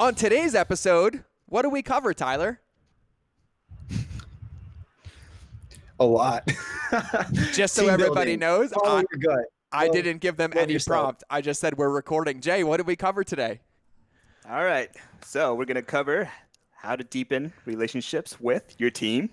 On 0.00 0.14
today's 0.14 0.54
episode, 0.54 1.24
what 1.46 1.62
do 1.62 1.70
we 1.70 1.82
cover, 1.82 2.14
Tyler? 2.14 2.60
A 5.98 6.04
lot. 6.04 6.48
Just 7.52 7.74
so 7.74 7.82
Team 7.82 7.90
everybody 7.90 8.36
building. 8.36 8.38
knows, 8.38 8.70
Follow 8.70 9.02
I. 9.28 9.44
I 9.72 9.88
didn't 9.88 10.18
give 10.18 10.36
them 10.36 10.52
love 10.52 10.62
any 10.62 10.74
yourself. 10.74 11.02
prompt. 11.02 11.24
I 11.28 11.40
just 11.42 11.60
said 11.60 11.76
we're 11.76 11.90
recording. 11.90 12.40
Jay, 12.40 12.62
what 12.64 12.76
did 12.78 12.86
we 12.86 12.96
cover 12.96 13.22
today? 13.24 13.60
All 14.48 14.64
right. 14.64 14.88
So 15.26 15.54
we're 15.54 15.66
going 15.66 15.74
to 15.74 15.82
cover 15.82 16.30
how 16.76 16.94
to 16.96 17.04
deepen 17.04 17.52
relationships 17.66 18.40
with 18.40 18.76
your 18.78 18.90
team 18.90 19.28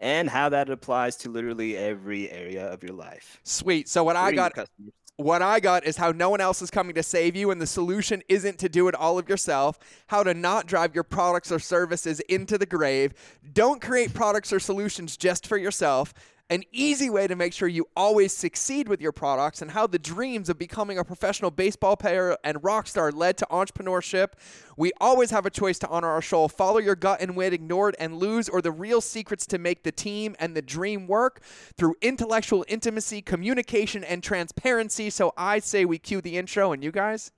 and 0.00 0.30
how 0.30 0.48
that 0.50 0.70
applies 0.70 1.16
to 1.16 1.28
literally 1.30 1.76
every 1.76 2.30
area 2.30 2.66
of 2.72 2.82
your 2.82 2.94
life. 2.94 3.38
Sweet. 3.42 3.88
So 3.88 4.02
what 4.04 4.16
I 4.16 4.28
including 4.30 4.36
your 4.36 4.44
got 4.44 4.54
customers. 4.54 4.92
What 5.16 5.40
I 5.40 5.60
got 5.60 5.86
is 5.86 5.96
how 5.96 6.12
no 6.12 6.28
one 6.28 6.40
else 6.40 6.60
is 6.60 6.70
coming 6.70 6.94
to 6.94 7.02
save 7.02 7.36
you, 7.36 7.50
and 7.50 7.60
the 7.60 7.66
solution 7.66 8.22
isn't 8.28 8.58
to 8.58 8.68
do 8.68 8.86
it 8.88 8.94
all 8.94 9.18
of 9.18 9.28
yourself. 9.28 9.78
How 10.08 10.22
to 10.22 10.34
not 10.34 10.66
drive 10.66 10.94
your 10.94 11.04
products 11.04 11.50
or 11.50 11.58
services 11.58 12.20
into 12.20 12.58
the 12.58 12.66
grave. 12.66 13.14
Don't 13.54 13.80
create 13.80 14.12
products 14.12 14.52
or 14.52 14.60
solutions 14.60 15.16
just 15.16 15.46
for 15.46 15.56
yourself. 15.56 16.12
An 16.48 16.62
easy 16.70 17.10
way 17.10 17.26
to 17.26 17.34
make 17.34 17.52
sure 17.52 17.66
you 17.66 17.88
always 17.96 18.32
succeed 18.32 18.88
with 18.88 19.00
your 19.00 19.10
products, 19.10 19.62
and 19.62 19.72
how 19.72 19.88
the 19.88 19.98
dreams 19.98 20.48
of 20.48 20.56
becoming 20.56 20.96
a 20.96 21.02
professional 21.02 21.50
baseball 21.50 21.96
player 21.96 22.36
and 22.44 22.62
rock 22.62 22.86
star 22.86 23.10
led 23.10 23.36
to 23.38 23.46
entrepreneurship. 23.50 24.34
We 24.76 24.92
always 25.00 25.32
have 25.32 25.44
a 25.44 25.50
choice 25.50 25.76
to 25.80 25.88
honor 25.88 26.06
our 26.06 26.22
soul. 26.22 26.48
Follow 26.48 26.78
your 26.78 26.94
gut 26.94 27.20
and 27.20 27.34
win, 27.34 27.52
ignore 27.52 27.88
it 27.88 27.96
and 27.98 28.18
lose, 28.18 28.48
or 28.48 28.62
the 28.62 28.70
real 28.70 29.00
secrets 29.00 29.44
to 29.46 29.58
make 29.58 29.82
the 29.82 29.90
team 29.90 30.36
and 30.38 30.56
the 30.56 30.62
dream 30.62 31.08
work 31.08 31.42
through 31.76 31.96
intellectual 32.00 32.64
intimacy, 32.68 33.22
communication, 33.22 34.04
and 34.04 34.22
transparency. 34.22 35.10
So 35.10 35.32
I 35.36 35.58
say 35.58 35.84
we 35.84 35.98
cue 35.98 36.20
the 36.20 36.38
intro, 36.38 36.70
and 36.70 36.84
you 36.84 36.92
guys 36.92 37.32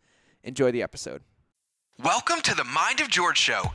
enjoy 0.45 0.71
the 0.71 0.83
episode. 0.83 1.23
Welcome 1.99 2.43
to 2.43 2.55
the 2.55 2.65
Mind 2.65 3.01
of 3.01 3.09
George 3.09 3.39
Show. 3.39 3.73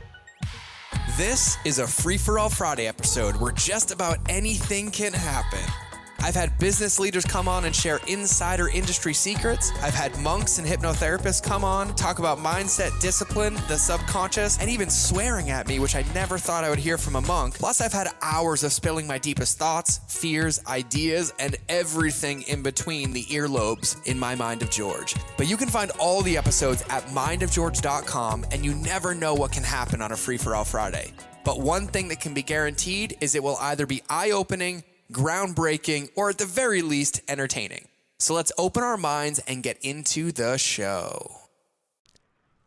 This 1.16 1.58
is 1.64 1.78
a 1.78 1.86
free 1.86 2.18
for 2.18 2.40
all 2.40 2.48
Friday 2.48 2.88
episode 2.88 3.36
where 3.36 3.52
just 3.52 3.92
about 3.92 4.18
anything 4.28 4.90
can 4.90 5.12
happen. 5.12 5.83
I've 6.24 6.34
had 6.34 6.58
business 6.58 6.98
leaders 6.98 7.26
come 7.26 7.48
on 7.48 7.66
and 7.66 7.76
share 7.76 8.00
insider 8.06 8.70
industry 8.70 9.12
secrets. 9.12 9.72
I've 9.82 9.92
had 9.92 10.18
monks 10.20 10.56
and 10.56 10.66
hypnotherapists 10.66 11.42
come 11.42 11.64
on, 11.64 11.94
talk 11.96 12.18
about 12.18 12.38
mindset, 12.38 12.98
discipline, 12.98 13.52
the 13.68 13.76
subconscious, 13.76 14.58
and 14.58 14.70
even 14.70 14.88
swearing 14.88 15.50
at 15.50 15.68
me, 15.68 15.78
which 15.80 15.94
I 15.94 16.02
never 16.14 16.38
thought 16.38 16.64
I 16.64 16.70
would 16.70 16.78
hear 16.78 16.96
from 16.96 17.16
a 17.16 17.20
monk. 17.20 17.58
Plus, 17.58 17.82
I've 17.82 17.92
had 17.92 18.08
hours 18.22 18.64
of 18.64 18.72
spilling 18.72 19.06
my 19.06 19.18
deepest 19.18 19.58
thoughts, 19.58 20.00
fears, 20.08 20.62
ideas, 20.66 21.34
and 21.38 21.58
everything 21.68 22.40
in 22.44 22.62
between 22.62 23.12
the 23.12 23.24
earlobes 23.24 24.02
in 24.06 24.18
my 24.18 24.34
Mind 24.34 24.62
of 24.62 24.70
George. 24.70 25.14
But 25.36 25.46
you 25.46 25.58
can 25.58 25.68
find 25.68 25.90
all 25.98 26.22
the 26.22 26.38
episodes 26.38 26.82
at 26.88 27.04
mindofgeorge.com, 27.08 28.46
and 28.50 28.64
you 28.64 28.74
never 28.76 29.14
know 29.14 29.34
what 29.34 29.52
can 29.52 29.62
happen 29.62 30.00
on 30.00 30.10
a 30.10 30.16
free 30.16 30.38
for 30.38 30.54
all 30.54 30.64
Friday. 30.64 31.12
But 31.44 31.60
one 31.60 31.86
thing 31.86 32.08
that 32.08 32.20
can 32.20 32.32
be 32.32 32.42
guaranteed 32.42 33.18
is 33.20 33.34
it 33.34 33.42
will 33.42 33.58
either 33.60 33.84
be 33.84 34.02
eye 34.08 34.30
opening, 34.30 34.84
groundbreaking, 35.14 36.10
or 36.16 36.28
at 36.28 36.38
the 36.38 36.44
very 36.44 36.82
least, 36.82 37.22
entertaining. 37.28 37.88
So 38.18 38.34
let's 38.34 38.52
open 38.58 38.82
our 38.82 38.96
minds 38.96 39.38
and 39.46 39.62
get 39.62 39.78
into 39.82 40.32
the 40.32 40.58
show. 40.58 41.36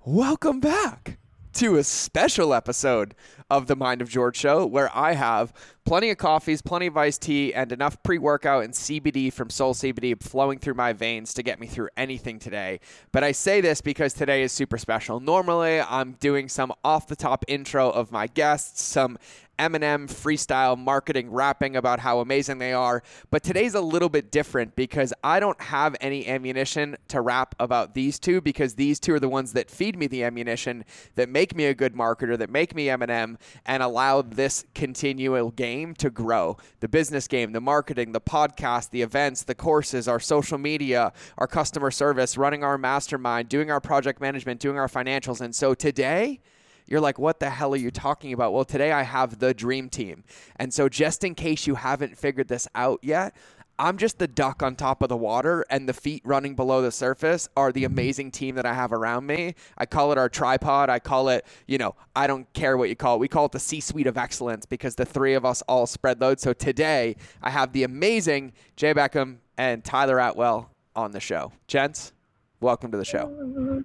Welcome 0.06 0.60
back 0.60 1.18
to 1.54 1.78
a 1.78 1.84
special 1.84 2.54
episode 2.54 3.16
of 3.50 3.66
the 3.66 3.76
Mind 3.76 4.02
of 4.02 4.10
George 4.10 4.38
show 4.38 4.66
where 4.66 4.96
I 4.96 5.14
have 5.14 5.52
plenty 5.86 6.12
of 6.12 6.18
coffees, 6.18 6.62
plenty 6.62 6.86
of 6.86 6.96
iced 6.96 7.24
tea, 7.24 7.54
and 7.54 7.72
enough 7.72 8.02
pre 8.04 8.20
workout 8.20 8.64
and 8.64 8.74
CBD 8.74 9.34
from 9.34 9.50
Soul 9.50 9.74
CBD 9.74 10.22
flowing 10.22 10.60
through 10.60 10.76
my 10.76 10.94
veins 10.94 11.34
to 11.34 11.44
get 11.44 11.60
me 11.60 11.66
through 11.66 11.90
anything 11.98 12.38
today. 12.38 12.80
But 13.12 13.24
I 13.24 13.32
say 13.32 13.60
this 13.60 13.82
because 13.82 14.14
today 14.14 14.44
is 14.44 14.52
super 14.52 14.78
special. 14.78 15.20
Normally, 15.20 15.82
I'm 15.82 16.14
doing 16.14 16.48
some 16.48 16.72
off 16.84 17.08
the 17.08 17.16
top 17.16 17.44
intro 17.48 17.90
of 17.90 18.12
my 18.12 18.28
guests, 18.28 18.84
some 18.84 19.18
Eminem 19.60 20.08
freestyle 20.08 20.78
marketing 20.78 21.32
rapping 21.32 21.76
about 21.76 22.00
how 22.00 22.20
amazing 22.20 22.58
they 22.58 22.74
are. 22.74 23.04
But 23.32 23.44
today's 23.44 23.74
a 23.74 23.82
little 23.82 24.10
bit 24.10 24.32
different 24.32 24.76
because 24.76 25.14
I 25.24 25.40
don't 25.40 25.60
have 25.62 25.96
any 26.02 26.28
ammunition 26.28 26.98
to 27.10 27.22
rap 27.22 27.56
about 27.60 27.94
these 27.94 28.20
two 28.20 28.42
because 28.42 28.76
these 28.76 29.00
two 29.00 29.14
are 29.14 29.20
the 29.20 29.30
ones 29.30 29.54
that 29.54 29.70
feed 29.70 29.98
me 29.98 30.08
the 30.08 30.24
ammunition 30.24 30.86
that 31.16 31.30
make 31.30 31.56
me 31.56 31.66
a 31.66 31.74
good 31.74 31.94
marketer, 31.94 32.38
that 32.38 32.50
make 32.50 32.76
me 32.76 32.88
Eminem, 32.88 33.38
and 33.66 33.82
allow 33.82 34.22
this 34.22 34.66
continual 34.76 35.52
game 35.52 35.94
to 35.96 36.10
grow. 36.10 36.58
The 36.80 36.88
business 36.88 37.28
game, 37.28 37.52
the 37.52 37.62
marketing, 37.62 38.12
the 38.12 38.22
podcast, 38.22 38.92
the 38.92 39.02
events, 39.02 39.44
the 39.44 39.56
courses, 39.56 40.08
our 40.08 40.20
social 40.20 40.58
media, 40.58 41.14
our 41.38 41.48
customer 41.48 41.92
service, 41.92 42.38
running 42.38 42.64
our 42.64 42.78
mastermind, 42.78 43.50
doing 43.50 43.72
our 43.72 43.82
project 43.82 44.22
management, 44.22 44.60
doing 44.60 44.78
our 44.78 44.88
financials. 44.88 45.42
And 45.42 45.56
so 45.56 45.74
today, 45.74 46.40
you're 46.88 47.02
like, 47.02 47.20
what 47.20 47.40
the 47.40 47.50
hell 47.50 47.74
are 47.74 47.78
you 47.78 47.92
talking 47.92 48.34
about? 48.34 48.54
Well, 48.54 48.66
today 48.66 48.92
I 48.92 49.04
have 49.04 49.40
the 49.40 49.54
dream 49.54 49.90
team. 49.90 50.24
And 50.56 50.74
so, 50.74 50.90
just 50.90 51.24
in 51.24 51.36
case 51.36 51.68
you 51.68 51.76
haven't 51.76 52.18
figured 52.18 52.48
this 52.48 52.68
out 52.74 53.00
yet, 53.04 53.36
I'm 53.80 53.98
just 53.98 54.18
the 54.18 54.28
duck 54.28 54.64
on 54.64 54.76
top 54.76 55.04
of 55.04 55.10
the 55.10 55.18
water, 55.18 55.64
and 55.70 55.88
the 55.88 55.94
feet 55.94 56.24
running 56.26 56.56
below 56.56 56.82
the 56.82 56.92
surface 56.92 57.48
are 57.56 57.72
the 57.72 57.84
mm-hmm. 57.84 57.94
amazing 57.94 58.32
team 58.32 58.56
that 58.56 58.66
I 58.66 58.74
have 58.74 58.92
around 58.92 59.28
me. 59.28 59.54
I 59.78 59.86
call 59.86 60.12
it 60.12 60.18
our 60.18 60.30
tripod. 60.30 60.90
I 60.90 61.00
call 61.00 61.30
it, 61.30 61.46
you 61.68 61.78
know, 61.78 61.96
I 62.16 62.26
don't 62.26 62.52
care 62.54 62.76
what 62.78 62.90
you 62.90 62.96
call 62.96 63.16
it. 63.16 63.20
We 63.20 63.28
call 63.28 63.46
it 63.46 63.52
the 63.52 63.60
C 63.60 63.80
suite 63.80 64.08
of 64.08 64.18
excellence 64.18 64.66
because 64.66 64.96
the 64.96 65.06
three 65.06 65.36
of 65.36 65.46
us 65.46 65.62
all 65.68 65.86
spread 65.86 66.20
load. 66.22 66.40
So, 66.40 66.54
today 66.54 67.18
I 67.42 67.52
have 67.52 67.74
the 67.74 67.84
amazing 67.84 68.54
Jay 68.76 68.94
Beckham 68.94 69.38
and 69.58 69.84
Tyler 69.84 70.20
Atwell 70.20 70.72
on 70.96 71.12
the 71.12 71.20
show. 71.20 71.52
Gents, 71.68 72.14
welcome 72.60 72.92
to 72.92 72.98
the 72.98 73.06
show. 73.06 73.84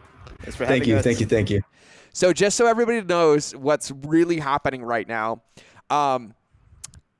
Thanks 0.40 0.56
for 0.56 0.66
Thank 0.66 0.86
you. 0.86 0.96
us. 0.96 1.04
Thank 1.04 1.20
you. 1.20 1.26
Thank 1.26 1.50
you. 1.50 1.62
So 2.12 2.32
just 2.32 2.56
so 2.56 2.66
everybody 2.66 3.02
knows 3.02 3.54
what's 3.54 3.90
really 3.90 4.38
happening 4.38 4.82
right 4.82 5.06
now, 5.06 5.42
um, 5.90 6.34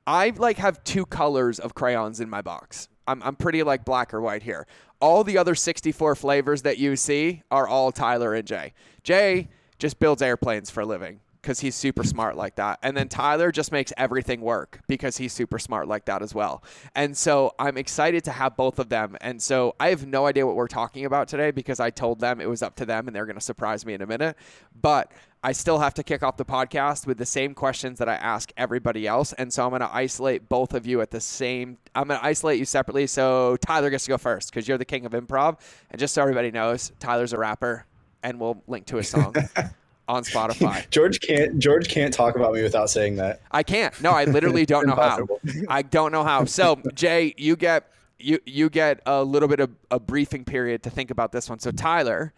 I 0.07 0.33
like 0.35 0.57
have 0.57 0.83
two 0.83 1.05
colors 1.05 1.59
of 1.59 1.75
crayons 1.75 2.19
in 2.19 2.29
my 2.29 2.41
box. 2.41 2.89
I'm, 3.07 3.21
I'm 3.23 3.35
pretty 3.35 3.61
like 3.63 3.85
black 3.85 4.13
or 4.13 4.21
white 4.21 4.43
here. 4.43 4.65
All 4.99 5.23
the 5.23 5.37
other 5.37 5.53
64 5.53 6.15
flavors 6.15 6.63
that 6.63 6.77
you 6.77 6.95
see 6.95 7.43
are 7.51 7.67
all 7.67 7.91
Tyler 7.91 8.33
and 8.33 8.47
Jay. 8.47 8.73
Jay 9.03 9.49
just 9.77 9.99
builds 9.99 10.21
airplanes 10.21 10.69
for 10.69 10.81
a 10.81 10.85
living 10.85 11.19
because 11.47 11.61
he's 11.61 11.75
super 11.75 12.03
smart 12.03 12.35
like 12.35 12.55
that. 12.55 12.77
And 12.83 12.97
then 12.97 13.07
Tyler 13.07 13.53
just 13.53 13.71
makes 13.71 13.93
everything 13.95 14.41
work 14.41 14.81
because 14.85 15.15
he's 15.15 15.31
super 15.31 15.57
smart 15.57 15.87
like 15.87 16.03
that 16.03 16.21
as 16.21 16.35
well. 16.35 16.61
And 16.93 17.15
so 17.15 17.55
I'm 17.57 17.77
excited 17.77 18.25
to 18.25 18.31
have 18.31 18.57
both 18.57 18.79
of 18.79 18.89
them. 18.89 19.15
And 19.21 19.41
so 19.41 19.73
I 19.79 19.87
have 19.87 20.05
no 20.05 20.25
idea 20.25 20.45
what 20.45 20.57
we're 20.57 20.67
talking 20.67 21.05
about 21.05 21.29
today 21.29 21.51
because 21.51 21.79
I 21.79 21.89
told 21.89 22.19
them 22.19 22.41
it 22.41 22.49
was 22.49 22.61
up 22.61 22.75
to 22.75 22.85
them 22.85 23.07
and 23.07 23.15
they're 23.15 23.25
going 23.25 23.37
to 23.37 23.41
surprise 23.41 23.85
me 23.85 23.93
in 23.93 24.01
a 24.01 24.05
minute. 24.05 24.35
But 24.81 25.13
I 25.41 25.53
still 25.53 25.79
have 25.79 25.93
to 25.93 26.03
kick 26.03 26.21
off 26.21 26.35
the 26.35 26.43
podcast 26.43 27.07
with 27.07 27.17
the 27.17 27.25
same 27.25 27.53
questions 27.53 27.97
that 27.99 28.09
I 28.09 28.15
ask 28.15 28.51
everybody 28.57 29.07
else. 29.07 29.31
And 29.31 29.53
so 29.53 29.63
I'm 29.63 29.69
going 29.69 29.79
to 29.79 29.95
isolate 29.95 30.49
both 30.49 30.73
of 30.73 30.85
you 30.85 30.99
at 30.99 31.11
the 31.11 31.21
same 31.21 31.77
I'm 31.95 32.09
going 32.09 32.19
to 32.19 32.25
isolate 32.25 32.59
you 32.59 32.65
separately. 32.65 33.07
So 33.07 33.55
Tyler 33.65 33.89
gets 33.89 34.03
to 34.03 34.09
go 34.09 34.17
first 34.17 34.51
because 34.51 34.67
you're 34.67 34.77
the 34.77 34.83
king 34.83 35.05
of 35.05 35.13
improv. 35.13 35.61
And 35.91 35.97
just 35.97 36.13
so 36.13 36.21
everybody 36.21 36.51
knows, 36.51 36.91
Tyler's 36.99 37.31
a 37.31 37.37
rapper 37.37 37.85
and 38.21 38.37
we'll 38.37 38.61
link 38.67 38.85
to 38.87 38.97
his 38.97 39.07
song 39.07 39.33
on 40.07 40.23
Spotify. 40.23 40.87
George 40.91 41.19
can't. 41.19 41.59
George 41.59 41.89
can't 41.89 42.13
talk 42.13 42.35
about 42.35 42.53
me 42.53 42.63
without 42.63 42.89
saying 42.89 43.15
that. 43.17 43.41
I 43.51 43.63
can't. 43.63 43.99
No, 44.01 44.11
I 44.11 44.25
literally 44.25 44.65
don't 44.65 44.87
know 44.87 44.95
how. 44.95 45.27
I 45.69 45.81
don't 45.81 46.11
know 46.11 46.23
how. 46.23 46.45
So, 46.45 46.81
Jay, 46.93 47.33
you 47.37 47.55
get 47.55 47.91
you 48.19 48.39
you 48.45 48.69
get 48.69 48.99
a 49.05 49.23
little 49.23 49.47
bit 49.47 49.59
of 49.59 49.69
a 49.91 49.99
briefing 49.99 50.43
period 50.43 50.83
to 50.83 50.89
think 50.89 51.11
about 51.11 51.31
this 51.31 51.49
one. 51.49 51.59
So, 51.59 51.71
Tyler, 51.71 52.33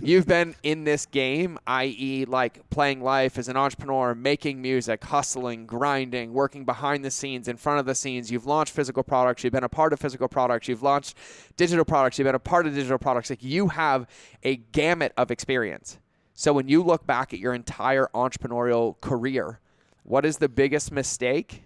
you've 0.00 0.26
been 0.26 0.54
in 0.62 0.84
this 0.84 1.06
game, 1.06 1.58
i.e., 1.66 2.24
like 2.26 2.68
playing 2.70 3.02
life 3.02 3.36
as 3.36 3.48
an 3.48 3.56
entrepreneur, 3.56 4.14
making 4.14 4.62
music, 4.62 5.04
hustling, 5.04 5.66
grinding, 5.66 6.32
working 6.32 6.64
behind 6.64 7.04
the 7.04 7.10
scenes, 7.10 7.48
in 7.48 7.56
front 7.56 7.80
of 7.80 7.86
the 7.86 7.94
scenes. 7.94 8.30
You've 8.30 8.46
launched 8.46 8.72
physical 8.72 9.02
products. 9.02 9.44
You've 9.44 9.52
been 9.52 9.64
a 9.64 9.68
part 9.68 9.92
of 9.92 10.00
physical 10.00 10.28
products. 10.28 10.68
You've 10.68 10.82
launched 10.82 11.16
digital 11.56 11.84
products. 11.84 12.18
You've 12.18 12.26
been 12.26 12.34
a 12.34 12.40
part 12.40 12.66
of 12.66 12.74
digital 12.74 12.98
products. 12.98 13.30
Like 13.30 13.42
you 13.42 13.68
have 13.68 14.06
a 14.42 14.56
gamut 14.56 15.12
of 15.16 15.30
experience. 15.30 15.98
So, 16.40 16.52
when 16.52 16.68
you 16.68 16.84
look 16.84 17.04
back 17.04 17.34
at 17.34 17.40
your 17.40 17.52
entire 17.52 18.06
entrepreneurial 18.14 19.00
career, 19.00 19.58
what 20.04 20.24
is 20.24 20.38
the 20.38 20.48
biggest 20.48 20.92
mistake 20.92 21.64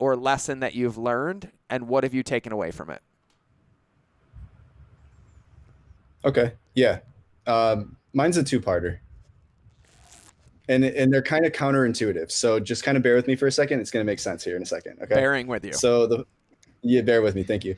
or 0.00 0.16
lesson 0.16 0.58
that 0.58 0.74
you've 0.74 0.98
learned, 0.98 1.52
and 1.70 1.86
what 1.86 2.02
have 2.02 2.12
you 2.12 2.24
taken 2.24 2.52
away 2.52 2.72
from 2.72 2.90
it? 2.90 3.02
Okay. 6.24 6.54
Yeah. 6.74 6.98
Um, 7.46 7.96
mine's 8.12 8.36
a 8.36 8.42
two-parter, 8.42 8.98
and 10.68 10.82
and 10.82 11.12
they're 11.12 11.22
kind 11.22 11.46
of 11.46 11.52
counterintuitive. 11.52 12.32
So 12.32 12.58
just 12.58 12.82
kind 12.82 12.96
of 12.96 13.04
bear 13.04 13.14
with 13.14 13.28
me 13.28 13.36
for 13.36 13.46
a 13.46 13.52
second. 13.52 13.78
It's 13.78 13.92
going 13.92 14.04
to 14.04 14.10
make 14.10 14.18
sense 14.18 14.42
here 14.42 14.56
in 14.56 14.62
a 14.62 14.66
second. 14.66 14.98
Okay. 15.04 15.14
Bearing 15.14 15.46
with 15.46 15.64
you. 15.64 15.72
So 15.72 16.08
the 16.08 16.26
yeah, 16.82 17.02
bear 17.02 17.22
with 17.22 17.36
me. 17.36 17.44
Thank 17.44 17.64
you. 17.64 17.76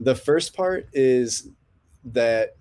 The 0.00 0.14
first 0.14 0.56
part 0.56 0.88
is 0.94 1.50
that 2.04 2.56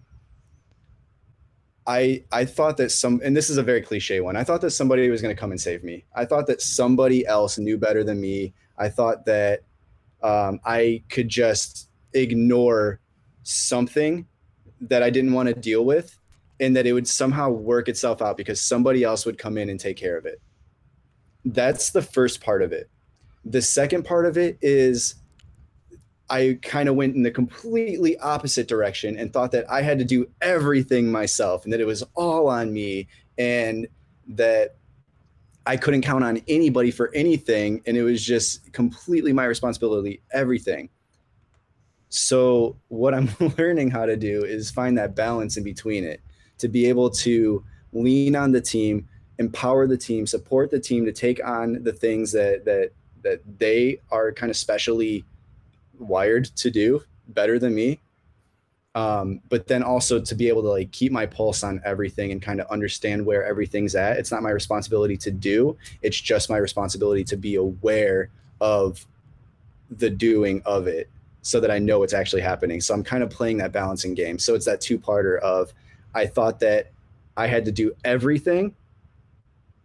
I 1.86 2.24
I 2.32 2.46
thought 2.46 2.78
that 2.78 2.92
some 2.92 3.22
and 3.24 3.36
this 3.36 3.50
is 3.50 3.58
a 3.58 3.64
very 3.64 3.82
cliche 3.82 4.22
one. 4.22 4.36
I 4.36 4.44
thought 4.44 4.62
that 4.62 4.72
somebody 4.72 5.10
was 5.10 5.22
going 5.22 5.36
to 5.36 5.40
come 5.40 5.52
and 5.52 5.60
save 5.60 5.84
me. 5.84 6.06
I 6.16 6.26
thought 6.26 6.48
that 6.48 6.62
somebody 6.62 7.26
else 7.26 7.58
knew 7.58 7.78
better 7.78 8.04
than 8.04 8.22
me. 8.22 8.54
I 8.78 8.90
thought 8.90 9.26
that 9.26 9.62
um, 10.22 10.60
I 10.66 11.04
could 11.10 11.28
just 11.28 11.90
ignore 12.14 13.00
something 13.44 14.26
that 14.82 15.04
I 15.04 15.10
didn't 15.10 15.34
want 15.34 15.50
to 15.50 15.56
deal 15.56 15.86
with 15.86 16.18
and 16.60 16.76
that 16.76 16.86
it 16.86 16.94
would 16.94 17.08
somehow 17.08 17.50
work 17.50 17.90
itself 17.90 18.22
out 18.22 18.38
because 18.38 18.62
somebody 18.62 19.04
else 19.04 19.26
would 19.26 19.38
come 19.38 19.58
in 19.58 19.70
and 19.70 19.80
take 19.80 19.98
care 19.98 20.18
of 20.18 20.26
it. 20.26 20.42
That's 21.46 21.92
the 21.92 22.02
first 22.02 22.42
part 22.42 22.62
of 22.62 22.72
it. 22.72 22.90
The 23.44 23.62
second 23.62 24.06
part 24.06 24.26
of 24.26 24.38
it 24.38 24.58
is 24.62 25.16
I 26.34 26.58
kind 26.64 26.90
of 26.90 26.96
went 26.96 27.16
in 27.16 27.22
the 27.22 27.30
completely 27.30 28.18
opposite 28.18 28.68
direction 28.68 29.20
and 29.20 29.32
thought 29.32 29.52
that 29.52 29.70
I 29.70 29.84
had 29.84 30.00
to 30.00 30.04
do 30.04 30.28
everything 30.42 31.12
myself 31.12 31.64
and 31.64 31.72
that 31.72 31.80
it 31.80 31.86
was 31.86 32.04
all 32.16 32.48
on 32.48 32.74
me 32.74 33.08
and 33.38 33.88
that 34.30 34.78
I 35.68 35.78
couldn't 35.78 36.02
count 36.02 36.24
on 36.24 36.42
anybody 36.48 36.90
for 36.90 37.12
anything 37.14 37.84
and 37.86 37.96
it 37.96 38.02
was 38.02 38.26
just 38.26 38.74
completely 38.74 39.32
my 39.32 39.46
responsibility 39.46 40.24
everything. 40.32 40.90
So 42.10 42.78
what 42.88 43.14
I'm 43.14 43.30
learning 43.60 43.92
how 43.92 44.08
to 44.08 44.18
do 44.18 44.44
is 44.44 44.72
find 44.72 44.98
that 44.98 45.16
balance 45.16 45.58
in 45.58 45.64
between 45.64 46.04
it 46.04 46.20
to 46.58 46.68
be 46.68 46.88
able 46.88 47.12
to 47.12 47.64
lean 47.92 48.36
on 48.36 48.52
the 48.52 48.62
team, 48.62 49.08
empower 49.38 49.86
the 49.86 49.98
team, 49.98 50.26
support 50.26 50.72
the 50.72 50.80
team 50.80 51.06
to 51.06 51.12
take 51.12 51.46
on 51.46 51.84
the 51.84 51.94
things 51.94 52.32
that 52.32 52.66
that 52.66 52.90
that 53.22 53.40
they 53.60 54.02
are 54.10 54.32
kind 54.32 54.50
of 54.50 54.58
specially 54.58 55.24
wired 56.08 56.46
to 56.58 56.72
do 56.72 57.04
better 57.28 57.60
than 57.60 57.74
me. 57.74 58.02
Um, 58.96 59.42
but 59.50 59.68
then 59.68 59.82
also 59.82 60.22
to 60.22 60.36
be 60.36 60.50
able 60.50 60.62
to 60.62 60.70
like 60.70 60.92
keep 60.92 61.12
my 61.12 61.26
pulse 61.26 61.64
on 61.64 61.82
everything 61.84 62.32
and 62.32 62.40
kind 62.40 62.62
of 62.62 62.68
understand 62.68 63.26
where 63.26 63.44
everything's 63.44 63.96
at 63.96 64.18
it's 64.18 64.32
not 64.32 64.44
my 64.44 64.52
responsibility 64.52 65.18
to 65.18 65.32
do. 65.32 65.78
It's 66.04 66.20
just 66.20 66.50
my 66.50 66.58
responsibility 66.58 67.24
to 67.26 67.38
be 67.38 67.56
aware 67.56 68.30
of 68.62 69.08
the 69.90 70.12
doing 70.12 70.62
of 70.66 70.88
it 70.88 71.10
so 71.42 71.60
that 71.60 71.72
i 71.72 71.78
know 71.80 72.00
what's 72.00 72.14
actually 72.14 72.44
happening. 72.44 72.80
So 72.82 72.94
i'm 72.94 73.04
kind 73.04 73.24
of 73.24 73.32
playing 73.32 73.58
that 73.58 73.72
balancing 73.72 74.14
game. 74.14 74.38
So 74.38 74.54
it's 74.54 74.66
that 74.66 74.80
two-parter 74.80 75.40
of 75.40 75.74
i 76.14 76.26
thought 76.26 76.60
that 76.60 76.92
i 77.36 77.48
had 77.48 77.66
to 77.66 77.72
do 77.72 77.94
everything 78.04 78.76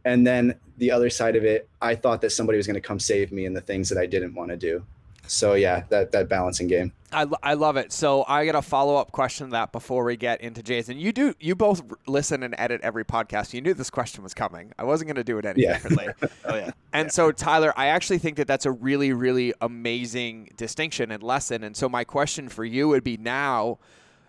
and 0.04 0.26
then 0.26 0.54
the 0.78 0.90
other 0.90 1.10
side 1.10 1.36
of 1.36 1.44
it 1.44 1.68
i 1.80 1.94
thought 1.94 2.20
that 2.20 2.30
somebody 2.30 2.56
was 2.56 2.66
going 2.66 2.74
to 2.74 2.80
come 2.80 2.98
save 2.98 3.32
me 3.32 3.44
in 3.44 3.52
the 3.52 3.60
things 3.60 3.88
that 3.88 3.98
i 3.98 4.06
didn't 4.06 4.34
want 4.34 4.50
to 4.50 4.56
do 4.56 4.84
so 5.28 5.54
yeah, 5.54 5.84
that 5.90 6.12
that 6.12 6.28
balancing 6.28 6.66
game. 6.66 6.92
I, 7.10 7.26
I 7.42 7.54
love 7.54 7.76
it. 7.78 7.90
So 7.90 8.24
I 8.28 8.44
got 8.44 8.54
a 8.54 8.60
follow 8.60 8.96
up 8.96 9.12
question 9.12 9.46
to 9.46 9.50
that 9.52 9.72
before 9.72 10.04
we 10.04 10.16
get 10.16 10.42
into 10.42 10.62
Jason. 10.62 10.98
You 10.98 11.12
do 11.12 11.34
you 11.40 11.54
both 11.54 11.82
listen 12.06 12.42
and 12.42 12.54
edit 12.58 12.80
every 12.82 13.04
podcast. 13.04 13.54
You 13.54 13.60
knew 13.60 13.72
this 13.72 13.90
question 13.90 14.22
was 14.22 14.34
coming. 14.34 14.72
I 14.78 14.84
wasn't 14.84 15.08
going 15.08 15.16
to 15.16 15.24
do 15.24 15.38
it 15.38 15.46
any 15.46 15.62
yeah. 15.62 15.74
differently. 15.74 16.08
oh 16.44 16.54
yeah. 16.54 16.70
And 16.92 17.06
yeah. 17.06 17.12
so 17.12 17.32
Tyler, 17.32 17.72
I 17.76 17.86
actually 17.86 18.18
think 18.18 18.36
that 18.36 18.46
that's 18.46 18.66
a 18.66 18.72
really 18.72 19.12
really 19.12 19.54
amazing 19.60 20.50
distinction 20.56 21.10
and 21.10 21.22
lesson. 21.22 21.64
And 21.64 21.76
so 21.76 21.88
my 21.88 22.04
question 22.04 22.48
for 22.48 22.64
you 22.64 22.88
would 22.88 23.04
be 23.04 23.16
now 23.16 23.78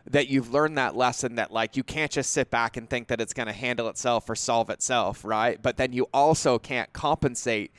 that 0.09 0.27
you've 0.27 0.51
learned 0.51 0.77
that 0.77 0.95
lesson 0.95 1.35
that 1.35 1.51
like 1.51 1.75
you 1.75 1.83
can't 1.83 2.11
just 2.11 2.31
sit 2.31 2.49
back 2.49 2.77
and 2.77 2.89
think 2.89 3.07
that 3.09 3.19
it's 3.19 3.33
going 3.33 3.47
to 3.47 3.53
handle 3.53 3.89
itself 3.89 4.29
or 4.29 4.35
solve 4.35 4.69
itself, 4.69 5.25
right? 5.25 5.61
But 5.61 5.77
then 5.77 5.93
you 5.93 6.07
also 6.13 6.57
can't 6.57 6.91
compensate 6.93 7.71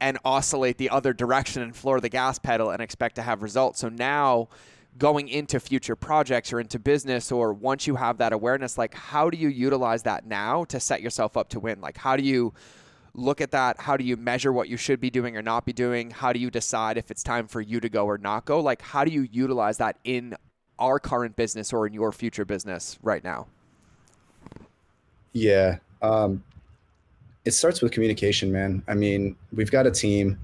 and 0.00 0.18
oscillate 0.24 0.78
the 0.78 0.90
other 0.90 1.12
direction 1.12 1.62
and 1.62 1.74
floor 1.74 2.00
the 2.00 2.08
gas 2.08 2.38
pedal 2.38 2.70
and 2.70 2.80
expect 2.80 3.16
to 3.16 3.22
have 3.22 3.42
results. 3.42 3.80
So 3.80 3.88
now 3.88 4.48
going 4.96 5.28
into 5.28 5.60
future 5.60 5.96
projects 5.96 6.52
or 6.52 6.60
into 6.60 6.78
business 6.78 7.30
or 7.30 7.52
once 7.52 7.86
you 7.86 7.96
have 7.96 8.18
that 8.18 8.32
awareness 8.32 8.76
like 8.76 8.94
how 8.94 9.30
do 9.30 9.36
you 9.36 9.48
utilize 9.48 10.02
that 10.02 10.26
now 10.26 10.64
to 10.64 10.80
set 10.80 11.00
yourself 11.00 11.36
up 11.36 11.48
to 11.48 11.60
win? 11.60 11.80
Like 11.80 11.96
how 11.96 12.16
do 12.16 12.22
you 12.22 12.52
look 13.14 13.40
at 13.40 13.50
that? 13.50 13.80
How 13.80 13.96
do 13.96 14.04
you 14.04 14.16
measure 14.16 14.52
what 14.52 14.68
you 14.68 14.76
should 14.76 15.00
be 15.00 15.10
doing 15.10 15.36
or 15.36 15.42
not 15.42 15.64
be 15.64 15.72
doing? 15.72 16.10
How 16.10 16.32
do 16.32 16.38
you 16.38 16.50
decide 16.50 16.98
if 16.98 17.10
it's 17.10 17.22
time 17.22 17.46
for 17.46 17.60
you 17.60 17.80
to 17.80 17.88
go 17.88 18.06
or 18.06 18.18
not 18.18 18.44
go? 18.44 18.60
Like 18.60 18.82
how 18.82 19.04
do 19.04 19.10
you 19.10 19.22
utilize 19.22 19.78
that 19.78 19.98
in 20.04 20.36
our 20.78 20.98
current 20.98 21.36
business 21.36 21.72
or 21.72 21.86
in 21.86 21.92
your 21.92 22.12
future 22.12 22.44
business 22.44 22.98
right 23.02 23.22
now? 23.22 23.46
Yeah. 25.32 25.78
Um, 26.02 26.42
it 27.48 27.54
starts 27.54 27.80
with 27.80 27.92
communication, 27.92 28.52
man. 28.52 28.82
I 28.88 28.92
mean, 28.92 29.34
we've 29.54 29.70
got 29.70 29.86
a 29.86 29.90
team. 29.90 30.38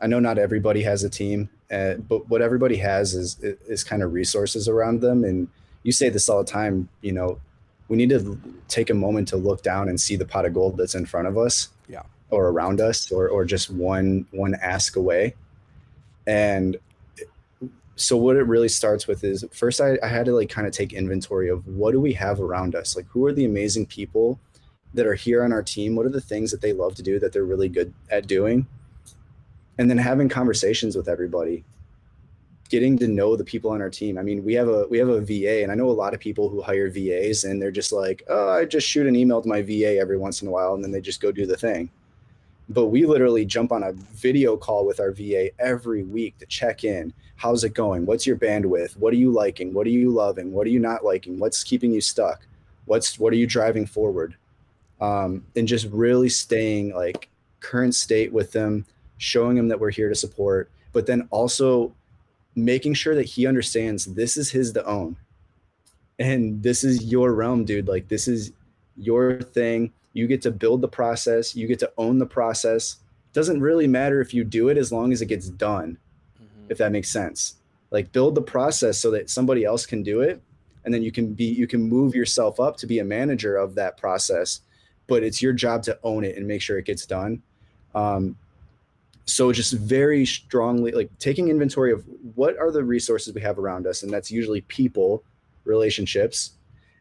I 0.00 0.06
know 0.06 0.18
not 0.18 0.38
everybody 0.38 0.82
has 0.82 1.04
a 1.04 1.10
team, 1.10 1.50
uh, 1.70 1.96
but 1.96 2.26
what 2.30 2.40
everybody 2.40 2.76
has 2.76 3.12
is 3.12 3.38
is 3.42 3.84
kind 3.84 4.02
of 4.02 4.14
resources 4.14 4.66
around 4.66 5.02
them. 5.02 5.24
And 5.24 5.48
you 5.82 5.92
say 5.92 6.08
this 6.08 6.26
all 6.26 6.42
the 6.42 6.50
time. 6.50 6.88
You 7.02 7.12
know, 7.12 7.38
we 7.88 7.98
need 7.98 8.08
to 8.08 8.40
take 8.66 8.88
a 8.88 8.94
moment 8.94 9.28
to 9.28 9.36
look 9.36 9.62
down 9.62 9.90
and 9.90 10.00
see 10.00 10.16
the 10.16 10.24
pot 10.24 10.46
of 10.46 10.54
gold 10.54 10.78
that's 10.78 10.94
in 10.94 11.04
front 11.04 11.28
of 11.28 11.36
us, 11.36 11.68
yeah, 11.86 12.04
or 12.30 12.48
around 12.48 12.80
us, 12.80 13.12
or 13.12 13.28
or 13.28 13.44
just 13.44 13.68
one 13.68 14.24
one 14.30 14.54
ask 14.62 14.96
away. 14.96 15.34
And 16.26 16.78
so 17.96 18.16
what 18.16 18.36
it 18.36 18.44
really 18.44 18.70
starts 18.70 19.06
with 19.06 19.22
is 19.22 19.44
first 19.52 19.82
I, 19.82 19.98
I 20.02 20.08
had 20.08 20.24
to 20.24 20.32
like 20.32 20.48
kind 20.48 20.66
of 20.66 20.72
take 20.72 20.94
inventory 20.94 21.50
of 21.50 21.66
what 21.66 21.92
do 21.92 22.00
we 22.00 22.12
have 22.14 22.40
around 22.40 22.76
us 22.76 22.94
like 22.94 23.06
who 23.08 23.26
are 23.26 23.32
the 23.32 23.44
amazing 23.44 23.86
people 23.86 24.38
that 24.94 25.06
are 25.06 25.14
here 25.14 25.42
on 25.44 25.52
our 25.52 25.62
team 25.62 25.94
what 25.94 26.06
are 26.06 26.10
the 26.10 26.20
things 26.20 26.50
that 26.50 26.60
they 26.60 26.72
love 26.72 26.94
to 26.94 27.02
do 27.02 27.18
that 27.18 27.32
they're 27.32 27.44
really 27.44 27.68
good 27.68 27.92
at 28.10 28.26
doing? 28.26 28.66
And 29.78 29.88
then 29.88 29.98
having 29.98 30.28
conversations 30.28 30.96
with 30.96 31.08
everybody 31.08 31.64
getting 32.68 32.98
to 32.98 33.08
know 33.08 33.34
the 33.36 33.44
people 33.44 33.70
on 33.70 33.80
our 33.80 33.90
team. 33.90 34.18
I 34.18 34.22
mean 34.22 34.44
we 34.44 34.54
have 34.54 34.68
a 34.68 34.86
we 34.88 34.98
have 34.98 35.08
a 35.08 35.20
va 35.20 35.62
and 35.62 35.72
i 35.72 35.74
know 35.74 35.88
a 35.88 35.92
lot 35.92 36.14
of 36.14 36.20
people 36.20 36.48
who 36.48 36.62
hire 36.62 36.90
vas 36.90 37.44
and 37.44 37.60
they're 37.60 37.70
just 37.70 37.92
like 37.92 38.22
oh 38.28 38.50
i 38.50 38.64
just 38.64 38.86
shoot 38.86 39.06
an 39.06 39.16
email 39.16 39.40
to 39.40 39.48
my 39.48 39.62
va 39.62 39.98
every 39.98 40.18
once 40.18 40.42
in 40.42 40.48
a 40.48 40.50
while 40.50 40.74
and 40.74 40.84
then 40.84 40.90
they 40.90 41.00
just 41.00 41.20
go 41.20 41.32
do 41.32 41.46
the 41.46 41.56
thing. 41.56 41.90
But 42.70 42.86
we 42.86 43.06
literally 43.06 43.46
jump 43.46 43.72
on 43.72 43.82
a 43.82 43.92
video 43.92 44.56
call 44.56 44.84
with 44.84 45.00
our 45.00 45.12
va 45.12 45.50
every 45.58 46.02
week 46.02 46.36
to 46.38 46.46
check 46.46 46.84
in. 46.84 47.14
How's 47.36 47.64
it 47.64 47.72
going? 47.72 48.04
What's 48.04 48.26
your 48.26 48.36
bandwidth? 48.36 48.96
What 48.98 49.14
are 49.14 49.16
you 49.16 49.30
liking? 49.30 49.72
What 49.72 49.86
are 49.86 49.90
you 49.90 50.10
loving? 50.10 50.52
What 50.52 50.66
are 50.66 50.70
you 50.70 50.80
not 50.80 51.04
liking? 51.04 51.38
What's 51.38 51.64
keeping 51.64 51.92
you 51.92 52.02
stuck? 52.02 52.46
What's 52.84 53.18
what 53.18 53.32
are 53.32 53.36
you 53.36 53.46
driving 53.46 53.86
forward 53.86 54.36
um, 55.00 55.44
and 55.56 55.68
just 55.68 55.86
really 55.86 56.28
staying 56.28 56.94
like 56.94 57.28
current 57.60 57.94
state 57.94 58.32
with 58.32 58.52
them, 58.52 58.86
showing 59.18 59.56
him 59.56 59.68
that 59.68 59.80
we're 59.80 59.90
here 59.90 60.08
to 60.08 60.14
support, 60.14 60.70
but 60.92 61.06
then 61.06 61.28
also 61.30 61.92
making 62.54 62.94
sure 62.94 63.14
that 63.14 63.26
he 63.26 63.46
understands 63.46 64.04
this 64.04 64.36
is 64.36 64.50
his 64.50 64.72
to 64.72 64.84
own. 64.84 65.16
And 66.18 66.62
this 66.62 66.82
is 66.82 67.04
your 67.04 67.32
realm, 67.32 67.64
dude. 67.64 67.88
Like 67.88 68.08
this 68.08 68.26
is 68.26 68.52
your 68.96 69.40
thing. 69.40 69.92
You 70.12 70.26
get 70.26 70.42
to 70.42 70.50
build 70.50 70.80
the 70.80 70.88
process, 70.88 71.54
you 71.54 71.68
get 71.68 71.78
to 71.80 71.92
own 71.96 72.18
the 72.18 72.26
process. 72.26 72.96
Doesn't 73.32 73.60
really 73.60 73.86
matter 73.86 74.20
if 74.20 74.34
you 74.34 74.42
do 74.42 74.68
it 74.68 74.78
as 74.78 74.90
long 74.90 75.12
as 75.12 75.22
it 75.22 75.26
gets 75.26 75.48
done, 75.48 75.98
mm-hmm. 76.42 76.70
if 76.70 76.78
that 76.78 76.90
makes 76.90 77.10
sense. 77.10 77.56
Like 77.90 78.10
build 78.10 78.34
the 78.34 78.42
process 78.42 78.98
so 78.98 79.10
that 79.12 79.30
somebody 79.30 79.64
else 79.64 79.86
can 79.86 80.02
do 80.02 80.22
it. 80.22 80.42
And 80.84 80.92
then 80.92 81.02
you 81.02 81.12
can 81.12 81.34
be 81.34 81.44
you 81.44 81.66
can 81.66 81.82
move 81.82 82.14
yourself 82.14 82.58
up 82.58 82.76
to 82.78 82.86
be 82.86 82.98
a 82.98 83.04
manager 83.04 83.56
of 83.56 83.74
that 83.74 83.96
process 83.98 84.60
but 85.08 85.24
it's 85.24 85.42
your 85.42 85.52
job 85.52 85.82
to 85.82 85.98
own 86.04 86.22
it 86.22 86.36
and 86.36 86.46
make 86.46 86.62
sure 86.62 86.78
it 86.78 86.84
gets 86.84 87.04
done. 87.04 87.42
Um, 87.94 88.36
so 89.24 89.52
just 89.52 89.72
very 89.72 90.24
strongly 90.24 90.92
like 90.92 91.10
taking 91.18 91.48
inventory 91.48 91.92
of 91.92 92.04
what 92.34 92.56
are 92.56 92.70
the 92.70 92.84
resources 92.84 93.34
we 93.34 93.40
have 93.40 93.58
around 93.58 93.86
us, 93.86 94.02
and 94.04 94.12
that's 94.12 94.30
usually 94.30 94.60
people, 94.62 95.24
relationships, 95.64 96.52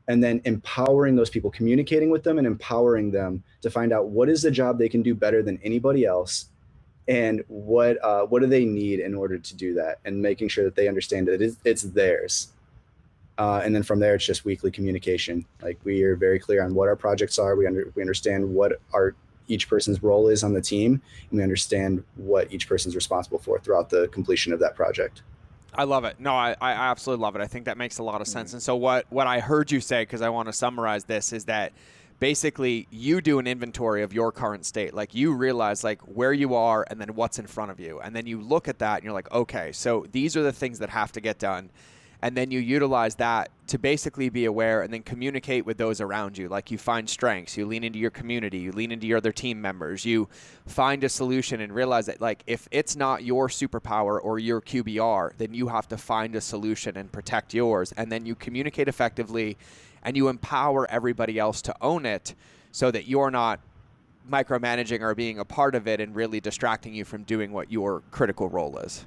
and 0.08 0.24
then 0.24 0.42
empowering 0.46 1.16
those 1.16 1.30
people, 1.30 1.52
communicating 1.52 2.10
with 2.10 2.24
them 2.24 2.38
and 2.38 2.48
empowering 2.48 3.12
them 3.12 3.44
to 3.62 3.70
find 3.70 3.94
out 3.94 4.08
what 4.08 4.30
is 4.30 4.42
the 4.42 4.52
job 4.52 4.78
they 4.78 4.90
can 4.90 5.02
do 5.02 5.14
better 5.14 5.44
than 5.44 5.60
anybody 5.64 6.06
else 6.06 6.48
and 7.08 7.44
what 7.48 8.04
uh, 8.04 8.26
what 8.26 8.42
do 8.42 8.48
they 8.48 8.66
need 8.66 9.00
in 9.00 9.16
order 9.16 9.38
to 9.38 9.56
do 9.56 9.74
that 9.74 10.00
and 10.06 10.22
making 10.22 10.48
sure 10.50 10.64
that 10.64 10.76
they 10.76 10.88
understand 10.88 11.28
that 11.28 11.42
it's, 11.42 11.58
it's 11.64 11.84
theirs 11.84 12.52
uh, 13.38 13.62
and 13.64 13.76
then 13.76 13.84
from 13.84 14.00
there, 14.00 14.16
it's 14.16 14.26
just 14.26 14.46
weekly 14.46 14.72
communication. 14.72 15.46
Like 15.62 15.80
we 15.84 16.04
are 16.04 16.16
very 16.16 16.40
clear 16.40 16.64
on 16.64 16.74
what 16.74 16.88
our 16.88 16.96
projects 16.96 17.38
are. 17.38 17.56
We 17.56 17.68
under, 17.68 17.92
we 17.96 18.02
understand 18.02 18.54
what 18.54 18.82
our 18.94 19.16
each 19.48 19.70
person's 19.70 20.04
role 20.04 20.28
is 20.28 20.44
on 20.44 20.54
the 20.54 20.62
team, 20.62 21.02
and 21.30 21.38
we 21.38 21.44
understand 21.44 22.04
what 22.16 22.52
each 22.52 22.68
person's 22.68 22.96
responsible 22.96 23.40
for 23.40 23.60
throughout 23.60 23.90
the 23.90 24.08
completion 24.10 24.52
of 24.54 24.60
that 24.60 24.76
project. 24.76 25.22
I 25.74 25.84
love 25.84 26.06
it. 26.06 26.20
No, 26.20 26.34
I, 26.34 26.56
I 26.60 26.72
absolutely 26.72 27.22
love 27.22 27.36
it. 27.36 27.42
I 27.42 27.48
think 27.48 27.66
that 27.66 27.78
makes 27.78 28.00
a 28.00 28.04
lot 28.04 28.20
of 28.20 28.28
sense. 28.28 28.50
Mm-hmm. 28.50 28.56
And 28.58 28.64
so 28.64 28.76
what 28.76 29.06
what 29.10 29.28
I 29.28 29.40
heard 29.40 29.72
you 29.72 29.80
say, 29.80 30.02
because 30.02 30.22
I 30.22 30.30
want 30.30 30.48
to 30.48 30.54
summarize 30.54 31.04
this, 31.06 31.32
is 31.32 31.46
that 31.46 31.74
basically 32.20 32.88
you 32.90 33.22
do 33.22 33.38
an 33.38 33.46
inventory 33.46 34.02
of 34.02 34.12
your 34.12 34.32
current 34.32 34.66
state 34.66 34.92
like 34.92 35.14
you 35.14 35.32
realize 35.34 35.84
like 35.84 36.02
where 36.02 36.34
you 36.34 36.56
are 36.56 36.84
and 36.90 37.00
then 37.00 37.10
what's 37.10 37.38
in 37.38 37.46
front 37.46 37.70
of 37.70 37.80
you 37.80 38.00
and 38.00 38.16
then 38.16 38.26
you 38.26 38.42
look 38.42 38.68
at 38.68 38.80
that 38.80 38.96
and 38.96 39.04
you're 39.04 39.14
like 39.14 39.32
okay 39.32 39.72
so 39.72 40.04
these 40.12 40.36
are 40.36 40.42
the 40.42 40.52
things 40.52 40.80
that 40.80 40.90
have 40.90 41.12
to 41.12 41.22
get 41.22 41.38
done 41.38 41.70
and 42.22 42.36
then 42.36 42.50
you 42.52 42.60
utilize 42.60 43.16
that 43.16 43.50
to 43.68 43.78
basically 43.78 44.30
be 44.30 44.46
aware 44.46 44.82
and 44.82 44.94
then 44.94 45.04
communicate 45.04 45.66
with 45.66 45.78
those 45.78 46.02
around 46.02 46.38
you. 46.38 46.48
Like 46.48 46.72
you 46.72 46.78
find 46.78 47.10
strengths 47.10 47.58
you 47.58 47.66
lean 47.66 47.84
into 47.84 48.00
your 48.00 48.12
community 48.12 48.60
you 48.60 48.72
lean 48.72 48.92
into 48.92 49.08
your 49.08 49.18
other 49.18 49.32
team 49.32 49.62
members 49.62 50.06
you 50.06 50.28
find 50.66 51.04
a 51.04 51.10
solution 51.10 51.62
and 51.62 51.74
realize 51.74 52.06
that 52.08 52.22
like 52.22 52.44
if 52.48 52.68
it's 52.72 52.96
not 52.96 53.24
your 53.24 53.48
superpower 53.48 54.20
or 54.22 54.40
your 54.40 54.62
qbr 54.62 55.32
then 55.38 55.54
you 55.54 55.68
have 55.68 55.88
to 55.90 55.98
find 55.98 56.36
a 56.36 56.42
solution 56.42 56.98
and 56.98 57.12
protect 57.12 57.54
yours. 57.54 57.94
And 57.98 58.12
then 58.12 58.26
you 58.26 58.36
communicate 58.36 58.88
effectively 58.88 59.58
and 60.04 60.16
you 60.16 60.30
empower 60.30 60.90
everybody 60.90 61.38
else 61.38 61.62
to 61.64 61.76
own 61.82 62.06
it 62.06 62.36
so 62.72 62.92
that 62.92 63.08
you're 63.08 63.32
not 63.32 63.60
micromanaging 64.30 65.02
or 65.02 65.16
being 65.16 65.40
a 65.40 65.46
part 65.46 65.76
of 65.76 65.88
it 65.88 66.02
and 66.02 66.16
really 66.16 66.40
distracting 66.40 66.94
you 66.94 67.06
from 67.06 67.24
doing 67.24 67.52
what 67.52 67.72
your 67.72 68.02
critical 68.12 68.50
role 68.50 68.78
is 68.80 69.06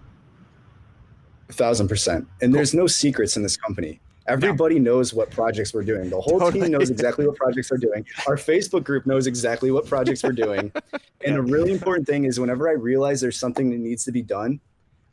a 1.50 1.54
thousand 1.54 1.88
percent. 1.88 2.26
And 2.40 2.52
cool. 2.52 2.58
there's 2.58 2.74
no 2.74 2.86
secrets 2.86 3.36
in 3.36 3.42
this 3.42 3.56
company. 3.56 4.00
Everybody 4.28 4.78
knows 4.78 5.12
what 5.12 5.30
projects 5.30 5.74
we're 5.74 5.82
doing. 5.82 6.08
The 6.08 6.20
whole 6.20 6.38
Totally. 6.38 6.62
team 6.62 6.72
knows 6.72 6.90
exactly 6.90 7.26
what 7.26 7.36
projects 7.36 7.70
we're 7.70 7.78
doing. 7.78 8.06
Our 8.28 8.36
Facebook 8.36 8.84
group 8.84 9.06
knows 9.06 9.26
exactly 9.26 9.70
what 9.70 9.86
projects 9.86 10.22
we're 10.22 10.32
doing. 10.32 10.72
And 11.22 11.36
a 11.36 11.42
really 11.42 11.70
important 11.70 12.06
thing 12.06 12.24
is 12.24 12.40
whenever 12.40 12.66
I 12.66 12.72
realize 12.72 13.20
there's 13.20 13.38
something 13.38 13.68
that 13.72 13.76
needs 13.76 14.04
to 14.04 14.10
be 14.12 14.22
done, 14.22 14.58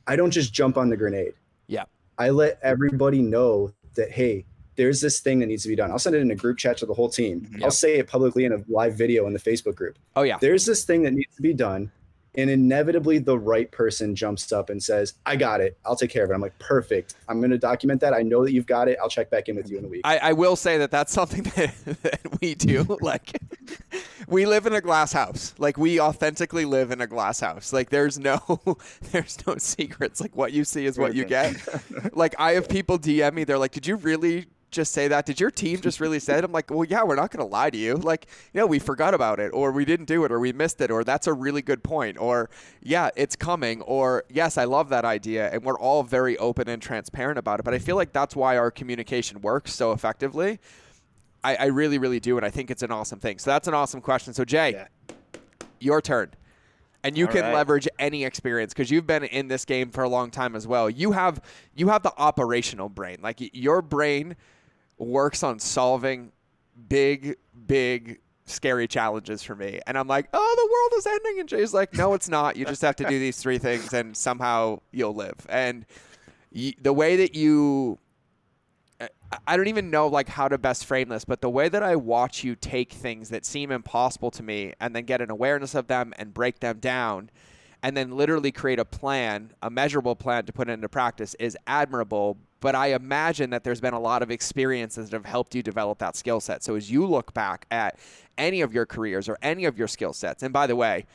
I 0.08 0.16
don't 0.16 0.32
just 0.32 0.54
jump 0.54 0.78
on 0.78 0.88
the 0.88 0.96
grenade. 0.96 1.34
Yeah. 1.68 1.84
I 2.18 2.30
let 2.30 2.60
everybody 2.64 3.22
know 3.22 3.74
that, 3.96 4.12
hey, 4.12 4.46
there's 4.78 5.02
this 5.02 5.20
thing 5.20 5.40
that 5.40 5.48
needs 5.48 5.64
to 5.64 5.70
be 5.70 5.76
done. 5.76 5.92
I'll 5.92 6.00
send 6.00 6.16
it 6.16 6.20
in 6.20 6.32
a 6.32 6.36
group 6.36 6.58
chat 6.58 6.78
to 6.78 6.86
the 6.86 6.94
whole 6.94 7.10
team. 7.10 7.42
Mhm. 7.42 7.62
I'll 7.62 7.72
say 7.72 7.96
it 7.98 8.08
publicly 8.08 8.46
in 8.46 8.54
a 8.54 8.64
live 8.70 8.94
video 8.96 9.28
in 9.28 9.34
the 9.34 9.40
Facebook 9.40 9.76
group. 9.76 9.98
Oh 10.16 10.22
yeah. 10.22 10.38
There's 10.40 10.66
this 10.66 10.86
thing 10.86 11.02
that 11.04 11.12
needs 11.12 11.36
to 11.36 11.42
be 11.42 11.54
done. 11.54 11.92
And 12.36 12.50
inevitably, 12.50 13.18
the 13.18 13.38
right 13.38 13.70
person 13.72 14.16
jumps 14.16 14.52
up 14.52 14.70
and 14.70 14.82
says, 14.82 15.16
I 15.26 15.36
got 15.36 15.60
it. 15.60 15.78
I'll 15.86 15.96
take 15.96 16.12
care 16.12 16.24
of 16.24 16.30
it. 16.30 16.34
I'm 16.34 16.42
like, 16.42 16.58
perfect. 16.60 17.16
I'm 17.28 17.40
going 17.40 17.52
to 17.52 17.58
document 17.58 18.00
that. 18.02 18.14
I 18.14 18.22
know 18.22 18.44
that 18.44 18.52
you've 18.52 18.68
got 18.68 18.88
it. 18.88 18.98
I'll 19.02 19.10
check 19.10 19.30
back 19.30 19.50
in 19.50 19.56
with 19.56 19.70
you 19.70 19.80
in 19.80 19.86
a 19.86 19.88
week. 19.88 20.02
I, 20.04 20.18
I 20.18 20.34
will 20.34 20.56
say 20.56 20.78
that 20.78 20.92
that's 20.92 21.12
something 21.12 21.44
that, 21.56 21.74
that 22.04 22.42
we 22.42 22.56
do. 22.56 22.86
Like, 23.08 23.40
we 24.28 24.46
live 24.46 24.66
in 24.66 24.74
a 24.74 24.82
glass 24.82 25.14
house. 25.14 25.54
Like, 25.58 25.78
we 25.78 26.00
authentically 26.02 26.66
live 26.66 26.92
in 26.92 27.00
a 27.00 27.08
glass 27.08 27.40
house. 27.40 27.72
Like, 27.72 27.90
there's 27.90 28.20
no, 28.20 28.40
there's 29.12 29.38
no 29.48 29.56
secrets. 29.58 30.20
Like, 30.20 30.36
what 30.36 30.52
you 30.52 30.66
see 30.66 30.86
is 30.86 30.98
what 30.98 31.16
you 31.16 31.24
get. 31.24 31.56
Like, 32.14 32.36
I 32.38 32.54
have 32.54 32.68
people 32.68 33.00
DM 33.00 33.34
me. 33.34 33.44
They're 33.46 33.58
like, 33.58 33.72
"Did 33.72 33.88
you 33.88 33.96
really 33.96 34.48
just 34.70 34.92
say 34.92 35.08
that? 35.08 35.26
Did 35.26 35.40
your 35.40 35.52
team 35.52 35.80
just 35.82 36.00
really 36.00 36.20
say 36.20 36.38
it?" 36.38 36.44
I'm 36.44 36.52
like, 36.52 36.70
"Well, 36.70 36.84
yeah. 36.84 37.04
We're 37.04 37.16
not 37.16 37.32
going 37.32 37.46
to 37.48 37.52
lie 37.52 37.70
to 37.70 37.78
you. 37.78 37.96
Like, 37.96 38.28
you 38.54 38.60
know, 38.60 38.68
we 38.68 38.80
forgot 38.80 39.14
about 39.14 39.40
it, 39.40 39.50
or 39.54 39.72
we 39.72 39.86
didn't 39.86 40.06
do 40.06 40.24
it, 40.26 40.32
or 40.32 40.40
we 40.40 40.52
missed 40.54 40.82
it, 40.82 40.92
or 40.92 41.04
that's 41.04 41.28
a 41.28 41.34
really 41.34 41.62
good 41.62 41.84
point, 41.84 42.18
or 42.18 42.50
yeah, 42.82 43.10
it's 43.16 43.36
coming, 43.36 43.82
or 43.84 44.24
yes, 44.30 44.58
I 44.58 44.66
love 44.66 44.90
that 44.90 45.06
idea." 45.06 45.50
And 45.52 45.64
we're 45.64 45.80
all 45.80 46.04
very 46.04 46.38
open 46.38 46.68
and 46.70 46.82
transparent 46.82 47.38
about 47.40 47.60
it. 47.60 47.64
But 47.64 47.74
I 47.74 47.80
feel 47.80 47.96
like 47.96 48.14
that's 48.14 48.36
why 48.36 48.58
our 48.58 48.72
communication 48.72 49.42
works 49.42 49.74
so 49.74 49.92
effectively. 49.92 50.60
I, 51.44 51.56
I 51.56 51.66
really, 51.66 51.98
really 51.98 52.20
do, 52.20 52.38
and 52.38 52.46
I 52.46 52.50
think 52.50 52.70
it's 52.72 52.84
an 52.84 52.92
awesome 52.92 53.20
thing. 53.20 53.38
So 53.40 53.52
that's 53.52 53.68
an 53.68 53.74
awesome 53.74 54.02
question. 54.02 54.34
So 54.34 54.44
Jay, 54.44 54.72
Yeah. 54.72 54.88
your 55.80 56.02
turn. 56.02 56.32
And 57.04 57.16
you 57.18 57.28
All 57.28 57.32
can 57.32 57.44
right. 57.44 57.54
leverage 57.54 57.88
any 58.00 58.26
experience 58.26 58.74
because 58.74 58.90
you've 58.92 59.08
been 59.08 59.24
in 59.24 59.48
this 59.48 59.64
game 59.66 59.92
for 59.92 60.04
a 60.04 60.10
long 60.10 60.30
time 60.32 60.56
as 60.56 60.68
well. 60.68 60.90
You 60.90 61.12
have 61.14 61.40
you 61.76 61.88
have 61.90 62.02
the 62.04 62.12
operational 62.18 62.90
brain. 62.90 63.20
Like 63.22 63.38
your 63.54 63.82
brain 63.82 64.36
works 64.98 65.44
on 65.44 65.60
solving 65.60 66.32
big, 66.90 67.36
big, 67.68 68.20
scary 68.46 68.88
challenges 68.88 69.44
for 69.44 69.56
me. 69.56 69.80
And 69.88 69.98
I'm 69.98 70.08
like, 70.08 70.28
oh, 70.34 70.56
the 70.58 70.72
world 70.72 71.00
is 71.00 71.06
ending. 71.08 71.40
And 71.42 71.50
Jay's 71.50 71.74
like, 71.74 71.94
no, 71.94 72.14
it's 72.14 72.30
not. 72.30 72.56
You 72.56 72.66
just 72.66 72.82
have 72.82 72.96
to 72.98 73.06
do 73.06 73.20
these 73.20 73.38
three 73.38 73.58
things, 73.58 73.94
and 73.94 74.16
somehow 74.16 74.80
you'll 74.92 75.14
live. 75.16 75.36
And 75.50 75.86
y- 76.54 76.74
the 76.82 76.94
way 76.94 77.18
that 77.18 77.36
you 77.36 78.00
I- 79.00 79.10
I 79.46 79.58
don't 79.58 79.68
even 79.68 79.92
know 79.92 80.08
like 80.08 80.30
how 80.30 80.48
to 80.48 80.58
best 80.58 80.86
frame 80.86 81.10
this, 81.10 81.26
but 81.26 81.42
the 81.42 81.50
way 81.50 81.68
that 81.70 81.84
I 81.84 81.96
watch 81.98 82.44
you 82.44 82.56
take 82.56 82.94
things 82.94 83.30
that 83.30 83.46
seem 83.46 83.72
impossible 83.72 84.32
to 84.32 84.42
me 84.44 84.74
and 84.80 84.96
then 84.96 85.04
get 85.04 85.22
an 85.22 85.30
awareness 85.30 85.76
of 85.76 85.88
them 85.88 86.14
and 86.18 86.34
break 86.34 86.62
them 86.62 86.80
down 86.80 87.30
and 87.84 87.96
then 87.96 88.12
literally 88.18 88.52
create 88.52 88.80
a 88.80 88.86
plan, 88.86 89.52
a 89.62 89.70
measurable 89.70 90.16
plan 90.16 90.46
to 90.46 90.54
put 90.54 90.68
into 90.70 90.90
practice 90.90 91.36
is 91.40 91.56
admirable, 91.68 92.38
but 92.60 92.76
I 92.76 92.88
imagine 92.88 93.50
that 93.52 93.64
there's 93.64 93.82
been 93.82 93.94
a 93.94 94.00
lot 94.00 94.22
of 94.22 94.32
experiences 94.32 95.10
that 95.10 95.16
have 95.16 95.26
helped 95.26 95.56
you 95.56 95.64
develop 95.64 96.00
that 96.00 96.16
skill 96.16 96.40
set. 96.40 96.64
So 96.64 96.76
as 96.76 96.92
you 96.92 97.06
look 97.06 97.34
back 97.34 97.66
at 97.72 98.00
any 98.38 98.62
of 98.62 98.74
your 98.74 98.86
careers 98.86 99.30
or 99.30 99.38
any 99.42 99.66
of 99.66 99.78
your 99.78 99.88
skill 99.88 100.14
sets, 100.14 100.44
and 100.44 100.54
by 100.54 100.68
the 100.68 100.76
way, 100.76 101.06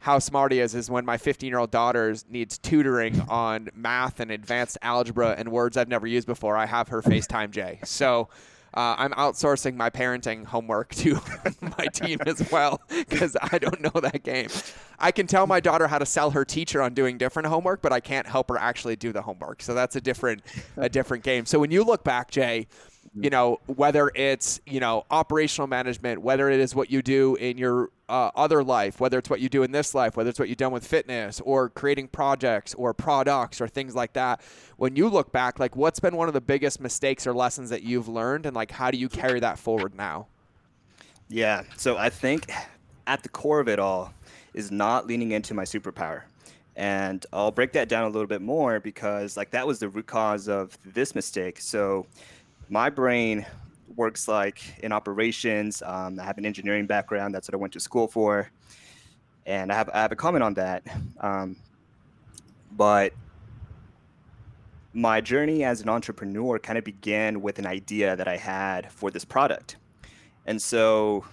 how 0.00 0.18
smart 0.18 0.50
he 0.50 0.60
is 0.60 0.74
is 0.74 0.90
when 0.90 1.04
my 1.04 1.18
15 1.18 1.48
year 1.48 1.58
old 1.58 1.70
daughter 1.70 2.14
needs 2.28 2.58
tutoring 2.58 3.20
on 3.28 3.68
math 3.74 4.18
and 4.18 4.30
advanced 4.30 4.78
algebra 4.82 5.34
and 5.36 5.50
words 5.50 5.76
I've 5.76 5.88
never 5.88 6.06
used 6.06 6.26
before. 6.26 6.56
I 6.56 6.66
have 6.66 6.88
her 6.88 7.02
FaceTime 7.02 7.50
Jay. 7.50 7.80
So 7.84 8.28
uh, 8.74 8.94
I'm 8.98 9.12
outsourcing 9.12 9.74
my 9.74 9.90
parenting 9.90 10.44
homework 10.44 10.94
to 10.96 11.18
my 11.78 11.86
team 11.86 12.18
as 12.26 12.50
well 12.50 12.80
because 12.90 13.36
I 13.40 13.58
don't 13.58 13.80
know 13.80 14.00
that 14.00 14.22
game. 14.22 14.48
I 14.98 15.10
can 15.10 15.26
tell 15.26 15.46
my 15.46 15.60
daughter 15.60 15.88
how 15.88 15.98
to 15.98 16.06
sell 16.06 16.30
her 16.30 16.44
teacher 16.44 16.80
on 16.80 16.94
doing 16.94 17.18
different 17.18 17.48
homework, 17.48 17.82
but 17.82 17.92
I 17.92 18.00
can't 18.00 18.26
help 18.26 18.48
her 18.50 18.58
actually 18.58 18.96
do 18.96 19.12
the 19.12 19.22
homework. 19.22 19.62
So 19.62 19.74
that's 19.74 19.96
a 19.96 20.00
different 20.00 20.42
a 20.76 20.88
different 21.00 21.24
game. 21.24 21.46
So 21.46 21.58
when 21.58 21.70
you 21.70 21.82
look 21.82 22.04
back, 22.04 22.30
Jay, 22.30 22.68
you 23.14 23.30
know 23.30 23.58
whether 23.66 24.10
it's 24.14 24.60
you 24.66 24.78
know 24.78 25.04
operational 25.10 25.66
management 25.66 26.20
whether 26.22 26.48
it 26.48 26.60
is 26.60 26.76
what 26.76 26.90
you 26.90 27.02
do 27.02 27.34
in 27.36 27.58
your 27.58 27.90
uh, 28.10 28.30
other 28.34 28.62
life 28.62 29.00
whether 29.00 29.18
it's 29.18 29.30
what 29.30 29.40
you 29.40 29.48
do 29.48 29.62
in 29.62 29.72
this 29.72 29.94
life 29.94 30.16
whether 30.16 30.30
it's 30.30 30.38
what 30.38 30.48
you've 30.48 30.58
done 30.58 30.72
with 30.72 30.86
fitness 30.86 31.40
or 31.42 31.68
creating 31.70 32.08
projects 32.08 32.74
or 32.74 32.92
products 32.92 33.60
or 33.60 33.68
things 33.68 33.94
like 33.94 34.12
that 34.12 34.40
when 34.76 34.96
you 34.96 35.08
look 35.08 35.32
back 35.32 35.58
like 35.58 35.76
what's 35.76 36.00
been 36.00 36.16
one 36.16 36.28
of 36.28 36.34
the 36.34 36.40
biggest 36.40 36.80
mistakes 36.80 37.26
or 37.26 37.32
lessons 37.32 37.70
that 37.70 37.82
you've 37.82 38.08
learned 38.08 38.46
and 38.46 38.56
like 38.56 38.70
how 38.70 38.90
do 38.90 38.98
you 38.98 39.08
carry 39.08 39.40
that 39.40 39.58
forward 39.58 39.94
now 39.94 40.26
Yeah. 41.30 41.62
So 41.76 41.96
I 41.96 42.10
think 42.10 42.50
at 43.06 43.22
the 43.22 43.28
core 43.28 43.60
of 43.60 43.68
it 43.68 43.78
all 43.78 44.12
is 44.52 44.70
not 44.70 45.06
leaning 45.06 45.30
into 45.30 45.54
my 45.54 45.64
superpower. 45.64 46.22
And 46.76 47.24
I'll 47.32 47.52
break 47.52 47.72
that 47.72 47.88
down 47.88 48.04
a 48.04 48.08
little 48.08 48.26
bit 48.26 48.42
more 48.42 48.80
because 48.80 49.36
like 49.36 49.50
that 49.50 49.66
was 49.66 49.78
the 49.78 49.88
root 49.88 50.06
cause 50.06 50.48
of 50.48 50.76
this 50.84 51.14
mistake. 51.14 51.60
So 51.60 52.06
my 52.68 52.90
brain 52.90 53.46
works 53.96 54.28
like 54.28 54.78
in 54.82 54.92
operations. 54.92 55.82
Um, 55.84 56.18
I 56.18 56.24
have 56.24 56.38
an 56.38 56.46
engineering 56.46 56.86
background. 56.86 57.34
That's 57.34 57.48
what 57.48 57.54
I 57.54 57.58
went 57.58 57.72
to 57.74 57.80
school 57.80 58.08
for. 58.08 58.50
And 59.46 59.72
I 59.72 59.74
have, 59.74 59.90
I 59.92 60.00
have 60.02 60.12
a 60.12 60.16
comment 60.16 60.42
on 60.42 60.54
that. 60.54 60.82
Um, 61.20 61.56
but 62.72 63.12
my 64.92 65.20
journey 65.20 65.64
as 65.64 65.80
an 65.80 65.88
entrepreneur 65.88 66.58
kind 66.58 66.78
of 66.78 66.84
began 66.84 67.42
with 67.42 67.58
an 67.58 67.66
idea 67.66 68.16
that 68.16 68.26
I 68.26 68.36
had 68.36 68.90
for 68.92 69.10
this 69.10 69.24
product. 69.24 69.76
And 70.46 70.60
so, 70.60 71.24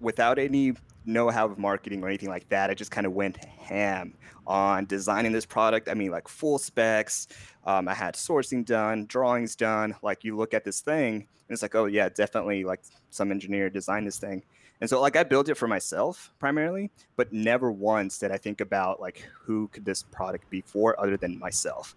without 0.00 0.38
any 0.38 0.74
know 1.06 1.30
how 1.30 1.46
of 1.46 1.58
marketing 1.58 2.02
or 2.02 2.08
anything 2.08 2.28
like 2.28 2.48
that, 2.48 2.70
I 2.70 2.74
just 2.74 2.90
kind 2.90 3.06
of 3.06 3.12
went 3.12 3.42
ham 3.44 4.14
on 4.46 4.86
designing 4.86 5.32
this 5.32 5.46
product. 5.46 5.88
I 5.88 5.94
mean, 5.94 6.10
like 6.10 6.28
full 6.28 6.58
specs. 6.58 7.28
Um, 7.66 7.88
I 7.88 7.94
had 7.94 8.14
sourcing 8.14 8.64
done, 8.64 9.06
drawings 9.06 9.56
done. 9.56 9.94
Like, 10.02 10.24
you 10.24 10.36
look 10.36 10.54
at 10.54 10.64
this 10.64 10.80
thing, 10.80 11.14
and 11.16 11.26
it's 11.50 11.62
like, 11.62 11.74
oh, 11.74 11.86
yeah, 11.86 12.08
definitely 12.08 12.64
like 12.64 12.80
some 13.10 13.30
engineer 13.30 13.68
designed 13.68 14.06
this 14.06 14.18
thing. 14.18 14.42
And 14.80 14.88
so, 14.88 15.00
like, 15.00 15.16
I 15.16 15.24
built 15.24 15.48
it 15.48 15.56
for 15.56 15.66
myself 15.66 16.32
primarily, 16.38 16.90
but 17.16 17.32
never 17.32 17.72
once 17.72 18.18
did 18.18 18.30
I 18.30 18.36
think 18.36 18.60
about 18.60 19.00
like 19.00 19.26
who 19.42 19.68
could 19.68 19.84
this 19.84 20.02
product 20.02 20.48
be 20.50 20.60
for 20.60 20.98
other 21.00 21.16
than 21.16 21.38
myself. 21.38 21.96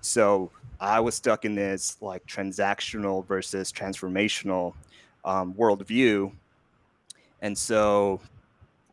So 0.00 0.50
I 0.80 1.00
was 1.00 1.14
stuck 1.14 1.44
in 1.44 1.54
this 1.54 1.96
like 2.00 2.24
transactional 2.26 3.26
versus 3.26 3.72
transformational 3.72 4.74
um, 5.24 5.54
worldview. 5.54 6.30
And 7.40 7.56
so 7.56 8.20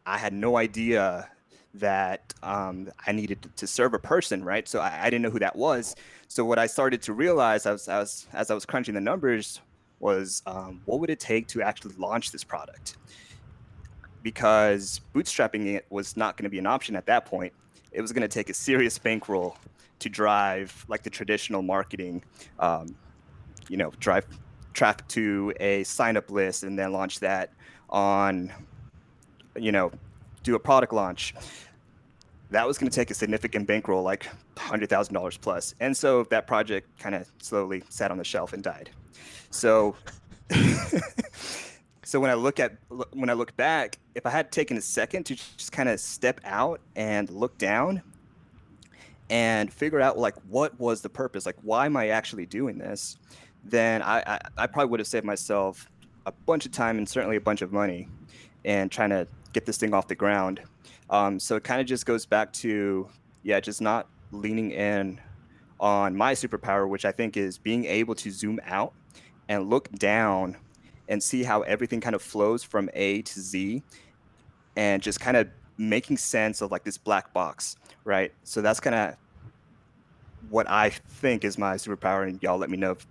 I 0.06 0.18
had 0.18 0.34
no 0.34 0.58
idea 0.58 1.30
that 1.74 2.34
um, 2.44 2.92
I 3.08 3.12
needed 3.12 3.50
to 3.56 3.68
serve 3.68 3.94
a 3.94 4.00
person, 4.00 4.44
right? 4.44 4.68
So 4.68 4.80
I, 4.80 5.00
I 5.04 5.06
didn't 5.06 5.22
know 5.22 5.30
who 5.30 5.40
that 5.40 5.56
was. 5.56 5.96
So 6.28 6.44
what 6.44 6.60
I 6.60 6.68
started 6.68 7.02
to 7.04 7.14
realize 7.14 7.66
as, 7.66 7.88
I 7.88 8.54
was 8.54 8.66
crunching 8.66 8.94
the 8.94 9.02
numbers 9.02 9.62
was 10.00 10.42
um, 10.46 10.82
what 10.86 11.00
would 11.00 11.10
it 11.10 11.20
take 11.20 11.48
to 11.48 11.62
actually 11.62 11.96
launch 11.98 12.32
this 12.32 12.44
product? 12.44 12.98
Because 14.24 15.02
bootstrapping 15.16 15.68
it 15.68 15.86
was 15.90 16.18
not 16.18 16.38
going 16.38 16.44
to 16.44 16.50
be 16.50 16.60
an 16.60 16.68
option 16.68 16.96
at 16.96 17.06
that 17.06 17.26
point. 17.26 17.54
It 17.92 18.02
was 18.02 18.12
going 18.12 18.22
to 18.22 18.28
take 18.28 18.50
a 18.50 18.54
serious 18.54 18.98
bankroll 18.98 19.58
to 20.00 20.10
drive 20.10 20.86
like 20.88 21.04
the 21.04 21.10
traditional 21.10 21.62
marketing, 21.62 22.24
um, 22.60 22.96
you 23.70 23.78
know, 23.78 23.92
drive 24.00 24.26
traffic 24.74 25.08
to 25.10 25.54
a 25.60 25.84
sign 25.84 26.18
up 26.18 26.32
list 26.32 26.64
and 26.64 26.78
then 26.78 26.92
launch 26.92 27.20
that 27.20 27.52
on, 27.90 28.52
you 29.56 29.72
know, 29.72 29.92
do 30.44 30.56
a 30.56 30.60
product 30.60 30.94
launch. 30.94 31.34
That 32.50 32.68
was 32.68 32.78
going 32.78 32.90
to 32.90 32.96
take 32.96 33.12
a 33.12 33.14
significant 33.14 33.66
bankroll, 33.66 34.04
like 34.04 34.28
$100,000 34.58 35.42
plus. 35.42 35.74
And 35.80 35.96
so 35.96 36.24
that 36.26 36.48
project 36.48 37.00
kind 37.00 37.16
of 37.16 37.32
slowly 37.42 37.84
sat 37.90 38.12
on 38.12 38.18
the 38.18 38.24
shelf 38.26 38.52
and 38.54 38.62
died. 38.62 38.90
So, 39.52 39.96
so 42.04 42.20
when 42.20 42.30
I 42.30 42.34
look 42.34 42.60
at 42.60 42.74
when 43.14 43.30
I 43.30 43.34
look 43.34 43.56
back, 43.56 43.98
if 44.16 44.26
I 44.26 44.30
had 44.30 44.52
taken 44.52 44.76
a 44.78 44.82
second 44.82 45.26
to 45.28 45.36
just 45.36 45.72
kind 45.72 45.88
of 45.88 46.00
step 46.00 46.42
out 46.44 46.82
and 46.96 47.30
look 47.30 47.58
down 47.58 48.02
and 49.30 49.72
figure 49.72 50.02
out 50.02 50.18
like 50.18 50.36
what 50.50 50.78
was 50.78 51.02
the 51.02 51.10
purpose, 51.10 51.46
like 51.46 51.58
why 51.62 51.86
am 51.86 51.96
I 51.96 52.10
actually 52.10 52.46
doing 52.46 52.78
this, 52.78 53.18
then 53.64 54.02
I, 54.02 54.20
I, 54.28 54.40
I 54.58 54.68
probably 54.68 54.90
would 54.92 55.00
have 55.00 55.08
saved 55.08 55.26
myself 55.26 55.90
a 56.26 56.32
bunch 56.32 56.66
of 56.66 56.72
time 56.72 56.98
and 56.98 57.08
certainly 57.08 57.38
a 57.38 57.42
bunch 57.42 57.62
of 57.62 57.72
money 57.72 58.10
and 58.66 58.92
trying 58.92 59.10
to 59.10 59.28
get 59.54 59.66
this 59.66 59.78
thing 59.78 59.94
off 59.94 60.08
the 60.08 60.16
ground. 60.16 60.62
Um, 61.10 61.40
so 61.40 61.56
it 61.56 61.64
kind 61.64 61.82
of 61.82 61.88
just 61.88 62.06
goes 62.06 62.26
back 62.26 62.54
to 62.54 63.08
yeah, 63.44 63.60
just 63.60 63.82
not 63.82 64.08
leaning 64.32 64.72
in 64.72 65.20
on 65.80 66.16
my 66.16 66.34
superpower, 66.34 66.88
which 66.88 67.06
I 67.06 67.12
think 67.12 67.38
is 67.38 67.58
being 67.58 67.86
able 67.86 68.16
to 68.16 68.32
zoom 68.32 68.60
out 68.66 68.94
and 69.50 69.70
look 69.70 69.92
down 69.94 70.58
and 71.10 71.22
see 71.22 71.44
how 71.44 71.62
everything 71.62 72.00
kind 72.00 72.16
of 72.16 72.22
flows 72.22 72.64
from 72.64 72.90
A 72.94 73.22
to 73.24 73.40
Z 73.40 73.84
and 74.76 75.02
just 75.02 75.20
kind 75.20 75.36
of 75.36 75.50
making 75.78 76.18
sense 76.18 76.62
of 76.62 76.72
like 76.72 76.84
this 76.84 76.98
black 76.98 77.34
box, 77.34 77.76
right? 78.06 78.32
So 78.44 78.62
that's 78.62 78.80
kind 78.80 78.96
of 78.96 79.16
what 80.50 80.70
I 80.70 80.90
think 80.90 81.44
is 81.44 81.58
my 81.58 81.76
superpower, 81.76 82.28
and 82.28 82.42
y'all 82.42 82.58
let 82.58 82.70
me 82.70 82.78
know 82.78 82.92
if, 82.92 83.08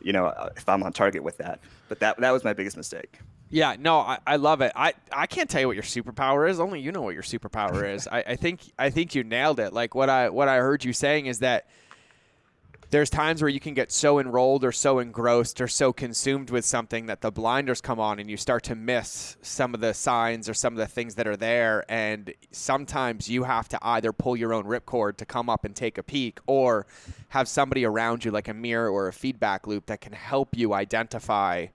you 0.00 0.12
know, 0.12 0.26
uh, 0.26 0.50
if 0.56 0.68
I'm 0.68 0.82
on 0.82 0.92
target 0.92 1.22
with 1.22 1.36
that. 1.38 1.60
But 1.88 2.00
that 2.00 2.18
that 2.18 2.30
was 2.30 2.44
my 2.44 2.52
biggest 2.52 2.76
mistake. 2.76 3.18
Yeah, 3.50 3.76
no, 3.78 3.98
I, 3.98 4.18
I 4.26 4.36
love 4.36 4.60
it. 4.60 4.72
I, 4.76 4.92
I 5.10 5.26
can't 5.26 5.48
tell 5.48 5.60
you 5.60 5.68
what 5.68 5.76
your 5.76 5.82
superpower 5.82 6.48
is. 6.48 6.60
Only 6.60 6.80
you 6.80 6.92
know 6.92 7.02
what 7.02 7.14
your 7.14 7.22
superpower 7.22 7.94
is. 7.94 8.06
I, 8.06 8.22
I 8.28 8.36
think 8.36 8.60
I 8.78 8.90
think 8.90 9.14
you 9.14 9.24
nailed 9.24 9.58
it. 9.58 9.72
Like 9.72 9.94
what 9.94 10.10
I 10.10 10.28
what 10.28 10.48
I 10.48 10.56
heard 10.58 10.84
you 10.84 10.92
saying 10.92 11.26
is 11.26 11.38
that 11.38 11.66
there's 12.90 13.10
times 13.10 13.42
where 13.42 13.50
you 13.50 13.60
can 13.60 13.74
get 13.74 13.92
so 13.92 14.18
enrolled 14.18 14.64
or 14.64 14.72
so 14.72 14.98
engrossed 14.98 15.60
or 15.60 15.68
so 15.68 15.92
consumed 15.92 16.48
with 16.48 16.64
something 16.64 17.06
that 17.06 17.20
the 17.20 17.30
blinders 17.30 17.82
come 17.82 18.00
on 18.00 18.18
and 18.18 18.30
you 18.30 18.36
start 18.38 18.62
to 18.64 18.74
miss 18.74 19.36
some 19.42 19.74
of 19.74 19.80
the 19.80 19.92
signs 19.92 20.48
or 20.48 20.54
some 20.54 20.72
of 20.72 20.78
the 20.78 20.86
things 20.86 21.14
that 21.16 21.26
are 21.26 21.36
there. 21.36 21.84
And 21.90 22.32
sometimes 22.50 23.28
you 23.28 23.44
have 23.44 23.68
to 23.68 23.78
either 23.82 24.12
pull 24.12 24.36
your 24.36 24.54
own 24.54 24.64
ripcord 24.64 25.18
to 25.18 25.26
come 25.26 25.50
up 25.50 25.66
and 25.66 25.76
take 25.76 25.98
a 25.98 26.02
peek 26.02 26.40
or 26.46 26.86
have 27.28 27.46
somebody 27.46 27.84
around 27.84 28.24
you, 28.24 28.30
like 28.30 28.48
a 28.48 28.54
mirror 28.54 28.88
or 28.88 29.08
a 29.08 29.12
feedback 29.12 29.66
loop, 29.66 29.86
that 29.86 30.00
can 30.00 30.14
help 30.14 30.56
you 30.56 30.72
identify 30.72 31.66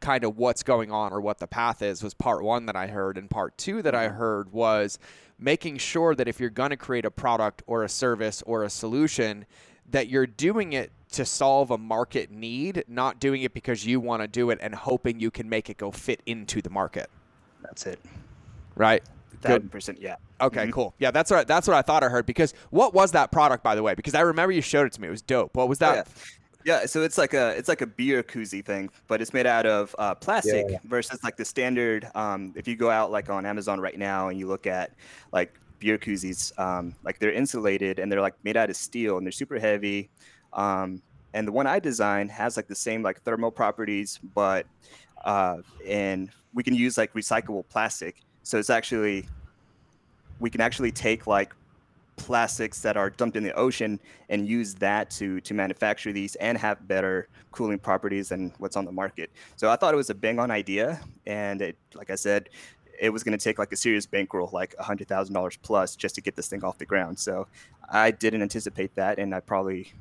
kind 0.00 0.24
of 0.24 0.36
what's 0.38 0.62
going 0.62 0.90
on 0.90 1.12
or 1.12 1.20
what 1.20 1.38
the 1.38 1.46
path 1.46 1.82
is 1.82 2.02
was 2.02 2.14
part 2.14 2.42
one 2.42 2.66
that 2.66 2.76
I 2.76 2.86
heard. 2.88 3.16
And 3.18 3.28
part 3.30 3.56
two 3.58 3.82
that 3.82 3.94
I 3.94 4.08
heard 4.08 4.52
was 4.52 4.98
making 5.38 5.78
sure 5.78 6.14
that 6.14 6.28
if 6.28 6.40
you're 6.40 6.50
going 6.50 6.70
to 6.70 6.76
create 6.76 7.04
a 7.04 7.10
product 7.10 7.62
or 7.66 7.84
a 7.84 7.88
service 7.88 8.42
or 8.46 8.64
a 8.64 8.70
solution, 8.70 9.44
that 9.90 10.08
you're 10.08 10.26
doing 10.26 10.72
it 10.72 10.92
to 11.12 11.24
solve 11.24 11.70
a 11.70 11.78
market 11.78 12.30
need, 12.30 12.84
not 12.86 13.18
doing 13.18 13.42
it 13.42 13.52
because 13.52 13.84
you 13.84 13.98
want 14.00 14.22
to 14.22 14.28
do 14.28 14.50
it 14.50 14.58
and 14.62 14.74
hoping 14.74 15.18
you 15.18 15.30
can 15.30 15.48
make 15.48 15.68
it 15.68 15.76
go 15.76 15.90
fit 15.90 16.22
into 16.26 16.62
the 16.62 16.70
market. 16.70 17.10
That's 17.62 17.86
it. 17.86 17.98
Right. 18.76 19.02
Thousand 19.42 19.70
percent. 19.70 20.00
Yeah. 20.00 20.16
Okay. 20.40 20.66
Mhm. 20.66 20.72
Cool. 20.72 20.94
Yeah. 20.98 21.10
That's 21.10 21.30
what 21.30 21.48
that's 21.48 21.66
what 21.66 21.76
I 21.76 21.82
thought 21.82 22.04
I 22.04 22.08
heard. 22.08 22.26
Because 22.26 22.52
what 22.70 22.92
was 22.94 23.12
that 23.12 23.32
product, 23.32 23.64
by 23.64 23.74
the 23.74 23.82
way? 23.82 23.94
Because 23.94 24.14
I 24.14 24.20
remember 24.20 24.52
you 24.52 24.60
showed 24.60 24.86
it 24.86 24.92
to 24.92 25.00
me. 25.00 25.08
It 25.08 25.10
was 25.10 25.22
dope. 25.22 25.56
What 25.56 25.68
was 25.68 25.80
Oh, 25.80 25.86
that? 25.86 26.06
yeah. 26.08 26.12
Yeah, 26.64 26.86
so 26.86 27.02
it's 27.02 27.16
like 27.16 27.32
a 27.32 27.56
it's 27.56 27.68
like 27.68 27.80
a 27.80 27.86
beer 27.86 28.22
koozie 28.22 28.64
thing, 28.64 28.90
but 29.08 29.22
it's 29.22 29.32
made 29.32 29.46
out 29.46 29.66
of 29.66 29.94
uh, 29.98 30.14
plastic 30.14 30.66
Yeah. 30.68 30.78
versus 30.84 31.22
like 31.24 31.36
the 31.36 31.44
standard. 31.44 32.08
Um, 32.14 32.52
if 32.56 32.68
you 32.68 32.76
go 32.76 32.90
out 32.90 33.10
like 33.10 33.30
on 33.30 33.46
Amazon 33.46 33.80
right 33.80 33.98
now 33.98 34.28
and 34.28 34.38
you 34.38 34.46
look 34.46 34.66
at 34.66 34.92
like 35.32 35.58
beer 35.78 35.96
koozies, 35.96 36.56
um, 36.58 36.94
like 37.02 37.18
they're 37.18 37.32
insulated 37.32 37.98
and 37.98 38.12
they're 38.12 38.20
like 38.20 38.34
made 38.44 38.56
out 38.56 38.68
of 38.68 38.76
steel 38.76 39.16
and 39.16 39.26
they're 39.26 39.32
super 39.32 39.58
heavy. 39.58 40.10
Um, 40.52 41.02
and 41.32 41.48
the 41.48 41.52
one 41.52 41.66
I 41.66 41.78
designed 41.78 42.30
has 42.32 42.56
like 42.56 42.68
the 42.68 42.74
same 42.74 43.02
like 43.02 43.22
thermal 43.22 43.50
properties, 43.50 44.20
but 44.34 44.66
uh, 45.24 45.58
and 45.86 46.30
we 46.52 46.62
can 46.62 46.74
use 46.74 46.98
like 46.98 47.12
recyclable 47.14 47.66
plastic. 47.68 48.16
So 48.42 48.58
it's 48.58 48.70
actually 48.70 49.28
we 50.40 50.50
can 50.50 50.60
actually 50.60 50.92
take 50.92 51.26
like 51.26 51.54
plastics 52.20 52.80
that 52.82 52.96
are 52.96 53.10
dumped 53.10 53.36
in 53.36 53.42
the 53.42 53.52
ocean 53.54 53.98
and 54.28 54.46
use 54.46 54.74
that 54.74 55.10
to 55.10 55.40
to 55.40 55.54
manufacture 55.54 56.12
these 56.12 56.34
and 56.36 56.58
have 56.58 56.86
better 56.86 57.28
cooling 57.50 57.78
properties 57.78 58.28
than 58.28 58.52
what's 58.58 58.76
on 58.76 58.84
the 58.84 58.92
market. 58.92 59.30
So 59.56 59.70
I 59.70 59.76
thought 59.76 59.94
it 59.94 59.96
was 59.96 60.10
a 60.10 60.14
bang 60.14 60.38
on 60.38 60.50
idea, 60.50 61.00
and 61.26 61.62
it, 61.62 61.76
like 61.94 62.10
I 62.10 62.14
said, 62.14 62.48
it 63.00 63.10
was 63.10 63.24
going 63.24 63.36
to 63.36 63.42
take 63.42 63.58
like 63.58 63.72
a 63.72 63.76
serious 63.76 64.06
bankroll, 64.06 64.50
like 64.52 64.76
hundred 64.76 65.08
thousand 65.08 65.34
dollars 65.34 65.56
plus, 65.56 65.96
just 65.96 66.14
to 66.16 66.20
get 66.20 66.36
this 66.36 66.48
thing 66.48 66.62
off 66.62 66.78
the 66.78 66.86
ground. 66.86 67.18
So 67.18 67.46
I 67.90 68.10
didn't 68.10 68.42
anticipate 68.42 68.94
that, 68.96 69.18
and 69.18 69.34
I 69.34 69.40
probably 69.40 69.92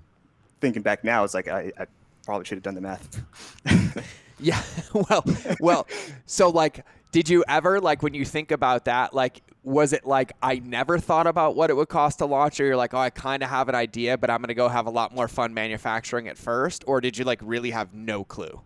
thinking 0.62 0.82
back 0.82 1.04
now, 1.04 1.24
it's 1.24 1.34
like 1.34 1.48
I, 1.48 1.72
I 1.80 1.86
probably 2.26 2.46
should 2.46 2.58
have 2.58 2.64
done 2.64 2.76
the 2.76 2.82
math. 2.82 3.22
Yeah. 4.40 4.62
well, 4.94 5.26
well. 5.60 5.88
So 6.26 6.50
like, 6.50 6.86
did 7.12 7.30
you 7.30 7.44
ever 7.48 7.80
like 7.80 8.02
when 8.02 8.14
you 8.14 8.26
think 8.26 8.52
about 8.52 8.86
that? 8.86 9.14
Like, 9.14 9.42
was 9.64 9.94
it 9.94 10.06
like 10.06 10.34
I 10.42 10.60
never 10.60 10.98
thought 10.98 11.28
about 11.28 11.56
what 11.56 11.70
it 11.70 11.76
would 11.76 11.90
cost 11.90 12.20
to 12.20 12.26
launch, 12.26 12.60
or 12.60 12.66
you're 12.66 12.78
like, 12.78 12.94
oh, 12.94 13.00
I 13.00 13.10
kind 13.10 13.44
of 13.44 13.50
have 13.50 13.70
an 13.70 13.76
idea, 13.76 14.18
but 14.18 14.30
I'm 14.30 14.42
gonna 14.42 14.54
go 14.54 14.70
have 14.70 14.88
a 14.88 14.92
lot 14.92 15.14
more 15.14 15.28
fun 15.28 15.54
manufacturing 15.54 16.28
it 16.28 16.38
first, 16.38 16.84
or 16.88 17.02
did 17.02 17.18
you 17.18 17.26
like 17.26 17.40
really 17.44 17.72
have 17.72 17.94
no 17.94 18.24
clue? 18.24 18.62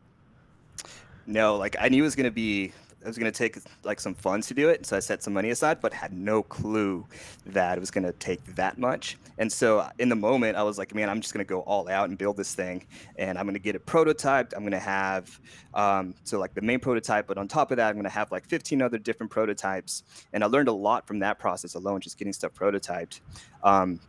No, 1.25 1.57
like 1.57 1.75
I 1.79 1.89
knew 1.89 2.03
it 2.03 2.05
was 2.05 2.15
gonna 2.15 2.31
be 2.31 2.73
it 3.03 3.07
was 3.07 3.17
gonna 3.17 3.31
take 3.31 3.57
like 3.83 3.99
some 3.99 4.15
funds 4.15 4.47
to 4.47 4.53
do 4.53 4.69
it, 4.69 4.85
so 4.85 4.95
I 4.95 4.99
set 4.99 5.21
some 5.21 5.33
money 5.33 5.49
aside, 5.49 5.81
but 5.81 5.93
had 5.93 6.13
no 6.13 6.41
clue 6.41 7.05
that 7.45 7.77
it 7.77 7.81
was 7.81 7.91
gonna 7.91 8.13
take 8.13 8.43
that 8.55 8.77
much. 8.77 9.17
And 9.37 9.51
so 9.51 9.87
in 9.99 10.09
the 10.09 10.15
moment, 10.15 10.55
I 10.55 10.63
was 10.63 10.77
like, 10.77 10.95
man, 10.95 11.09
I'm 11.09 11.19
just 11.19 11.33
gonna 11.33 11.43
go 11.43 11.61
all 11.61 11.89
out 11.89 12.09
and 12.09 12.17
build 12.17 12.37
this 12.37 12.55
thing, 12.55 12.85
and 13.17 13.37
I'm 13.37 13.45
gonna 13.45 13.59
get 13.59 13.75
it 13.75 13.85
prototyped. 13.85 14.53
I'm 14.55 14.63
gonna 14.63 14.79
have 14.79 15.39
um, 15.73 16.15
so 16.23 16.39
like 16.39 16.53
the 16.53 16.61
main 16.61 16.79
prototype, 16.79 17.27
but 17.27 17.37
on 17.37 17.47
top 17.47 17.71
of 17.71 17.77
that, 17.77 17.89
I'm 17.89 17.95
gonna 17.95 18.09
have 18.09 18.31
like 18.31 18.45
15 18.45 18.81
other 18.81 18.97
different 18.97 19.31
prototypes, 19.31 20.03
and 20.31 20.43
I 20.43 20.47
learned 20.47 20.69
a 20.69 20.73
lot 20.73 21.05
from 21.05 21.19
that 21.19 21.39
process 21.39 21.75
alone, 21.75 21.99
just 21.99 22.17
getting 22.17 22.33
stuff 22.33 22.53
prototyped. 22.53 23.19
Um, 23.63 23.99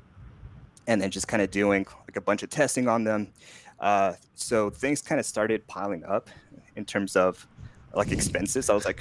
and 0.87 1.01
then 1.01 1.11
just 1.11 1.29
kind 1.29 1.43
of 1.43 1.51
doing 1.51 1.87
like 2.07 2.17
a 2.17 2.21
bunch 2.21 2.43
of 2.43 2.51
testing 2.51 2.89
on 2.89 3.05
them. 3.05 3.33
Uh, 3.81 4.15
so 4.35 4.71
things 4.71 5.03
kind 5.03 5.19
of 5.19 5.27
started 5.27 5.67
piling 5.67 6.05
up 6.05 6.29
in 6.77 6.85
terms 6.85 7.17
of 7.17 7.47
like 7.97 8.13
expenses. 8.13 8.71
I 8.71 8.75
was 8.75 8.85
like, 8.85 9.01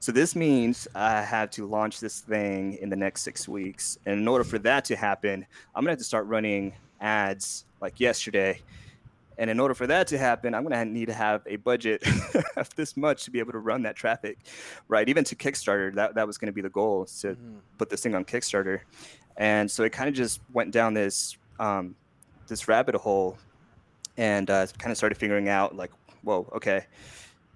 so 0.00 0.12
this 0.12 0.36
means 0.36 0.86
I 0.94 1.22
have 1.22 1.50
to 1.52 1.66
launch 1.66 1.98
this 2.00 2.20
thing 2.20 2.74
in 2.74 2.88
the 2.88 2.96
next 2.96 3.22
six 3.22 3.48
weeks. 3.48 3.98
And 4.06 4.20
in 4.20 4.28
order 4.28 4.44
for 4.44 4.58
that 4.60 4.84
to 4.86 4.96
happen, 4.96 5.44
I'm 5.74 5.82
gonna 5.82 5.92
have 5.92 5.98
to 5.98 6.04
start 6.04 6.26
running 6.26 6.72
ads 7.00 7.64
like 7.80 7.98
yesterday. 7.98 8.60
And 9.38 9.50
in 9.50 9.60
order 9.60 9.74
for 9.74 9.86
that 9.86 10.06
to 10.08 10.18
happen, 10.18 10.54
I'm 10.54 10.62
gonna 10.62 10.84
need 10.84 11.06
to 11.06 11.14
have 11.14 11.42
a 11.46 11.56
budget 11.56 12.04
of 12.56 12.74
this 12.76 12.96
much 12.96 13.24
to 13.24 13.30
be 13.30 13.38
able 13.40 13.52
to 13.52 13.58
run 13.58 13.82
that 13.82 13.96
traffic, 13.96 14.38
right? 14.88 15.08
Even 15.08 15.24
to 15.24 15.36
Kickstarter, 15.36 15.94
that, 15.94 16.14
that 16.14 16.26
was 16.26 16.38
gonna 16.38 16.52
be 16.52 16.62
the 16.62 16.70
goal 16.70 17.06
to 17.20 17.36
put 17.76 17.90
this 17.90 18.02
thing 18.02 18.14
on 18.14 18.24
Kickstarter. 18.24 18.80
And 19.36 19.70
so 19.70 19.84
it 19.84 19.92
kind 19.92 20.08
of 20.08 20.14
just 20.14 20.40
went 20.52 20.70
down 20.72 20.94
this 20.94 21.36
um, 21.60 21.96
this 22.46 22.68
rabbit 22.68 22.94
hole, 22.94 23.36
and 24.16 24.48
uh, 24.50 24.66
kind 24.78 24.90
of 24.90 24.96
started 24.96 25.18
figuring 25.18 25.48
out 25.48 25.76
like, 25.76 25.90
whoa, 26.22 26.48
okay, 26.54 26.86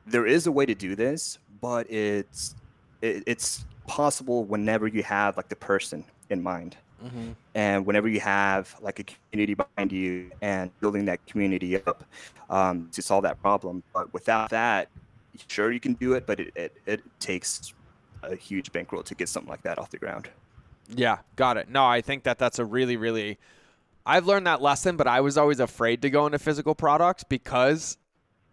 there 0.06 0.26
is 0.26 0.46
a 0.46 0.52
way 0.52 0.66
to 0.66 0.74
do 0.74 0.94
this, 0.94 1.38
but 1.60 1.90
it's 1.90 2.54
it, 3.00 3.22
it's 3.26 3.64
possible 3.86 4.44
whenever 4.44 4.86
you 4.86 5.02
have 5.02 5.36
like 5.36 5.48
the 5.48 5.56
person 5.56 6.04
in 6.30 6.42
mind, 6.42 6.76
Mm-hmm. 7.04 7.32
and 7.56 7.84
whenever 7.84 8.08
you 8.08 8.20
have 8.20 8.76
like 8.80 9.00
a 9.00 9.02
community 9.02 9.54
behind 9.54 9.90
you 9.90 10.30
and 10.40 10.70
building 10.78 11.04
that 11.06 11.24
community 11.26 11.84
up 11.84 12.04
um, 12.48 12.88
to 12.92 13.02
solve 13.02 13.24
that 13.24 13.42
problem. 13.42 13.82
But 13.92 14.12
without 14.14 14.50
that, 14.50 14.88
sure 15.48 15.72
you 15.72 15.80
can 15.80 15.94
do 15.94 16.12
it, 16.12 16.28
but 16.28 16.38
it, 16.38 16.52
it, 16.54 16.76
it 16.86 17.00
takes 17.18 17.74
a 18.22 18.36
huge 18.36 18.70
bankroll 18.70 19.02
to 19.02 19.16
get 19.16 19.28
something 19.28 19.50
like 19.50 19.62
that 19.62 19.80
off 19.80 19.90
the 19.90 19.98
ground. 19.98 20.28
Yeah, 20.94 21.18
got 21.34 21.56
it. 21.56 21.68
No, 21.68 21.84
I 21.84 22.02
think 22.02 22.22
that 22.22 22.38
that's 22.38 22.60
a 22.60 22.64
really, 22.64 22.96
really. 22.96 23.36
I've 24.06 24.26
learned 24.28 24.46
that 24.46 24.62
lesson, 24.62 24.96
but 24.96 25.08
I 25.08 25.22
was 25.22 25.36
always 25.36 25.58
afraid 25.58 26.02
to 26.02 26.10
go 26.10 26.26
into 26.26 26.38
physical 26.38 26.76
products 26.76 27.24
because, 27.24 27.98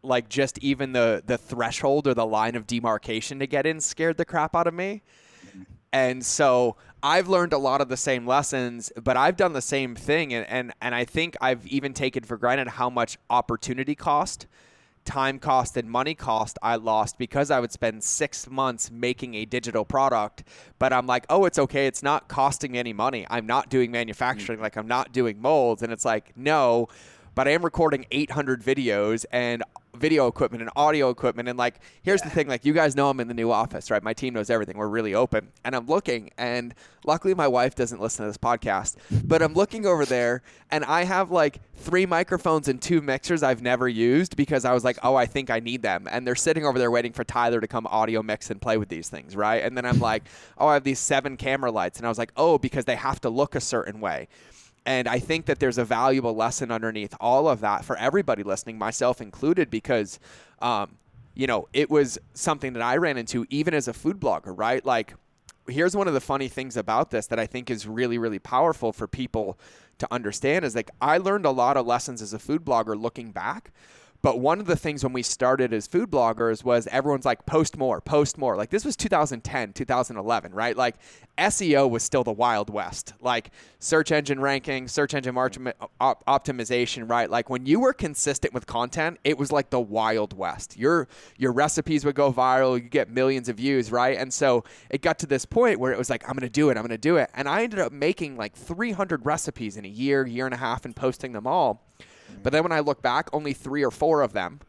like, 0.01 0.29
just 0.29 0.57
even 0.59 0.93
the 0.93 1.23
the 1.25 1.37
threshold 1.37 2.07
or 2.07 2.13
the 2.13 2.25
line 2.25 2.55
of 2.55 2.67
demarcation 2.67 3.39
to 3.39 3.47
get 3.47 3.65
in 3.65 3.79
scared 3.79 4.17
the 4.17 4.25
crap 4.25 4.55
out 4.55 4.67
of 4.67 4.73
me. 4.73 5.01
And 5.91 6.23
so 6.23 6.75
I've 7.01 7.27
learned 7.27 7.53
a 7.53 7.57
lot 7.57 7.81
of 7.81 7.89
the 7.89 7.97
same 7.97 8.27
lessons, 8.27 8.91
but 9.01 9.17
I've 9.17 9.37
done 9.37 9.53
the 9.53 9.61
same 9.61 9.95
thing, 9.95 10.33
and 10.33 10.45
and, 10.47 10.73
and 10.81 10.93
I 10.95 11.05
think 11.05 11.35
I've 11.41 11.65
even 11.67 11.93
taken 11.93 12.23
for 12.23 12.37
granted 12.37 12.67
how 12.67 12.89
much 12.89 13.17
opportunity 13.29 13.95
cost 13.95 14.47
time 15.05 15.39
cost 15.39 15.75
and 15.75 15.89
money 15.89 16.13
cost 16.13 16.59
I 16.61 16.75
lost 16.75 17.17
because 17.17 17.49
I 17.49 17.59
would 17.59 17.71
spend 17.71 18.03
six 18.03 18.47
months 18.49 18.91
making 18.91 19.33
a 19.33 19.45
digital 19.45 19.83
product. 19.83 20.43
But 20.77 20.93
I'm 20.93 21.07
like, 21.07 21.25
oh, 21.29 21.45
it's 21.45 21.57
okay. 21.57 21.87
It's 21.87 22.03
not 22.03 22.27
costing 22.27 22.73
me 22.73 22.79
any 22.79 22.93
money. 22.93 23.25
I'm 23.29 23.47
not 23.47 23.69
doing 23.69 23.91
manufacturing, 23.91 24.59
like 24.61 24.75
I'm 24.75 24.87
not 24.87 25.11
doing 25.11 25.41
molds. 25.41 25.81
And 25.81 25.91
it's 25.91 26.05
like, 26.05 26.31
no, 26.35 26.89
but 27.33 27.47
I 27.47 27.51
am 27.51 27.63
recording 27.63 28.05
800 28.11 28.61
videos 28.61 29.25
and 29.31 29.63
video 29.99 30.27
equipment 30.27 30.61
and 30.61 30.71
audio 30.75 31.09
equipment. 31.09 31.49
And 31.49 31.57
like, 31.57 31.79
here's 32.01 32.21
the 32.21 32.29
thing 32.29 32.47
like, 32.47 32.65
you 32.65 32.73
guys 32.73 32.95
know 32.95 33.09
I'm 33.09 33.19
in 33.19 33.27
the 33.27 33.33
new 33.33 33.51
office, 33.51 33.91
right? 33.91 34.01
My 34.01 34.13
team 34.13 34.33
knows 34.33 34.49
everything. 34.49 34.77
We're 34.77 34.87
really 34.87 35.13
open. 35.13 35.51
And 35.63 35.75
I'm 35.75 35.85
looking, 35.85 36.31
and 36.37 36.73
luckily 37.05 37.33
my 37.33 37.47
wife 37.47 37.75
doesn't 37.75 38.01
listen 38.01 38.25
to 38.25 38.29
this 38.29 38.37
podcast, 38.37 38.95
but 39.25 39.41
I'm 39.41 39.53
looking 39.53 39.85
over 39.85 40.05
there 40.05 40.41
and 40.71 40.83
I 40.85 41.03
have 41.03 41.31
like 41.31 41.59
three 41.75 42.05
microphones 42.05 42.67
and 42.67 42.81
two 42.81 43.01
mixers 43.01 43.43
I've 43.43 43.61
never 43.61 43.87
used 43.87 44.35
because 44.35 44.65
I 44.65 44.73
was 44.73 44.83
like, 44.83 44.97
oh, 45.03 45.15
I 45.15 45.25
think 45.25 45.49
I 45.49 45.59
need 45.59 45.81
them. 45.81 46.07
And 46.09 46.25
they're 46.25 46.35
sitting 46.35 46.65
over 46.65 46.79
there 46.79 46.91
waiting 46.91 47.13
for 47.13 47.23
Tyler 47.23 47.61
to 47.61 47.67
come 47.67 47.87
audio 47.87 48.21
mix 48.21 48.49
and 48.49 48.61
play 48.61 48.77
with 48.77 48.89
these 48.89 49.09
things, 49.09 49.35
right? 49.35 49.63
And 49.63 49.77
then 49.77 49.85
I'm 49.85 49.99
like, 49.99 50.23
oh, 50.57 50.67
I 50.67 50.73
have 50.73 50.83
these 50.83 50.99
seven 50.99 51.37
camera 51.37 51.71
lights. 51.71 51.97
And 51.97 52.05
I 52.05 52.09
was 52.09 52.17
like, 52.17 52.31
oh, 52.35 52.57
because 52.57 52.85
they 52.85 52.95
have 52.95 53.21
to 53.21 53.29
look 53.29 53.55
a 53.55 53.61
certain 53.61 53.99
way. 53.99 54.27
And 54.89 55.07
I 55.07 55.19
think 55.19 55.45
that 55.45 55.59
there's 55.59 55.77
a 55.77 55.85
valuable 55.85 56.35
lesson 56.35 56.71
underneath 56.71 57.13
all 57.19 57.47
of 57.47 57.59
that 57.59 57.85
for 57.85 57.95
everybody 57.97 58.41
listening, 58.41 58.79
myself 58.79 59.21
included, 59.21 59.69
because, 59.69 60.19
um, 60.63 60.97
you 61.35 61.45
know, 61.45 61.67
it 61.73 61.91
was 61.91 62.17
something 62.33 62.73
that 62.73 62.81
I 62.81 62.97
ran 62.97 63.15
into 63.15 63.45
even 63.51 63.75
as 63.75 63.87
a 63.87 63.93
food 63.93 64.19
blogger, 64.19 64.57
right? 64.57 64.83
Like, 64.83 65.13
here's 65.67 65.95
one 65.95 66.07
of 66.07 66.15
the 66.15 66.19
funny 66.19 66.47
things 66.47 66.75
about 66.75 67.11
this 67.11 67.27
that 67.27 67.37
I 67.37 67.45
think 67.45 67.69
is 67.69 67.85
really, 67.85 68.17
really 68.17 68.39
powerful 68.39 68.91
for 68.91 69.07
people 69.07 69.59
to 69.99 70.07
understand 70.09 70.65
is 70.65 70.73
like 70.73 70.89
I 70.99 71.19
learned 71.19 71.45
a 71.45 71.51
lot 71.51 71.77
of 71.77 71.85
lessons 71.85 72.19
as 72.19 72.33
a 72.33 72.39
food 72.39 72.65
blogger 72.65 72.99
looking 72.99 73.29
back, 73.29 73.71
But 74.21 74.39
one 74.39 74.59
of 74.59 74.65
the 74.65 74.75
things 74.75 75.03
when 75.03 75.13
we 75.13 75.23
started 75.23 75.73
as 75.73 75.87
food 75.87 76.11
bloggers 76.11 76.63
was 76.63 76.87
everyone's 76.87 77.25
like, 77.25 77.45
post 77.45 77.77
more, 77.77 78.01
post 78.01 78.37
more. 78.37 78.57
Like 78.57 78.69
this 78.69 78.83
was 78.83 78.97
2010, 78.97 79.73
2011, 79.73 80.53
right? 80.53 80.75
Like 80.75 80.95
SEO 81.37 81.89
was 81.89 82.03
still 82.03 82.25
the 82.25 82.31
Wild 82.31 82.69
West. 82.69 83.13
Like 83.21 83.51
search 83.79 84.11
engine 84.11 84.41
ranking, 84.41 84.89
search 84.89 85.13
engine 85.13 85.37
uh, 85.37 85.71
op- 86.01 86.25
optimization, 86.25 87.09
right? 87.09 87.29
Like 87.29 87.49
when 87.49 87.65
you 87.65 87.79
were 87.79 87.93
consistent 87.93 88.53
with 88.53 88.65
content, 88.65 89.19
it 89.23 89.37
was 89.37 89.53
like 89.53 89.69
the 89.69 89.79
Wild 89.79 90.37
West. 90.37 90.77
Your 90.77 91.07
your 91.37 91.53
recipes 91.53 92.03
would 92.03 92.15
go 92.15 92.33
viral, 92.33 92.81
you 92.81 92.89
get 92.89 93.09
millions 93.09 93.47
of 93.47 93.55
views, 93.55 93.89
right? 93.89 94.17
And 94.17 94.33
so 94.33 94.65
it 94.89 95.01
got 95.01 95.17
to 95.19 95.27
this 95.27 95.45
point 95.45 95.79
where 95.79 95.93
it 95.93 95.97
was 95.97 96.09
like, 96.09 96.27
I'm 96.27 96.35
gonna 96.35 96.49
do 96.49 96.69
it, 96.69 96.77
I'm 96.77 96.83
gonna 96.83 96.97
do 96.97 97.15
it. 97.15 97.29
And 97.33 97.47
I 97.47 97.63
ended 97.63 97.79
up 97.79 97.93
making 97.93 98.35
like 98.35 98.53
300 98.53 99.25
recipes 99.25 99.77
in 99.77 99.85
a 99.85 99.89
year, 99.89 100.27
year 100.27 100.45
and 100.45 100.53
a 100.53 100.57
half, 100.57 100.83
and 100.83 100.93
posting 100.93 101.31
them 101.31 101.47
all. 101.47 101.88
But 102.43 102.53
then 102.53 102.63
when 102.63 102.71
I 102.71 102.79
look 102.79 103.01
back, 103.01 103.29
only 103.33 103.53
three 103.53 103.83
or 103.83 103.91
four 103.91 104.21
of 104.21 104.33
them 104.33 104.59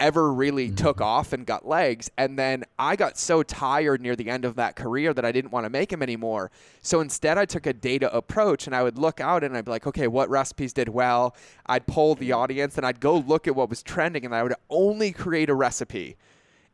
ever 0.00 0.32
really 0.32 0.66
mm-hmm. 0.66 0.76
took 0.76 1.00
off 1.00 1.32
and 1.32 1.46
got 1.46 1.68
legs. 1.68 2.10
And 2.16 2.38
then 2.38 2.64
I 2.78 2.96
got 2.96 3.18
so 3.18 3.42
tired 3.42 4.00
near 4.00 4.16
the 4.16 4.30
end 4.30 4.44
of 4.44 4.56
that 4.56 4.74
career 4.74 5.12
that 5.12 5.24
I 5.24 5.30
didn't 5.30 5.52
want 5.52 5.66
to 5.66 5.70
make 5.70 5.90
them 5.90 6.02
anymore. 6.02 6.50
So 6.82 7.00
instead, 7.00 7.38
I 7.38 7.44
took 7.44 7.66
a 7.66 7.72
data 7.72 8.12
approach 8.16 8.66
and 8.66 8.74
I 8.74 8.82
would 8.82 8.98
look 8.98 9.20
out 9.20 9.44
and 9.44 9.56
I'd 9.56 9.66
be 9.66 9.70
like, 9.70 9.86
okay, 9.86 10.08
what 10.08 10.30
recipes 10.30 10.72
did 10.72 10.88
well? 10.88 11.36
I'd 11.66 11.86
poll 11.86 12.14
the 12.14 12.32
audience 12.32 12.78
and 12.78 12.86
I'd 12.86 12.98
go 12.98 13.18
look 13.18 13.46
at 13.46 13.54
what 13.54 13.68
was 13.68 13.82
trending 13.82 14.24
and 14.24 14.34
I 14.34 14.42
would 14.42 14.54
only 14.70 15.12
create 15.12 15.50
a 15.50 15.54
recipe 15.54 16.16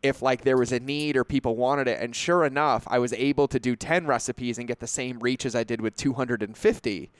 if 0.03 0.23
like 0.23 0.43
there 0.43 0.57
was 0.57 0.73
a 0.73 0.79
need 0.79 1.17
or 1.17 1.25
people 1.25 1.57
wanted 1.57 1.89
it 1.89 1.99
and 2.01 2.15
sure 2.15 2.45
enough 2.45 2.87
i 2.91 2.99
was 2.99 3.15
able 3.15 3.49
to 3.49 3.59
do 3.59 3.75
10 3.75 4.07
recipes 4.07 4.59
and 4.59 4.69
get 4.69 4.79
the 4.79 4.87
same 4.87 5.19
reach 5.21 5.47
as 5.47 5.57
i 5.57 5.65
did 5.65 5.81
with 5.81 5.97
250 5.97 7.11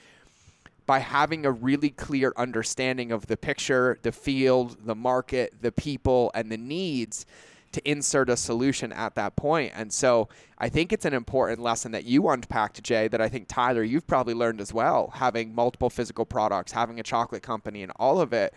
by 0.87 1.01
having 1.01 1.45
a 1.45 1.51
really 1.51 1.91
clear 1.91 2.33
understanding 2.37 3.13
of 3.13 3.27
the 3.27 3.37
picture, 3.37 3.99
the 4.03 4.13
field, 4.13 4.77
the 4.87 4.95
market, 4.95 5.55
the 5.61 5.73
people, 5.73 6.31
and 6.35 6.51
the 6.51 6.57
needs 6.57 7.27
to 7.73 7.91
insert 7.91 8.31
a 8.31 8.37
solution 8.37 8.93
at 8.93 9.15
that 9.17 9.37
point. 9.37 9.73
And 9.75 9.93
so 9.93 10.29
I 10.59 10.69
think 10.69 10.93
it's 10.93 11.05
an 11.05 11.13
important 11.13 11.61
lesson 11.61 11.93
that 11.93 12.05
you 12.05 12.29
unpacked, 12.29 12.83
Jay, 12.83 13.09
that 13.09 13.21
I 13.21 13.29
think, 13.29 13.49
Tyler, 13.49 13.83
you've 13.83 14.07
probably 14.07 14.35
learned 14.35 14.61
as 14.61 14.73
well, 14.73 15.11
having 15.15 15.55
multiple 15.55 15.91
physical 15.91 16.25
products, 16.25 16.73
having 16.73 17.01
a 17.01 17.03
chocolate 17.03 17.43
company, 17.43 17.83
and 17.83 17.93
all 17.97 18.21
of 18.21 18.33
it. 18.33 18.55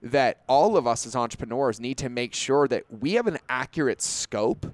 That 0.00 0.42
all 0.48 0.76
of 0.76 0.86
us 0.86 1.06
as 1.06 1.16
entrepreneurs 1.16 1.80
need 1.80 1.96
to 1.98 2.10
make 2.10 2.34
sure 2.34 2.68
that 2.68 2.84
we 2.90 3.14
have 3.14 3.26
an 3.26 3.38
accurate 3.48 4.02
scope 4.02 4.66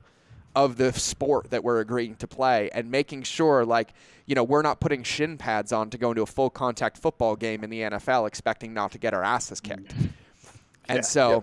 of 0.57 0.77
the 0.77 0.93
sport 0.93 1.51
that 1.51 1.63
we're 1.63 1.81
agreeing 1.81 2.17
to 2.17 2.27
play 2.27 2.69
and 2.75 2.91
making 2.91 3.23
sure 3.23 3.65
like 3.65 3.93
you 4.27 4.35
know 4.35 4.43
we're 4.43 4.63
not 4.63 4.81
putting 4.81 5.03
shin 5.03 5.39
pads 5.39 5.73
on 5.73 5.91
to 5.91 5.99
go 5.99 6.11
into 6.11 6.23
a 6.23 6.27
full 6.27 6.51
contact 6.51 6.99
football 6.99 7.37
game 7.37 7.63
in 7.63 7.71
the 7.71 7.81
NFL 7.81 8.27
expecting 8.27 8.75
not 8.75 8.93
to 8.93 8.99
get 8.99 9.15
our 9.15 9.23
asses 9.23 9.61
kicked. 9.61 9.97
Mm. 9.97 10.11
And 10.89 10.97
yeah, 10.99 11.03
so 11.03 11.43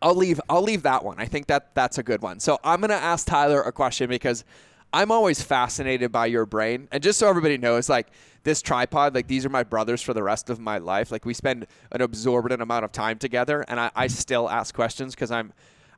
I'll 0.00 0.14
leave 0.14 0.40
I'll 0.48 0.62
leave 0.62 0.82
that 0.82 1.04
one. 1.04 1.18
I 1.18 1.26
think 1.26 1.46
that 1.48 1.74
that's 1.74 1.98
a 1.98 2.02
good 2.02 2.22
one. 2.22 2.40
So 2.40 2.58
I'm 2.62 2.80
going 2.80 2.90
to 2.90 2.96
ask 2.96 3.26
Tyler 3.26 3.62
a 3.62 3.72
question 3.72 4.08
because 4.08 4.44
I'm 4.92 5.10
always 5.10 5.42
fascinated 5.42 6.12
by 6.12 6.26
your 6.26 6.46
brain. 6.46 6.88
And 6.92 7.02
just 7.02 7.18
so 7.18 7.28
everybody 7.28 7.58
knows 7.58 7.88
like 7.88 8.08
this 8.44 8.62
tripod, 8.62 9.14
like 9.14 9.26
these 9.26 9.44
are 9.44 9.50
my 9.50 9.64
brothers 9.64 10.00
for 10.00 10.14
the 10.14 10.22
rest 10.22 10.50
of 10.50 10.58
my 10.60 10.78
life. 10.78 11.10
Like 11.10 11.26
we 11.26 11.34
spend 11.34 11.66
an 11.92 12.00
absorbent 12.00 12.62
amount 12.62 12.84
of 12.84 12.92
time 12.92 13.18
together 13.18 13.64
and 13.68 13.78
I, 13.78 13.90
I 13.94 14.06
still 14.06 14.48
ask 14.48 14.74
questions 14.74 15.14
because 15.14 15.30
I'm 15.30 15.52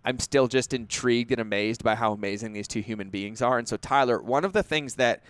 I'm 0.04 0.18
still 0.18 0.48
just 0.48 0.72
intrigued 0.72 1.30
and 1.32 1.40
amazed 1.40 1.84
by 1.84 1.94
how 1.94 2.12
amazing 2.12 2.52
these 2.52 2.68
two 2.68 2.80
human 2.80 3.10
beings 3.10 3.42
are. 3.42 3.58
And 3.58 3.68
so, 3.68 3.76
Tyler, 3.76 4.20
one 4.20 4.44
of 4.44 4.52
the 4.52 4.62
things 4.62 4.94
that 4.94 5.22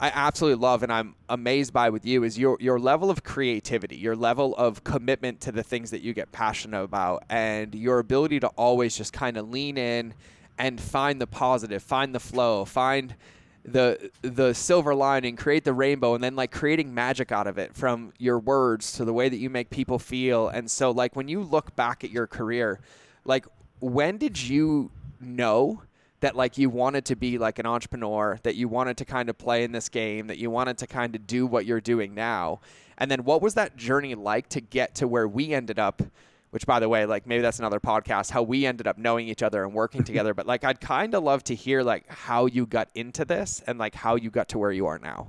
I 0.00 0.10
absolutely 0.14 0.62
love 0.62 0.82
and 0.82 0.90
I'm 0.90 1.14
amazed 1.28 1.74
by 1.74 1.90
with 1.90 2.06
you 2.06 2.24
is 2.24 2.38
your 2.38 2.56
your 2.58 2.78
level 2.78 3.10
of 3.10 3.22
creativity, 3.22 3.96
your 3.96 4.16
level 4.16 4.54
of 4.56 4.82
commitment 4.82 5.42
to 5.42 5.52
the 5.52 5.62
things 5.62 5.90
that 5.90 6.00
you 6.00 6.14
get 6.14 6.32
passionate 6.32 6.82
about, 6.82 7.24
and 7.28 7.74
your 7.74 7.98
ability 7.98 8.40
to 8.40 8.48
always 8.48 8.96
just 8.96 9.12
kind 9.12 9.36
of 9.36 9.50
lean 9.50 9.76
in 9.76 10.14
and 10.56 10.80
find 10.80 11.20
the 11.20 11.26
positive, 11.26 11.82
find 11.82 12.14
the 12.14 12.20
flow, 12.20 12.64
find 12.64 13.14
the 13.62 14.10
the 14.22 14.54
silver 14.54 14.94
lining, 14.94 15.36
create 15.36 15.64
the 15.64 15.74
rainbow, 15.74 16.14
and 16.14 16.24
then 16.24 16.34
like 16.34 16.50
creating 16.50 16.94
magic 16.94 17.30
out 17.30 17.46
of 17.46 17.58
it 17.58 17.74
from 17.74 18.14
your 18.18 18.38
words 18.38 18.92
to 18.92 19.04
the 19.04 19.12
way 19.12 19.28
that 19.28 19.36
you 19.36 19.50
make 19.50 19.68
people 19.68 19.98
feel. 19.98 20.48
And 20.48 20.70
so, 20.70 20.90
like 20.90 21.14
when 21.14 21.28
you 21.28 21.42
look 21.42 21.76
back 21.76 22.04
at 22.04 22.10
your 22.10 22.26
career, 22.26 22.80
like 23.24 23.46
when 23.80 24.18
did 24.18 24.40
you 24.40 24.90
know 25.20 25.82
that 26.20 26.36
like 26.36 26.58
you 26.58 26.68
wanted 26.68 27.04
to 27.06 27.16
be 27.16 27.38
like 27.38 27.58
an 27.58 27.66
entrepreneur 27.66 28.38
that 28.42 28.54
you 28.54 28.68
wanted 28.68 28.96
to 28.98 29.04
kind 29.04 29.28
of 29.30 29.38
play 29.38 29.64
in 29.64 29.72
this 29.72 29.88
game 29.88 30.26
that 30.26 30.38
you 30.38 30.50
wanted 30.50 30.78
to 30.78 30.86
kind 30.86 31.14
of 31.14 31.26
do 31.26 31.46
what 31.46 31.64
you're 31.64 31.80
doing 31.80 32.14
now? 32.14 32.60
And 32.98 33.10
then 33.10 33.24
what 33.24 33.40
was 33.40 33.54
that 33.54 33.76
journey 33.76 34.14
like 34.14 34.48
to 34.50 34.60
get 34.60 34.94
to 34.96 35.08
where 35.08 35.26
we 35.26 35.54
ended 35.54 35.78
up 35.78 36.02
which 36.50 36.66
by 36.66 36.80
the 36.80 36.88
way 36.88 37.06
like 37.06 37.26
maybe 37.26 37.42
that's 37.42 37.58
another 37.58 37.80
podcast 37.80 38.30
how 38.30 38.42
we 38.42 38.66
ended 38.66 38.86
up 38.86 38.98
knowing 38.98 39.28
each 39.28 39.42
other 39.42 39.64
and 39.64 39.72
working 39.72 40.02
together 40.10 40.34
but 40.34 40.46
like 40.46 40.64
i'd 40.64 40.80
kind 40.80 41.14
of 41.14 41.22
love 41.22 41.44
to 41.44 41.54
hear 41.54 41.82
like 41.82 42.06
how 42.08 42.46
you 42.46 42.66
got 42.66 42.88
into 42.94 43.24
this 43.24 43.62
and 43.66 43.78
like 43.78 43.94
how 43.94 44.16
you 44.16 44.30
got 44.30 44.48
to 44.48 44.58
where 44.58 44.72
you 44.72 44.86
are 44.86 44.98
now. 44.98 45.28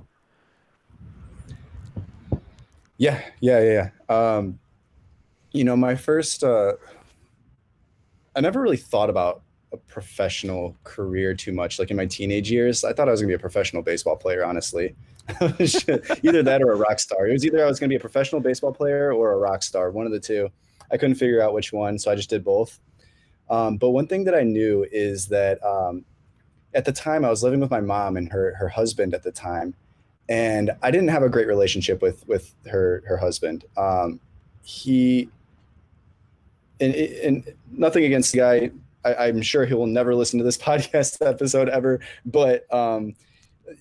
Yeah 2.98 3.20
yeah 3.40 3.90
yeah. 4.08 4.36
Um 4.36 4.58
you 5.52 5.64
know 5.64 5.76
my 5.76 5.96
first 5.96 6.44
uh 6.44 6.74
I 8.34 8.40
never 8.40 8.60
really 8.60 8.76
thought 8.76 9.10
about 9.10 9.42
a 9.72 9.76
professional 9.76 10.76
career 10.84 11.34
too 11.34 11.52
much. 11.52 11.78
Like 11.78 11.90
in 11.90 11.96
my 11.96 12.06
teenage 12.06 12.50
years, 12.50 12.84
I 12.84 12.92
thought 12.92 13.08
I 13.08 13.10
was 13.10 13.20
gonna 13.20 13.28
be 13.28 13.34
a 13.34 13.38
professional 13.38 13.82
baseball 13.82 14.16
player. 14.16 14.44
Honestly, 14.44 14.94
either 15.40 16.42
that 16.42 16.62
or 16.62 16.72
a 16.72 16.76
rock 16.76 17.00
star. 17.00 17.28
It 17.28 17.32
was 17.32 17.44
either 17.44 17.64
I 17.64 17.68
was 17.68 17.80
gonna 17.80 17.88
be 17.88 17.96
a 17.96 18.00
professional 18.00 18.40
baseball 18.40 18.72
player 18.72 19.12
or 19.12 19.32
a 19.32 19.38
rock 19.38 19.62
star, 19.62 19.90
one 19.90 20.06
of 20.06 20.12
the 20.12 20.20
two. 20.20 20.48
I 20.90 20.98
couldn't 20.98 21.14
figure 21.16 21.40
out 21.40 21.54
which 21.54 21.72
one, 21.72 21.98
so 21.98 22.10
I 22.10 22.14
just 22.14 22.28
did 22.28 22.44
both. 22.44 22.78
Um, 23.48 23.76
but 23.76 23.90
one 23.90 24.06
thing 24.06 24.24
that 24.24 24.34
I 24.34 24.42
knew 24.42 24.86
is 24.92 25.26
that 25.28 25.62
um, 25.64 26.04
at 26.74 26.84
the 26.84 26.92
time 26.92 27.24
I 27.24 27.30
was 27.30 27.42
living 27.42 27.60
with 27.60 27.70
my 27.70 27.80
mom 27.80 28.16
and 28.16 28.30
her 28.30 28.54
her 28.56 28.68
husband 28.68 29.14
at 29.14 29.22
the 29.22 29.32
time, 29.32 29.74
and 30.28 30.70
I 30.82 30.90
didn't 30.90 31.08
have 31.08 31.22
a 31.22 31.28
great 31.28 31.46
relationship 31.46 32.02
with 32.02 32.26
with 32.26 32.54
her 32.70 33.02
her 33.06 33.16
husband. 33.16 33.64
Um, 33.76 34.20
he 34.62 35.28
and, 36.82 36.94
and 36.94 37.54
nothing 37.70 38.04
against 38.04 38.32
the 38.32 38.38
guy. 38.38 38.70
I, 39.04 39.28
am 39.28 39.42
sure 39.42 39.64
he 39.64 39.74
will 39.74 39.86
never 39.86 40.14
listen 40.14 40.38
to 40.38 40.44
this 40.44 40.58
podcast 40.70 41.24
episode 41.26 41.68
ever, 41.68 42.00
but 42.24 42.72
um, 42.72 43.14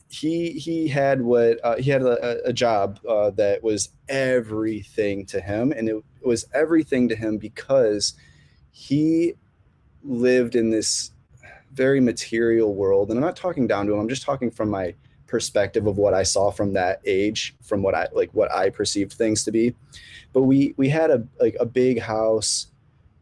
he 0.09 0.51
he 0.51 0.87
had 0.87 1.21
what 1.21 1.59
uh, 1.63 1.75
he 1.75 1.89
had 1.89 2.01
a, 2.01 2.47
a 2.47 2.53
job 2.53 2.99
uh, 3.07 3.31
that 3.31 3.63
was 3.63 3.89
everything 4.09 5.25
to 5.27 5.41
him, 5.41 5.71
and 5.71 5.89
it, 5.89 5.95
it 5.95 6.27
was 6.27 6.45
everything 6.53 7.09
to 7.09 7.15
him 7.15 7.37
because 7.37 8.13
he 8.71 9.33
lived 10.03 10.55
in 10.55 10.69
this 10.69 11.11
very 11.73 11.99
material 11.99 12.73
world. 12.73 13.09
And 13.09 13.17
I'm 13.17 13.25
not 13.25 13.35
talking 13.35 13.67
down 13.67 13.85
to 13.87 13.93
him. 13.93 13.99
I'm 13.99 14.09
just 14.09 14.23
talking 14.23 14.51
from 14.51 14.69
my 14.69 14.93
perspective 15.27 15.87
of 15.87 15.97
what 15.97 16.13
I 16.13 16.23
saw 16.23 16.51
from 16.51 16.73
that 16.73 16.99
age, 17.05 17.55
from 17.61 17.81
what 17.81 17.95
I 17.95 18.07
like 18.13 18.29
what 18.33 18.51
I 18.51 18.69
perceived 18.69 19.13
things 19.13 19.43
to 19.45 19.51
be. 19.51 19.75
But 20.33 20.43
we 20.43 20.73
we 20.77 20.89
had 20.89 21.11
a 21.11 21.25
like 21.39 21.55
a 21.59 21.65
big 21.65 21.99
house 21.99 22.67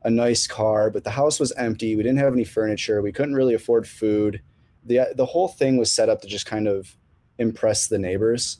a 0.04 0.10
nice 0.10 0.48
car, 0.48 0.90
but 0.90 1.04
the 1.04 1.10
house 1.10 1.40
was 1.40 1.52
empty. 1.54 1.96
We 1.96 2.04
didn't 2.04 2.20
have 2.20 2.34
any 2.34 2.46
furniture. 2.46 3.02
We 3.02 3.12
couldn't 3.12 3.36
really 3.36 3.54
afford 3.54 3.88
food. 3.88 4.42
the 4.86 5.14
The 5.16 5.26
whole 5.26 5.48
thing 5.48 5.78
was 5.78 5.92
set 5.92 6.10
up 6.10 6.22
to 6.22 6.28
just 6.28 6.46
kind 6.46 6.68
of 6.68 6.96
impress 7.38 7.88
the 7.88 8.00
neighbors. 8.00 8.60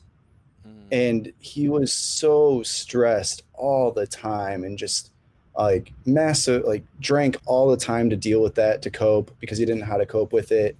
Mm. 0.66 0.86
And 0.92 1.32
he 1.38 1.68
was 1.68 1.92
so 1.92 2.62
stressed 2.62 3.42
all 3.54 3.90
the 3.90 4.06
time 4.06 4.64
and 4.64 4.76
just 4.76 5.12
like 5.56 5.92
massive, 6.06 6.64
like 6.64 6.84
drank 7.00 7.36
all 7.46 7.70
the 7.70 7.76
time 7.76 8.10
to 8.10 8.16
deal 8.16 8.42
with 8.42 8.54
that 8.54 8.82
to 8.82 8.90
cope 8.90 9.30
because 9.40 9.58
he 9.58 9.64
didn't 9.64 9.80
know 9.80 9.86
how 9.86 9.98
to 9.98 10.06
cope 10.06 10.32
with 10.32 10.52
it. 10.52 10.76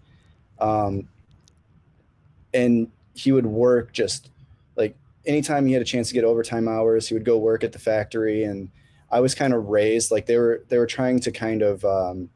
Um, 0.59 1.09
and 2.53 2.91
he 3.15 3.33
would 3.33 3.47
work 3.47 3.93
just 3.93 4.31
like 4.77 4.95
anytime 5.27 5.67
he 5.67 5.73
had 5.73 5.83
a 5.83 5.87
chance 5.87 6.09
to 6.09 6.15
get 6.15 6.25
overtime 6.25 6.69
hours, 6.69 7.09
he 7.09 7.15
would 7.15 7.25
go 7.25 7.39
work 7.39 7.65
at 7.65 7.73
the 7.73 7.79
factory 7.79 8.45
and 8.45 8.71
I 9.11 9.21
was 9.21 9.35
kind 9.35 9.53
of 9.53 9.69
raised 9.69 10.11
like 10.11 10.27
they 10.27 10.37
were 10.37 10.65
they 10.69 10.79
were 10.79 10.87
trying 10.87 11.21
to 11.21 11.33
kind 11.33 11.63
of 11.63 11.85
um, 11.85 12.31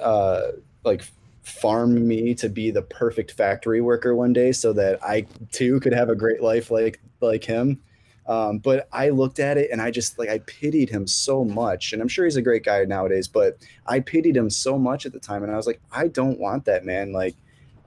uh, 0.00 0.52
like 0.84 1.02
farm 1.42 2.06
me 2.06 2.34
to 2.34 2.48
be 2.48 2.70
the 2.70 2.82
perfect 2.82 3.32
factory 3.32 3.80
worker 3.80 4.14
one 4.14 4.32
day 4.32 4.52
so 4.52 4.72
that 4.72 5.02
I 5.02 5.26
too 5.52 5.80
could 5.80 5.92
have 5.92 6.08
a 6.08 6.14
great 6.14 6.42
life 6.42 6.70
like 6.70 7.00
like 7.20 7.44
him. 7.44 7.80
Um, 8.26 8.58
but 8.58 8.88
I 8.92 9.08
looked 9.08 9.40
at 9.40 9.58
it 9.58 9.70
and 9.72 9.82
I 9.82 9.90
just 9.90 10.18
like 10.18 10.28
I 10.28 10.38
pitied 10.40 10.88
him 10.88 11.06
so 11.06 11.44
much, 11.44 11.92
and 11.92 12.00
I'm 12.00 12.08
sure 12.08 12.24
he's 12.24 12.36
a 12.36 12.42
great 12.42 12.64
guy 12.64 12.84
nowadays. 12.84 13.28
But 13.28 13.58
I 13.86 14.00
pitied 14.00 14.36
him 14.36 14.48
so 14.50 14.78
much 14.78 15.04
at 15.04 15.12
the 15.12 15.18
time, 15.18 15.42
and 15.42 15.52
I 15.52 15.56
was 15.56 15.66
like, 15.66 15.80
I 15.92 16.08
don't 16.08 16.38
want 16.38 16.64
that 16.66 16.84
man. 16.84 17.12
Like, 17.12 17.34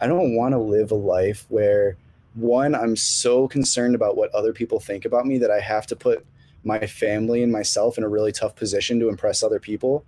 I 0.02 0.08
don't 0.08 0.36
want 0.36 0.54
to 0.54 0.60
live 0.60 0.91
a 0.91 0.96
life 0.96 1.46
where 1.50 1.98
one, 2.36 2.76
I'm 2.76 2.96
so 2.96 3.48
concerned 3.48 3.96
about 3.96 4.17
what 4.17 4.34
other 4.34 4.54
people 4.54 4.80
think 4.80 5.06
about 5.06 5.26
me 5.26 5.38
that 5.38 5.52
I 5.52 5.60
have 5.60 5.88
to 5.88 5.96
put 5.96 6.26
my 6.63 6.86
family 6.86 7.43
and 7.43 7.52
myself 7.52 7.97
in 7.97 8.04
a 8.04 8.10
really 8.10 8.32
tough 8.32 8.56
position 8.56 8.99
to 8.99 9.10
impress 9.10 9.43
other 9.43 9.60
people. 9.60 10.06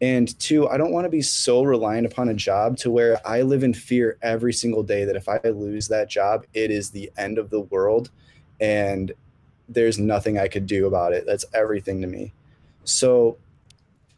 And 0.00 0.38
two, 0.38 0.68
I 0.68 0.76
don't 0.76 0.92
want 0.92 1.04
to 1.04 1.10
be 1.10 1.22
so 1.22 1.62
reliant 1.62 2.06
upon 2.06 2.28
a 2.28 2.34
job 2.34 2.76
to 2.78 2.90
where 2.90 3.26
I 3.26 3.42
live 3.42 3.62
in 3.62 3.72
fear 3.72 4.18
every 4.22 4.52
single 4.52 4.82
day 4.82 5.04
that 5.04 5.16
if 5.16 5.28
I 5.28 5.38
lose 5.44 5.88
that 5.88 6.10
job, 6.10 6.46
it 6.52 6.70
is 6.70 6.90
the 6.90 7.10
end 7.16 7.38
of 7.38 7.50
the 7.50 7.60
world. 7.60 8.10
And 8.60 9.12
there's 9.68 9.98
nothing 9.98 10.38
I 10.38 10.48
could 10.48 10.66
do 10.66 10.86
about 10.86 11.12
it. 11.12 11.24
That's 11.26 11.44
everything 11.54 12.00
to 12.02 12.06
me. 12.06 12.32
So, 12.84 13.38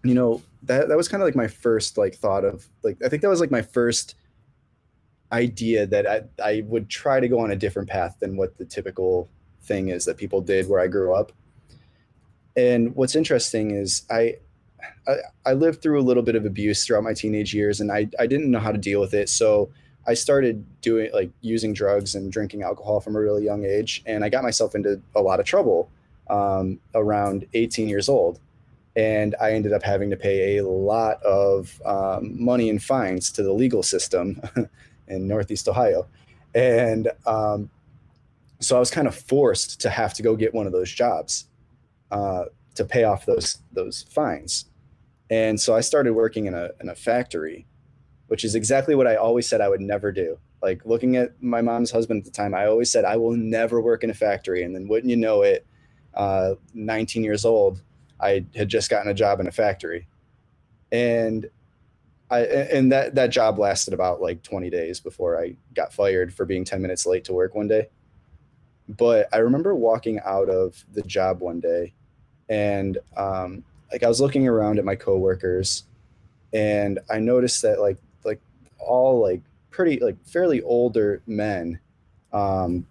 you 0.03 0.15
know, 0.15 0.43
that 0.65 0.89
that 0.89 0.97
was 0.97 1.09
kind 1.09 1.23
of 1.23 1.27
like 1.27 1.37
my 1.37 1.47
first 1.47 1.97
like 1.97 2.17
thought 2.17 2.45
of 2.45 2.67
like 2.83 2.97
I 3.05 3.09
think 3.09 3.23
that 3.23 3.29
was 3.29 3.41
like 3.41 3.51
my 3.51 3.63
first 3.63 4.17
idea 5.33 5.87
that 5.87 6.07
I, 6.07 6.23
I 6.43 6.63
would 6.67 6.89
try 6.89 7.21
to 7.21 7.29
go 7.29 7.41
on 7.41 7.51
a 7.51 7.57
different 7.57 7.89
path 7.89 8.17
than 8.21 8.37
what 8.37 8.57
the 8.59 8.65
typical 8.65 9.29
thing 9.67 9.89
is 9.89 10.05
that 10.05 10.17
people 10.17 10.41
did 10.41 10.69
where 10.69 10.81
I 10.81 10.87
grew 10.87 11.15
up. 11.15 11.33
And 12.57 12.95
what's 12.97 13.15
interesting 13.15 13.73
is 13.73 14.03
I, 14.11 14.37
I, 15.07 15.17
I 15.45 15.53
lived 15.53 15.83
through 15.83 16.01
a 16.01 16.03
little 16.03 16.23
bit 16.23 16.37
of 16.37 16.47
abuse 16.47 16.87
throughout 16.87 17.03
my 17.03 17.13
teenage 17.13 17.55
years 17.55 17.81
and 17.81 17.93
I, 17.93 18.09
I 18.19 18.27
didn't 18.27 18.51
know 18.51 18.61
how 18.61 18.73
to 18.73 18.79
deal 18.79 19.01
with 19.01 19.15
it. 19.15 19.29
So 19.29 19.71
I 20.07 20.15
started 20.15 20.65
doing 20.81 21.11
like 21.13 21.31
using 21.41 21.73
drugs 21.75 22.15
and 22.15 22.31
drinking 22.31 22.63
alcohol 22.63 23.01
from 23.01 23.17
a 23.17 23.21
really 23.21 23.45
young 23.45 23.65
age. 23.65 24.03
And 24.07 24.25
I 24.25 24.29
got 24.29 24.43
myself 24.43 24.75
into 24.75 25.01
a 25.15 25.21
lot 25.21 25.41
of 25.41 25.47
trouble 25.47 25.91
um, 26.31 26.79
around 26.95 27.47
18 27.55 27.89
years 27.89 28.09
old. 28.09 28.41
And 28.95 29.35
I 29.41 29.53
ended 29.53 29.73
up 29.73 29.83
having 29.83 30.09
to 30.11 30.17
pay 30.17 30.57
a 30.57 30.67
lot 30.67 31.23
of 31.23 31.81
um, 31.85 32.43
money 32.43 32.71
and 32.71 32.83
fines 32.83 33.31
to 33.33 33.43
the 33.43 33.53
legal 33.53 33.83
system 33.83 34.41
in 35.09 35.27
Northeast 35.27 35.69
Ohio. 35.69 36.07
And 36.55 37.11
um, 37.27 37.69
so 38.61 38.77
I 38.77 38.81
was 38.81 38.91
kind 38.91 39.07
of 39.07 39.15
forced 39.15 39.81
to 39.83 39.91
have 39.91 40.15
to 40.15 40.23
go 40.23 40.37
get 40.37 40.55
one 40.55 40.67
of 40.67 40.73
those 40.73 40.91
jobs 40.91 41.47
uh, 42.11 42.45
to 42.75 42.85
pay 42.85 43.05
off 43.05 43.27
those 43.27 43.59
those 43.73 44.05
fines. 44.11 44.67
And 45.31 45.61
so 45.61 45.75
I 45.75 45.81
started 45.81 46.13
working 46.13 46.47
in 46.47 46.55
a 46.55 46.71
in 46.81 46.89
a 46.89 46.95
factory, 46.95 47.67
which 48.29 48.45
is 48.45 48.55
exactly 48.55 48.95
what 48.95 49.07
I 49.07 49.17
always 49.17 49.49
said 49.49 49.61
I 49.61 49.69
would 49.69 49.81
never 49.81 50.13
do. 50.13 50.39
Like 50.63 50.85
looking 50.87 51.17
at 51.17 51.41
my 51.43 51.61
mom's 51.61 51.91
husband 51.91 52.21
at 52.21 52.25
the 52.25 52.31
time, 52.31 52.55
I 52.55 52.67
always 52.67 52.91
said 52.91 53.05
I 53.05 53.17
will 53.17 53.37
never 53.37 53.81
work 53.81 54.05
in 54.05 54.11
a 54.11 54.15
factory. 54.15 54.63
And 54.63 54.75
then 54.75 54.89
wouldn't 54.89 55.11
you 55.11 55.17
know 55.17 55.43
it, 55.43 55.67
uh, 56.15 56.55
19 56.75 57.23
years 57.23 57.45
old, 57.45 57.83
I 58.21 58.47
had 58.55 58.69
just 58.69 58.89
gotten 58.89 59.11
a 59.11 59.15
job 59.15 59.41
in 59.41 59.47
a 59.47 59.53
factory, 59.53 60.07
and 60.91 61.51
I 62.31 62.41
and 62.41 62.91
that 62.93 63.15
that 63.17 63.29
job 63.29 63.59
lasted 63.59 63.93
about 63.93 64.23
like 64.23 64.43
20 64.43 64.71
days 64.71 65.01
before 65.01 65.41
I 65.41 65.57
got 65.75 65.93
fired 65.93 66.33
for 66.33 66.47
being 66.47 66.65
10 66.65 66.81
minutes 66.81 67.05
late 67.05 67.25
to 67.25 67.35
work 67.35 67.55
one 67.55 67.69
day. 67.69 67.89
But 68.89 69.29
I 69.33 69.39
remember 69.39 69.75
walking 69.75 70.21
out 70.25 70.49
of 70.49 70.85
the 70.93 71.03
job 71.03 71.41
one 71.41 71.61
day, 71.61 71.93
and 72.49 72.99
um, 73.17 73.65
like 73.91 74.03
I 74.03 74.09
was 74.09 74.21
looking 74.21 74.47
around 74.47 74.79
at 74.79 74.85
my 74.85 74.95
coworkers, 74.95 75.85
and 76.53 76.99
I 77.11 77.19
noticed 77.19 77.63
that 77.63 77.81
like 77.81 77.99
like 78.25 78.41
all 78.79 79.21
like 79.21 79.43
pretty 79.71 79.99
like 79.99 80.17
fairly 80.25 80.63
older 80.63 81.21
men, 81.27 81.81
um, 82.33 82.87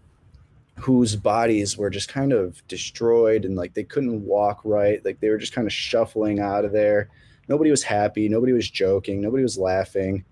whose 0.78 1.16
bodies 1.16 1.78
were 1.78 1.90
just 1.90 2.10
kind 2.10 2.34
of 2.34 2.66
destroyed 2.68 3.46
and 3.46 3.56
like 3.56 3.74
they 3.74 3.84
couldn't 3.84 4.26
walk 4.26 4.62
right, 4.66 5.04
like 5.06 5.20
they 5.22 5.30
were 5.30 5.38
just 5.38 5.54
kind 5.54 5.68
of 5.68 5.74
shuffling 5.74 6.40
out 6.40 6.66
of 6.66 6.74
there. 6.74 7.10
Nobody 7.48 7.72
was 7.72 7.84
happy 7.84 8.28
nobody 8.28 8.54
was 8.54 8.70
joking 8.70 9.22
nobody 9.22 9.44
was 9.44 9.56
laughing 9.58 10.26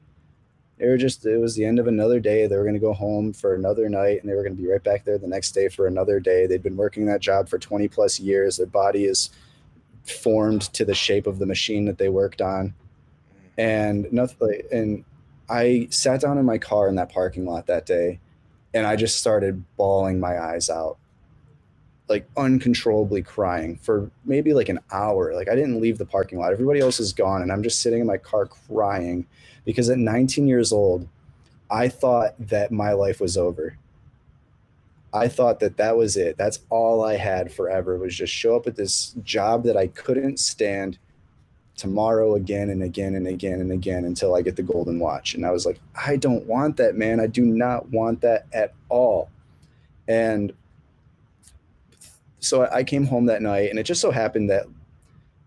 they 0.84 0.90
were 0.90 0.98
just 0.98 1.26
it 1.26 1.38
was 1.38 1.56
the 1.56 1.64
end 1.64 1.80
of 1.80 1.88
another 1.88 2.20
day. 2.20 2.46
They 2.46 2.58
were 2.58 2.64
going 2.64 2.74
to 2.74 2.80
go 2.80 2.92
home 2.92 3.32
for 3.32 3.56
another 3.56 3.88
night 3.88 4.20
and 4.20 4.30
they 4.30 4.36
were 4.36 4.44
going 4.44 4.58
to 4.58 4.62
be 4.62 4.68
right 4.68 4.84
back 4.84 5.06
there 5.06 5.18
the 5.18 5.28
next 5.28 5.54
day 5.54 5.70
for 5.70 5.88
another 5.88 6.20
day. 6.20 6.46
They'd 6.46 6.62
been 6.62 6.76
working 6.76 7.06
that 7.06 7.22
job 7.22 7.48
for 7.48 7.58
20 7.58 7.88
plus 7.88 8.20
years. 8.20 8.58
Their 8.58 8.66
body 8.66 9.06
is 9.06 9.30
formed 10.04 10.64
to 10.74 10.84
the 10.84 10.94
shape 10.94 11.26
of 11.26 11.40
the 11.40 11.46
machine 11.46 11.86
that 11.86 12.00
they 12.00 12.10
worked 12.10 12.42
on. 12.42 12.74
And 13.58 14.12
nothing 14.12 14.62
and 14.74 15.06
i 15.50 15.88
sat 15.90 16.20
down 16.20 16.38
in 16.38 16.46
my 16.46 16.58
car 16.58 16.90
in 16.90 16.96
that 16.96 17.12
parking 17.12 17.46
lot 17.46 17.68
that 17.68 17.86
day 17.86 18.20
and 18.74 18.88
i 18.88 18.96
just 18.96 19.20
started 19.20 19.64
bawling 19.76 20.20
my 20.20 20.40
eyes 20.42 20.70
out 20.70 20.98
like 22.10 22.28
uncontrollably 22.36 23.22
crying 23.22 23.78
for 23.78 24.12
maybe 24.26 24.54
like 24.54 24.70
an 24.70 24.80
hour. 24.92 25.34
Like 25.34 25.50
I 25.50 25.56
didn't 25.56 25.82
leave 25.82 25.98
the 25.98 26.06
parking 26.06 26.40
lot. 26.40 26.52
Everybody 26.52 26.80
else 26.80 27.00
is 27.00 27.14
gone 27.14 27.42
and 27.42 27.52
I'm 27.52 27.64
just 27.64 27.82
sitting 27.82 28.02
in 28.02 28.08
my 28.08 28.18
car 28.18 28.46
crying 28.46 29.26
because 29.66 29.90
at 29.90 29.98
19 29.98 30.48
years 30.48 30.72
old, 30.74 31.08
I 31.70 31.88
thought 31.88 32.36
that 32.40 32.72
my 32.72 32.92
life 32.94 33.20
was 33.20 33.38
over. 33.38 33.78
I 35.14 35.28
thought 35.28 35.60
that 35.60 35.78
that 35.78 35.96
was 35.96 36.18
it. 36.18 36.38
That's 36.38 36.60
all 36.70 37.04
I 37.04 37.18
had 37.18 37.54
forever 37.54 37.98
was 37.98 38.16
just 38.16 38.34
show 38.34 38.56
up 38.56 38.68
at 38.68 38.76
this 38.76 39.16
job 39.24 39.64
that 39.64 39.78
I 39.78 39.88
couldn't 39.88 40.40
stand 40.40 40.98
tomorrow 41.76 42.36
again 42.36 42.70
and 42.70 42.84
again 42.84 43.16
and 43.16 43.28
again 43.28 43.62
and 43.62 43.72
again 43.72 44.06
until 44.06 44.36
I 44.36 44.42
get 44.42 44.56
the 44.56 44.64
golden 44.64 45.00
watch. 45.00 45.36
And 45.36 45.46
I 45.46 45.52
was 45.52 45.66
like, 45.66 45.80
I 45.96 46.18
don't 46.18 46.46
want 46.46 46.78
that, 46.78 46.96
man. 46.96 47.20
I 47.20 47.28
do 47.28 47.44
not 47.46 47.90
want 47.90 48.22
that 48.22 48.46
at 48.54 48.74
all. 48.90 49.30
And 50.08 50.54
so 52.44 52.68
I 52.70 52.84
came 52.84 53.06
home 53.06 53.28
that 53.28 53.42
night, 53.42 53.70
and 53.70 53.80
it 53.80 53.84
just 53.84 54.02
so 54.02 54.12
happened 54.12 54.50
that 54.50 54.66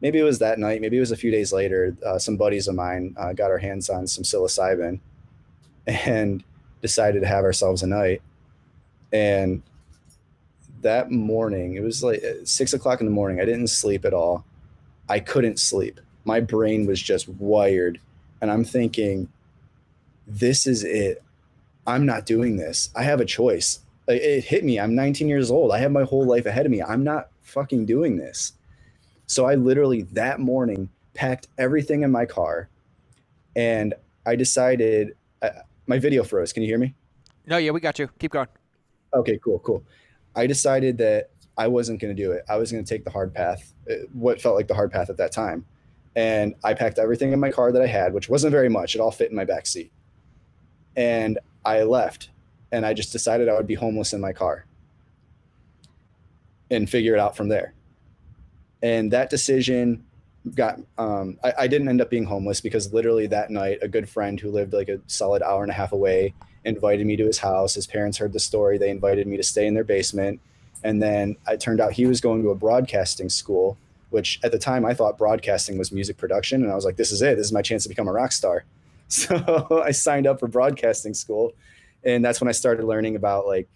maybe 0.01 0.19
it 0.19 0.23
was 0.23 0.39
that 0.39 0.59
night, 0.59 0.81
maybe 0.81 0.97
it 0.97 1.01
was 1.01 1.11
a 1.11 1.17
few 1.17 1.31
days 1.31 1.53
later. 1.53 1.95
Uh, 2.05 2.19
some 2.19 2.39
buddies 2.39 2.69
of 2.69 2.75
mine 2.75 3.15
uh, 3.19 3.35
got 3.35 3.51
our 3.51 3.59
hands 3.59 3.91
on 3.91 4.07
some 4.07 4.25
psilocybin, 4.25 5.01
and 5.87 6.43
decided 6.81 7.21
to 7.21 7.27
have 7.27 7.45
ourselves 7.45 7.83
a 7.83 7.87
night. 7.87 8.23
And 9.13 9.63
that 10.81 11.11
morning, 11.11 11.75
it 11.75 11.83
was 11.83 12.03
like 12.03 12.25
uh, 12.25 12.45
six 12.45 12.73
o'clock 12.73 13.01
in 13.01 13.07
the 13.07 13.13
morning. 13.13 13.41
I 13.41 13.45
didn't 13.45 13.69
sleep 13.69 14.07
at 14.07 14.15
all. 14.15 14.47
I 15.09 15.21
couldn't 15.21 15.59
sleep. 15.59 16.01
My 16.25 16.41
brain 16.41 16.87
was 16.87 17.01
just 17.01 17.29
wired, 17.29 18.01
and 18.41 18.51
I'm 18.51 18.65
thinking, 18.65 19.29
"This 20.27 20.67
is 20.67 20.83
it. 20.83 21.23
I'm 21.87 22.07
not 22.07 22.25
doing 22.25 22.57
this. 22.57 22.89
I 22.97 23.03
have 23.03 23.21
a 23.21 23.27
choice 23.27 23.81
it 24.09 24.45
hit 24.45 24.65
me. 24.65 24.79
I'm 24.79 24.95
19 24.95 25.29
years 25.29 25.51
old. 25.51 25.73
I 25.73 25.79
have 25.79 25.93
my 25.93 26.05
whole 26.05 26.25
life 26.25 26.47
ahead 26.47 26.67
of 26.67 26.73
me. 26.73 26.83
I'm 26.83 27.05
not 27.05 27.29
fucking 27.43 27.87
doing 27.87 28.17
this. 28.17 28.53
So 29.27 29.47
I 29.47 29.55
literally 29.57 30.03
that 30.13 30.41
morning 30.41 30.89
packed 31.15 31.49
everything 31.59 32.03
in 32.03 32.13
my 32.13 32.27
car 32.27 32.69
and 33.57 33.95
I 34.25 34.37
decided 34.37 35.17
uh, 35.43 35.51
my 35.87 35.99
video 35.99 36.23
froze. 36.23 36.53
Can 36.53 36.63
you 36.63 36.69
hear 36.69 36.79
me? 36.79 36.95
No, 37.47 37.57
yeah, 37.57 37.71
we 37.71 37.81
got 37.81 37.99
you. 37.99 38.09
Keep 38.19 38.33
going. 38.33 38.49
Okay, 39.15 39.39
cool, 39.43 39.59
cool. 39.61 39.83
I 40.35 40.47
decided 40.47 40.99
that 40.99 41.31
I 41.57 41.69
wasn't 41.69 42.01
going 42.01 42.15
to 42.15 42.23
do 42.23 42.33
it. 42.33 42.45
I 42.49 42.57
was 42.57 42.71
going 42.71 42.85
to 42.85 42.89
take 42.89 43.05
the 43.05 43.11
hard 43.11 43.33
path, 43.33 43.73
uh, 43.91 43.95
what 44.13 44.41
felt 44.41 44.57
like 44.57 44.69
the 44.69 44.75
hard 44.75 44.93
path 44.93 45.09
at 45.09 45.17
that 45.17 45.33
time. 45.33 45.65
And 46.15 46.55
I 46.65 46.75
packed 46.75 46.99
everything 46.99 47.33
in 47.33 47.41
my 47.41 47.51
car 47.51 47.73
that 47.73 47.81
I 47.83 47.87
had, 47.87 48.13
which 48.13 48.29
wasn't 48.29 48.53
very 48.53 48.69
much. 48.69 48.95
It 48.95 49.01
all 49.01 49.11
fit 49.11 49.31
in 49.31 49.37
my 49.37 49.45
back 49.45 49.67
seat. 49.67 49.93
And 50.97 51.39
I 51.65 51.83
left 51.83 52.31
and 52.77 52.85
I 52.85 52.93
just 52.93 53.11
decided 53.11 53.49
I 53.49 53.55
would 53.55 53.67
be 53.67 53.75
homeless 53.75 54.13
in 54.13 54.21
my 54.21 54.35
car 54.35 54.67
and 56.71 56.89
figure 56.91 57.15
it 57.15 57.19
out 57.19 57.35
from 57.35 57.49
there. 57.49 57.73
And 58.83 59.11
that 59.13 59.31
decision 59.31 60.05
got 60.55 60.79
um, 60.99 61.39
I, 61.43 61.55
I, 61.61 61.67
didn't 61.69 61.89
end 61.89 62.03
up 62.03 62.11
being 62.11 62.25
homeless 62.25 62.61
because 62.61 62.93
literally 62.93 63.27
that 63.29 63.51
night 63.51 63.79
a 63.81 63.89
good 63.89 64.11
friend 64.11 64.39
who 64.39 64.51
lived 64.51 64.75
like 64.75 64.91
a 64.91 65.01
solid 65.07 65.43
hour 65.43 65.63
and 65.63 65.73
a 65.73 65.75
half 65.75 65.93
away 65.93 66.35
invited 66.67 67.07
me 67.07 67.17
to 67.17 67.25
his 67.25 67.39
house. 67.39 67.75
His 67.75 67.87
parents 67.87 68.19
heard 68.19 68.35
the 68.35 68.39
story. 68.39 68.77
They 68.77 68.91
invited 68.91 69.27
me 69.27 69.39
to 69.39 69.43
stay 69.43 69.67
in 69.67 69.73
their 69.73 69.83
basement. 69.83 70.39
And 70.85 71.03
then 71.03 71.37
it 71.49 71.61
turned 71.61 71.81
out 71.81 71.95
he 71.95 72.05
was 72.05 72.21
going 72.21 72.43
to 72.43 72.51
a 72.51 72.55
broadcasting 72.55 73.31
school 73.31 73.79
which 74.11 74.39
at 74.45 74.53
the 74.53 74.59
time 74.59 74.85
i 74.85 74.95
thought 74.95 75.19
broadcasting 75.19 75.79
was 75.79 75.91
music 75.91 76.19
production. 76.19 76.63
And 76.63 76.71
i 76.71 76.75
was 76.75 76.85
like 76.85 76.97
this 76.97 77.11
is 77.11 77.23
it. 77.23 77.37
This 77.37 77.47
is 77.47 77.53
my 77.55 77.63
chance 77.63 77.85
to 77.85 77.89
become 77.89 78.07
a 78.07 78.13
rock 78.13 78.33
star. 78.33 78.65
So 79.09 79.83
i 79.85 79.93
signed 79.93 80.27
up 80.27 80.41
for 80.41 80.49
broadcasting 80.49 81.15
school 81.15 81.55
and 82.07 82.25
that's 82.25 82.41
when 82.41 82.49
I 82.49 82.53
started 82.53 82.87
learning 82.87 83.17
about 83.17 83.47
like 83.47 83.69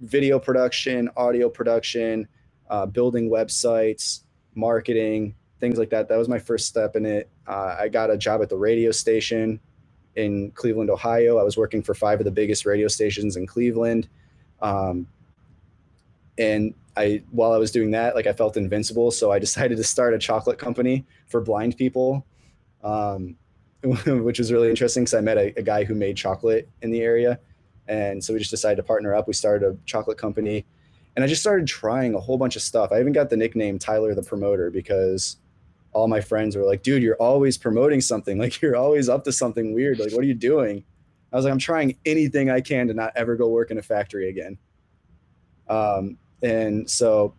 video 0.00 0.38
production, 0.38 1.10
audio 1.16 1.50
production, 1.50 2.28
uh, 2.70 2.86
building 2.86 3.30
websites, 3.30 4.20
marketing, 4.54 5.34
things 5.60 5.78
like 5.78 5.90
that. 5.90 6.08
That 6.08 6.18
was 6.18 6.28
my 6.28 6.38
first 6.38 6.68
step 6.68 6.96
in 6.96 7.04
it. 7.04 7.28
Uh, 7.46 7.76
I 7.80 7.88
got 7.88 8.10
a 8.10 8.16
job 8.16 8.40
at 8.42 8.48
the 8.48 8.56
radio 8.56 8.92
station 8.92 9.60
in 10.16 10.52
Cleveland, 10.52 10.90
Ohio. 10.90 11.38
I 11.38 11.42
was 11.42 11.56
working 11.56 11.82
for 11.82 11.94
five 11.94 12.20
of 12.20 12.24
the 12.24 12.30
biggest 12.30 12.66
radio 12.66 12.88
stations 12.88 13.36
in 13.36 13.46
Cleveland. 13.46 14.08
Um, 14.60 15.08
and 16.38 16.74
I, 16.96 17.22
while 17.30 17.52
I 17.52 17.58
was 17.58 17.72
doing 17.72 17.90
that, 17.92 18.14
like 18.14 18.26
I 18.28 18.32
felt 18.32 18.56
invincible. 18.56 19.10
So 19.10 19.32
I 19.32 19.38
decided 19.40 19.76
to 19.78 19.84
start 19.84 20.14
a 20.14 20.18
chocolate 20.18 20.58
company 20.58 21.04
for 21.26 21.40
blind 21.40 21.76
people. 21.76 22.26
Um, 22.84 23.36
which 24.06 24.38
was 24.38 24.52
really 24.52 24.70
interesting 24.70 25.02
because 25.02 25.14
I 25.14 25.20
met 25.20 25.38
a, 25.38 25.58
a, 25.58 25.62
guy 25.62 25.82
who 25.82 25.94
made 25.94 26.16
chocolate 26.16 26.68
in 26.82 26.90
the 26.92 27.00
area. 27.00 27.40
And 27.88 28.22
so 28.22 28.32
we 28.32 28.38
just 28.38 28.52
decided 28.52 28.76
to 28.76 28.84
partner 28.84 29.12
up. 29.12 29.26
We 29.26 29.34
started 29.34 29.66
a 29.66 29.76
chocolate 29.86 30.18
company 30.18 30.64
and 31.16 31.24
I 31.24 31.28
just 31.28 31.42
started 31.42 31.66
trying 31.66 32.14
a 32.14 32.20
whole 32.20 32.38
bunch 32.38 32.56
of 32.56 32.62
stuff. 32.62 32.90
I 32.92 33.00
even 33.00 33.12
got 33.12 33.28
the 33.28 33.36
nickname 33.36 33.78
Tyler 33.78 34.14
the 34.14 34.22
Promoter 34.22 34.70
because 34.70 35.36
all 35.92 36.08
my 36.08 36.20
friends 36.20 36.56
were 36.56 36.64
like, 36.64 36.82
dude, 36.82 37.02
you're 37.02 37.16
always 37.16 37.58
promoting 37.58 38.00
something. 38.00 38.38
Like 38.42 38.62
you're 38.62 38.76
always 38.76 39.08
up 39.08 39.24
to 39.24 39.32
something 39.32 39.74
weird. 39.74 39.98
Like, 39.98 40.12
what 40.12 40.20
are 40.20 40.28
you 40.28 40.34
doing? 40.34 40.84
I 41.32 41.36
was 41.36 41.44
like, 41.44 41.52
I'm 41.52 41.58
trying 41.58 41.96
anything 42.06 42.50
I 42.50 42.60
can 42.60 42.88
to 42.88 42.94
not 42.94 43.12
ever 43.16 43.36
go 43.36 43.48
work 43.48 43.70
in 43.70 43.78
a 43.78 43.82
factory 43.82 44.28
again. 44.28 44.58
Um, 45.68 46.18
and 46.42 46.88
so 46.88 47.34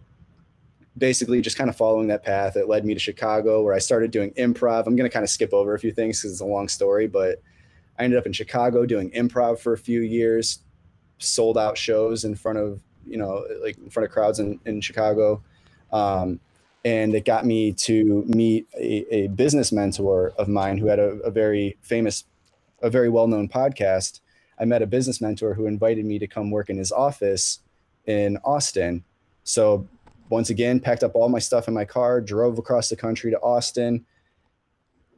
basically 0.97 1.41
just 1.41 1.57
kind 1.57 1.69
of 1.69 1.75
following 1.75 2.07
that 2.07 2.23
path. 2.23 2.55
It 2.55 2.67
led 2.67 2.85
me 2.85 2.93
to 2.93 2.99
Chicago 2.99 3.63
where 3.63 3.73
I 3.73 3.79
started 3.79 4.11
doing 4.11 4.31
improv. 4.31 4.85
I'm 4.85 4.95
going 4.95 5.09
to 5.09 5.13
kind 5.13 5.23
of 5.23 5.29
skip 5.29 5.53
over 5.53 5.73
a 5.73 5.79
few 5.79 5.91
things 5.91 6.19
because 6.19 6.33
it's 6.33 6.41
a 6.41 6.45
long 6.45 6.67
story, 6.67 7.07
but 7.07 7.41
I 7.97 8.03
ended 8.03 8.19
up 8.19 8.25
in 8.25 8.33
Chicago 8.33 8.85
doing 8.85 9.11
improv 9.11 9.59
for 9.59 9.73
a 9.73 9.77
few 9.77 10.01
years, 10.01 10.59
sold 11.17 11.57
out 11.57 11.77
shows 11.77 12.25
in 12.25 12.35
front 12.35 12.59
of 12.59 12.81
you 13.05 13.17
know, 13.17 13.45
like 13.61 13.77
in 13.77 13.89
front 13.89 14.05
of 14.05 14.11
crowds 14.11 14.39
in, 14.39 14.59
in 14.65 14.81
Chicago. 14.81 15.41
Um, 15.91 16.39
and 16.85 17.15
it 17.15 17.25
got 17.25 17.45
me 17.45 17.71
to 17.71 18.23
meet 18.27 18.67
a, 18.77 19.15
a 19.15 19.27
business 19.27 19.71
mentor 19.71 20.33
of 20.37 20.47
mine 20.47 20.77
who 20.77 20.87
had 20.87 20.99
a, 20.99 21.11
a 21.21 21.31
very 21.31 21.77
famous, 21.81 22.25
a 22.81 22.89
very 22.89 23.09
well-known 23.09 23.47
podcast. 23.47 24.19
I 24.59 24.65
met 24.65 24.81
a 24.81 24.87
business 24.87 25.21
mentor 25.21 25.53
who 25.53 25.65
invited 25.65 26.05
me 26.05 26.19
to 26.19 26.27
come 26.27 26.51
work 26.51 26.69
in 26.69 26.77
his 26.77 26.91
office 26.91 27.59
in 28.05 28.37
Austin. 28.43 29.03
So 29.43 29.87
once 30.33 30.49
again, 30.49 30.79
packed 30.79 31.03
up 31.03 31.15
all 31.15 31.29
my 31.29 31.39
stuff 31.39 31.67
in 31.67 31.73
my 31.73 31.85
car, 31.85 32.19
drove 32.19 32.57
across 32.57 32.89
the 32.89 32.95
country 32.95 33.29
to 33.29 33.39
Austin, 33.41 34.03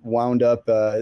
wound 0.03 0.43
up. 0.43 0.67
Uh, 0.67 0.99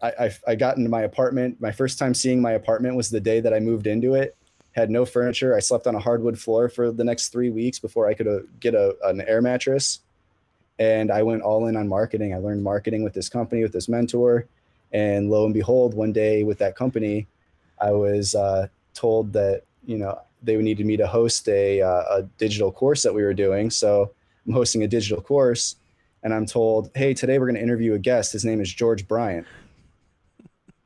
I, 0.00 0.30
I, 0.46 0.54
got 0.54 0.76
into 0.76 0.88
my 0.88 1.02
apartment. 1.02 1.60
My 1.60 1.72
first 1.72 1.98
time 1.98 2.14
seeing 2.14 2.40
my 2.40 2.52
apartment 2.52 2.94
was 2.94 3.10
the 3.10 3.20
day 3.20 3.40
that 3.40 3.52
I 3.52 3.58
moved 3.58 3.88
into 3.88 4.14
it. 4.14 4.36
Had 4.72 4.90
no 4.90 5.04
furniture. 5.04 5.56
I 5.56 5.60
slept 5.60 5.88
on 5.88 5.96
a 5.96 5.98
hardwood 5.98 6.38
floor 6.38 6.68
for 6.68 6.92
the 6.92 7.02
next 7.02 7.30
three 7.30 7.50
weeks 7.50 7.80
before 7.80 8.06
I 8.06 8.14
could 8.14 8.28
uh, 8.28 8.40
get 8.60 8.74
a, 8.74 8.94
an 9.04 9.22
air 9.22 9.42
mattress. 9.42 10.00
And 10.78 11.10
I 11.10 11.24
went 11.24 11.42
all 11.42 11.66
in 11.66 11.76
on 11.76 11.88
marketing. 11.88 12.32
I 12.32 12.38
learned 12.38 12.62
marketing 12.62 13.02
with 13.02 13.14
this 13.14 13.28
company, 13.28 13.62
with 13.62 13.72
this 13.72 13.88
mentor. 13.88 14.46
And 14.92 15.30
lo 15.30 15.46
and 15.46 15.54
behold, 15.54 15.94
one 15.94 16.12
day 16.12 16.44
with 16.44 16.58
that 16.58 16.76
company, 16.76 17.26
I 17.80 17.90
was 17.90 18.36
uh, 18.36 18.68
told 18.94 19.32
that, 19.32 19.62
you 19.84 19.98
know, 19.98 20.20
they 20.42 20.56
needed 20.56 20.86
me 20.86 20.96
to 20.96 21.06
host 21.06 21.48
a, 21.48 21.82
uh, 21.82 22.02
a 22.10 22.22
digital 22.38 22.72
course 22.72 23.02
that 23.02 23.14
we 23.14 23.22
were 23.22 23.34
doing. 23.34 23.70
So 23.70 24.10
I'm 24.46 24.52
hosting 24.52 24.82
a 24.82 24.88
digital 24.88 25.22
course 25.22 25.76
and 26.22 26.34
I'm 26.34 26.46
told, 26.46 26.90
hey, 26.94 27.14
today 27.14 27.38
we're 27.38 27.46
going 27.46 27.56
to 27.56 27.62
interview 27.62 27.94
a 27.94 27.98
guest. 27.98 28.32
His 28.32 28.44
name 28.44 28.60
is 28.60 28.72
George 28.72 29.06
Bryant. 29.06 29.46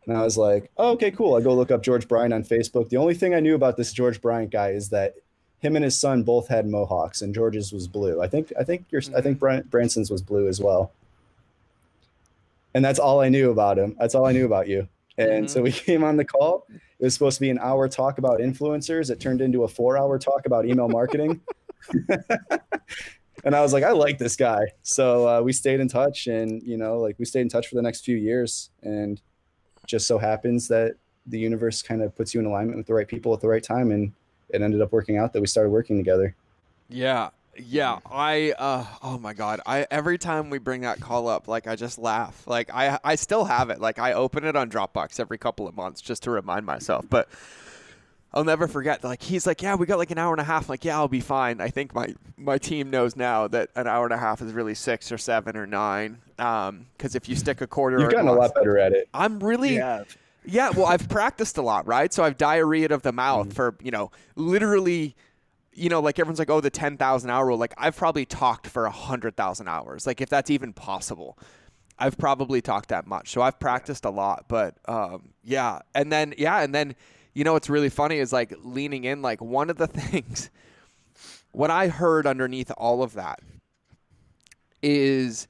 And 0.07 0.17
I 0.17 0.23
was 0.23 0.37
like, 0.37 0.71
oh, 0.77 0.91
okay, 0.93 1.11
cool. 1.11 1.37
I 1.37 1.41
go 1.41 1.55
look 1.55 1.71
up 1.71 1.83
George 1.83 2.09
Bryant 2.09 2.35
on 2.35 2.43
Facebook. 2.43 2.89
The 2.89 2.97
only 2.97 3.15
thing 3.15 3.35
I 3.35 3.41
knew 3.41 3.55
about 3.55 3.77
this 3.77 3.93
George 3.93 4.21
Bryant 4.21 4.51
guy 4.51 4.71
is 4.71 4.89
that 4.91 5.15
him 5.61 5.77
and 5.77 5.85
his 5.85 5.99
son 5.99 6.25
both 6.25 6.49
had 6.49 6.67
mohawks, 6.67 7.23
and 7.23 7.33
George's 7.33 7.73
was 7.73 7.87
blue. 7.87 8.21
I 8.21 8.27
think 8.27 8.53
I 8.59 8.65
think 8.65 8.85
your 8.91 9.01
I 9.17 9.21
think 9.21 9.39
mm-hmm. 9.39 9.69
Branson's 9.69 10.11
was 10.11 10.21
blue 10.21 10.49
as 10.49 10.61
well. 10.61 10.93
And 12.75 12.85
that's 12.85 12.99
all 12.99 13.21
I 13.21 13.29
knew 13.29 13.51
about 13.51 13.79
him. 13.79 13.95
That's 13.99 14.15
all 14.15 14.27
I 14.27 14.33
knew 14.33 14.45
about 14.45 14.67
you. 14.67 14.89
And 15.19 15.45
mm-hmm. 15.45 15.47
so 15.47 15.63
we 15.63 15.71
came 15.73 16.03
on 16.03 16.17
the 16.17 16.25
call. 16.25 16.67
It 17.03 17.07
was 17.07 17.15
supposed 17.15 17.37
to 17.39 17.41
be 17.41 17.51
an 17.51 17.59
hour 17.59 17.89
talk 17.89 18.19
about 18.19 18.39
influencers. 18.39 19.11
It 19.11 19.19
turned 19.19 19.41
into 19.41 19.65
a 19.65 19.69
four-hour 19.69 20.21
talk 20.21 20.47
about 20.47 20.67
email 20.67 20.89
marketing. 20.89 21.41
and 22.09 23.57
I 23.57 23.61
was 23.61 23.73
like, 23.73 23.83
I 23.83 23.91
like 23.91 24.19
this 24.19 24.37
guy. 24.37 24.69
So 24.85 25.29
uh, 25.29 25.43
we 25.43 25.53
stayed 25.53 25.81
in 25.81 25.89
touch, 25.89 26.29
and 26.29 26.63
you 26.63 26.77
know, 26.77 26.99
like 26.99 27.19
we 27.19 27.25
stayed 27.25 27.41
in 27.41 27.49
touch 27.49 27.67
for 27.67 27.75
the 27.75 27.83
next 27.83 28.05
few 28.05 28.17
years, 28.17 28.71
and 28.83 29.21
just 29.85 30.07
so 30.07 30.17
happens 30.17 30.69
that 30.69 30.95
the 31.27 31.39
universe 31.39 31.83
kind 31.83 32.03
of 32.03 32.15
puts 32.15 32.35
you 32.35 32.41
in 32.41 32.47
alignment 32.47 32.77
with 32.79 32.87
the 32.87 32.95
right 32.95 33.09
people 33.09 33.35
at 33.35 33.41
the 33.41 33.49
right 33.49 33.63
time 33.63 33.91
and 33.91 34.13
it 34.51 34.63
ended 34.63 34.81
up 34.81 34.93
working 34.93 35.19
out 35.19 35.33
that 35.33 35.41
we 35.41 35.47
started 35.47 35.71
working 35.71 35.97
together 35.97 36.35
yeah 36.89 37.31
yeah 37.59 37.99
i 38.11 38.53
uh 38.59 38.85
oh 39.03 39.19
my 39.19 39.35
god 39.35 39.61
i 39.67 39.87
every 39.91 40.17
time 40.17 40.49
we 40.49 40.59
bring 40.59 40.81
that 40.83 41.01
call 41.01 41.29
up 41.29 41.49
like 41.49 41.67
i 41.67 41.77
just 41.77 41.99
laugh 41.99 42.47
like 42.47 42.73
i 42.73 42.99
i 43.05 43.15
still 43.15 43.45
have 43.45 43.69
it 43.69 43.81
like 43.81 43.99
i 43.99 44.15
open 44.15 44.45
it 44.45 44.57
on 44.57 44.71
dropbox 44.71 45.21
every 45.21 45.37
couple 45.37 45.69
of 45.69 45.77
months 45.77 46.01
just 46.01 46.23
to 46.23 46.31
remind 46.31 46.65
myself 46.65 47.05
but 47.11 47.29
I'll 48.35 48.45
never 48.45 48.67
forget. 48.67 49.05
Like 49.05 49.23
he's 49.23 49.47
like, 49.47 49.63
yeah, 49.63 49.75
we 49.75 49.87
got 49.87 49.99
like 49.99 50.11
an 50.11 50.19
hour 50.19 50.33
and 50.33 50.41
a 50.41 50.45
half. 50.45 50.65
I'm 50.65 50.69
like, 50.69 50.85
yeah, 50.85 50.97
I'll 50.97 51.09
be 51.09 51.21
fine. 51.21 51.61
I 51.61 51.69
think 51.69 51.95
my 51.95 52.15
my 52.37 52.59
team 52.59 52.91
knows 52.91 53.15
now 53.15 53.47
that 53.49 53.71
an 53.77 53.87
hour 53.87 54.05
and 54.05 54.15
a 54.15 54.19
half 54.19 54.41
is 54.41 54.53
really 54.53 54.75
six 54.75 55.13
or 55.13 55.19
seven 55.19 55.57
or 55.57 55.67
nine. 55.67 56.19
Um, 56.39 56.87
because 56.97 57.15
if 57.15 57.29
you 57.29 57.37
stick 57.37 57.61
a 57.61 57.67
quarter, 57.67 58.01
you've 58.01 58.11
gotten 58.11 58.29
a 58.29 58.33
lot 58.33 58.55
better 58.55 58.79
at 58.79 58.93
it. 58.93 59.09
I'm 59.13 59.39
really. 59.41 59.77
Yeah. 59.77 60.05
yeah, 60.45 60.71
well, 60.71 60.87
I've 60.87 61.09
practiced 61.09 61.59
a 61.59 61.63
lot, 61.63 61.87
right? 61.87 62.13
So 62.13 62.25
I've 62.25 62.39
diarrhea 62.39 62.89
of 62.89 63.03
the 63.03 63.13
mouth 63.13 63.49
mm 63.49 63.53
for 63.53 63.75
you 63.83 63.91
know 63.91 64.11
literally 64.35 65.15
you 65.73 65.89
know, 65.89 66.01
like 66.01 66.19
everyone's 66.19 66.39
like, 66.39 66.51
oh, 66.51 66.61
the 66.61 66.71
10,000 66.71 67.31
hour 67.31 67.47
rule. 67.47 67.59
Like, 67.59 67.75
I've 67.79 67.97
probably 67.97 68.25
talked 68.25 68.67
for 68.67 68.85
100,000 68.85 69.69
hours. 69.69 70.07
Like, 70.07 70.21
if 70.21 70.29
that's 70.29 70.51
even 70.51 70.73
possible, 70.73 71.39
I've 71.99 72.19
probably 72.19 72.61
talked 72.61 72.91
that 72.91 73.07
much. 73.07 73.31
So 73.31 73.43
I've 73.43 73.59
practiced 73.59 74.05
a 74.05 74.11
lot. 74.11 74.47
But 74.49 74.77
um, 74.87 75.31
yeah. 75.43 75.81
And 75.95 76.13
then, 76.13 76.35
yeah. 76.37 76.61
And 76.61 76.75
then 76.75 76.95
you 77.35 77.45
know 77.45 77.55
what's 77.55 77.71
really 77.71 77.89
funny 77.89 78.19
is 78.19 78.33
like 78.33 78.55
leaning 78.63 79.05
in 79.05 79.23
like 79.23 79.41
one 79.41 79.71
of 79.71 79.77
the 79.77 79.87
things 79.89 80.51
what 81.53 81.71
i 81.71 81.89
heard 81.89 82.27
underneath 82.27 82.71
all 82.77 83.03
of 83.03 83.15
that 83.15 83.41
is 84.83 85.49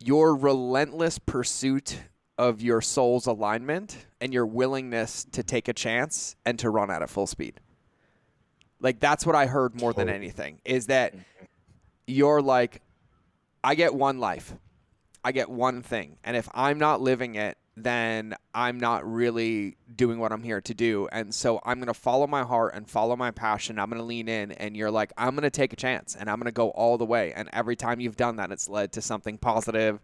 your 0.00 0.34
relentless 0.34 1.18
pursuit 1.18 1.98
of 2.38 2.60
your 2.60 2.80
soul's 2.80 3.26
alignment 3.26 4.06
and 4.20 4.34
your 4.34 4.44
willingness 4.44 5.24
to 5.32 5.42
take 5.42 5.68
a 5.68 5.72
chance 5.72 6.36
and 6.44 6.58
to 6.58 6.68
run 6.68 6.90
at 6.90 7.02
it 7.02 7.08
full 7.08 7.26
speed 7.26 7.60
like 8.86 9.00
that's 9.00 9.26
what 9.26 9.34
i 9.34 9.46
heard 9.46 9.78
more 9.80 9.92
than 9.92 10.08
anything 10.08 10.60
is 10.64 10.86
that 10.86 11.12
you're 12.06 12.40
like 12.40 12.80
i 13.64 13.74
get 13.74 13.92
one 13.92 14.20
life 14.20 14.54
i 15.24 15.32
get 15.32 15.50
one 15.50 15.82
thing 15.82 16.16
and 16.22 16.36
if 16.36 16.48
i'm 16.54 16.78
not 16.78 17.00
living 17.00 17.34
it 17.34 17.58
then 17.76 18.34
I'm 18.54 18.80
not 18.80 19.06
really 19.10 19.76
doing 19.94 20.18
what 20.18 20.32
I'm 20.32 20.42
here 20.42 20.62
to 20.62 20.72
do. 20.72 21.08
And 21.12 21.34
so 21.34 21.60
I'm 21.62 21.76
going 21.76 21.88
to 21.88 21.94
follow 21.94 22.26
my 22.26 22.42
heart 22.42 22.74
and 22.74 22.88
follow 22.88 23.16
my 23.16 23.30
passion. 23.30 23.78
I'm 23.78 23.90
going 23.90 24.00
to 24.00 24.04
lean 24.04 24.28
in. 24.28 24.52
And 24.52 24.74
you're 24.74 24.90
like, 24.90 25.12
I'm 25.18 25.34
going 25.34 25.42
to 25.42 25.50
take 25.50 25.74
a 25.74 25.76
chance 25.76 26.16
and 26.16 26.30
I'm 26.30 26.36
going 26.36 26.46
to 26.46 26.52
go 26.52 26.70
all 26.70 26.96
the 26.96 27.04
way. 27.04 27.34
And 27.34 27.50
every 27.52 27.76
time 27.76 28.00
you've 28.00 28.16
done 28.16 28.36
that, 28.36 28.50
it's 28.50 28.66
led 28.66 28.92
to 28.92 29.02
something 29.02 29.36
positive, 29.36 30.00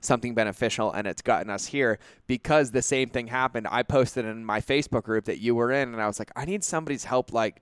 something 0.00 0.34
beneficial, 0.34 0.90
and 0.92 1.06
it's 1.06 1.20
gotten 1.20 1.50
us 1.50 1.66
here 1.66 1.98
because 2.26 2.70
the 2.70 2.82
same 2.82 3.10
thing 3.10 3.26
happened. 3.26 3.68
I 3.70 3.82
posted 3.82 4.24
in 4.24 4.42
my 4.42 4.62
Facebook 4.62 5.02
group 5.02 5.26
that 5.26 5.40
you 5.40 5.54
were 5.54 5.70
in, 5.72 5.92
and 5.92 6.00
I 6.00 6.06
was 6.06 6.18
like, 6.18 6.30
I 6.36 6.46
need 6.46 6.64
somebody's 6.64 7.04
help, 7.04 7.34
like, 7.34 7.60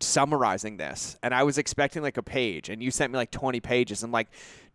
summarizing 0.00 0.76
this 0.76 1.16
and 1.22 1.34
I 1.34 1.42
was 1.42 1.58
expecting 1.58 2.02
like 2.02 2.16
a 2.16 2.22
page 2.22 2.68
and 2.68 2.82
you 2.82 2.90
sent 2.90 3.12
me 3.12 3.16
like 3.16 3.30
20 3.30 3.60
pages. 3.60 4.02
I'm 4.02 4.12
like, 4.12 4.28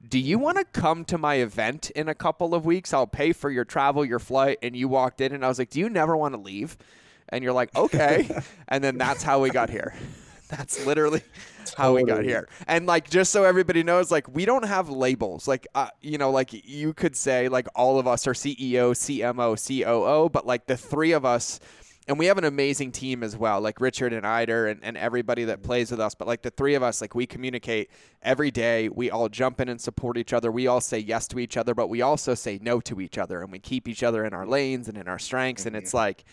do 0.07 0.19
you 0.19 0.39
want 0.39 0.57
to 0.57 0.65
come 0.65 1.05
to 1.05 1.17
my 1.17 1.35
event 1.35 1.89
in 1.91 2.09
a 2.09 2.15
couple 2.15 2.55
of 2.55 2.65
weeks? 2.65 2.93
I'll 2.93 3.07
pay 3.07 3.33
for 3.33 3.49
your 3.49 3.65
travel, 3.65 4.03
your 4.03 4.19
flight. 4.19 4.57
And 4.61 4.75
you 4.75 4.87
walked 4.87 5.21
in 5.21 5.33
and 5.33 5.45
I 5.45 5.47
was 5.47 5.59
like, 5.59 5.69
do 5.69 5.79
you 5.79 5.89
never 5.89 6.17
want 6.17 6.33
to 6.33 6.39
leave? 6.39 6.77
And 7.29 7.43
you're 7.43 7.53
like, 7.53 7.75
okay. 7.75 8.29
and 8.67 8.83
then 8.83 8.97
that's 8.97 9.23
how 9.23 9.41
we 9.41 9.49
got 9.49 9.69
here. 9.69 9.93
That's 10.49 10.85
literally 10.85 11.21
totally. 11.59 11.73
how 11.77 11.95
we 11.95 12.03
got 12.03 12.23
here. 12.25 12.49
And 12.67 12.85
like, 12.85 13.09
just 13.09 13.31
so 13.31 13.45
everybody 13.45 13.83
knows, 13.83 14.11
like, 14.11 14.27
we 14.27 14.43
don't 14.43 14.65
have 14.65 14.89
labels. 14.89 15.47
Like, 15.47 15.65
uh, 15.73 15.87
you 16.01 16.17
know, 16.17 16.31
like 16.31 16.49
you 16.51 16.93
could 16.93 17.15
say, 17.15 17.47
like, 17.47 17.67
all 17.73 17.99
of 17.99 18.07
us 18.07 18.27
are 18.27 18.33
CEO, 18.33 18.91
CMO, 18.91 19.55
COO, 19.55 20.29
but 20.29 20.45
like 20.45 20.65
the 20.65 20.75
three 20.75 21.13
of 21.13 21.23
us 21.23 21.61
and 22.07 22.17
we 22.17 22.25
have 22.25 22.37
an 22.37 22.43
amazing 22.43 22.91
team 22.91 23.23
as 23.23 23.37
well, 23.37 23.61
like 23.61 23.79
Richard 23.79 24.11
and 24.11 24.25
Eider 24.25 24.67
and, 24.67 24.79
and 24.83 24.97
everybody 24.97 25.43
that 25.45 25.61
plays 25.61 25.91
with 25.91 25.99
us. 25.99 26.15
But 26.15 26.27
like 26.27 26.41
the 26.41 26.49
three 26.49 26.73
of 26.73 26.81
us, 26.81 26.99
like 26.99 27.13
we 27.13 27.27
communicate 27.27 27.91
every 28.23 28.51
day. 28.51 28.89
We 28.89 29.11
all 29.11 29.29
jump 29.29 29.61
in 29.61 29.69
and 29.69 29.79
support 29.79 30.17
each 30.17 30.33
other. 30.33 30.51
We 30.51 30.67
all 30.67 30.81
say 30.81 30.99
yes 30.99 31.27
to 31.29 31.39
each 31.39 31.57
other, 31.57 31.75
but 31.75 31.89
we 31.89 32.01
also 32.01 32.33
say 32.33 32.59
no 32.61 32.79
to 32.81 33.01
each 33.01 33.17
other, 33.17 33.41
and 33.41 33.51
we 33.51 33.59
keep 33.59 33.87
each 33.87 34.03
other 34.03 34.25
in 34.25 34.33
our 34.33 34.47
lanes 34.47 34.87
and 34.87 34.97
in 34.97 35.07
our 35.07 35.19
strengths. 35.19 35.65
And 35.65 35.75
mm-hmm. 35.75 35.83
it's 35.83 35.93
like, 35.93 36.23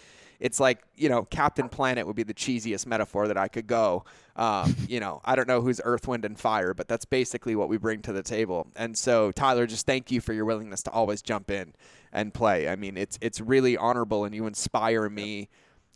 it's 0.41 0.61
like 0.61 0.83
you 0.97 1.09
know, 1.09 1.25
Captain 1.25 1.69
Planet 1.69 2.07
would 2.07 2.17
be 2.17 2.23
the 2.23 2.35
cheesiest 2.35 2.87
metaphor 2.87 3.29
that 3.29 3.37
I 3.37 3.49
could 3.49 3.67
go. 3.67 4.05
Um, 4.37 4.77
you 4.89 5.01
know, 5.01 5.21
I 5.25 5.37
don't 5.37 5.49
know 5.49 5.61
who's 5.61 5.81
Earth, 5.85 6.07
Wind, 6.07 6.25
and 6.25 6.39
Fire, 6.39 6.75
but 6.75 6.89
that's 6.89 7.05
basically 7.05 7.57
what 7.57 7.69
we 7.69 7.77
bring 7.77 8.03
to 8.03 8.13
the 8.13 8.23
table. 8.23 8.69
And 8.77 8.97
so, 8.97 9.33
Tyler, 9.33 9.67
just 9.67 9.87
thank 9.87 10.11
you 10.11 10.21
for 10.21 10.33
your 10.33 10.45
willingness 10.45 10.83
to 10.85 10.91
always 10.91 11.23
jump 11.23 11.51
in 11.51 11.75
and 12.13 12.33
play. 12.33 12.69
I 12.69 12.77
mean, 12.77 12.97
it's 12.97 13.19
it's 13.21 13.41
really 13.41 13.77
honorable, 13.77 14.25
and 14.25 14.35
you 14.35 14.47
inspire 14.47 15.09
me 15.09 15.49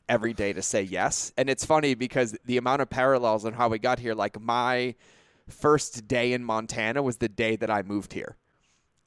every 0.09 0.33
day 0.33 0.53
to 0.53 0.63
say 0.63 0.83
yes. 0.83 1.33
And 1.37 1.49
it's 1.49 1.65
funny 1.65 1.95
because 1.95 2.37
the 2.45 2.57
amount 2.57 2.83
of 2.83 2.91
parallels 2.91 3.45
on 3.45 3.55
how 3.55 3.69
we 3.69 3.79
got 3.79 3.99
here, 3.99 4.15
like 4.15 4.41
my 4.41 4.95
first 5.49 6.09
day 6.09 6.33
in 6.33 6.45
Montana 6.45 7.03
was 7.03 7.19
the 7.19 7.29
day 7.29 7.57
that 7.57 7.71
I 7.71 7.83
moved 7.83 8.13
here. 8.13 8.37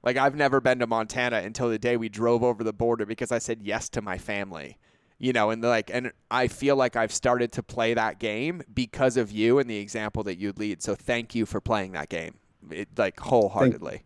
Like 0.03 0.17
I've 0.17 0.35
never 0.35 0.61
been 0.61 0.79
to 0.79 0.87
Montana 0.87 1.37
until 1.37 1.69
the 1.69 1.79
day 1.79 1.97
we 1.97 2.09
drove 2.09 2.43
over 2.43 2.63
the 2.63 2.73
border 2.73 3.05
because 3.05 3.31
I 3.31 3.39
said 3.39 3.61
yes 3.61 3.89
to 3.89 4.01
my 4.01 4.17
family. 4.17 4.77
You 5.17 5.31
know, 5.31 5.49
and 5.49 5.61
like 5.61 5.89
and 5.93 6.11
I 6.29 6.47
feel 6.47 6.75
like 6.75 6.95
I've 6.95 7.13
started 7.13 7.53
to 7.53 7.63
play 7.63 7.93
that 7.93 8.19
game 8.19 8.61
because 8.73 9.15
of 9.17 9.31
you 9.31 9.59
and 9.59 9.69
the 9.69 9.77
example 9.77 10.23
that 10.23 10.37
you 10.37 10.53
lead. 10.57 10.83
So 10.83 10.93
thank 10.93 11.33
you 11.33 11.45
for 11.45 11.61
playing 11.61 11.93
that 11.93 12.09
game. 12.09 12.35
It, 12.69 12.89
like 12.97 13.19
wholeheartedly. 13.19 13.91
Thank- 13.91 14.05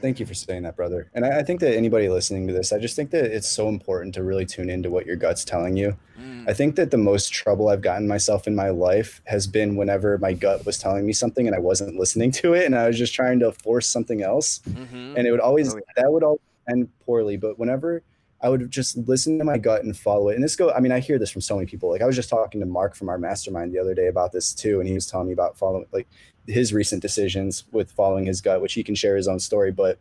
Thank 0.00 0.20
you 0.20 0.26
for 0.26 0.34
saying 0.34 0.64
that, 0.64 0.76
brother. 0.76 1.10
And 1.14 1.24
I, 1.24 1.38
I, 1.38 1.42
think 1.42 1.60
that 1.60 1.74
anybody 1.74 2.10
listening 2.10 2.46
to 2.46 2.52
this, 2.52 2.74
I 2.74 2.78
just 2.78 2.94
think 2.94 3.10
that 3.12 3.24
it's 3.24 3.48
so 3.48 3.68
important 3.70 4.14
to 4.16 4.22
really 4.22 4.44
tune 4.44 4.68
into 4.68 4.90
what 4.90 5.06
your 5.06 5.16
gut's 5.16 5.46
telling 5.46 5.78
you. 5.78 5.96
Mm. 6.20 6.46
I 6.46 6.52
think 6.52 6.76
that 6.76 6.90
the 6.90 6.98
most 6.98 7.32
trouble 7.32 7.68
I've 7.68 7.80
gotten 7.80 8.06
myself 8.06 8.46
in 8.46 8.54
my 8.54 8.68
life 8.68 9.22
has 9.24 9.46
been 9.46 9.76
whenever 9.76 10.18
my 10.18 10.34
gut 10.34 10.66
was 10.66 10.78
telling 10.78 11.06
me 11.06 11.14
something 11.14 11.46
and 11.46 11.56
I 11.56 11.58
wasn't 11.58 11.96
listening 11.96 12.32
to 12.32 12.52
it 12.52 12.66
and 12.66 12.74
I 12.74 12.86
was 12.86 12.98
just 12.98 13.14
trying 13.14 13.38
to 13.40 13.50
force 13.50 13.86
something 13.86 14.22
else. 14.22 14.60
Mm-hmm. 14.68 15.14
And 15.16 15.26
it 15.26 15.30
would 15.30 15.40
always, 15.40 15.72
oh, 15.72 15.78
yeah. 15.78 16.02
that 16.02 16.12
would 16.12 16.22
all 16.22 16.38
end 16.68 16.90
poorly. 17.06 17.38
But 17.38 17.58
whenever 17.58 18.02
I 18.40 18.48
would 18.48 18.70
just 18.70 18.96
listen 19.08 19.38
to 19.38 19.44
my 19.44 19.58
gut 19.58 19.82
and 19.82 19.96
follow 19.96 20.28
it. 20.28 20.36
And 20.36 20.44
this 20.44 20.54
go, 20.54 20.70
I 20.72 20.80
mean, 20.80 20.92
I 20.92 21.00
hear 21.00 21.18
this 21.18 21.30
from 21.30 21.42
so 21.42 21.56
many 21.56 21.66
people. 21.66 21.90
Like 21.90 22.02
I 22.02 22.06
was 22.06 22.16
just 22.16 22.28
talking 22.28 22.60
to 22.60 22.66
Mark 22.66 22.94
from 22.94 23.08
our 23.08 23.18
mastermind 23.18 23.72
the 23.72 23.80
other 23.80 23.94
day 23.94 24.06
about 24.06 24.32
this 24.32 24.54
too. 24.54 24.78
And 24.78 24.88
he 24.88 24.94
was 24.94 25.06
telling 25.06 25.26
me 25.26 25.32
about 25.32 25.58
following, 25.58 25.86
like, 25.92 26.06
his 26.46 26.72
recent 26.72 27.02
decisions 27.02 27.64
with 27.72 27.90
following 27.92 28.24
his 28.24 28.40
gut, 28.40 28.62
which 28.62 28.72
he 28.72 28.82
can 28.82 28.94
share 28.94 29.16
his 29.16 29.28
own 29.28 29.38
story. 29.38 29.70
But 29.70 29.98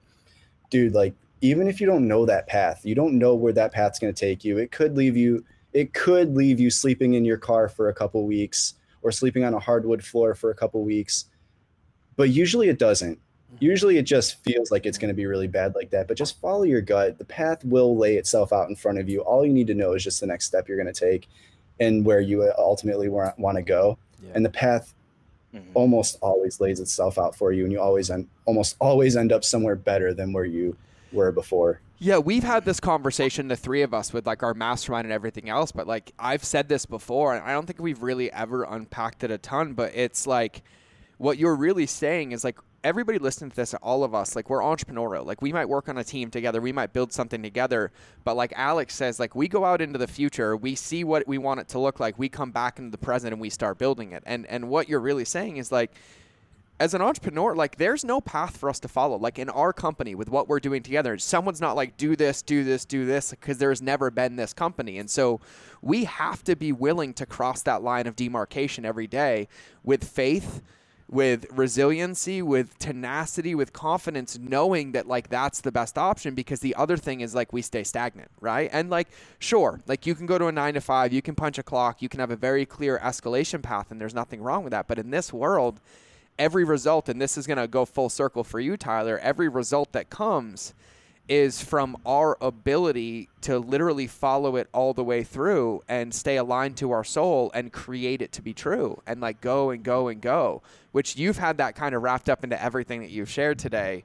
dude, 0.70 0.94
like 0.94 1.14
even 1.42 1.68
if 1.68 1.82
you 1.82 1.88
don't 1.88 2.08
know 2.08 2.26
that 2.26 2.48
path, 2.48 2.86
you 2.86 2.96
don't 2.96 3.18
know 3.18 3.36
where 3.36 3.54
that 3.54 3.74
path's 3.74 4.00
going 4.00 4.14
to 4.14 4.20
take 4.20 4.46
you. 4.46 4.58
It 4.58 4.72
could 4.72 4.96
leave 4.96 5.18
you. 5.18 5.44
It 5.74 5.94
could 5.94 6.36
leave 6.36 6.60
you 6.60 6.70
sleeping 6.70 7.16
in 7.16 7.26
your 7.26 7.38
car 7.38 7.68
for 7.68 7.90
a 7.90 7.94
couple 7.94 8.26
weeks, 8.26 8.76
or 9.02 9.12
sleeping 9.12 9.44
on 9.44 9.54
a 9.54 9.60
hardwood 9.60 10.04
floor 10.04 10.34
for 10.34 10.50
a 10.50 10.56
couple 10.56 10.84
weeks. 10.84 11.26
But 12.16 12.30
usually 12.30 12.70
it 12.70 12.80
doesn't. 12.80 13.20
Usually 13.60 13.98
it 13.98 14.04
just 14.04 14.44
feels 14.44 14.72
like 14.72 14.86
it's 14.86 14.98
going 14.98 15.10
to 15.10 15.16
be 15.16 15.26
really 15.26 15.48
bad 15.48 15.74
like 15.74 15.90
that, 15.92 16.08
but 16.08 16.18
just 16.18 16.40
follow 16.40 16.64
your 16.64 16.82
gut. 16.82 17.18
The 17.18 17.26
path 17.26 17.64
will 17.64 17.98
lay 17.98 18.18
itself 18.18 18.54
out 18.54 18.70
in 18.70 18.76
front 18.76 19.00
of 19.00 19.10
you. 19.10 19.22
All 19.22 19.46
you 19.46 19.54
need 19.54 19.68
to 19.68 19.74
know 19.74 19.94
is 19.94 20.04
just 20.04 20.20
the 20.20 20.28
next 20.28 20.46
step 20.46 20.68
you're 20.68 20.78
going 20.78 20.94
to 20.94 21.00
take 21.00 21.28
and 21.80 22.06
where 22.06 22.22
you 22.22 22.52
ultimately 22.58 23.10
want 23.10 23.56
to 23.56 23.62
go. 23.62 23.98
Yeah. 24.22 24.32
And 24.36 24.46
the 24.46 24.50
path 24.50 24.94
mm-hmm. 25.54 25.70
almost 25.74 26.18
always 26.22 26.60
lays 26.60 26.80
itself 26.80 27.18
out 27.18 27.36
for 27.36 27.52
you 27.52 27.64
and 27.64 27.72
you 27.72 27.80
always 27.80 28.10
end, 28.12 28.28
almost 28.46 28.76
always 28.80 29.16
end 29.16 29.32
up 29.32 29.44
somewhere 29.44 29.76
better 29.76 30.14
than 30.14 30.34
where 30.34 30.46
you 30.46 30.76
were 31.12 31.32
before. 31.32 31.82
Yeah, 32.00 32.20
we've 32.20 32.44
had 32.44 32.64
this 32.64 32.80
conversation, 32.80 33.48
the 33.48 33.56
three 33.56 33.82
of 33.82 33.92
us, 33.92 34.14
with 34.14 34.28
like 34.28 34.44
our 34.44 34.54
mastermind 34.54 35.06
and 35.06 35.14
everything 35.14 35.50
else. 35.50 35.72
But 35.72 35.88
like 35.88 36.12
I've 36.20 36.44
said 36.44 36.70
this 36.70 36.86
before, 36.86 37.34
and 37.34 37.44
I 37.44 37.54
don't 37.54 37.66
think 37.66 37.80
we've 37.80 38.04
really 38.04 38.32
ever 38.32 38.64
unpacked 38.64 39.24
it 39.24 39.32
a 39.32 39.40
ton. 39.40 39.74
But 39.74 39.94
it's 39.96 40.28
like 40.28 40.62
what 41.18 41.40
you're 41.40 41.56
really 41.56 41.88
saying 41.88 42.34
is 42.34 42.44
like 42.44 42.60
everybody 42.88 43.20
listening 43.20 43.50
to 43.50 43.56
this, 43.56 43.74
all 43.76 44.06
of 44.06 44.16
us, 44.16 44.34
like 44.34 44.50
we're 44.50 44.62
entrepreneurial. 44.62 45.26
Like 45.26 45.42
we 45.42 45.52
might 45.52 45.68
work 45.68 45.90
on 45.90 45.98
a 45.98 46.06
team 46.06 46.32
together, 46.32 46.62
we 46.62 46.72
might 46.72 46.94
build 46.94 47.12
something 47.12 47.44
together. 47.44 47.92
But 48.24 48.38
like 48.38 48.54
Alex 48.56 48.96
says, 48.96 49.20
like 49.20 49.36
we 49.36 49.50
go 49.50 49.66
out 49.66 49.82
into 49.82 50.00
the 50.00 50.08
future, 50.08 50.56
we 50.56 50.74
see 50.74 51.04
what 51.04 51.28
we 51.28 51.38
want 51.38 51.60
it 51.60 51.68
to 51.70 51.80
look 51.80 52.00
like, 52.00 52.18
we 52.18 52.30
come 52.30 52.52
back 52.52 52.80
into 52.80 52.92
the 52.92 52.98
present 52.98 53.34
and 53.34 53.42
we 53.42 53.50
start 53.50 53.78
building 53.78 54.14
it. 54.14 54.24
And 54.26 54.46
and 54.48 54.70
what 54.70 54.88
you're 54.88 55.02
really 55.02 55.26
saying 55.26 55.58
is 55.58 55.70
like 55.70 55.92
as 56.80 56.94
an 56.94 57.02
entrepreneur, 57.02 57.56
like 57.56 57.76
there's 57.76 58.06
no 58.06 58.22
path 58.22 58.56
for 58.56 58.70
us 58.70 58.80
to 58.80 58.88
follow. 58.88 59.18
Like 59.18 59.38
in 59.38 59.50
our 59.50 59.74
company 59.74 60.16
with 60.16 60.30
what 60.30 60.48
we're 60.48 60.62
doing 60.62 60.82
together, 60.82 61.18
someone's 61.18 61.60
not 61.60 61.76
like 61.76 61.98
do 61.98 62.16
this, 62.16 62.42
do 62.42 62.64
this, 62.64 62.86
do 62.86 63.06
this 63.06 63.32
because 63.32 63.58
there's 63.58 63.82
never 63.82 64.10
been 64.10 64.38
this 64.38 64.54
company. 64.54 64.98
And 64.98 65.10
so 65.10 65.42
we 65.82 66.06
have 66.06 66.42
to 66.46 66.56
be 66.56 66.72
willing 66.72 67.14
to 67.16 67.26
cross 67.26 67.64
that 67.64 67.84
line 67.84 68.08
of 68.08 68.16
demarcation 68.16 68.86
every 68.86 69.08
day 69.08 69.50
with 69.84 70.06
faith, 70.06 70.62
with 71.10 71.46
resiliency, 71.52 72.42
with 72.42 72.78
tenacity, 72.80 73.56
with 73.56 73.72
confidence, 73.72 74.38
knowing 74.38 74.92
that 74.92 75.08
like 75.08 75.30
that's 75.30 75.62
the 75.62 75.72
best 75.72 75.98
option 75.98 76.36
because 76.36 76.60
the 76.60 76.76
other 76.76 76.98
thing 76.98 77.22
is 77.22 77.34
like 77.34 77.54
we 77.54 77.62
stay 77.62 77.84
stagnant, 77.84 78.30
right? 78.42 78.70
And 78.74 78.90
like, 78.90 79.08
sure, 79.40 79.80
like 79.88 80.06
you 80.06 80.16
can 80.16 80.26
go 80.26 80.38
to 80.38 80.48
a 80.48 80.52
nine 80.52 80.74
to 80.74 80.82
five, 80.82 81.14
you 81.14 81.22
can 81.22 81.36
punch 81.36 81.58
a 81.58 81.64
clock, 81.64 82.02
you 82.02 82.10
can 82.10 82.20
have 82.20 82.32
a 82.32 82.36
very 82.36 82.66
clear 82.66 83.00
escalation 83.00 83.62
path, 83.62 83.90
and 83.90 84.02
there's 84.02 84.14
nothing 84.14 84.42
wrong 84.42 84.64
with 84.64 84.72
that. 84.72 84.88
But 84.88 85.00
in 85.00 85.12
this 85.12 85.32
world, 85.32 85.80
every 86.38 86.66
result, 86.66 87.08
and 87.08 87.22
this 87.22 87.38
is 87.38 87.48
going 87.48 87.58
to 87.58 87.68
go 87.68 87.86
full 87.86 88.10
circle 88.10 88.44
for 88.44 88.60
you, 88.60 88.76
Tyler, 88.76 89.18
every 89.20 89.48
result 89.48 89.94
that 89.94 90.10
comes 90.10 90.74
is 91.30 91.62
from 91.62 91.98
our 92.06 92.38
ability 92.40 93.30
to 93.42 93.60
literally 93.60 94.08
follow 94.08 94.56
it 94.56 94.68
all 94.74 94.94
the 94.94 95.04
way 95.04 95.24
through 95.24 95.84
and 95.88 96.14
stay 96.14 96.38
aligned 96.38 96.78
to 96.78 96.92
our 96.92 97.04
soul 97.04 97.52
and 97.54 97.74
create 97.74 98.22
it 98.22 98.32
to 98.32 98.42
be 98.42 98.54
true 98.54 99.02
and 99.06 99.20
like 99.20 99.42
go 99.42 99.70
and 99.70 99.84
go 99.84 100.08
and 100.08 100.22
go, 100.22 100.62
which 100.92 101.18
you've 101.18 101.38
had 101.38 101.58
that 101.58 101.76
kind 101.76 101.94
of 101.94 102.02
wrapped 102.02 102.30
up 102.30 102.44
into 102.44 102.62
everything 102.62 103.02
that 103.02 103.10
you've 103.10 103.30
shared 103.30 103.60
today 103.60 104.04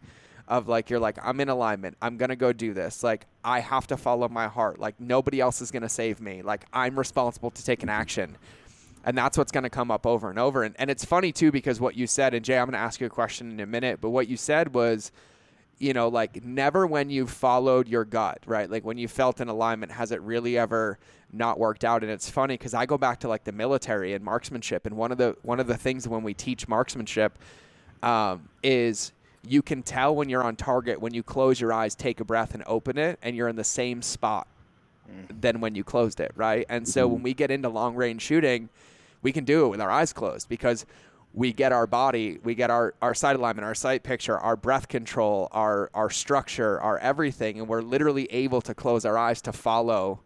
of 0.49 0.68
like 0.68 0.91
you're 0.91 1.01
like 1.01 1.16
I'm 1.23 1.41
in 1.41 1.49
alignment. 1.49 1.97
I'm 2.03 2.16
going 2.16 2.31
to 2.31 2.37
go 2.37 2.53
do 2.53 2.75
this. 2.75 3.05
Like 3.05 3.27
I 3.45 3.61
have 3.61 3.87
to 3.89 3.97
follow 3.97 4.29
my 4.29 4.49
heart. 4.49 4.81
Like 4.81 5.01
nobody 5.01 5.41
else 5.41 5.62
is 5.62 5.70
going 5.70 5.83
to 5.83 5.89
save 5.89 6.20
me. 6.20 6.43
Like 6.43 6.64
I'm 6.73 6.99
responsible 6.99 7.51
to 7.53 7.64
take 7.64 7.85
an 7.85 7.89
action 7.89 8.37
and 9.05 9.16
that's 9.16 9.37
what's 9.37 9.53
going 9.53 9.64
to 9.64 9.70
come 9.70 9.91
up 9.91 10.07
over 10.07 10.31
and 10.31 10.39
over. 10.39 10.62
And, 10.62 10.75
and 10.79 10.91
it's 10.91 11.05
funny 11.05 11.33
too 11.33 11.51
because 11.51 11.81
what 11.81 11.97
you 11.97 12.07
said, 12.07 12.35
and 12.35 12.45
Jay, 12.45 12.59
I'm 12.59 12.66
going 12.66 12.73
to 12.73 12.79
ask 12.79 13.01
you 13.01 13.07
a 13.07 13.11
question 13.11 13.51
in 13.51 13.61
a 13.61 13.66
minute, 13.66 14.01
but 14.01 14.11
what 14.11 14.29
you 14.29 14.37
said 14.37 14.75
was, 14.75 15.11
you 15.79 15.93
know, 15.93 16.09
like 16.09 16.45
never 16.45 16.87
when 16.87 17.11
you 17.11 17.27
followed 17.27 17.89
your 17.89 18.05
gut, 18.05 18.39
right? 18.47 18.70
Like 18.70 18.85
when 18.85 18.99
you 18.99 19.09
felt 19.09 19.41
an 19.41 19.49
alignment, 19.49 19.93
has 19.93 20.12
it 20.12 20.20
really 20.23 20.57
ever 20.57 20.99
not 21.33 21.59
worked 21.59 21.85
out? 21.85 22.03
And 22.03 22.11
it's 22.11 22.31
funny 22.31 22.55
because 22.55 22.75
I 22.75 22.87
go 22.87 22.97
back 22.99 23.20
to 23.20 23.29
like 23.29 23.45
the 23.45 23.53
military 23.53 24.14
and 24.14 24.25
marksmanship, 24.25 24.87
and 24.87 24.97
one 24.97 25.12
of 25.12 25.18
the 25.18 25.37
one 25.43 25.61
of 25.61 25.66
the 25.66 25.77
things 25.77 26.07
when 26.07 26.23
we 26.23 26.35
teach 26.35 26.68
marksmanship 26.68 27.39
um, 28.03 28.49
is 28.62 29.12
you 29.47 29.61
can 29.61 29.83
tell 29.83 30.14
when 30.14 30.29
you're 30.29 30.45
on 30.45 30.55
target 30.55 31.01
when 31.01 31.14
you 31.14 31.23
close 31.23 31.61
your 31.61 31.73
eyes, 31.73 31.95
take 31.95 32.20
a 32.20 32.25
breath, 32.25 32.55
and 32.55 32.62
open 32.66 32.97
it, 32.97 33.18
and 33.23 33.35
you're 33.35 33.49
in 33.49 33.57
the 33.57 33.64
same 33.64 34.03
spot 34.03 34.47
mm. 35.11 35.41
than 35.41 35.61
when 35.61 35.75
you 35.75 35.83
closed 35.83 36.20
it, 36.20 36.31
right? 36.37 36.64
And 36.68 36.87
so 36.87 37.05
mm-hmm. 37.05 37.14
when 37.14 37.23
we 37.25 37.35
get 37.35 37.51
into 37.51 37.68
long 37.68 37.97
range 37.97 38.23
shooting 38.23 38.68
we 39.23 39.33
can 39.33 39.45
do 39.45 39.64
it 39.64 39.68
with 39.68 39.81
our 39.81 39.91
eyes 39.91 40.12
closed 40.12 40.49
because 40.49 40.85
we 41.35 41.53
get 41.53 41.72
our 41.72 41.87
body, 41.87 42.39
we 42.43 42.55
get 42.55 42.70
our, 42.70 42.95
our 43.01 43.14
sight 43.14 43.37
alignment, 43.37 43.64
our 43.64 43.74
sight 43.74 44.03
picture, 44.03 44.39
our 44.39 44.57
breath 44.57 44.89
control, 44.89 45.49
our, 45.53 45.91
our 45.95 46.11
structure, 46.11 46.80
our 46.80 46.99
everything, 46.99 47.59
and 47.59 47.68
we're 47.68 47.80
literally 47.80 48.26
able 48.26 48.61
to 48.61 48.74
close 48.74 49.05
our 49.05 49.16
eyes 49.16 49.41
to 49.43 49.53
follow 49.53 50.20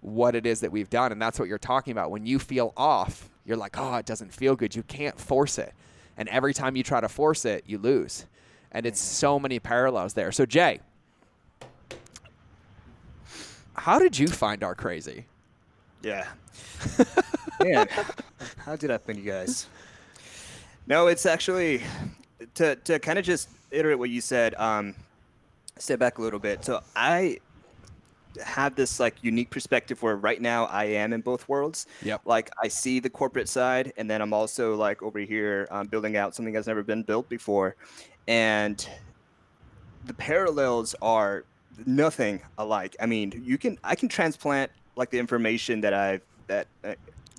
what 0.00 0.34
it 0.34 0.46
is 0.46 0.60
that 0.60 0.72
we've 0.72 0.88
done. 0.88 1.12
And 1.12 1.20
that's 1.20 1.38
what 1.38 1.48
you're 1.48 1.58
talking 1.58 1.92
about. 1.92 2.10
When 2.10 2.24
you 2.24 2.38
feel 2.38 2.72
off, 2.76 3.28
you're 3.44 3.56
like, 3.56 3.76
oh, 3.78 3.96
it 3.96 4.06
doesn't 4.06 4.32
feel 4.32 4.56
good. 4.56 4.74
You 4.74 4.82
can't 4.84 5.18
force 5.18 5.58
it. 5.58 5.74
And 6.16 6.28
every 6.28 6.54
time 6.54 6.76
you 6.76 6.82
try 6.82 7.00
to 7.00 7.08
force 7.08 7.44
it, 7.44 7.64
you 7.66 7.78
lose. 7.78 8.26
And 8.72 8.86
it's 8.86 9.00
so 9.00 9.38
many 9.38 9.58
parallels 9.58 10.14
there. 10.14 10.32
So, 10.32 10.46
Jay, 10.46 10.80
how 13.74 13.98
did 13.98 14.18
you 14.18 14.28
find 14.28 14.62
our 14.64 14.74
crazy? 14.74 15.26
Yeah. 16.02 16.26
Man, 17.62 17.88
how 18.58 18.76
did 18.76 18.90
I 18.90 18.98
find 18.98 19.18
you 19.18 19.24
guys? 19.24 19.66
No, 20.88 21.06
it's 21.06 21.26
actually 21.26 21.82
to 22.54 22.76
to 22.76 22.98
kind 22.98 23.18
of 23.18 23.24
just 23.24 23.50
iterate 23.70 23.98
what 23.98 24.08
you 24.08 24.22
said. 24.22 24.54
Um, 24.54 24.94
step 25.76 25.98
back 25.98 26.16
a 26.18 26.22
little 26.22 26.38
bit. 26.38 26.64
So 26.64 26.82
I 26.96 27.38
have 28.42 28.74
this 28.74 28.98
like 28.98 29.16
unique 29.22 29.50
perspective 29.50 30.02
where 30.02 30.16
right 30.16 30.40
now 30.40 30.64
I 30.66 30.84
am 30.84 31.12
in 31.12 31.20
both 31.20 31.46
worlds. 31.46 31.86
Yep. 32.02 32.22
Like 32.24 32.50
I 32.62 32.68
see 32.68 33.00
the 33.00 33.10
corporate 33.10 33.50
side, 33.50 33.92
and 33.98 34.10
then 34.10 34.22
I'm 34.22 34.32
also 34.32 34.76
like 34.76 35.02
over 35.02 35.18
here 35.18 35.68
um, 35.70 35.88
building 35.88 36.16
out 36.16 36.34
something 36.34 36.54
that's 36.54 36.66
never 36.66 36.82
been 36.82 37.02
built 37.02 37.28
before, 37.28 37.76
and 38.26 38.88
the 40.06 40.14
parallels 40.14 40.94
are 41.02 41.44
nothing 41.84 42.40
alike. 42.56 42.96
I 42.98 43.04
mean, 43.04 43.42
you 43.44 43.58
can 43.58 43.78
I 43.84 43.94
can 43.94 44.08
transplant 44.08 44.70
like 44.96 45.10
the 45.10 45.18
information 45.18 45.82
that 45.82 45.92
I've 45.92 46.22
that 46.46 46.66
uh, 46.82 46.94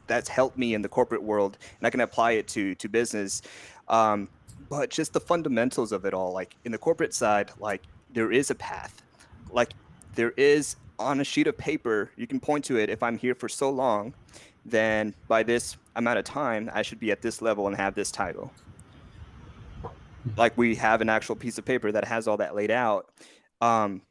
that's 0.10 0.28
helped 0.28 0.58
me 0.58 0.74
in 0.74 0.82
the 0.82 0.90
corporate 0.90 1.24
world, 1.24 1.58
and 1.80 1.88
I 1.88 1.90
can 1.90 2.02
apply 2.02 2.32
it 2.32 2.48
to 2.50 2.76
to 2.76 2.90
business. 2.90 3.42
Um, 3.88 4.28
but 4.70 4.90
just 4.90 5.14
the 5.14 5.20
fundamentals 5.22 5.92
of 5.92 6.06
it 6.06 6.14
all, 6.14 6.34
like 6.34 6.56
in 6.66 6.72
the 6.72 6.78
corporate 6.78 7.14
side, 7.14 7.52
like 7.60 7.84
there 8.14 8.32
is 8.32 8.52
a 8.52 8.56
path, 8.56 9.02
like 9.52 9.72
there 10.16 10.32
is 10.32 10.76
on 11.00 11.22
a 11.22 11.24
sheet 11.24 11.48
of 11.48 11.58
paper, 11.58 12.12
you 12.18 12.28
can 12.28 12.40
point 12.40 12.66
to 12.66 12.78
it. 12.78 12.90
If 12.90 13.02
I'm 13.02 13.18
here 13.18 13.34
for 13.34 13.48
so 13.48 13.70
long, 13.70 14.14
then 14.66 15.16
by 15.28 15.44
this 15.44 15.78
amount 15.96 16.20
of 16.20 16.26
time, 16.26 16.70
I 16.74 16.82
should 16.82 17.00
be 17.00 17.12
at 17.12 17.22
this 17.22 17.42
level 17.42 17.68
and 17.68 17.76
have 17.78 17.96
this 17.96 18.12
title. 18.12 18.52
Like 20.36 20.58
we 20.58 20.76
have 20.76 21.02
an 21.02 21.10
actual 21.10 21.36
piece 21.36 21.58
of 21.58 21.66
paper 21.66 21.92
that 21.92 22.06
has 22.06 22.28
all 22.28 22.38
that 22.38 22.54
laid 22.54 22.70
out. 22.70 23.10
Um, 23.62 24.02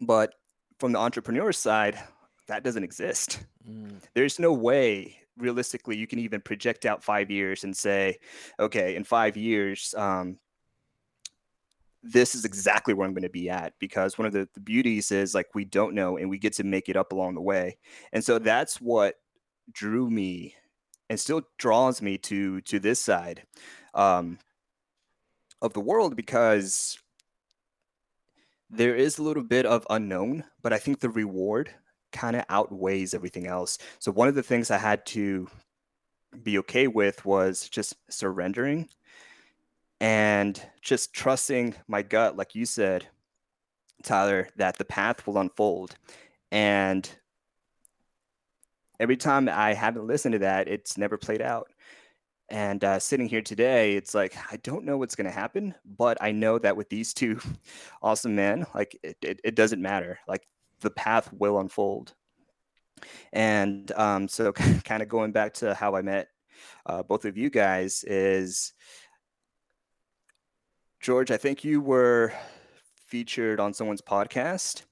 but 0.00 0.34
from 0.78 0.92
the 0.92 0.98
entrepreneur 0.98 1.52
side, 1.52 1.98
that 2.46 2.62
doesn't 2.62 2.84
exist. 2.84 3.40
Mm. 3.68 4.00
There's 4.14 4.38
no 4.38 4.52
way 4.52 5.18
realistically 5.42 5.96
you 5.96 6.06
can 6.06 6.18
even 6.18 6.40
project 6.40 6.86
out 6.86 7.04
five 7.04 7.30
years 7.30 7.64
and 7.64 7.76
say, 7.76 8.18
okay, 8.58 8.96
in 8.96 9.04
five 9.04 9.36
years, 9.36 9.94
um, 9.98 10.38
this 12.02 12.34
is 12.34 12.44
exactly 12.44 12.94
where 12.94 13.06
I'm 13.06 13.12
going 13.12 13.22
to 13.22 13.28
be 13.28 13.50
at 13.50 13.74
because 13.78 14.18
one 14.18 14.26
of 14.26 14.32
the, 14.32 14.48
the, 14.54 14.60
beauties 14.60 15.12
is 15.12 15.34
like 15.34 15.54
we 15.54 15.64
don't 15.64 15.94
know 15.94 16.16
and 16.16 16.28
we 16.28 16.38
get 16.38 16.52
to 16.54 16.64
make 16.64 16.88
it 16.88 16.96
up 16.96 17.12
along 17.12 17.34
the 17.34 17.40
way. 17.40 17.78
And 18.12 18.24
so 18.24 18.38
that's 18.38 18.80
what 18.80 19.16
drew 19.70 20.10
me 20.10 20.54
and 21.08 21.20
still 21.20 21.42
draws 21.58 22.02
me 22.02 22.18
to 22.18 22.60
to 22.62 22.80
this 22.80 22.98
side 22.98 23.44
um, 23.94 24.38
of 25.60 25.74
the 25.74 25.80
world 25.80 26.16
because 26.16 26.98
there 28.68 28.96
is 28.96 29.18
a 29.18 29.22
little 29.22 29.42
bit 29.42 29.66
of 29.66 29.86
unknown, 29.90 30.44
but 30.62 30.72
I 30.72 30.78
think 30.78 31.00
the 31.00 31.10
reward 31.10 31.70
kind 32.12 32.36
of 32.36 32.44
outweighs 32.48 33.14
everything 33.14 33.46
else. 33.46 33.78
So 33.98 34.12
one 34.12 34.28
of 34.28 34.34
the 34.34 34.42
things 34.42 34.70
I 34.70 34.78
had 34.78 35.04
to 35.06 35.48
be 36.42 36.58
okay 36.58 36.86
with 36.86 37.24
was 37.24 37.68
just 37.68 37.94
surrendering 38.10 38.88
and 40.00 40.60
just 40.80 41.12
trusting 41.12 41.74
my 41.86 42.02
gut, 42.02 42.36
like 42.36 42.54
you 42.54 42.66
said, 42.66 43.06
Tyler, 44.02 44.48
that 44.56 44.76
the 44.78 44.84
path 44.84 45.26
will 45.26 45.38
unfold. 45.38 45.96
And 46.50 47.08
every 48.98 49.16
time 49.16 49.48
I 49.48 49.74
haven't 49.74 50.06
listened 50.06 50.32
to 50.32 50.38
that, 50.40 50.68
it's 50.68 50.98
never 50.98 51.16
played 51.16 51.42
out. 51.42 51.68
And 52.48 52.84
uh, 52.84 52.98
sitting 52.98 53.28
here 53.28 53.40
today, 53.42 53.94
it's 53.94 54.14
like 54.14 54.34
I 54.50 54.56
don't 54.58 54.84
know 54.84 54.98
what's 54.98 55.14
going 55.14 55.26
to 55.26 55.30
happen, 55.30 55.74
but 55.84 56.18
I 56.20 56.32
know 56.32 56.58
that 56.58 56.76
with 56.76 56.88
these 56.90 57.14
two 57.14 57.38
awesome 58.02 58.34
men, 58.34 58.66
like 58.74 58.98
it, 59.02 59.16
it, 59.22 59.40
it 59.42 59.54
doesn't 59.54 59.80
matter. 59.80 60.18
Like 60.28 60.46
the 60.82 60.90
path 60.90 61.32
will 61.32 61.58
unfold. 61.58 62.14
And 63.32 63.90
um, 63.92 64.28
so, 64.28 64.52
kind 64.84 65.02
of 65.02 65.08
going 65.08 65.32
back 65.32 65.54
to 65.54 65.74
how 65.74 65.96
I 65.96 66.02
met 66.02 66.28
uh, 66.86 67.02
both 67.02 67.24
of 67.24 67.36
you 67.36 67.50
guys 67.50 68.04
is 68.04 68.72
George, 71.00 71.30
I 71.30 71.36
think 71.36 71.64
you 71.64 71.80
were 71.80 72.32
featured 73.06 73.60
on 73.60 73.74
someone's 73.74 74.02
podcast. 74.02 74.82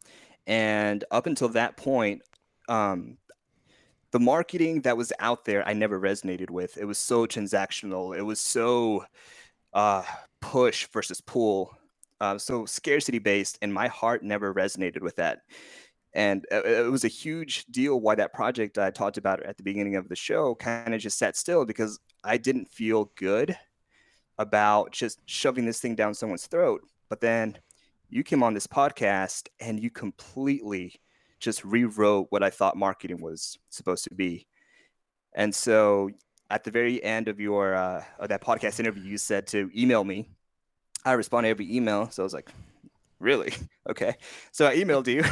And 0.47 1.05
up 1.11 1.27
until 1.27 1.49
that 1.51 1.77
point, 1.77 2.23
um, 2.69 3.19
the 4.11 4.19
marketing 4.19 4.81
that 4.83 4.97
was 4.97 5.13
out 5.21 5.45
there, 5.45 5.67
I 5.67 5.73
never 5.73 6.01
resonated 6.01 6.51
with. 6.51 6.77
It 6.77 6.85
was 6.85 6.99
so 6.99 7.27
transactional. 7.27 8.17
It 8.17 8.23
was 8.23 8.41
so 8.41 9.05
uh, 9.73 10.03
push 10.41 10.87
versus 10.89 11.21
pull, 11.21 11.77
uh, 12.21 12.39
so 12.39 12.67
scarcity 12.67 13.19
based, 13.19 13.59
and 13.63 13.73
my 13.73 13.89
heart 13.89 14.23
never 14.23 14.53
resonated 14.53 15.03
with 15.03 15.17
that. 15.17 15.41
And 16.13 16.45
it 16.51 16.91
was 16.91 17.05
a 17.05 17.09
huge 17.09 17.67
deal 17.67 18.01
why 18.01 18.17
that 18.17 18.33
project 18.33 18.79
I 18.79 18.91
talked 18.91 19.17
about 19.17 19.43
at 19.45 19.57
the 19.57 19.63
beginning 19.63 19.95
of 19.95 20.09
the 20.09 20.17
show 20.17 20.57
kind 20.57 20.93
of 20.93 21.01
just 21.01 21.19
sat 21.19 21.37
still 21.37 21.65
because 21.65 22.01
I 22.25 22.37
didn't 22.37 22.67
feel 22.67 23.13
good 23.17 23.57
about 24.37 24.91
just 24.91 25.21
shoving 25.27 25.67
this 25.67 25.81
thing 25.81 25.95
down 25.95 26.15
someone's 26.15 26.47
throat. 26.47 26.83
But 27.09 27.21
then 27.21 27.59
you 28.09 28.25
came 28.25 28.43
on 28.43 28.55
this 28.55 28.67
podcast 28.67 29.49
and 29.61 29.79
you 29.81 29.91
completely 29.91 31.01
just 31.39 31.65
rewrote 31.65 32.27
what 32.31 32.43
I 32.43 32.51
thought 32.51 32.77
marketing 32.77 33.21
was 33.21 33.59
supposed 33.71 34.05
to 34.05 34.15
be. 34.15 34.49
And 35.35 35.55
so 35.55 36.11
at 36.51 36.65
the 36.65 36.73
very 36.73 37.03
end 37.03 37.29
of 37.29 37.39
your 37.39 37.75
uh, 37.75 38.03
of 38.19 38.31
that 38.31 38.43
podcast 38.43 38.81
interview, 38.81 39.05
you 39.05 39.19
said 39.19 39.47
to 39.49 39.71
email 39.77 40.03
me. 40.03 40.29
I 41.05 41.13
respond 41.13 41.45
to 41.45 41.49
every 41.49 41.75
email, 41.75 42.11
so 42.11 42.23
I 42.23 42.25
was 42.25 42.35
like, 42.35 42.51
"Really? 43.19 43.53
Okay." 43.89 44.15
So 44.53 44.67
I 44.67 44.77
emailed 44.77 45.09
you, 45.09 45.25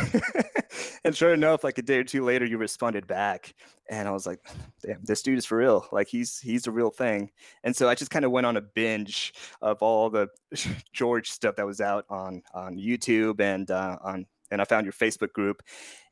and 1.04 1.14
sure 1.14 1.32
enough, 1.32 1.62
like 1.62 1.78
a 1.78 1.82
day 1.82 1.98
or 1.98 2.04
two 2.04 2.24
later, 2.24 2.44
you 2.44 2.58
responded 2.58 3.06
back, 3.06 3.54
and 3.88 4.08
I 4.08 4.10
was 4.10 4.26
like, 4.26 4.40
"Damn, 4.82 5.04
this 5.04 5.22
dude 5.22 5.38
is 5.38 5.46
for 5.46 5.58
real. 5.58 5.86
Like 5.92 6.08
he's 6.08 6.40
he's 6.40 6.66
a 6.66 6.72
real 6.72 6.90
thing." 6.90 7.30
And 7.62 7.76
so 7.76 7.88
I 7.88 7.94
just 7.94 8.10
kind 8.10 8.24
of 8.24 8.32
went 8.32 8.46
on 8.46 8.56
a 8.56 8.60
binge 8.60 9.34
of 9.62 9.80
all 9.82 10.10
the 10.10 10.28
George 10.92 11.30
stuff 11.30 11.56
that 11.56 11.66
was 11.66 11.80
out 11.80 12.04
on 12.10 12.42
on 12.52 12.78
YouTube 12.78 13.38
and 13.40 13.70
uh, 13.70 13.98
on 14.02 14.26
and 14.50 14.60
I 14.60 14.64
found 14.64 14.86
your 14.86 14.92
Facebook 14.92 15.32
group, 15.32 15.62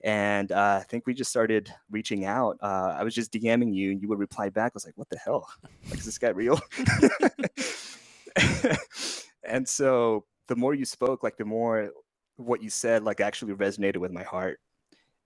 and 0.03 0.53
uh, 0.53 0.81
I 0.81 0.85
think 0.85 1.07
we 1.07 1.15
just 1.15 1.31
started 1.31 1.73
reaching 1.91 2.25
out. 2.25 2.59
Uh, 2.63 2.95
I 2.99 3.03
was 3.03 3.15
just 3.15 3.33
DMing 3.33 3.75
you, 3.75 3.93
and 3.93 4.01
you 4.01 4.09
would 4.09 4.19
reply 4.19 4.51
back. 4.51 4.73
I 4.73 4.75
was 4.75 4.85
like, 4.85 4.97
"What 4.97 5.09
the 5.09 5.19
hell? 5.19 5.49
Like, 5.89 5.99
is 5.99 6.05
this 6.05 6.19
guy 6.19 6.31
real?" 6.31 6.61
And 9.47 9.69
so 9.69 10.25
the 10.49 10.57
more 10.57 10.75
you 10.75 10.85
spoke, 10.85 11.23
like 11.23 11.37
the 11.37 11.45
more 11.45 11.91
what 12.37 12.63
you 12.63 12.71
said, 12.71 13.03
like 13.03 13.21
actually 13.21 13.55
resonated 13.55 13.99
with 13.99 14.13
my 14.13 14.23
heart. 14.23 14.61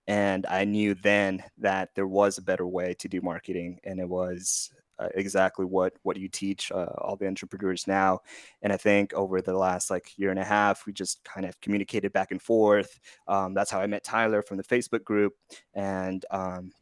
And 0.06 0.46
I 0.46 0.64
knew 0.64 0.94
then 0.94 1.42
that 1.58 1.90
there 1.94 2.06
was 2.06 2.38
a 2.38 2.42
better 2.42 2.66
way 2.66 2.94
to 2.94 3.08
do 3.08 3.20
marketing, 3.20 3.78
and 3.84 4.00
it 4.00 4.08
was 4.08 4.70
uh, 5.00 5.08
exactly 5.14 5.64
what 5.64 5.94
what 6.02 6.18
you 6.18 6.28
teach 6.28 6.70
uh, 6.72 6.92
all 6.98 7.16
the 7.16 7.26
entrepreneurs 7.26 7.86
now. 7.86 8.20
And 8.62 8.72
i 8.72 8.76
think 8.76 9.14
over 9.14 9.40
the 9.40 9.56
last 9.56 9.90
like 9.90 10.12
year 10.18 10.30
and 10.30 10.38
a 10.38 10.44
half 10.44 10.84
we 10.84 10.92
just 10.92 11.24
kind 11.24 11.46
of 11.46 11.58
communicated 11.60 12.12
back 12.12 12.32
and 12.32 12.42
forth. 12.42 13.00
Um, 13.26 13.54
that's 13.54 13.70
how 13.70 13.80
i 13.80 13.86
met 13.86 14.04
tyler 14.04 14.42
from 14.42 14.58
the 14.58 14.64
facebook 14.64 15.02
group. 15.04 15.32
And 15.74 16.24
um, 16.30 16.72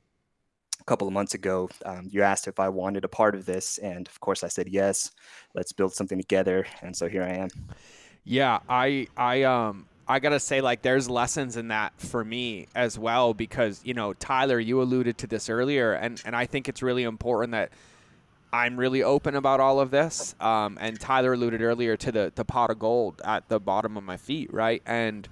a 0.80 0.84
couple 0.84 1.06
of 1.06 1.12
months 1.12 1.34
ago 1.34 1.68
um, 1.84 2.08
you 2.10 2.22
asked 2.22 2.48
if 2.48 2.58
i 2.58 2.68
wanted 2.68 3.04
a 3.04 3.08
part 3.08 3.34
of 3.34 3.46
this 3.46 3.78
and 3.78 4.06
of 4.08 4.20
course 4.20 4.42
i 4.42 4.48
said 4.48 4.68
yes 4.68 5.10
let's 5.54 5.72
build 5.72 5.92
something 5.92 6.18
together 6.18 6.66
and 6.82 6.96
so 6.96 7.08
here 7.08 7.22
i 7.22 7.30
am 7.30 7.48
yeah 8.24 8.58
i 8.68 9.06
i 9.16 9.42
um 9.42 9.86
I 10.10 10.20
gotta 10.20 10.40
say, 10.40 10.62
like, 10.62 10.80
there's 10.80 11.10
lessons 11.10 11.58
in 11.58 11.68
that 11.68 11.92
for 11.98 12.24
me 12.24 12.66
as 12.74 12.98
well 12.98 13.34
because 13.34 13.82
you 13.84 13.92
know, 13.92 14.14
Tyler, 14.14 14.58
you 14.58 14.80
alluded 14.80 15.18
to 15.18 15.26
this 15.26 15.50
earlier, 15.50 15.92
and 15.92 16.22
and 16.24 16.34
I 16.34 16.46
think 16.46 16.66
it's 16.66 16.82
really 16.82 17.02
important 17.02 17.52
that 17.52 17.72
I'm 18.52 18.78
really 18.78 19.02
open 19.02 19.34
about 19.34 19.60
all 19.60 19.80
of 19.80 19.90
this. 19.90 20.34
Um, 20.40 20.78
and 20.80 20.98
Tyler 20.98 21.34
alluded 21.34 21.60
earlier 21.60 21.96
to 21.96 22.12
the, 22.12 22.32
the 22.34 22.44
pot 22.44 22.70
of 22.70 22.78
gold 22.78 23.20
at 23.24 23.48
the 23.48 23.60
bottom 23.60 23.96
of 23.96 24.04
my 24.04 24.16
feet, 24.16 24.52
right? 24.52 24.82
And 24.86 25.28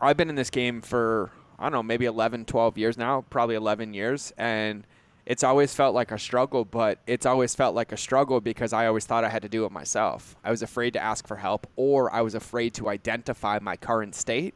I've 0.00 0.16
been 0.16 0.28
in 0.28 0.34
this 0.34 0.50
game 0.50 0.80
for, 0.80 1.30
I 1.58 1.64
don't 1.64 1.72
know, 1.72 1.82
maybe 1.82 2.04
11, 2.06 2.46
12 2.46 2.78
years 2.78 2.98
now, 2.98 3.24
probably 3.30 3.54
11 3.54 3.94
years. 3.94 4.32
And 4.36 4.86
it's 5.26 5.42
always 5.42 5.74
felt 5.74 5.94
like 5.94 6.10
a 6.10 6.18
struggle, 6.18 6.64
but 6.64 6.98
it's 7.06 7.26
always 7.26 7.54
felt 7.54 7.74
like 7.74 7.92
a 7.92 7.96
struggle 7.96 8.40
because 8.40 8.72
I 8.72 8.86
always 8.86 9.06
thought 9.06 9.24
I 9.24 9.28
had 9.28 9.42
to 9.42 9.48
do 9.48 9.64
it 9.64 9.72
myself. 9.72 10.36
I 10.44 10.50
was 10.50 10.62
afraid 10.62 10.92
to 10.94 11.02
ask 11.02 11.26
for 11.26 11.36
help, 11.36 11.66
or 11.76 12.12
I 12.12 12.20
was 12.20 12.34
afraid 12.34 12.74
to 12.74 12.88
identify 12.88 13.58
my 13.60 13.76
current 13.76 14.14
state 14.14 14.54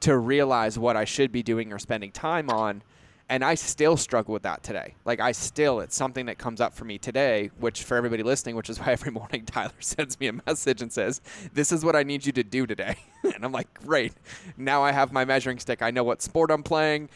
to 0.00 0.18
realize 0.18 0.78
what 0.78 0.96
I 0.96 1.04
should 1.04 1.32
be 1.32 1.42
doing 1.42 1.72
or 1.72 1.78
spending 1.78 2.12
time 2.12 2.50
on 2.50 2.82
and 3.28 3.44
I 3.44 3.56
still 3.56 3.96
struggle 3.96 4.32
with 4.32 4.44
that 4.44 4.62
today. 4.62 4.94
Like 5.04 5.20
I 5.20 5.32
still, 5.32 5.80
it's 5.80 5.96
something 5.96 6.26
that 6.26 6.38
comes 6.38 6.60
up 6.60 6.74
for 6.74 6.84
me 6.84 6.96
today, 6.98 7.50
which 7.58 7.82
for 7.82 7.96
everybody 7.96 8.22
listening, 8.22 8.54
which 8.54 8.70
is 8.70 8.78
why 8.78 8.92
every 8.92 9.10
morning 9.12 9.44
Tyler 9.44 9.72
sends 9.80 10.18
me 10.20 10.28
a 10.28 10.32
message 10.32 10.80
and 10.80 10.92
says, 10.92 11.20
"This 11.52 11.72
is 11.72 11.84
what 11.84 11.96
I 11.96 12.02
need 12.02 12.24
you 12.24 12.32
to 12.32 12.44
do 12.44 12.66
today," 12.66 12.96
and 13.22 13.44
I'm 13.44 13.52
like, 13.52 13.72
"Great! 13.74 14.12
Now 14.56 14.82
I 14.82 14.92
have 14.92 15.12
my 15.12 15.24
measuring 15.24 15.58
stick. 15.58 15.82
I 15.82 15.90
know 15.90 16.04
what 16.04 16.22
sport 16.22 16.50
I'm 16.50 16.62
playing, 16.62 17.08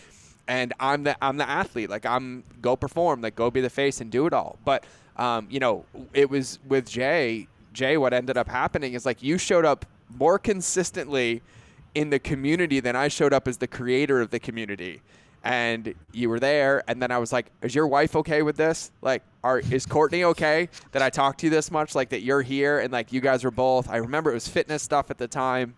and 0.48 0.72
I'm 0.80 1.04
the 1.04 1.16
I'm 1.24 1.36
the 1.36 1.48
athlete. 1.48 1.90
Like 1.90 2.06
I'm 2.06 2.42
go 2.61 2.76
perform, 2.76 3.20
like 3.20 3.36
go 3.36 3.50
be 3.50 3.61
the 3.61 3.70
face 3.70 4.00
and 4.00 4.11
do 4.11 4.26
it 4.26 4.32
all." 4.32 4.58
But 4.64 4.84
um, 5.16 5.46
you 5.50 5.61
know, 5.61 5.84
it 6.12 6.28
was 6.28 6.58
with 6.66 6.88
Jay. 6.88 7.46
Jay, 7.72 7.96
what 7.96 8.12
ended 8.12 8.36
up 8.36 8.48
happening 8.48 8.94
is 8.94 9.06
like 9.06 9.22
you 9.22 9.38
showed 9.38 9.64
up 9.64 9.86
more 10.18 10.40
consistently 10.40 11.40
in 11.94 12.11
the 12.11 12.18
community 12.18 12.80
than 12.80 12.96
I 12.96 13.06
showed 13.06 13.32
up 13.32 13.46
as 13.46 13.58
the 13.58 13.68
creator 13.68 14.20
of 14.20 14.30
the 14.30 14.40
community 14.40 15.02
and 15.43 15.95
you 16.12 16.28
were 16.28 16.38
there 16.38 16.82
and 16.86 17.01
then 17.01 17.11
i 17.11 17.16
was 17.16 17.32
like 17.32 17.51
is 17.62 17.74
your 17.74 17.86
wife 17.86 18.14
okay 18.16 18.43
with 18.43 18.57
this? 18.57 18.91
Like 19.03 19.22
are 19.43 19.59
is 19.59 19.86
courtney 19.86 20.24
okay 20.24 20.68
that 20.93 21.03
i 21.03 21.11
talked 21.11 21.41
to 21.41 21.47
you 21.47 21.51
this 21.51 21.70
much? 21.70 21.95
Like 21.95 22.11
that 22.11 22.22
you're 22.22 22.43
here 22.43 22.78
and 22.78 22.93
like 22.93 23.12
you 23.12 23.20
guys 23.20 23.45
were 23.45 23.51
both? 23.51 23.88
I 23.88 23.97
remember 23.97 24.30
it 24.30 24.34
was 24.34 24.49
fitness 24.49 24.82
stuff 24.82 25.11
at 25.11 25.18
the 25.18 25.28
time. 25.28 25.74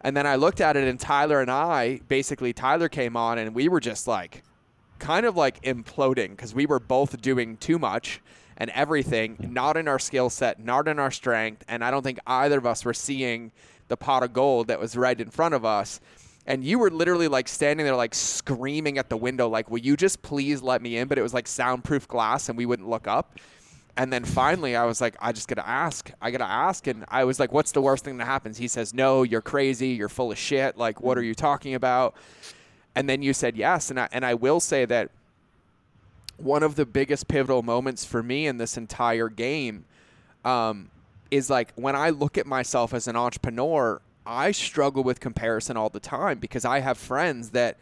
And 0.00 0.16
then 0.16 0.26
i 0.26 0.36
looked 0.36 0.60
at 0.60 0.76
it 0.76 0.86
and 0.86 0.98
tyler 0.98 1.40
and 1.40 1.50
i 1.50 2.00
basically 2.08 2.52
tyler 2.52 2.88
came 2.88 3.16
on 3.16 3.38
and 3.38 3.54
we 3.54 3.68
were 3.68 3.80
just 3.80 4.06
like 4.06 4.44
kind 4.98 5.26
of 5.26 5.36
like 5.36 5.60
imploding 5.62 6.30
because 6.30 6.54
we 6.54 6.66
were 6.66 6.80
both 6.80 7.20
doing 7.20 7.56
too 7.56 7.78
much 7.78 8.20
and 8.56 8.70
everything 8.70 9.36
not 9.50 9.76
in 9.76 9.88
our 9.88 9.98
skill 9.98 10.30
set 10.30 10.62
not 10.64 10.86
in 10.88 10.98
our 10.98 11.10
strength 11.10 11.64
and 11.68 11.84
i 11.84 11.90
don't 11.90 12.02
think 12.02 12.18
either 12.26 12.58
of 12.58 12.66
us 12.66 12.84
were 12.84 12.94
seeing 12.94 13.50
the 13.88 13.96
pot 13.96 14.22
of 14.22 14.32
gold 14.32 14.68
that 14.68 14.78
was 14.78 14.96
right 14.96 15.20
in 15.20 15.30
front 15.30 15.54
of 15.54 15.64
us 15.64 16.00
and 16.48 16.64
you 16.64 16.78
were 16.78 16.90
literally 16.90 17.28
like 17.28 17.46
standing 17.46 17.84
there 17.84 17.94
like 17.94 18.14
screaming 18.14 18.96
at 18.96 19.10
the 19.10 19.16
window 19.16 19.48
like 19.48 19.70
will 19.70 19.78
you 19.78 19.96
just 19.96 20.22
please 20.22 20.62
let 20.62 20.80
me 20.82 20.96
in? 20.96 21.06
But 21.06 21.18
it 21.18 21.22
was 21.22 21.34
like 21.34 21.46
soundproof 21.46 22.08
glass 22.08 22.48
and 22.48 22.56
we 22.56 22.66
wouldn't 22.66 22.88
look 22.88 23.06
up. 23.06 23.38
And 23.98 24.12
then 24.12 24.24
finally 24.24 24.74
i 24.74 24.84
was 24.84 25.00
like 25.00 25.14
i 25.20 25.30
just 25.30 25.46
gotta 25.46 25.68
ask. 25.68 26.10
I 26.22 26.30
gotta 26.30 26.50
ask. 26.50 26.86
And 26.86 27.04
i 27.08 27.24
was 27.24 27.38
like 27.38 27.52
what's 27.52 27.72
the 27.72 27.82
worst 27.82 28.04
thing 28.04 28.16
that 28.16 28.24
happens? 28.24 28.56
He 28.56 28.66
says 28.66 28.94
no 28.94 29.22
you're 29.22 29.42
crazy. 29.42 29.88
You're 29.88 30.08
full 30.08 30.32
of 30.32 30.38
shit. 30.38 30.78
Like 30.78 31.02
what 31.02 31.18
are 31.18 31.22
you 31.22 31.34
talking 31.34 31.74
about? 31.74 32.16
And 32.94 33.08
then 33.08 33.22
you 33.22 33.34
said 33.34 33.54
yes. 33.54 33.90
And 33.90 34.00
i, 34.00 34.08
and 34.10 34.24
I 34.24 34.32
will 34.32 34.58
say 34.58 34.86
that 34.86 35.10
one 36.38 36.62
of 36.62 36.76
the 36.76 36.86
biggest 36.86 37.28
pivotal 37.28 37.62
moments 37.62 38.06
for 38.06 38.22
me 38.22 38.46
in 38.46 38.56
this 38.56 38.78
entire 38.78 39.28
game 39.28 39.84
um, 40.46 40.88
is 41.30 41.50
like 41.50 41.72
when 41.74 41.94
i 41.94 42.08
look 42.08 42.38
at 42.38 42.46
myself 42.46 42.94
as 42.94 43.06
an 43.06 43.16
entrepreneur 43.16 44.00
I 44.28 44.52
struggle 44.52 45.02
with 45.02 45.20
comparison 45.20 45.78
all 45.78 45.88
the 45.88 46.00
time 46.00 46.38
because 46.38 46.66
I 46.66 46.80
have 46.80 46.98
friends 46.98 47.50
that 47.50 47.78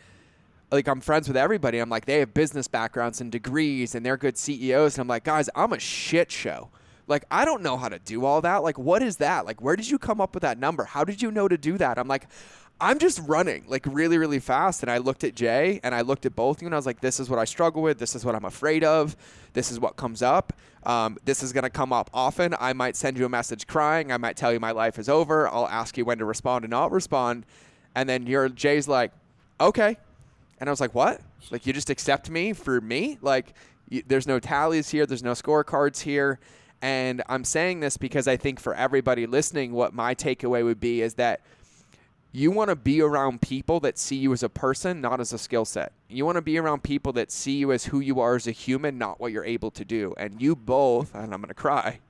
like 0.70 0.86
I'm 0.86 1.00
friends 1.00 1.26
with 1.26 1.36
everybody. 1.36 1.78
I'm 1.80 1.90
like 1.90 2.06
they 2.06 2.20
have 2.20 2.32
business 2.34 2.68
backgrounds 2.68 3.20
and 3.20 3.32
degrees 3.32 3.96
and 3.96 4.06
they're 4.06 4.16
good 4.16 4.38
CEOs 4.38 4.94
and 4.94 5.02
I'm 5.02 5.08
like, 5.08 5.24
"Guys, 5.24 5.50
I'm 5.56 5.72
a 5.72 5.80
shit 5.80 6.30
show." 6.30 6.70
Like 7.08 7.24
I 7.32 7.44
don't 7.44 7.62
know 7.62 7.76
how 7.76 7.88
to 7.88 7.98
do 7.98 8.24
all 8.24 8.40
that. 8.42 8.62
Like 8.62 8.78
what 8.78 9.02
is 9.02 9.16
that? 9.16 9.44
Like 9.44 9.60
where 9.60 9.74
did 9.74 9.90
you 9.90 9.98
come 9.98 10.20
up 10.20 10.34
with 10.34 10.42
that 10.42 10.58
number? 10.58 10.84
How 10.84 11.02
did 11.02 11.20
you 11.20 11.32
know 11.32 11.48
to 11.48 11.58
do 11.58 11.78
that? 11.78 11.98
I'm 11.98 12.08
like 12.08 12.28
I'm 12.78 12.98
just 12.98 13.20
running 13.26 13.64
like 13.68 13.86
really, 13.86 14.18
really 14.18 14.38
fast. 14.38 14.82
And 14.82 14.90
I 14.90 14.98
looked 14.98 15.24
at 15.24 15.34
Jay 15.34 15.80
and 15.82 15.94
I 15.94 16.02
looked 16.02 16.26
at 16.26 16.36
both 16.36 16.58
of 16.58 16.62
you 16.62 16.68
and 16.68 16.74
I 16.74 16.78
was 16.78 16.84
like, 16.84 17.00
this 17.00 17.18
is 17.18 17.30
what 17.30 17.38
I 17.38 17.46
struggle 17.46 17.80
with. 17.80 17.98
This 17.98 18.14
is 18.14 18.24
what 18.24 18.34
I'm 18.34 18.44
afraid 18.44 18.84
of. 18.84 19.16
This 19.54 19.72
is 19.72 19.80
what 19.80 19.96
comes 19.96 20.20
up. 20.20 20.52
Um, 20.82 21.16
this 21.24 21.42
is 21.42 21.52
going 21.52 21.64
to 21.64 21.70
come 21.70 21.92
up 21.92 22.10
often. 22.12 22.54
I 22.60 22.74
might 22.74 22.94
send 22.94 23.18
you 23.18 23.24
a 23.24 23.28
message 23.30 23.66
crying. 23.66 24.12
I 24.12 24.18
might 24.18 24.36
tell 24.36 24.52
you 24.52 24.60
my 24.60 24.72
life 24.72 24.98
is 24.98 25.08
over. 25.08 25.48
I'll 25.48 25.66
ask 25.68 25.96
you 25.96 26.04
when 26.04 26.18
to 26.18 26.26
respond 26.26 26.64
and 26.64 26.70
not 26.70 26.92
respond. 26.92 27.46
And 27.94 28.08
then 28.08 28.26
your 28.26 28.50
Jay's 28.50 28.86
like, 28.86 29.10
okay. 29.58 29.96
And 30.60 30.68
I 30.68 30.70
was 30.70 30.80
like, 30.80 30.94
what? 30.94 31.22
Like, 31.50 31.66
you 31.66 31.72
just 31.72 31.88
accept 31.88 32.28
me 32.28 32.52
for 32.52 32.80
me? 32.80 33.18
Like, 33.22 33.54
there's 34.06 34.26
no 34.26 34.38
tallies 34.38 34.90
here. 34.90 35.06
There's 35.06 35.22
no 35.22 35.32
scorecards 35.32 36.02
here. 36.02 36.38
And 36.82 37.22
I'm 37.26 37.44
saying 37.44 37.80
this 37.80 37.96
because 37.96 38.28
I 38.28 38.36
think 38.36 38.60
for 38.60 38.74
everybody 38.74 39.26
listening, 39.26 39.72
what 39.72 39.94
my 39.94 40.14
takeaway 40.14 40.62
would 40.62 40.78
be 40.78 41.00
is 41.00 41.14
that– 41.14 41.40
you 42.36 42.50
want 42.50 42.68
to 42.68 42.76
be 42.76 43.00
around 43.00 43.40
people 43.40 43.80
that 43.80 43.96
see 43.96 44.16
you 44.16 44.30
as 44.30 44.42
a 44.42 44.48
person, 44.50 45.00
not 45.00 45.20
as 45.20 45.32
a 45.32 45.38
skill 45.38 45.64
set. 45.64 45.92
You 46.06 46.26
want 46.26 46.36
to 46.36 46.42
be 46.42 46.58
around 46.58 46.82
people 46.82 47.14
that 47.14 47.32
see 47.32 47.52
you 47.52 47.72
as 47.72 47.86
who 47.86 47.98
you 47.98 48.20
are 48.20 48.34
as 48.34 48.46
a 48.46 48.50
human, 48.50 48.98
not 48.98 49.18
what 49.18 49.32
you're 49.32 49.42
able 49.46 49.70
to 49.70 49.86
do. 49.86 50.14
And 50.18 50.38
you 50.38 50.54
both, 50.54 51.14
and 51.14 51.32
I'm 51.32 51.40
going 51.40 51.48
to 51.48 51.54
cry, 51.54 52.00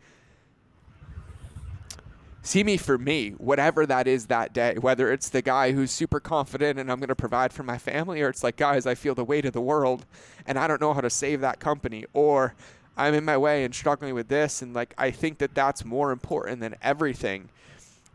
see 2.42 2.64
me 2.64 2.76
for 2.76 2.98
me, 2.98 3.30
whatever 3.38 3.86
that 3.86 4.08
is 4.08 4.26
that 4.26 4.52
day, 4.52 4.74
whether 4.80 5.12
it's 5.12 5.28
the 5.28 5.42
guy 5.42 5.70
who's 5.70 5.92
super 5.92 6.18
confident 6.18 6.80
and 6.80 6.90
I'm 6.90 6.98
going 6.98 7.06
to 7.06 7.14
provide 7.14 7.52
for 7.52 7.62
my 7.62 7.78
family, 7.78 8.20
or 8.20 8.28
it's 8.28 8.42
like, 8.42 8.56
guys, 8.56 8.84
I 8.84 8.96
feel 8.96 9.14
the 9.14 9.24
weight 9.24 9.44
of 9.44 9.52
the 9.52 9.60
world 9.60 10.06
and 10.44 10.58
I 10.58 10.66
don't 10.66 10.80
know 10.80 10.92
how 10.92 11.02
to 11.02 11.10
save 11.10 11.40
that 11.42 11.60
company, 11.60 12.04
or 12.12 12.56
I'm 12.96 13.14
in 13.14 13.24
my 13.24 13.36
way 13.36 13.62
and 13.62 13.72
struggling 13.72 14.14
with 14.14 14.26
this. 14.26 14.60
And 14.60 14.74
like, 14.74 14.92
I 14.98 15.12
think 15.12 15.38
that 15.38 15.54
that's 15.54 15.84
more 15.84 16.10
important 16.10 16.58
than 16.58 16.74
everything 16.82 17.48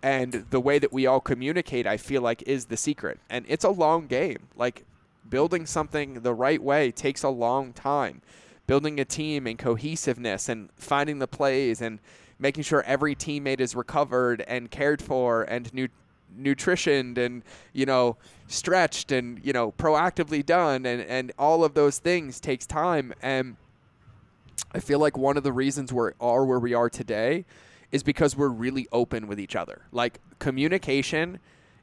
and 0.04 0.45
the 0.49 0.60
way 0.60 0.80
that 0.80 0.91
we 0.91 1.06
all 1.06 1.20
communicate 1.20 1.86
i 1.86 1.97
feel 1.97 2.22
like 2.22 2.43
is 2.43 2.66
the 2.66 2.78
secret. 2.78 3.20
And 3.30 3.45
it's 3.47 3.64
a 3.64 3.70
long 3.70 4.08
game. 4.08 4.47
Like 4.56 4.86
building 5.30 5.66
something 5.66 6.22
the 6.22 6.34
right 6.34 6.62
way 6.62 6.91
takes 6.91 7.24
a 7.24 7.30
long 7.30 7.74
time. 7.74 8.22
Building 8.68 8.99
a 8.99 9.06
team 9.06 9.47
and 9.47 9.58
cohesiveness 9.58 10.49
and 10.49 10.70
finding 10.76 11.20
the 11.20 11.28
plays 11.28 11.82
and 11.82 11.99
making 12.39 12.64
sure 12.64 12.84
every 12.84 13.16
teammate 13.16 13.60
is 13.60 13.76
recovered 13.76 14.41
and 14.47 14.72
cared 14.72 15.02
for 15.02 15.43
and 15.43 15.74
nu- 15.74 15.88
nutritioned 16.39 17.18
and 17.18 17.43
you 17.74 17.86
know 17.86 18.16
stretched 18.47 19.12
and 19.12 19.43
you 19.43 19.52
know 19.52 19.74
proactively 19.74 20.45
done 20.45 20.86
and 20.86 21.02
and 21.02 21.32
all 21.38 21.64
of 21.64 21.74
those 21.74 21.99
things 21.99 22.39
takes 22.39 22.66
time. 22.66 23.14
And 23.22 23.58
I 24.74 24.80
feel 24.80 24.99
like 24.99 25.18
one 25.18 25.38
of 25.38 25.43
the 25.43 25.52
reasons 25.52 25.91
we 25.91 26.10
are 26.20 26.45
where 26.45 26.60
we 26.60 26.74
are 26.74 26.89
today 26.89 27.45
is 27.91 28.03
because 28.03 28.35
we're 28.35 28.49
really 28.49 28.87
open 28.91 29.27
with 29.27 29.39
each 29.39 29.55
other. 29.55 29.81
Like 29.91 30.19
communication 30.39 31.39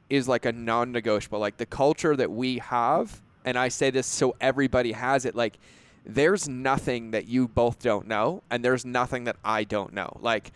is 0.09 0.27
like 0.27 0.45
a 0.45 0.51
non-negotiable. 0.51 1.39
Like 1.39 1.57
the 1.57 1.65
culture 1.65 2.15
that 2.15 2.31
we 2.31 2.57
have, 2.59 3.21
and 3.45 3.57
I 3.57 3.69
say 3.69 3.89
this 3.89 4.07
so 4.07 4.35
everybody 4.41 4.91
has 4.91 5.25
it. 5.25 5.35
Like 5.35 5.59
there's 6.05 6.47
nothing 6.47 7.11
that 7.11 7.27
you 7.27 7.47
both 7.47 7.79
don't 7.79 8.07
know, 8.07 8.41
and 8.49 8.63
there's 8.65 8.85
nothing 8.85 9.25
that 9.25 9.37
I 9.43 9.63
don't 9.63 9.93
know. 9.93 10.17
Like 10.21 10.51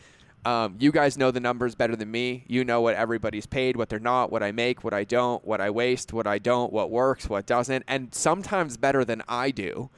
um, 0.45 0.75
you 0.79 0.91
guys 0.91 1.17
know 1.17 1.31
the 1.31 1.39
numbers 1.39 1.73
better 1.75 1.95
than 1.95 2.11
me. 2.11 2.43
You 2.47 2.65
know 2.65 2.81
what 2.81 2.95
everybody's 2.95 3.45
paid, 3.45 3.77
what 3.77 3.89
they're 3.89 3.99
not, 3.99 4.31
what 4.31 4.43
I 4.43 4.51
make, 4.51 4.83
what 4.83 4.93
I 4.93 5.05
don't, 5.05 5.45
what 5.45 5.61
I 5.61 5.69
waste, 5.69 6.11
what 6.11 6.27
I 6.27 6.37
don't, 6.37 6.73
what 6.73 6.89
works, 6.91 7.29
what 7.29 7.45
doesn't, 7.45 7.83
and 7.87 8.13
sometimes 8.13 8.75
better 8.75 9.05
than 9.05 9.23
I 9.27 9.51
do. 9.51 9.89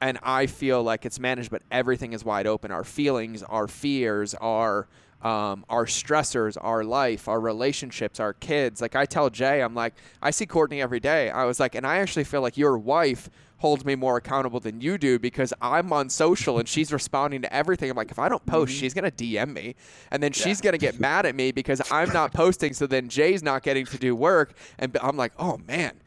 And 0.00 0.18
I 0.22 0.46
feel 0.46 0.82
like 0.82 1.04
it's 1.04 1.18
managed, 1.18 1.50
but 1.50 1.62
everything 1.70 2.12
is 2.12 2.24
wide 2.24 2.46
open. 2.46 2.70
Our 2.70 2.84
feelings, 2.84 3.42
our 3.42 3.66
fears, 3.66 4.34
our 4.34 4.86
um, 5.22 5.64
our 5.68 5.86
stressors, 5.86 6.56
our 6.60 6.84
life, 6.84 7.26
our 7.26 7.40
relationships, 7.40 8.20
our 8.20 8.32
kids. 8.32 8.80
Like 8.80 8.94
I 8.94 9.04
tell 9.04 9.30
Jay, 9.30 9.62
I'm 9.62 9.74
like, 9.74 9.94
I 10.22 10.30
see 10.30 10.46
Courtney 10.46 10.80
every 10.80 11.00
day. 11.00 11.30
I 11.30 11.44
was 11.44 11.58
like, 11.58 11.74
and 11.74 11.86
I 11.86 11.98
actually 11.98 12.24
feel 12.24 12.40
like 12.40 12.56
your 12.56 12.78
wife 12.78 13.28
holds 13.58 13.84
me 13.84 13.96
more 13.96 14.16
accountable 14.16 14.60
than 14.60 14.80
you 14.80 14.96
do 14.96 15.18
because 15.18 15.52
I'm 15.60 15.92
on 15.92 16.08
social 16.08 16.58
and 16.58 16.68
she's 16.68 16.92
responding 16.92 17.42
to 17.42 17.52
everything. 17.52 17.90
I'm 17.90 17.96
like, 17.96 18.12
if 18.12 18.18
I 18.18 18.28
don't 18.28 18.44
post, 18.46 18.72
mm-hmm. 18.72 18.80
she's 18.80 18.94
gonna 18.94 19.10
DM 19.10 19.52
me, 19.52 19.74
and 20.10 20.22
then 20.22 20.32
yeah. 20.34 20.44
she's 20.44 20.60
gonna 20.60 20.78
get 20.78 21.00
mad 21.00 21.26
at 21.26 21.34
me 21.34 21.50
because 21.50 21.82
I'm 21.90 22.12
not 22.12 22.32
posting. 22.32 22.72
So 22.72 22.86
then 22.86 23.08
Jay's 23.08 23.42
not 23.42 23.62
getting 23.62 23.86
to 23.86 23.98
do 23.98 24.14
work, 24.14 24.54
and 24.78 24.96
I'm 25.02 25.16
like, 25.16 25.32
oh 25.38 25.58
man, 25.66 26.00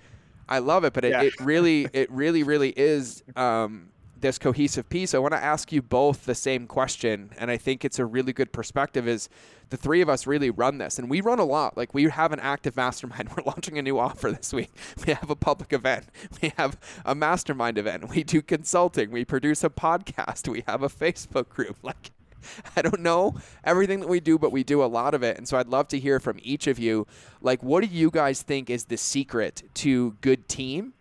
I 0.51 0.59
love 0.59 0.83
it. 0.83 0.93
But 0.93 1.05
it, 1.05 1.11
yeah. 1.11 1.23
it 1.23 1.39
really, 1.39 1.87
it 1.93 2.11
really, 2.11 2.43
really 2.43 2.73
is. 2.75 3.23
Um, 3.35 3.87
this 4.19 4.37
cohesive 4.37 4.87
piece, 4.87 5.15
I 5.15 5.17
want 5.17 5.33
to 5.33 5.43
ask 5.43 5.71
you 5.71 5.81
both 5.81 6.25
the 6.25 6.35
same 6.35 6.67
question, 6.67 7.31
and 7.39 7.49
I 7.49 7.57
think 7.57 7.83
it's 7.83 7.97
a 7.97 8.05
really 8.05 8.33
good 8.33 8.53
perspective. 8.53 9.07
Is 9.07 9.29
the 9.71 9.77
three 9.77 10.01
of 10.01 10.09
us 10.09 10.27
really 10.27 10.49
run 10.49 10.77
this, 10.77 10.99
and 10.99 11.09
we 11.09 11.21
run 11.21 11.39
a 11.39 11.43
lot. 11.43 11.75
Like 11.75 11.93
we 11.93 12.03
have 12.03 12.31
an 12.31 12.39
active 12.39 12.77
mastermind. 12.77 13.29
We're 13.35 13.43
launching 13.43 13.77
a 13.77 13.81
new 13.81 13.97
offer 13.97 14.31
this 14.31 14.53
week. 14.53 14.71
We 15.05 15.13
have 15.13 15.29
a 15.29 15.35
public 15.35 15.73
event. 15.73 16.05
We 16.41 16.53
have 16.57 16.79
a 17.05 17.13
mastermind 17.13 17.77
event. 17.77 18.09
We 18.09 18.23
do 18.23 18.41
consulting. 18.41 19.11
We 19.11 19.25
produce 19.25 19.63
a 19.63 19.69
podcast. 19.69 20.47
We 20.47 20.63
have 20.67 20.81
a 20.81 20.89
Facebook 20.89 21.49
group. 21.49 21.77
Like 21.83 22.11
I 22.75 22.81
don't 22.81 23.01
know 23.01 23.35
everything 23.63 23.99
that 24.01 24.09
we 24.09 24.19
do, 24.19 24.37
but 24.37 24.51
we 24.51 24.63
do 24.63 24.83
a 24.83 24.85
lot 24.85 25.13
of 25.13 25.23
it. 25.23 25.37
And 25.37 25.47
so 25.47 25.57
I'd 25.57 25.67
love 25.67 25.87
to 25.89 25.99
hear 25.99 26.19
from 26.19 26.39
each 26.41 26.67
of 26.67 26.79
you. 26.79 27.07
Like, 27.41 27.61
what 27.63 27.81
do 27.81 27.87
you 27.87 28.11
guys 28.11 28.41
think 28.41 28.69
is 28.69 28.85
the 28.85 28.97
secret 28.97 29.63
to 29.75 30.17
good 30.21 30.47
team 30.47 30.93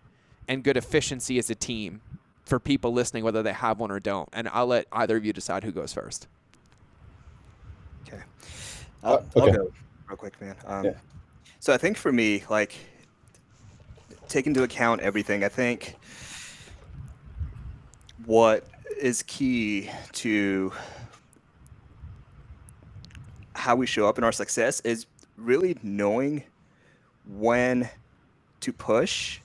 and 0.48 0.64
good 0.64 0.76
efficiency 0.76 1.38
as 1.38 1.48
a 1.48 1.54
team 1.54 2.00
for 2.50 2.58
people 2.58 2.92
listening, 2.92 3.22
whether 3.22 3.42
they 3.42 3.52
have 3.52 3.78
one 3.78 3.90
or 3.90 4.00
don't. 4.00 4.28
And 4.32 4.48
I'll 4.48 4.66
let 4.66 4.86
either 4.92 5.16
of 5.16 5.24
you 5.24 5.32
decide 5.32 5.62
who 5.62 5.70
goes 5.70 5.92
first. 5.92 6.26
Okay. 8.06 8.20
I'll, 9.04 9.14
uh, 9.14 9.16
okay. 9.36 9.40
I'll 9.40 9.52
go 9.52 9.72
real 10.08 10.16
quick, 10.16 10.40
man. 10.40 10.56
Um, 10.66 10.84
yeah. 10.86 10.92
So 11.60 11.72
I 11.72 11.78
think 11.78 11.96
for 11.96 12.10
me, 12.10 12.42
like, 12.50 12.74
take 14.28 14.48
into 14.48 14.64
account 14.64 15.00
everything. 15.00 15.44
I 15.44 15.48
think 15.48 15.94
what 18.26 18.66
is 19.00 19.22
key 19.22 19.88
to 20.12 20.72
how 23.60 23.76
we 23.76 23.86
show 23.86 24.08
up 24.08 24.18
in 24.18 24.24
our 24.24 24.32
success 24.32 24.80
is 24.80 25.06
really 25.36 25.76
knowing 25.82 26.42
when 27.26 27.88
to 28.60 28.72
push 28.72 29.40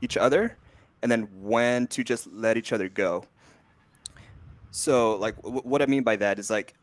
each 0.00 0.16
other 0.16 0.56
and 1.02 1.10
then 1.10 1.28
when 1.40 1.86
to 1.88 2.04
just 2.04 2.26
let 2.32 2.56
each 2.56 2.72
other 2.72 2.88
go. 2.88 3.24
So, 4.70 5.16
like, 5.16 5.36
w- 5.42 5.62
what 5.62 5.82
I 5.82 5.86
mean 5.86 6.02
by 6.02 6.16
that 6.16 6.38
is 6.38 6.50
like, 6.50 6.74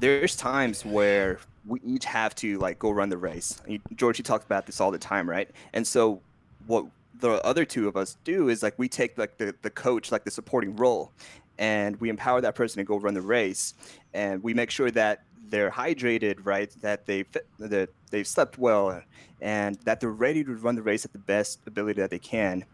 there's 0.00 0.36
times 0.36 0.84
where 0.84 1.38
we 1.66 1.80
each 1.82 2.04
have 2.04 2.34
to 2.36 2.58
like 2.58 2.78
go 2.78 2.90
run 2.90 3.08
the 3.08 3.16
race. 3.16 3.60
George, 3.94 4.18
you 4.18 4.24
talks 4.24 4.44
about 4.44 4.66
this 4.66 4.80
all 4.80 4.90
the 4.90 4.98
time, 4.98 5.28
right? 5.28 5.50
And 5.72 5.86
so, 5.86 6.20
what 6.66 6.84
the 7.20 7.42
other 7.44 7.64
two 7.64 7.88
of 7.88 7.96
us 7.96 8.18
do 8.24 8.48
is 8.48 8.62
like 8.62 8.78
we 8.78 8.88
take 8.88 9.16
like 9.16 9.38
the, 9.38 9.54
the 9.62 9.70
coach, 9.70 10.12
like 10.12 10.24
the 10.24 10.30
supporting 10.30 10.76
role, 10.76 11.12
and 11.58 12.00
we 12.00 12.08
empower 12.08 12.40
that 12.40 12.54
person 12.54 12.78
to 12.78 12.84
go 12.84 12.98
run 12.98 13.14
the 13.14 13.22
race, 13.22 13.74
and 14.12 14.42
we 14.42 14.54
make 14.54 14.70
sure 14.70 14.90
that 14.90 15.22
they're 15.48 15.70
hydrated, 15.70 16.38
right? 16.44 16.70
That 16.80 17.06
they 17.06 17.24
that 17.58 17.90
they've 18.10 18.26
slept 18.26 18.58
well, 18.58 19.02
and 19.40 19.76
that 19.84 20.00
they're 20.00 20.10
ready 20.10 20.42
to 20.44 20.54
run 20.54 20.74
the 20.74 20.82
race 20.82 21.04
at 21.04 21.12
the 21.12 21.18
best 21.18 21.60
ability 21.66 22.00
that 22.00 22.10
they 22.10 22.18
can. 22.18 22.64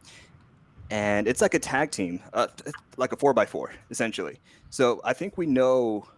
And 0.90 1.28
it's 1.28 1.40
like 1.40 1.54
a 1.54 1.58
tag 1.58 1.92
team, 1.92 2.20
uh, 2.32 2.48
like 2.96 3.12
a 3.12 3.16
four 3.16 3.32
by 3.32 3.46
four, 3.46 3.72
essentially. 3.90 4.40
So 4.70 5.00
I 5.04 5.12
think 5.12 5.38
we 5.38 5.46
know 5.46 6.08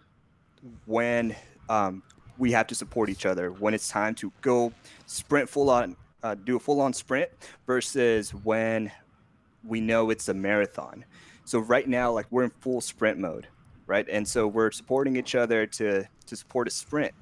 when 0.86 1.36
um, 1.68 2.02
we 2.38 2.52
have 2.52 2.66
to 2.68 2.74
support 2.74 3.10
each 3.10 3.26
other, 3.26 3.50
when 3.50 3.74
it's 3.74 3.88
time 3.88 4.14
to 4.16 4.32
go 4.40 4.72
sprint 5.06 5.48
full 5.48 5.68
on, 5.68 5.96
uh, 6.22 6.36
do 6.36 6.56
a 6.56 6.60
full 6.60 6.80
on 6.80 6.92
sprint, 6.92 7.28
versus 7.66 8.30
when 8.30 8.90
we 9.64 9.80
know 9.80 10.10
it's 10.10 10.28
a 10.28 10.34
marathon. 10.34 11.04
So 11.44 11.58
right 11.58 11.88
now, 11.88 12.12
like 12.12 12.26
we're 12.30 12.44
in 12.44 12.50
full 12.60 12.80
sprint 12.80 13.18
mode 13.18 13.48
right? 13.86 14.06
And 14.08 14.26
so 14.26 14.46
we're 14.46 14.70
supporting 14.70 15.16
each 15.16 15.34
other 15.34 15.66
to 15.66 16.04
to 16.26 16.36
support 16.36 16.68
a 16.68 16.70
sprint. 16.70 17.12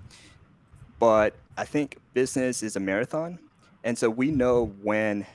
But 0.98 1.34
I 1.56 1.64
think 1.64 1.96
business 2.14 2.62
is 2.62 2.76
a 2.76 2.80
marathon, 2.80 3.38
and 3.84 3.96
so 3.96 4.08
we 4.08 4.30
know 4.30 4.66
when 4.82 5.26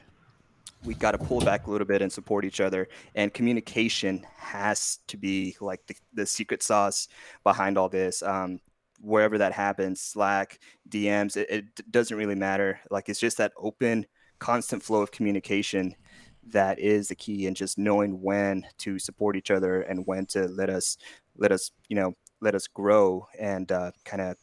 we 0.83 0.93
got 0.93 1.11
to 1.11 1.17
pull 1.17 1.41
back 1.41 1.65
a 1.65 1.71
little 1.71 1.87
bit 1.87 2.01
and 2.03 2.11
support 2.11 2.45
each 2.45 2.61
other. 2.61 2.87
And 3.15 3.33
communication 3.33 4.25
has 4.37 4.99
to 5.07 5.17
be 5.17 5.57
like 5.59 5.85
the, 5.87 5.95
the 6.13 6.25
secret 6.27 6.61
sauce 6.61 7.07
behind 7.43 7.77
all 7.77 7.89
this. 7.89 8.21
Um, 8.21 8.59
wherever 9.01 9.39
that 9.39 9.51
happens, 9.51 9.99
Slack, 9.99 10.59
DMs, 10.87 11.37
it, 11.37 11.49
it 11.49 11.91
doesn't 11.91 12.15
really 12.15 12.35
matter. 12.35 12.79
Like 12.91 13.09
it's 13.09 13.19
just 13.19 13.37
that 13.39 13.51
open, 13.57 14.05
constant 14.37 14.83
flow 14.83 15.01
of 15.01 15.09
communication 15.09 15.95
that 16.51 16.79
is 16.79 17.07
the 17.07 17.15
key 17.15 17.47
and 17.47 17.55
just 17.55 17.77
knowing 17.77 18.21
when 18.21 18.65
to 18.77 18.99
support 18.99 19.35
each 19.35 19.51
other 19.51 19.81
and 19.81 20.05
when 20.05 20.25
to 20.25 20.47
let 20.47 20.69
us 20.69 20.97
let 21.37 21.51
us 21.51 21.71
you 21.89 21.95
know 21.95 22.13
let 22.41 22.55
us 22.55 22.67
grow 22.67 23.27
and 23.39 23.69
kind 24.03 24.21
of 24.21 24.35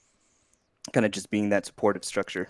kind 0.93 1.07
of 1.07 1.13
just 1.13 1.31
being 1.31 1.51
that 1.51 1.65
supportive 1.65 2.05
structure 2.05 2.49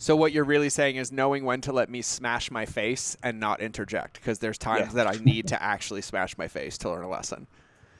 so 0.00 0.16
what 0.16 0.32
you're 0.32 0.44
really 0.44 0.70
saying 0.70 0.96
is 0.96 1.12
knowing 1.12 1.44
when 1.44 1.60
to 1.60 1.74
let 1.74 1.90
me 1.90 2.00
smash 2.00 2.50
my 2.50 2.64
face 2.64 3.18
and 3.22 3.38
not 3.38 3.60
interject 3.60 4.14
because 4.14 4.38
there's 4.38 4.56
times 4.56 4.94
yeah. 4.94 5.04
that 5.04 5.06
I 5.06 5.22
need 5.22 5.48
to 5.48 5.62
actually 5.62 6.00
smash 6.00 6.38
my 6.38 6.48
face 6.48 6.78
to 6.78 6.88
learn 6.88 7.04
a 7.04 7.08
lesson. 7.08 7.46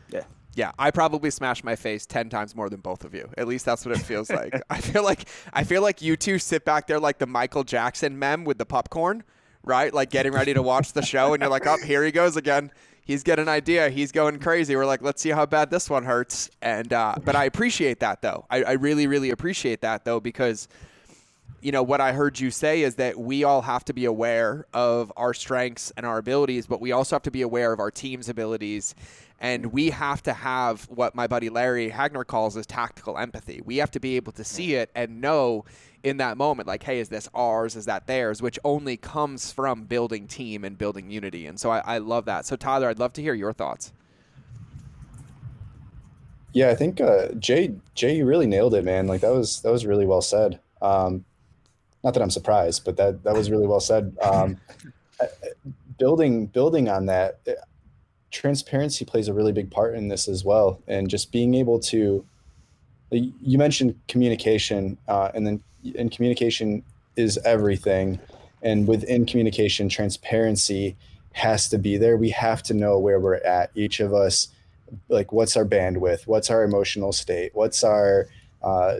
Yeah. 0.09 0.23
Yeah, 0.55 0.73
I 0.79 0.93
probably 0.93 1.31
smash 1.31 1.63
my 1.63 1.77
face 1.77 2.07
10 2.07 2.31
times 2.31 2.57
more 2.57 2.71
than 2.71 2.81
both 2.81 3.05
of 3.05 3.13
you. 3.13 3.29
At 3.37 3.47
least 3.47 3.67
that's 3.67 3.85
what 3.85 3.95
it 3.95 4.01
feels 4.01 4.31
like. 4.31 4.55
I 4.71 4.81
feel 4.81 5.05
like 5.05 5.29
I 5.53 5.63
feel 5.63 5.83
like 5.83 6.01
you 6.01 6.17
two 6.17 6.39
sit 6.39 6.65
back 6.65 6.87
there 6.87 6.99
like 6.99 7.19
the 7.19 7.27
Michael 7.27 7.65
Jackson 7.65 8.19
mem 8.19 8.45
with 8.45 8.57
the 8.57 8.65
popcorn, 8.67 9.23
right? 9.65 9.93
Like 9.93 10.11
getting 10.11 10.33
ready 10.33 10.55
to 10.55 10.63
watch 10.63 10.93
the 10.93 11.03
show 11.03 11.35
and 11.35 11.43
you're 11.43 11.51
like, 11.51 11.67
"Oh, 11.67 11.79
here 11.85 12.05
he 12.05 12.11
goes 12.11 12.37
again." 12.37 12.71
he's 13.11 13.25
got 13.25 13.41
an 13.41 13.49
idea. 13.49 13.91
He's 13.91 14.13
going 14.13 14.39
crazy. 14.39 14.77
We're 14.77 14.87
like, 14.87 15.03
let's 15.03 15.21
see 15.21 15.31
how 15.31 15.45
bad 15.45 15.71
this 15.71 15.91
one 15.91 16.05
hurts. 16.05 16.49
And 16.63 16.93
uh, 16.93 17.17
but 17.25 17.35
I 17.35 17.45
appreciate 17.45 18.01
that 18.01 18.23
though. 18.23 18.47
I, 18.49 18.63
I 18.63 18.73
really, 18.73 19.07
really 19.07 19.31
appreciate 19.31 19.81
that 19.81 20.05
though 20.05 20.21
because 20.21 20.69
you 21.61 21.73
know 21.73 21.83
what 21.83 22.01
I 22.01 22.13
heard 22.13 22.39
you 22.39 22.51
say 22.51 22.83
is 22.83 22.95
that 22.95 23.19
we 23.19 23.45
all 23.45 23.63
have 23.63 23.85
to 23.87 23.93
be 23.93 24.05
aware 24.07 24.67
of 24.73 25.13
our 25.17 25.35
strengths 25.35 25.93
and 25.97 26.07
our 26.07 26.19
abilities, 26.19 26.67
but 26.67 26.81
we 26.81 26.93
also 26.93 27.17
have 27.17 27.23
to 27.25 27.31
be 27.31 27.43
aware 27.43 27.73
of 27.73 27.81
our 27.81 27.91
team's 27.91 28.29
abilities. 28.29 28.95
And 29.41 29.73
we 29.73 29.91
have 29.91 30.23
to 30.25 30.35
have 30.35 30.85
what 30.85 31.15
my 31.15 31.27
buddy 31.27 31.49
Larry 31.49 31.89
Hagner 31.89 32.25
calls 32.25 32.57
as 32.57 32.67
tactical 32.67 33.17
empathy. 33.17 33.63
We 33.65 33.79
have 33.79 33.91
to 33.93 34.01
be 34.01 34.17
able 34.17 34.33
to 34.33 34.45
see 34.45 34.75
it 34.75 34.91
and 34.95 35.21
know 35.21 35.65
in 36.03 36.19
that 36.19 36.37
moment, 36.37 36.67
like, 36.67 36.83
hey, 36.83 36.99
is 37.01 37.09
this 37.09 37.29
ours? 37.35 37.77
Is 37.77 37.87
that 37.87 38.07
theirs? 38.07 38.43
Which 38.43 38.59
only 38.65 38.97
comes 38.97 39.53
from 39.53 39.85
building 39.85 40.27
team 40.27 40.65
and 40.65 40.77
building 40.77 41.11
unity. 41.11 41.47
And 41.47 41.59
so 41.59 41.71
I, 41.71 41.79
I 41.79 41.99
love 41.99 42.27
that. 42.27 42.47
So 42.47 42.57
Tyler, 42.57 42.89
I'd 42.89 42.99
love 42.99 43.13
to 43.15 43.23
hear 43.23 43.35
your 43.35 43.53
thoughts. 43.53 43.93
Yeah, 46.53 46.71
I 46.71 46.75
think 46.75 47.01
uh, 47.01 47.29
Jay 47.39 47.75
Jay 47.95 48.17
you 48.17 48.27
really 48.27 48.47
nailed 48.47 48.75
it, 48.75 48.85
man. 48.85 49.07
Like 49.07 49.21
that 49.21 49.33
was 49.33 49.61
that 49.63 49.71
was 49.71 49.87
really 49.87 50.05
well 50.05 50.23
said. 50.23 50.59
Um, 50.83 51.25
not 52.03 52.15
that 52.15 52.23
I'm 52.23 52.31
surprised, 52.31 52.85
but 52.85 52.97
that 52.97 53.23
that 53.23 53.35
was 53.35 53.51
really 53.51 53.67
well 53.67 53.81
said. 53.81 54.17
Um, 54.21 54.57
building 55.99 56.47
building 56.47 56.89
on 56.89 57.07
that, 57.07 57.39
transparency 58.31 59.05
plays 59.05 59.29
a 59.29 59.35
really 59.35 59.53
big 59.53 59.71
part 59.71 59.95
in 59.95 60.09
this 60.09 60.29
as 60.29 60.45
well, 60.45 60.81
and 60.87 61.09
just 61.09 61.33
being 61.33 61.55
able 61.55 61.79
to. 61.81 62.25
You 63.13 63.59
mentioned 63.59 63.99
communication, 64.07 64.97
uh, 65.09 65.31
and 65.35 65.45
then 65.47 65.63
and 65.99 66.13
communication 66.13 66.85
is 67.17 67.39
everything. 67.45 68.21
And 68.63 68.87
within 68.87 69.27
communication, 69.27 69.89
transparency 69.89 70.97
has 71.33 71.69
to 71.71 71.79
be 71.79 71.97
there. 71.97 72.17
We 72.17 72.31
have 72.31 72.63
to 72.65 72.75
know 72.75 72.99
where 72.99 73.19
we're 73.19 73.37
at. 73.37 73.71
Each 73.75 74.01
of 74.01 74.13
us, 74.13 74.49
like, 75.09 75.33
what's 75.33 75.57
our 75.57 75.65
bandwidth? 75.65 76.27
What's 76.27 76.51
our 76.51 76.63
emotional 76.63 77.13
state? 77.13 77.53
What's 77.55 77.83
our, 77.83 78.29
uh, 78.63 78.97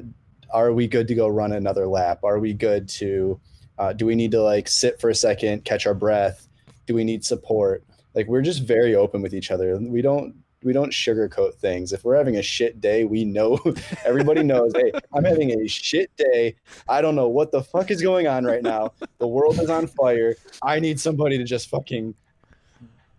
are 0.53 0.73
we 0.73 0.87
good 0.87 1.09
to 1.09 1.15
go 1.15 1.29
run 1.29 1.53
another 1.53 1.87
lap? 1.87 2.25
Are 2.25 2.39
we 2.39 2.55
good 2.55 2.89
to, 2.91 3.39
uh, 3.79 3.93
do 3.93 4.07
we 4.07 4.15
need 4.15 4.31
to 4.31 4.43
like 4.43 4.69
sit 4.69 5.01
for 5.01 5.11
a 5.11 5.15
second, 5.15 5.65
catch 5.65 5.87
our 5.87 5.95
breath? 5.95 6.49
Do 6.87 6.95
we 6.95 7.05
need 7.05 7.25
support? 7.25 7.85
Like, 8.15 8.27
we're 8.27 8.43
just 8.43 8.65
very 8.65 8.95
open 8.95 9.23
with 9.23 9.35
each 9.35 9.51
other. 9.51 9.77
We 9.79 10.03
don't 10.03 10.35
we 10.63 10.75
don't 10.75 10.93
sugarcoat 10.93 11.55
things. 11.55 11.93
If 11.95 12.05
we're 12.05 12.17
having 12.17 12.37
a 12.37 12.43
shit 12.43 12.83
day, 12.83 13.05
we 13.05 13.25
know 13.25 13.59
everybody 14.05 14.43
knows, 14.43 14.73
hey, 14.77 14.93
I'm 15.15 15.25
having 15.25 15.59
a 15.59 15.67
shit 15.67 16.15
day. 16.17 16.55
I 16.87 17.01
don't 17.01 17.15
know 17.15 17.29
what 17.29 17.51
the 17.51 17.63
fuck 17.63 17.91
is 17.91 18.03
going 18.03 18.27
on 18.27 18.45
right 18.45 18.63
now. 18.63 18.93
The 19.19 19.27
world 19.27 19.59
is 19.59 19.71
on 19.71 19.87
fire. 19.87 20.37
I 20.63 20.79
need 20.79 21.01
somebody 21.01 21.39
to 21.39 21.45
just 21.45 21.71
fucking 21.71 22.15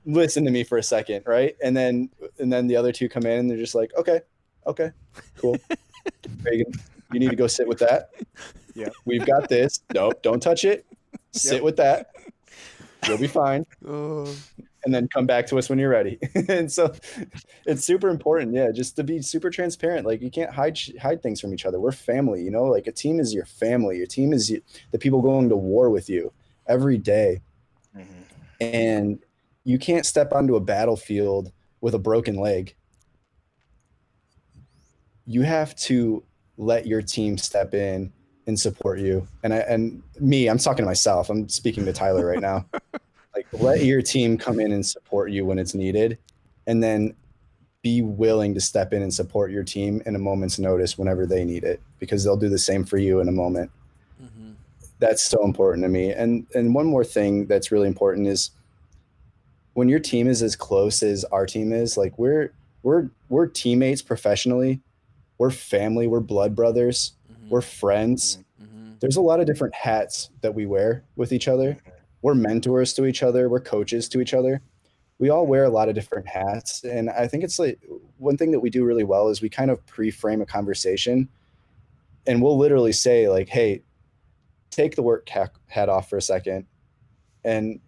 listen 0.06 0.46
to 0.46 0.52
me 0.52 0.64
for 0.64 0.78
a 0.78 0.84
second, 0.84 1.24
right? 1.26 1.56
And 1.64 1.76
then 1.76 2.10
and 2.39 2.54
then 2.54 2.68
the 2.68 2.76
other 2.76 2.92
two 2.92 3.10
come 3.10 3.26
in 3.26 3.39
and 3.39 3.50
they're 3.50 3.58
just 3.58 3.74
like, 3.76 3.92
okay, 3.98 4.22
okay, 4.68 4.92
cool. 5.38 5.58
Reagan, 6.44 6.72
you 7.12 7.20
need 7.20 7.30
to 7.32 7.36
go 7.36 7.48
sit 7.48 7.68
with 7.68 7.80
that. 7.80 8.12
Yeah. 8.76 8.89
We've 9.06 9.26
got 9.26 9.50
this. 9.50 9.82
Nope, 9.94 10.22
don't 10.22 10.42
touch 10.42 10.64
it. 10.64 10.86
Sit 11.32 11.54
Yep. 11.56 11.64
with 11.64 11.78
that. 11.78 12.12
You'll 13.08 13.18
be 13.18 13.28
fine 13.28 13.66
Oh. 13.88 14.32
And 14.84 14.93
then 14.93 15.07
come 15.07 15.25
back 15.25 15.45
to 15.47 15.57
us 15.57 15.69
when 15.69 15.79
you're 15.79 15.89
ready. 15.89 16.19
and 16.49 16.71
so 16.71 16.93
it's 17.65 17.84
super 17.84 18.09
important, 18.09 18.53
yeah, 18.53 18.71
just 18.71 18.95
to 18.95 19.03
be 19.03 19.21
super 19.21 19.49
transparent. 19.49 20.05
Like 20.05 20.21
you 20.21 20.32
can't 20.32 20.51
hide 20.51 20.77
hide 21.01 21.21
things 21.21 21.39
from 21.39 21.53
each 21.53 21.65
other. 21.65 21.79
We're 21.79 21.91
family, 21.91 22.41
you 22.43 22.51
know. 22.51 22.63
Like 22.65 22.88
a 22.88 22.91
team 22.91 23.19
is 23.19 23.34
your 23.34 23.45
family. 23.45 23.97
Your 23.97 24.07
team 24.07 24.34
is 24.34 24.53
the 24.91 24.97
people 24.99 25.21
going 25.21 25.49
to 25.49 25.55
war 25.55 25.89
with 25.89 26.09
you 26.09 26.32
every 26.67 26.97
day, 26.97 27.41
Mhm. 27.95 28.05
and 28.59 29.19
you 29.63 29.77
can't 29.77 30.05
step 30.05 30.34
onto 30.34 30.55
a 30.55 30.61
battlefield 30.61 31.51
with 31.82 31.93
a 31.93 31.99
broken 31.99 32.36
leg. 32.38 32.75
You 35.25 35.43
have 35.43 35.75
to 35.77 36.23
let 36.57 36.88
your 36.88 37.01
team 37.01 37.38
step 37.38 37.73
in 37.73 38.11
and 38.47 38.59
support 38.59 38.99
you. 38.99 39.27
And 39.43 39.53
I 39.53 39.57
and 39.57 40.01
me, 40.19 40.47
I'm 40.47 40.57
talking 40.57 40.84
to 40.84 40.88
myself. 40.88 41.29
I'm 41.29 41.47
speaking 41.47 41.86
to 41.86 41.93
Tyler 41.93 42.25
right 42.25 42.41
now 42.41 42.65
like 43.36 43.47
let 43.53 43.84
your 43.84 44.01
team 44.01 44.38
come 44.38 44.59
in 44.59 44.71
and 44.71 44.86
support 44.86 45.32
you 45.32 45.45
when 45.45 45.57
it's 45.59 45.73
needed 45.73 46.17
and 46.67 46.84
then 46.84 47.13
be 47.82 48.01
willing 48.01 48.53
to 48.53 48.61
step 48.61 48.93
in 48.93 49.01
and 49.01 49.13
support 49.13 49.49
your 49.51 49.63
team 49.63 50.01
in 50.05 50.15
a 50.15 50.19
moment's 50.19 50.59
notice 50.59 50.97
whenever 50.97 51.25
they 51.25 51.43
need 51.43 51.63
it 51.63 51.82
because 51.99 52.23
they'll 52.23 52.38
do 52.38 52.49
the 52.49 52.57
same 52.59 52.84
for 52.86 52.97
you 52.97 53.19
in 53.19 53.27
a 53.27 53.32
moment 53.32 53.71
Mhm. 54.21 54.53
that's 54.99 55.23
so 55.23 55.43
important 55.43 55.84
to 55.84 55.89
me 55.89 56.11
and 56.11 56.45
and 56.53 56.75
one 56.75 56.86
more 56.86 57.03
thing 57.03 57.47
that's 57.47 57.71
really 57.71 57.88
important 57.88 58.27
is 58.27 58.51
when 59.73 59.88
your 59.89 59.99
team 59.99 60.27
is 60.27 60.43
as 60.43 60.55
close 60.55 61.01
as 61.01 61.23
our 61.25 61.45
team 61.45 61.71
is 61.73 61.97
like 61.97 62.17
we're 62.19 62.51
we're 62.84 63.09
we're 63.29 63.47
teammates 63.47 64.01
professionally 64.01 64.79
we're 65.38 65.49
family 65.49 66.05
we're 66.07 66.19
blood 66.19 66.55
brothers 66.55 67.13
Mhm. 67.32 67.49
we're 67.49 67.61
friends 67.61 68.39
Mhm. 68.61 68.99
there's 68.99 69.15
a 69.15 69.21
lot 69.21 69.39
of 69.39 69.47
different 69.47 69.73
hats 69.73 70.29
that 70.41 70.53
we 70.53 70.65
wear 70.67 71.03
with 71.15 71.32
each 71.32 71.47
other. 71.47 71.77
We're 72.22 72.36
mentors 72.36 72.93
to 72.93 73.05
each 73.05 73.24
other, 73.24 73.49
we're 73.49 73.59
coaches 73.59 74.07
to 74.09 74.22
each 74.22 74.34
other. 74.34 74.61
We 75.19 75.30
all 75.30 75.45
wear 75.45 75.65
a 75.65 75.69
lot 75.69 75.88
of 75.89 75.95
different 75.95 76.28
hats. 76.28 76.84
And 76.84 77.09
I 77.09 77.28
think 77.28 77.43
it's 77.43 77.59
like 77.59 77.80
one 78.17 78.38
thing 78.38 78.51
that 78.51 78.59
we 78.59 78.69
do 78.69 78.84
really 78.84 79.03
well 79.03 79.30
is 79.30 79.41
we 79.41 79.49
kind 79.49 79.69
of 79.69 79.86
pre 79.86 80.09
frame 80.09 80.41
a 80.41 80.45
conversation 80.45 81.30
and 82.28 82.41
we'll 82.41 82.57
literally 82.57 82.91
say, 82.91 83.30
like, 83.30 83.49
hey, 83.49 83.84
take 84.69 84.95
the 84.95 85.01
work 85.03 85.30
hat 85.30 85.89
off 85.89 86.09
for 86.09 86.17
a 86.17 86.22
second 86.22 86.65
and 87.43 87.80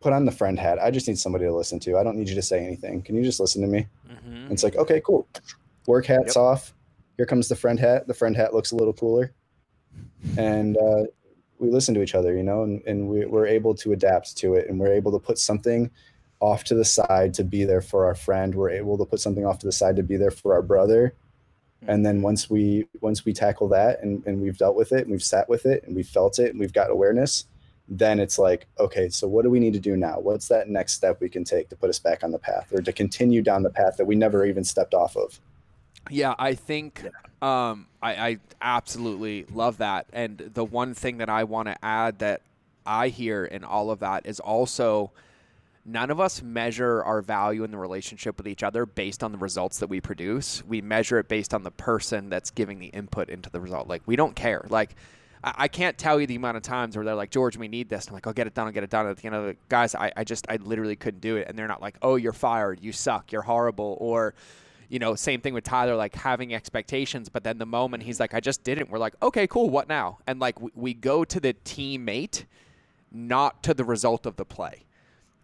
put 0.00 0.12
on 0.12 0.24
the 0.24 0.32
friend 0.32 0.58
hat. 0.58 0.78
I 0.78 0.90
just 0.90 1.08
need 1.08 1.18
somebody 1.18 1.44
to 1.44 1.54
listen 1.54 1.80
to. 1.80 1.98
I 1.98 2.04
don't 2.04 2.16
need 2.16 2.28
you 2.28 2.34
to 2.34 2.42
say 2.42 2.64
anything. 2.64 3.02
Can 3.02 3.16
you 3.16 3.24
just 3.24 3.40
listen 3.40 3.60
to 3.62 3.68
me? 3.68 3.86
Mhm. 4.08 4.50
It's 4.50 4.62
like, 4.62 4.76
okay, 4.76 5.00
cool. 5.04 5.26
Work 5.86 6.06
hats 6.06 6.36
off. 6.36 6.74
Here 7.16 7.26
comes 7.26 7.48
the 7.48 7.56
friend 7.56 7.80
hat. 7.80 8.06
The 8.06 8.14
friend 8.14 8.36
hat 8.36 8.54
looks 8.54 8.70
a 8.70 8.76
little 8.76 8.92
cooler. 8.92 9.32
And 10.36 10.76
uh, 10.76 11.04
we 11.58 11.70
listen 11.70 11.94
to 11.94 12.02
each 12.02 12.14
other, 12.14 12.36
you 12.36 12.42
know, 12.42 12.62
and, 12.62 12.82
and 12.86 13.08
we, 13.08 13.26
we're 13.26 13.46
able 13.46 13.74
to 13.76 13.92
adapt 13.92 14.36
to 14.38 14.54
it. 14.54 14.68
And 14.68 14.78
we're 14.78 14.92
able 14.92 15.12
to 15.12 15.18
put 15.18 15.38
something 15.38 15.90
off 16.40 16.64
to 16.64 16.74
the 16.74 16.84
side 16.84 17.34
to 17.34 17.44
be 17.44 17.64
there 17.64 17.80
for 17.80 18.06
our 18.06 18.14
friend. 18.14 18.54
We're 18.54 18.70
able 18.70 18.96
to 18.98 19.04
put 19.04 19.20
something 19.20 19.44
off 19.44 19.58
to 19.60 19.66
the 19.66 19.72
side 19.72 19.96
to 19.96 20.02
be 20.02 20.16
there 20.16 20.30
for 20.30 20.54
our 20.54 20.62
brother. 20.62 21.14
Hmm. 21.82 21.90
And 21.90 22.06
then 22.06 22.22
once 22.22 22.48
we 22.48 22.86
once 23.00 23.24
we 23.24 23.32
tackle 23.32 23.68
that 23.68 24.02
and, 24.02 24.24
and 24.26 24.40
we've 24.40 24.58
dealt 24.58 24.76
with 24.76 24.92
it 24.92 25.02
and 25.02 25.10
we've 25.10 25.22
sat 25.22 25.48
with 25.48 25.66
it 25.66 25.84
and 25.84 25.94
we've 25.94 26.08
felt 26.08 26.38
it 26.38 26.50
and 26.50 26.60
we've 26.60 26.72
got 26.72 26.90
awareness, 26.90 27.46
then 27.88 28.20
it's 28.20 28.38
like, 28.38 28.66
okay, 28.78 29.08
so 29.08 29.26
what 29.26 29.42
do 29.42 29.50
we 29.50 29.60
need 29.60 29.72
to 29.72 29.80
do 29.80 29.96
now? 29.96 30.18
What's 30.20 30.48
that 30.48 30.68
next 30.68 30.92
step 30.92 31.20
we 31.20 31.28
can 31.28 31.44
take 31.44 31.68
to 31.70 31.76
put 31.76 31.90
us 31.90 31.98
back 31.98 32.22
on 32.22 32.30
the 32.30 32.38
path 32.38 32.72
or 32.72 32.82
to 32.82 32.92
continue 32.92 33.42
down 33.42 33.62
the 33.62 33.70
path 33.70 33.96
that 33.96 34.04
we 34.04 34.14
never 34.14 34.44
even 34.44 34.64
stepped 34.64 34.94
off 34.94 35.16
of? 35.16 35.40
Yeah, 36.10 36.34
I 36.38 36.54
think 36.54 37.04
um, 37.42 37.86
I, 38.02 38.14
I 38.14 38.38
absolutely 38.60 39.46
love 39.52 39.78
that. 39.78 40.06
And 40.12 40.38
the 40.38 40.64
one 40.64 40.94
thing 40.94 41.18
that 41.18 41.28
I 41.28 41.44
want 41.44 41.68
to 41.68 41.84
add 41.84 42.18
that 42.20 42.42
I 42.86 43.08
hear 43.08 43.44
in 43.44 43.64
all 43.64 43.90
of 43.90 44.00
that 44.00 44.26
is 44.26 44.40
also 44.40 45.12
none 45.84 46.10
of 46.10 46.20
us 46.20 46.42
measure 46.42 47.02
our 47.02 47.22
value 47.22 47.64
in 47.64 47.70
the 47.70 47.78
relationship 47.78 48.36
with 48.36 48.48
each 48.48 48.62
other 48.62 48.84
based 48.84 49.22
on 49.22 49.32
the 49.32 49.38
results 49.38 49.78
that 49.78 49.88
we 49.88 50.00
produce. 50.00 50.64
We 50.64 50.82
measure 50.82 51.18
it 51.18 51.28
based 51.28 51.54
on 51.54 51.62
the 51.62 51.70
person 51.70 52.28
that's 52.28 52.50
giving 52.50 52.78
the 52.78 52.88
input 52.88 53.30
into 53.30 53.50
the 53.50 53.60
result. 53.60 53.88
Like, 53.88 54.02
we 54.06 54.16
don't 54.16 54.34
care. 54.36 54.66
Like, 54.68 54.96
I 55.44 55.54
I 55.56 55.68
can't 55.68 55.96
tell 55.96 56.20
you 56.20 56.26
the 56.26 56.34
amount 56.34 56.56
of 56.56 56.62
times 56.62 56.96
where 56.96 57.04
they're 57.04 57.14
like, 57.14 57.30
George, 57.30 57.56
we 57.56 57.68
need 57.68 57.88
this. 57.88 58.08
I'm 58.08 58.14
like, 58.14 58.26
I'll 58.26 58.32
get 58.32 58.46
it 58.46 58.54
done. 58.54 58.66
I'll 58.66 58.72
get 58.72 58.84
it 58.84 58.90
done. 58.90 59.06
At 59.06 59.16
the 59.16 59.26
end 59.26 59.36
of 59.36 59.44
the 59.44 59.56
guys, 59.68 59.94
I, 59.94 60.12
I 60.16 60.24
just, 60.24 60.46
I 60.50 60.56
literally 60.56 60.96
couldn't 60.96 61.20
do 61.20 61.36
it. 61.36 61.46
And 61.48 61.58
they're 61.58 61.68
not 61.68 61.80
like, 61.80 61.96
oh, 62.02 62.16
you're 62.16 62.32
fired. 62.32 62.80
You 62.82 62.92
suck. 62.92 63.32
You're 63.32 63.42
horrible. 63.42 63.96
Or, 64.00 64.34
you 64.88 64.98
know, 64.98 65.14
same 65.14 65.40
thing 65.40 65.54
with 65.54 65.64
Tyler, 65.64 65.96
like 65.96 66.14
having 66.14 66.54
expectations. 66.54 67.28
But 67.28 67.44
then 67.44 67.58
the 67.58 67.66
moment 67.66 68.02
he's 68.02 68.20
like, 68.20 68.34
I 68.34 68.40
just 68.40 68.64
didn't, 68.64 68.90
we're 68.90 68.98
like, 68.98 69.14
okay, 69.22 69.46
cool. 69.46 69.70
What 69.70 69.88
now? 69.88 70.18
And 70.26 70.40
like, 70.40 70.60
we, 70.60 70.70
we 70.74 70.94
go 70.94 71.24
to 71.24 71.40
the 71.40 71.54
teammate, 71.64 72.44
not 73.12 73.62
to 73.64 73.74
the 73.74 73.84
result 73.84 74.26
of 74.26 74.36
the 74.36 74.44
play. 74.44 74.84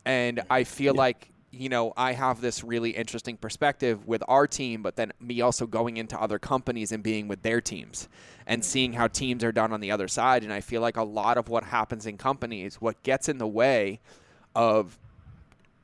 And 0.04 0.42
I 0.50 0.64
feel 0.64 0.94
like, 0.94 1.30
you 1.50 1.68
know, 1.68 1.92
I 1.96 2.12
have 2.12 2.40
this 2.40 2.64
really 2.64 2.90
interesting 2.90 3.36
perspective 3.36 4.06
with 4.06 4.22
our 4.28 4.46
team, 4.46 4.82
but 4.82 4.96
then 4.96 5.12
me 5.20 5.40
also 5.40 5.66
going 5.66 5.96
into 5.96 6.20
other 6.20 6.38
companies 6.38 6.90
and 6.90 7.02
being 7.02 7.28
with 7.28 7.42
their 7.42 7.60
teams 7.60 8.08
and 8.46 8.64
seeing 8.64 8.92
how 8.92 9.08
teams 9.08 9.44
are 9.44 9.52
done 9.52 9.72
on 9.72 9.80
the 9.80 9.90
other 9.90 10.08
side. 10.08 10.42
And 10.42 10.52
I 10.52 10.60
feel 10.60 10.80
like 10.80 10.96
a 10.96 11.04
lot 11.04 11.38
of 11.38 11.48
what 11.48 11.64
happens 11.64 12.06
in 12.06 12.18
companies, 12.18 12.80
what 12.80 13.02
gets 13.02 13.28
in 13.28 13.38
the 13.38 13.46
way 13.46 14.00
of 14.54 14.98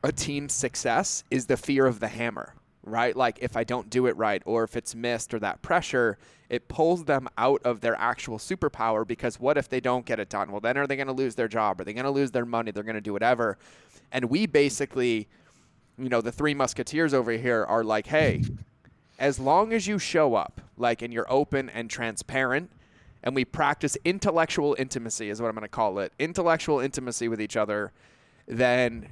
a 0.02 0.12
team's 0.12 0.52
success 0.52 1.24
is 1.30 1.46
the 1.46 1.56
fear 1.56 1.86
of 1.86 2.00
the 2.00 2.08
hammer, 2.08 2.54
right? 2.83 3.14
Like 3.14 3.39
if 3.41 3.57
I 3.57 3.64
don't 3.64 3.91
do 3.91 4.07
it 4.07 4.16
right 4.16 4.43
or 4.47 4.64
if 4.64 4.76
it's 4.76 4.95
missed 4.95 5.35
or 5.35 5.39
that 5.41 5.62
pressure, 5.62 6.18
it 6.49 6.68
pulls 6.68 7.05
them 7.05 7.28
out 7.39 7.62
of 7.64 7.81
their 7.81 7.95
actual 7.97 8.39
superpower 8.39 9.07
because 9.07 9.39
what 9.39 9.57
if 9.57 9.68
they 9.68 9.81
don't 9.81 10.05
get 10.05 10.18
it 10.18 10.28
done? 10.28 10.51
Well, 10.51 10.61
then 10.61 10.76
are 10.78 10.87
they 10.87 10.97
going 10.97 11.07
to 11.07 11.12
lose 11.12 11.35
their 11.35 11.49
job? 11.49 11.81
Are 11.81 11.85
they 11.85 11.93
going 11.93 12.05
to 12.05 12.11
lose 12.11 12.31
their 12.31 12.47
money? 12.47 12.70
They're 12.70 12.83
going 12.83 12.95
to 12.95 13.01
do 13.01 13.12
whatever. 13.12 13.59
And 14.12 14.26
we 14.26 14.47
basically, 14.47 15.28
you 15.99 16.09
know, 16.09 16.20
the 16.20 16.33
three 16.33 16.55
musketeers 16.55 17.14
over 17.14 17.33
here 17.33 17.64
are 17.64 17.85
like, 17.85 18.07
hey, 18.07 18.43
as 19.18 19.39
long 19.39 19.72
as 19.72 19.87
you 19.87 19.99
show 19.99 20.35
up, 20.35 20.61
like, 20.76 21.03
and 21.03 21.12
you're 21.12 21.31
open 21.31 21.68
and 21.68 21.91
transparent, 21.91 22.70
and 23.22 23.35
we 23.35 23.45
practice 23.45 23.99
intellectual 24.05 24.74
intimacy, 24.78 25.28
is 25.28 25.43
what 25.43 25.49
I'm 25.49 25.55
going 25.55 25.62
to 25.62 25.68
call 25.68 25.99
it 25.99 26.12
intellectual 26.18 26.81
intimacy 26.81 27.28
with 27.28 27.41
each 27.41 27.57
other, 27.57 27.93
then 28.49 29.11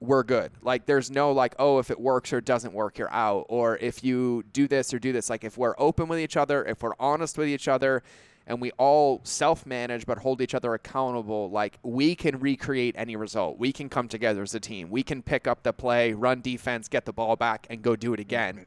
we're 0.00 0.22
good. 0.22 0.50
Like, 0.62 0.86
there's 0.86 1.10
no, 1.10 1.32
like, 1.32 1.54
oh, 1.58 1.78
if 1.78 1.90
it 1.90 2.00
works 2.00 2.32
or 2.32 2.40
doesn't 2.40 2.72
work, 2.72 2.98
you're 2.98 3.12
out. 3.12 3.46
Or 3.48 3.76
if 3.78 4.02
you 4.02 4.44
do 4.52 4.66
this 4.66 4.94
or 4.94 4.98
do 4.98 5.12
this. 5.12 5.28
Like, 5.28 5.44
if 5.44 5.58
we're 5.58 5.74
open 5.78 6.08
with 6.08 6.18
each 6.18 6.36
other, 6.36 6.64
if 6.64 6.82
we're 6.82 6.94
honest 6.98 7.36
with 7.36 7.48
each 7.48 7.68
other, 7.68 8.02
and 8.46 8.60
we 8.60 8.72
all 8.72 9.20
self 9.22 9.66
manage 9.66 10.06
but 10.06 10.18
hold 10.18 10.40
each 10.40 10.54
other 10.54 10.72
accountable, 10.74 11.50
like, 11.50 11.78
we 11.82 12.14
can 12.14 12.40
recreate 12.40 12.94
any 12.98 13.14
result. 13.14 13.58
We 13.58 13.72
can 13.72 13.88
come 13.90 14.08
together 14.08 14.42
as 14.42 14.54
a 14.54 14.60
team. 14.60 14.90
We 14.90 15.02
can 15.02 15.22
pick 15.22 15.46
up 15.46 15.62
the 15.62 15.72
play, 15.72 16.14
run 16.14 16.40
defense, 16.40 16.88
get 16.88 17.04
the 17.04 17.12
ball 17.12 17.36
back, 17.36 17.66
and 17.68 17.82
go 17.82 17.94
do 17.94 18.14
it 18.14 18.20
again 18.20 18.54
mm-hmm. 18.54 18.64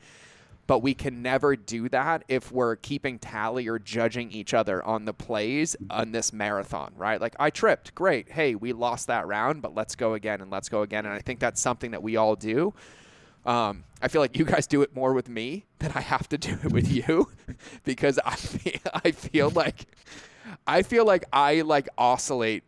But 0.65 0.79
we 0.79 0.93
can 0.93 1.21
never 1.21 1.55
do 1.55 1.89
that 1.89 2.23
if 2.27 2.51
we're 2.51 2.75
keeping 2.77 3.19
tally 3.19 3.67
or 3.67 3.79
judging 3.79 4.31
each 4.31 4.53
other 4.53 4.83
on 4.83 5.05
the 5.05 5.13
plays 5.13 5.75
on 5.89 6.11
this 6.11 6.31
marathon, 6.31 6.93
right? 6.95 7.19
Like 7.19 7.35
I 7.39 7.49
tripped, 7.49 7.93
great. 7.95 8.31
Hey, 8.31 8.55
we 8.55 8.71
lost 8.73 9.07
that 9.07 9.27
round, 9.27 9.61
but 9.61 9.75
let's 9.75 9.95
go 9.95 10.13
again 10.13 10.41
and 10.41 10.49
let's 10.49 10.69
go 10.69 10.81
again. 10.81 11.05
And 11.05 11.13
I 11.13 11.19
think 11.19 11.39
that's 11.39 11.61
something 11.61 11.91
that 11.91 12.01
we 12.01 12.15
all 12.15 12.35
do. 12.35 12.73
Um, 13.45 13.83
I 14.01 14.07
feel 14.07 14.21
like 14.21 14.37
you 14.37 14.45
guys 14.45 14.67
do 14.67 14.81
it 14.83 14.95
more 14.95 15.13
with 15.13 15.27
me 15.27 15.65
than 15.79 15.91
I 15.95 16.01
have 16.01 16.29
to 16.29 16.37
do 16.37 16.57
it 16.63 16.71
with 16.71 16.89
you 16.89 17.29
because 17.83 18.19
I 18.25 18.35
feel, 18.35 18.79
I 18.93 19.11
feel 19.11 19.49
like 19.49 19.85
I 20.67 20.81
feel 20.83 21.05
like 21.05 21.25
I 21.33 21.61
like 21.61 21.89
oscillate 21.97 22.63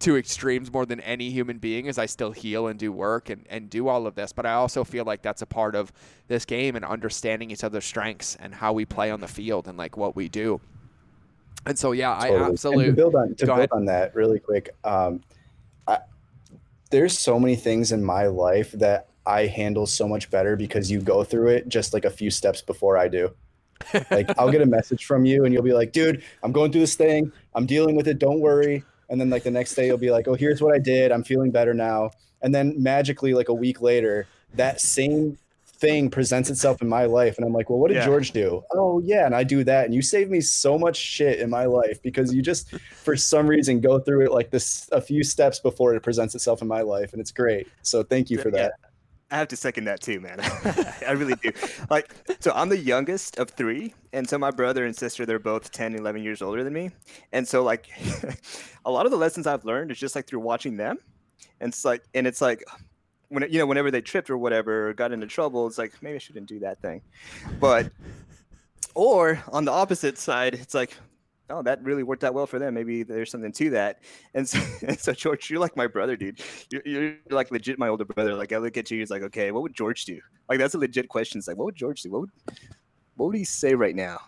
to 0.00 0.16
extremes 0.16 0.72
more 0.72 0.86
than 0.86 1.00
any 1.00 1.30
human 1.30 1.58
being 1.58 1.88
as 1.88 1.98
I 1.98 2.06
still 2.06 2.32
heal 2.32 2.66
and 2.66 2.78
do 2.78 2.92
work 2.92 3.30
and, 3.30 3.46
and 3.48 3.70
do 3.70 3.88
all 3.88 4.06
of 4.06 4.14
this. 4.14 4.32
But 4.32 4.46
I 4.46 4.54
also 4.54 4.84
feel 4.84 5.04
like 5.04 5.22
that's 5.22 5.42
a 5.42 5.46
part 5.46 5.74
of 5.74 5.92
this 6.28 6.44
game 6.44 6.76
and 6.76 6.84
understanding 6.84 7.50
each 7.50 7.64
other's 7.64 7.84
strengths 7.84 8.36
and 8.36 8.54
how 8.54 8.72
we 8.72 8.84
play 8.84 9.10
on 9.10 9.20
the 9.20 9.28
field 9.28 9.68
and 9.68 9.78
like 9.78 9.96
what 9.96 10.16
we 10.16 10.28
do. 10.28 10.60
And 11.64 11.78
so 11.78 11.92
yeah, 11.92 12.14
Totally. 12.14 12.30
I 12.30 12.42
And 12.42 12.52
absolutely 12.52 12.86
to 12.86 12.92
build 12.92 13.14
on 13.14 13.34
to 13.34 13.46
build 13.46 13.58
ahead. 13.58 13.68
on 13.72 13.84
that 13.86 14.14
really 14.14 14.38
quick. 14.38 14.74
Um, 14.84 15.22
I, 15.86 15.98
there's 16.90 17.18
so 17.18 17.40
many 17.40 17.56
things 17.56 17.92
in 17.92 18.04
my 18.04 18.26
life 18.26 18.72
that 18.72 19.08
I 19.26 19.46
handle 19.46 19.86
so 19.86 20.06
much 20.06 20.30
better 20.30 20.56
because 20.56 20.90
you 20.90 21.00
go 21.00 21.24
through 21.24 21.48
it 21.48 21.68
just 21.68 21.92
like 21.92 22.04
a 22.04 22.10
few 22.10 22.30
steps 22.30 22.62
before 22.62 22.96
I 22.96 23.08
do. 23.08 23.34
Like 24.10 24.38
I'll 24.38 24.50
get 24.50 24.62
a 24.62 24.66
message 24.78 25.04
from 25.04 25.24
you 25.24 25.44
and 25.44 25.52
you'll 25.52 25.64
be 25.64 25.72
like, 25.72 25.92
dude, 25.92 26.22
I'm 26.42 26.52
going 26.52 26.70
through 26.70 26.82
this 26.82 26.94
thing. 26.94 27.32
I'm 27.54 27.66
dealing 27.66 27.96
with 27.96 28.06
it. 28.06 28.18
Don't 28.18 28.40
worry. 28.40 28.84
And 29.08 29.20
then 29.20 29.30
like 29.30 29.42
the 29.44 29.50
next 29.50 29.74
day 29.74 29.86
you'll 29.86 29.98
be 29.98 30.10
like, 30.10 30.28
oh, 30.28 30.34
here's 30.34 30.60
what 30.60 30.74
I 30.74 30.78
did. 30.78 31.12
I'm 31.12 31.24
feeling 31.24 31.50
better 31.50 31.74
now. 31.74 32.10
And 32.42 32.54
then 32.54 32.74
magically, 32.82 33.34
like 33.34 33.48
a 33.48 33.54
week 33.54 33.80
later, 33.80 34.26
that 34.54 34.80
same 34.80 35.38
thing 35.78 36.08
presents 36.08 36.48
itself 36.48 36.80
in 36.80 36.88
my 36.88 37.04
life. 37.04 37.36
And 37.36 37.46
I'm 37.46 37.52
like, 37.52 37.68
well, 37.68 37.78
what 37.78 37.88
did 37.88 37.96
Yeah. 37.98 38.06
George 38.06 38.30
do? 38.32 38.62
Oh, 38.72 39.00
yeah. 39.00 39.26
And 39.26 39.34
I 39.34 39.44
do 39.44 39.62
that. 39.64 39.84
And 39.84 39.94
you 39.94 40.02
save 40.02 40.30
me 40.30 40.40
so 40.40 40.78
much 40.78 40.96
shit 40.96 41.38
in 41.38 41.50
my 41.50 41.66
life 41.66 42.00
because 42.02 42.32
you 42.34 42.42
just, 42.42 42.70
for 42.78 43.16
some 43.16 43.46
reason, 43.46 43.80
go 43.80 43.98
through 43.98 44.24
it 44.24 44.32
like 44.32 44.50
this 44.50 44.88
a 44.92 45.00
few 45.00 45.22
steps 45.22 45.58
before 45.60 45.94
it 45.94 46.02
presents 46.02 46.34
itself 46.34 46.62
in 46.62 46.68
my 46.68 46.80
life. 46.80 47.12
And 47.12 47.20
it's 47.20 47.30
great. 47.32 47.68
So 47.82 48.02
thank 48.02 48.30
you 48.30 48.38
for 48.38 48.50
that. 48.52 48.72
I 49.30 49.38
have 49.38 49.48
to 49.48 49.56
second 49.56 49.84
that 49.84 50.00
too, 50.00 50.20
man. 50.20 50.38
I 51.06 51.12
really 51.12 51.34
do. 51.34 51.50
Like, 51.90 52.14
so 52.40 52.52
I'm 52.54 52.68
the 52.68 52.78
youngest 52.78 53.38
of 53.38 53.50
three. 53.50 53.92
And 54.12 54.28
so 54.28 54.38
my 54.38 54.52
brother 54.52 54.84
and 54.84 54.94
sister, 54.94 55.26
they're 55.26 55.40
both 55.40 55.72
10, 55.72 55.96
11 55.96 56.22
years 56.22 56.42
older 56.42 56.62
than 56.62 56.72
me. 56.72 56.90
And 57.32 57.46
so, 57.46 57.64
like, 57.64 57.88
a 58.84 58.90
lot 58.90 59.04
of 59.04 59.10
the 59.10 59.18
lessons 59.18 59.46
I've 59.46 59.64
learned 59.64 59.90
is 59.90 59.98
just 59.98 60.14
like 60.14 60.26
through 60.26 60.40
watching 60.40 60.76
them. 60.76 60.98
And 61.60 61.72
it's 61.72 61.84
like, 61.84 62.04
and 62.14 62.26
it's 62.26 62.40
like, 62.40 62.62
when 63.28 63.44
you 63.50 63.58
know, 63.58 63.66
whenever 63.66 63.90
they 63.90 64.00
tripped 64.00 64.30
or 64.30 64.38
whatever, 64.38 64.88
or 64.88 64.94
got 64.94 65.10
into 65.10 65.26
trouble, 65.26 65.66
it's 65.66 65.78
like 65.78 66.00
maybe 66.00 66.14
I 66.14 66.18
shouldn't 66.18 66.46
do 66.46 66.60
that 66.60 66.80
thing. 66.80 67.02
But, 67.58 67.90
or 68.94 69.42
on 69.52 69.64
the 69.64 69.72
opposite 69.72 70.18
side, 70.18 70.54
it's 70.54 70.74
like, 70.74 70.96
oh, 71.50 71.62
that 71.62 71.82
really 71.82 72.02
worked 72.02 72.24
out 72.24 72.34
well 72.34 72.46
for 72.46 72.58
them. 72.58 72.74
Maybe 72.74 73.02
there's 73.02 73.30
something 73.30 73.52
to 73.52 73.70
that. 73.70 74.00
And 74.34 74.48
so, 74.48 74.58
and 74.86 74.98
so 74.98 75.12
George, 75.12 75.50
you're 75.50 75.60
like 75.60 75.76
my 75.76 75.86
brother, 75.86 76.16
dude. 76.16 76.40
You're, 76.70 76.82
you're 76.84 77.14
like 77.30 77.50
legit 77.50 77.78
my 77.78 77.88
older 77.88 78.04
brother. 78.04 78.34
Like 78.34 78.52
I 78.52 78.58
look 78.58 78.76
at 78.76 78.90
you, 78.90 78.98
he's 78.98 79.10
like, 79.10 79.22
okay, 79.22 79.50
what 79.50 79.62
would 79.62 79.74
George 79.74 80.04
do? 80.04 80.20
Like 80.48 80.58
that's 80.58 80.74
a 80.74 80.78
legit 80.78 81.08
question. 81.08 81.38
It's 81.38 81.48
like, 81.48 81.56
what 81.56 81.66
would 81.66 81.76
George 81.76 82.02
do? 82.02 82.10
What 82.10 82.20
would, 82.22 82.30
what 83.16 83.26
would 83.26 83.36
he 83.36 83.44
say 83.44 83.74
right 83.74 83.96
now? 83.96 84.20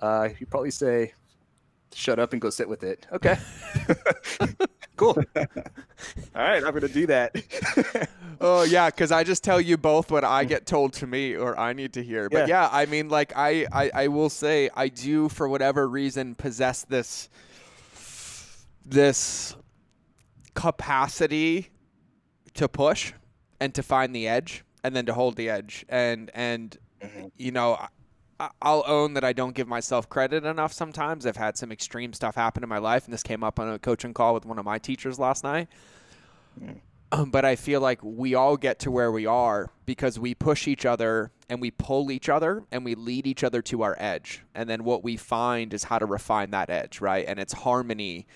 Uh, 0.00 0.28
he'd 0.28 0.50
probably 0.50 0.70
say, 0.70 1.12
shut 1.94 2.18
up 2.18 2.32
and 2.32 2.42
go 2.42 2.50
sit 2.50 2.68
with 2.68 2.82
it. 2.82 3.06
Okay. 3.12 3.38
cool. 4.96 5.16
All 5.36 5.44
right, 6.34 6.62
I'm 6.64 6.74
gonna 6.74 6.88
do 6.88 7.06
that. 7.06 7.34
Oh 8.40 8.62
yeah, 8.62 8.86
because 8.90 9.12
I 9.12 9.24
just 9.24 9.42
tell 9.44 9.60
you 9.60 9.76
both 9.76 10.10
what 10.10 10.24
I 10.24 10.44
get 10.44 10.66
told 10.66 10.92
to 10.94 11.06
me 11.06 11.34
or 11.34 11.58
I 11.58 11.72
need 11.72 11.92
to 11.94 12.02
hear. 12.02 12.28
But 12.28 12.48
yeah, 12.48 12.68
I 12.70 12.86
mean, 12.86 13.08
like 13.08 13.32
I, 13.36 13.66
I, 13.72 13.90
I 13.94 14.08
will 14.08 14.28
say 14.30 14.68
I 14.74 14.88
do 14.88 15.28
for 15.28 15.48
whatever 15.48 15.88
reason 15.88 16.34
possess 16.34 16.84
this, 16.84 17.28
this 18.84 19.56
capacity 20.54 21.70
to 22.54 22.68
push 22.68 23.12
and 23.60 23.74
to 23.74 23.82
find 23.82 24.14
the 24.14 24.28
edge 24.28 24.64
and 24.84 24.94
then 24.94 25.06
to 25.06 25.14
hold 25.14 25.36
the 25.36 25.48
edge 25.50 25.84
and 25.88 26.30
and 26.34 26.76
Mhm. 27.02 27.30
you 27.36 27.52
know. 27.52 27.78
I'll 28.60 28.84
own 28.86 29.14
that 29.14 29.24
I 29.24 29.32
don't 29.32 29.54
give 29.54 29.66
myself 29.66 30.10
credit 30.10 30.44
enough 30.44 30.70
sometimes. 30.70 31.24
I've 31.24 31.38
had 31.38 31.56
some 31.56 31.72
extreme 31.72 32.12
stuff 32.12 32.34
happen 32.34 32.62
in 32.62 32.68
my 32.68 32.76
life, 32.76 33.06
and 33.06 33.14
this 33.14 33.22
came 33.22 33.42
up 33.42 33.58
on 33.58 33.66
a 33.72 33.78
coaching 33.78 34.12
call 34.12 34.34
with 34.34 34.44
one 34.44 34.58
of 34.58 34.64
my 34.66 34.78
teachers 34.78 35.18
last 35.18 35.42
night. 35.42 35.68
Um, 37.16 37.30
but 37.30 37.44
I 37.44 37.56
feel 37.56 37.80
like 37.80 38.00
we 38.02 38.34
all 38.34 38.56
get 38.56 38.78
to 38.80 38.90
where 38.90 39.10
we 39.10 39.26
are 39.26 39.70
because 39.84 40.18
we 40.18 40.34
push 40.34 40.68
each 40.68 40.84
other 40.84 41.30
and 41.48 41.60
we 41.60 41.70
pull 41.70 42.10
each 42.10 42.28
other 42.28 42.64
and 42.70 42.84
we 42.84 42.94
lead 42.94 43.26
each 43.26 43.44
other 43.44 43.62
to 43.62 43.82
our 43.82 43.96
edge. 43.98 44.42
And 44.54 44.68
then 44.68 44.84
what 44.84 45.04
we 45.04 45.16
find 45.16 45.72
is 45.72 45.84
how 45.84 45.98
to 45.98 46.06
refine 46.06 46.50
that 46.50 46.70
edge, 46.70 47.00
right? 47.00 47.24
And 47.26 47.38
it's 47.38 47.52
harmony 47.52 48.26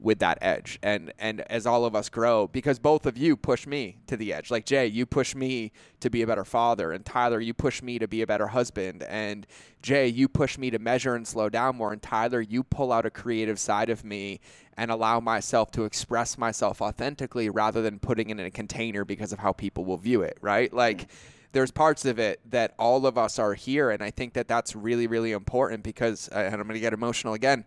with 0.00 0.18
that 0.20 0.38
edge. 0.40 0.78
And 0.82 1.12
and 1.18 1.40
as 1.42 1.66
all 1.66 1.84
of 1.84 1.94
us 1.94 2.08
grow, 2.08 2.46
because 2.46 2.78
both 2.78 3.06
of 3.06 3.16
you 3.16 3.36
push 3.36 3.66
me 3.66 3.98
to 4.06 4.16
the 4.16 4.32
edge. 4.32 4.50
Like 4.50 4.64
Jay, 4.64 4.86
you 4.86 5.06
push 5.06 5.34
me 5.34 5.72
to 6.00 6.10
be 6.10 6.22
a 6.22 6.26
better 6.26 6.44
father, 6.44 6.92
and 6.92 7.04
Tyler, 7.04 7.40
you 7.40 7.54
push 7.54 7.82
me 7.82 7.98
to 7.98 8.06
be 8.06 8.22
a 8.22 8.26
better 8.26 8.48
husband, 8.48 9.02
and 9.04 9.46
Jay, 9.82 10.06
you 10.06 10.28
push 10.28 10.58
me 10.58 10.70
to 10.70 10.78
measure 10.78 11.14
and 11.14 11.26
slow 11.26 11.48
down 11.48 11.76
more, 11.76 11.92
and 11.92 12.02
Tyler, 12.02 12.40
you 12.40 12.62
pull 12.62 12.92
out 12.92 13.06
a 13.06 13.10
creative 13.10 13.58
side 13.58 13.90
of 13.90 14.04
me 14.04 14.40
and 14.76 14.90
allow 14.90 15.18
myself 15.18 15.72
to 15.72 15.84
express 15.84 16.38
myself 16.38 16.80
authentically 16.80 17.50
rather 17.50 17.82
than 17.82 17.98
putting 17.98 18.30
it 18.30 18.38
in 18.38 18.46
a 18.46 18.50
container 18.50 19.04
because 19.04 19.32
of 19.32 19.40
how 19.40 19.52
people 19.52 19.84
will 19.84 19.96
view 19.96 20.22
it, 20.22 20.38
right? 20.40 20.68
Mm-hmm. 20.68 20.78
Like 20.78 21.08
there's 21.52 21.70
parts 21.70 22.04
of 22.04 22.18
it 22.18 22.40
that 22.50 22.74
all 22.78 23.06
of 23.06 23.18
us 23.18 23.38
are 23.38 23.54
here 23.54 23.90
and 23.90 24.02
I 24.02 24.10
think 24.10 24.34
that 24.34 24.46
that's 24.48 24.76
really 24.76 25.06
really 25.06 25.32
important 25.32 25.82
because 25.82 26.28
and 26.28 26.54
I'm 26.54 26.62
going 26.62 26.74
to 26.74 26.80
get 26.80 26.92
emotional 26.92 27.34
again 27.34 27.64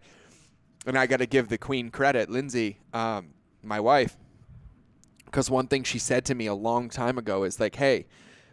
and 0.85 0.97
I 0.97 1.05
got 1.05 1.17
to 1.17 1.25
give 1.25 1.49
the 1.49 1.57
queen 1.57 1.89
credit, 1.89 2.29
Lindsay, 2.29 2.79
um, 2.93 3.29
my 3.63 3.79
wife, 3.79 4.17
because 5.25 5.49
one 5.49 5.67
thing 5.67 5.83
she 5.83 5.99
said 5.99 6.25
to 6.25 6.35
me 6.35 6.47
a 6.47 6.53
long 6.53 6.89
time 6.89 7.17
ago 7.17 7.43
is 7.43 7.59
like, 7.59 7.75
"Hey, 7.75 8.07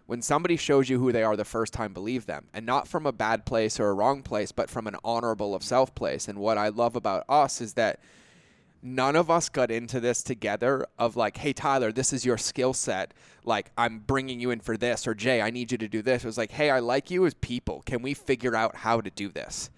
when 0.06 0.22
somebody 0.22 0.56
shows 0.56 0.88
you 0.88 0.98
who 0.98 1.12
they 1.12 1.22
are 1.22 1.36
the 1.36 1.44
first 1.44 1.72
time, 1.72 1.92
believe 1.92 2.26
them, 2.26 2.46
and 2.52 2.64
not 2.64 2.86
from 2.86 3.06
a 3.06 3.12
bad 3.12 3.44
place 3.44 3.80
or 3.80 3.88
a 3.88 3.94
wrong 3.94 4.22
place, 4.22 4.52
but 4.52 4.70
from 4.70 4.86
an 4.86 4.96
honorable 5.02 5.54
of 5.54 5.62
self 5.62 5.94
place." 5.94 6.28
And 6.28 6.38
what 6.38 6.58
I 6.58 6.68
love 6.68 6.96
about 6.96 7.24
us 7.28 7.60
is 7.60 7.74
that 7.74 8.00
none 8.82 9.16
of 9.16 9.30
us 9.30 9.48
got 9.48 9.70
into 9.70 10.00
this 10.00 10.22
together 10.22 10.86
of 10.98 11.16
like, 11.16 11.36
hey, 11.38 11.52
Tyler, 11.52 11.92
this 11.92 12.12
is 12.12 12.24
your 12.24 12.38
skill 12.38 12.72
set. 12.72 13.12
Like, 13.44 13.70
I'm 13.76 14.00
bringing 14.00 14.40
you 14.40 14.50
in 14.50 14.60
for 14.60 14.76
this, 14.76 15.06
or 15.06 15.14
Jay, 15.14 15.42
I 15.42 15.50
need 15.50 15.72
you 15.72 15.78
to 15.78 15.88
do 15.88 16.02
this. 16.02 16.24
It 16.24 16.26
was 16.26 16.38
like, 16.38 16.52
hey, 16.52 16.70
I 16.70 16.80
like 16.80 17.10
you 17.10 17.26
as 17.26 17.34
people. 17.34 17.82
Can 17.86 18.02
we 18.02 18.14
figure 18.14 18.54
out 18.54 18.76
how 18.76 19.00
to 19.00 19.10
do 19.10 19.28
this? 19.28 19.70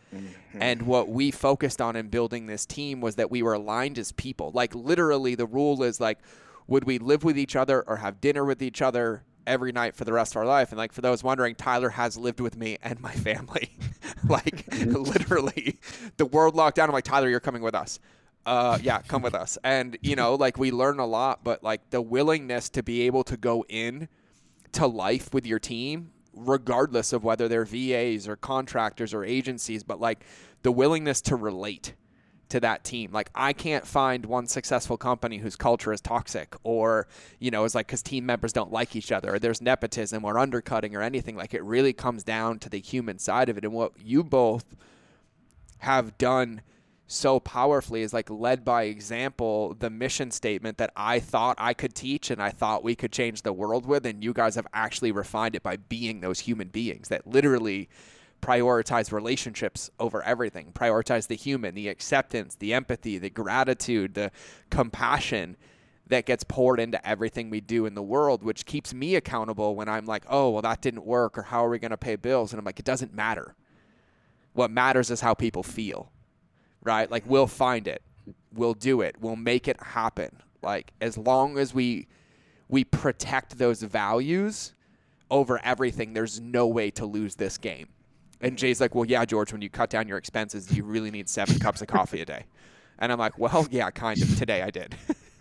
And 0.55 0.83
what 0.83 1.09
we 1.09 1.31
focused 1.31 1.81
on 1.81 1.97
in 1.97 2.09
building 2.09 2.47
this 2.47 2.67
team 2.67 3.01
was 3.01 3.17
that 3.17 3.31
we 3.31 3.43
were 3.43 3.55
aligned 3.55 3.99
as 3.99 4.13
people. 4.13 4.51
Like, 4.53 4.75
literally, 4.75 5.35
the 5.35 5.47
rule 5.47 5.83
is 5.83 6.01
like, 6.01 6.19
would 6.67 6.85
we 6.85 6.99
live 6.99 7.25
with 7.25 7.39
each 7.39 7.57
other 7.57 7.83
or 7.87 7.97
have 7.97 8.21
dinner 8.21 8.45
with 8.45 8.63
each 8.63 8.83
other 8.83 9.25
every 9.47 9.73
night 9.73 9.95
for 9.95 10.05
the 10.05 10.13
rest 10.13 10.33
of 10.33 10.39
our 10.39 10.47
life? 10.47 10.71
And 10.71 10.79
like, 10.79 10.93
for 10.93 11.01
those 11.01 11.23
wondering, 11.23 11.55
Tyler 11.55 11.91
has 11.91 12.17
lived 12.17 12.41
with 12.41 12.57
me 12.57 12.79
and 12.83 13.01
my 13.01 13.13
family. 13.13 13.77
like, 14.29 14.67
literally, 14.75 15.79
the 16.17 16.27
world 16.27 16.55
locked 16.55 16.77
down. 16.77 16.89
I'm 16.89 16.93
like, 16.93 17.05
Tyler, 17.05 17.29
you're 17.29 17.41
coming 17.41 17.63
with 17.63 17.75
us 17.75 18.01
uh 18.47 18.79
yeah 18.83 19.03
come 19.03 19.21
with 19.21 19.35
us 19.35 19.59
and 19.65 19.99
you 20.01 20.17
know 20.17 20.35
like 20.35 20.57
we 20.57 20.71
learn 20.71 20.99
a 20.99 21.05
lot 21.05 21.45
but 21.45 21.63
like 21.63 21.91
the 21.91 22.01
willingness 22.01 22.71
to 22.71 22.83
be 22.83 23.03
able 23.03 23.23
to 23.23 23.37
go 23.37 23.67
in 23.69 24.09
to 24.73 24.87
life 24.87 25.35
with 25.35 25.45
your 25.45 25.59
team 25.59 26.11
regardless 26.35 27.13
of 27.13 27.25
whether 27.25 27.49
they're 27.49 27.65
VAs 27.65 28.29
or 28.29 28.37
contractors 28.37 29.13
or 29.13 29.25
agencies 29.25 29.83
but 29.83 30.01
like 30.01 30.25
the 30.63 30.73
willingness 30.73 31.21
to 31.21 31.37
relate 31.37 31.95
to 32.51 32.61
that 32.61 32.85
team. 32.85 33.11
Like 33.13 33.31
I 33.35 33.53
can't 33.53 33.87
find 33.87 34.27
one 34.27 34.47
successful 34.47 34.97
company 34.97 35.39
whose 35.39 35.57
culture 35.57 35.93
is 35.93 36.01
toxic 36.01 36.55
or 36.63 37.07
you 37.39 37.51
know 37.51 37.65
is 37.65 37.75
like 37.75 37.89
cuz 37.89 38.03
team 38.03 38.27
members 38.27 38.53
don't 38.53 38.73
like 38.73 38.95
each 38.95 39.11
other 39.11 39.35
or 39.35 39.39
there's 39.39 39.63
nepotism 39.63 40.25
or 40.25 40.39
undercutting 40.39 40.95
or 40.95 41.03
anything. 41.03 41.37
Like 41.37 41.55
it 41.55 41.63
really 41.63 41.93
comes 41.93 42.23
down 42.23 42.59
to 42.61 42.69
the 42.69 42.81
human 42.81 43.19
side 43.19 43.49
of 43.49 43.57
it 43.57 43.65
and 43.65 43.73
what 43.73 43.93
you 44.05 44.23
both 44.23 44.77
have 45.79 46.19
done 46.19 46.61
so 47.13 47.41
powerfully 47.41 48.03
is 48.03 48.13
like 48.13 48.31
led 48.31 48.65
by 48.65 48.85
example 48.85 49.75
the 49.81 49.91
mission 49.91 50.31
statement 50.31 50.79
that 50.79 50.93
I 50.95 51.19
thought 51.19 51.57
I 51.59 51.75
could 51.75 51.93
teach 51.93 52.31
and 52.31 52.41
I 52.41 52.51
thought 52.51 52.85
we 52.85 52.95
could 52.95 53.11
change 53.11 53.43
the 53.43 53.53
world 53.53 53.85
with 53.85 54.07
and 54.07 54.23
you 54.23 54.33
guys 54.33 54.55
have 54.55 54.69
actually 54.73 55.11
refined 55.11 55.57
it 55.57 55.63
by 55.65 55.77
being 55.77 56.21
those 56.21 56.39
human 56.39 56.69
beings 56.69 57.09
that 57.09 57.27
literally 57.27 57.89
prioritize 58.41 59.11
relationships 59.11 59.91
over 59.99 60.23
everything 60.23 60.71
prioritize 60.73 61.27
the 61.27 61.35
human 61.35 61.75
the 61.75 61.89
acceptance 61.89 62.55
the 62.55 62.73
empathy 62.73 63.19
the 63.19 63.29
gratitude 63.29 64.15
the 64.15 64.31
compassion 64.71 65.57
that 66.07 66.27
gets 66.27 66.45
poured 66.45 66.79
into 66.79 67.05
everything 67.05 67.51
we 67.51 67.61
do 67.61 67.87
in 67.87 67.97
the 67.97 68.03
world 68.03 68.45
which 68.45 68.65
keeps 68.65 68.95
me 68.95 69.17
accountable 69.17 69.75
when 69.75 69.89
I'm 69.89 70.07
like 70.07 70.23
oh 70.29 70.51
well 70.51 70.63
that 70.63 70.81
didn't 70.81 71.05
work 71.05 71.37
or 71.37 71.43
how 71.43 71.67
are 71.67 71.71
we 71.71 71.81
going 71.81 71.91
to 71.91 71.97
pay 71.97 72.15
bills? 72.15 72.53
And 72.53 72.61
I'm 72.61 72.65
like 72.65 72.79
it 72.79 72.85
doesn't 72.85 73.13
matter. 73.13 73.57
What 74.53 74.71
matters 74.71 75.11
is 75.11 75.21
how 75.21 75.35
people 75.35 75.65
feel 75.65 76.13
right? 76.83 77.11
Like 77.11 77.25
we'll 77.27 77.47
find 77.47 77.87
it, 77.89 78.03
we'll 78.53 78.75
do 78.75 79.01
it, 79.01 79.17
we'll 79.21 79.37
make 79.37 79.69
it 79.69 79.83
happen. 79.83 80.37
Like 80.63 80.93
as 81.01 81.17
long 81.17 81.59
as 81.59 81.75
we 81.75 82.07
we 82.69 82.85
protect 82.85 83.59
those 83.59 83.83
values 83.83 84.75
over 85.31 85.61
everything, 85.65 86.13
there's 86.13 86.41
no 86.41 86.67
way 86.67 86.91
to 86.93 87.07
lose 87.07 87.35
this 87.37 87.59
game. 87.59 87.89
And 88.41 88.57
Jay's 88.57 88.81
like, 88.81 88.95
well, 88.95 89.05
yeah, 89.05 89.25
George, 89.25 89.53
when 89.53 89.61
you 89.61 89.69
cut 89.69 89.91
down 89.91 90.09
your 90.09 90.17
expenses, 90.17 90.75
you 90.75 90.85
really 90.85 91.11
need 91.11 91.29
seven 91.29 91.59
cups 91.59 91.83
of 91.83 91.89
coffee 91.89 92.23
a 92.23 92.25
day? 92.25 92.45
And 92.99 93.13
I'm 93.13 93.19
like, 93.19 93.39
well, 93.39 93.67
yeah, 93.71 93.91
kind 93.91 94.21
of. 94.23 94.39
Today 94.39 94.63
I 94.63 94.71
did. 94.71 94.95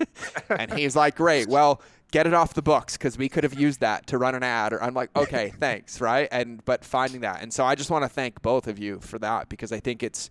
and 0.50 0.74
he's 0.74 0.96
like, 0.96 1.16
great. 1.16 1.48
Well, 1.48 1.82
get 2.12 2.26
it 2.26 2.34
off 2.34 2.54
the 2.54 2.62
books 2.62 2.98
because 2.98 3.18
we 3.18 3.30
could 3.30 3.44
have 3.44 3.54
used 3.54 3.82
that 3.82 4.08
to 4.08 4.18
run 4.18 4.36
an 4.36 4.44
ad. 4.44 4.74
Or 4.74 4.84
I'm 4.84 4.94
like, 4.94 5.16
okay, 5.16 5.54
thanks, 5.60 6.02
right? 6.02 6.28
And 6.32 6.64
but 6.66 6.84
finding 6.84 7.22
that, 7.22 7.42
and 7.42 7.54
so 7.54 7.66
I 7.66 7.76
just 7.76 7.90
want 7.90 8.04
to 8.04 8.10
thank 8.10 8.42
both 8.42 8.68
of 8.68 8.80
you 8.80 9.00
for 9.00 9.20
that 9.20 9.50
because 9.50 9.72
I 9.72 9.80
think 9.80 10.04
it's 10.04 10.30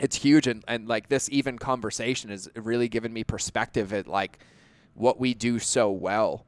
it's 0.00 0.16
huge 0.16 0.46
and, 0.46 0.64
and 0.68 0.88
like 0.88 1.08
this 1.08 1.28
even 1.30 1.58
conversation 1.58 2.30
has 2.30 2.48
really 2.54 2.88
given 2.88 3.12
me 3.12 3.24
perspective 3.24 3.92
at 3.92 4.06
like 4.06 4.38
what 4.94 5.18
we 5.18 5.34
do 5.34 5.58
so 5.58 5.90
well 5.90 6.46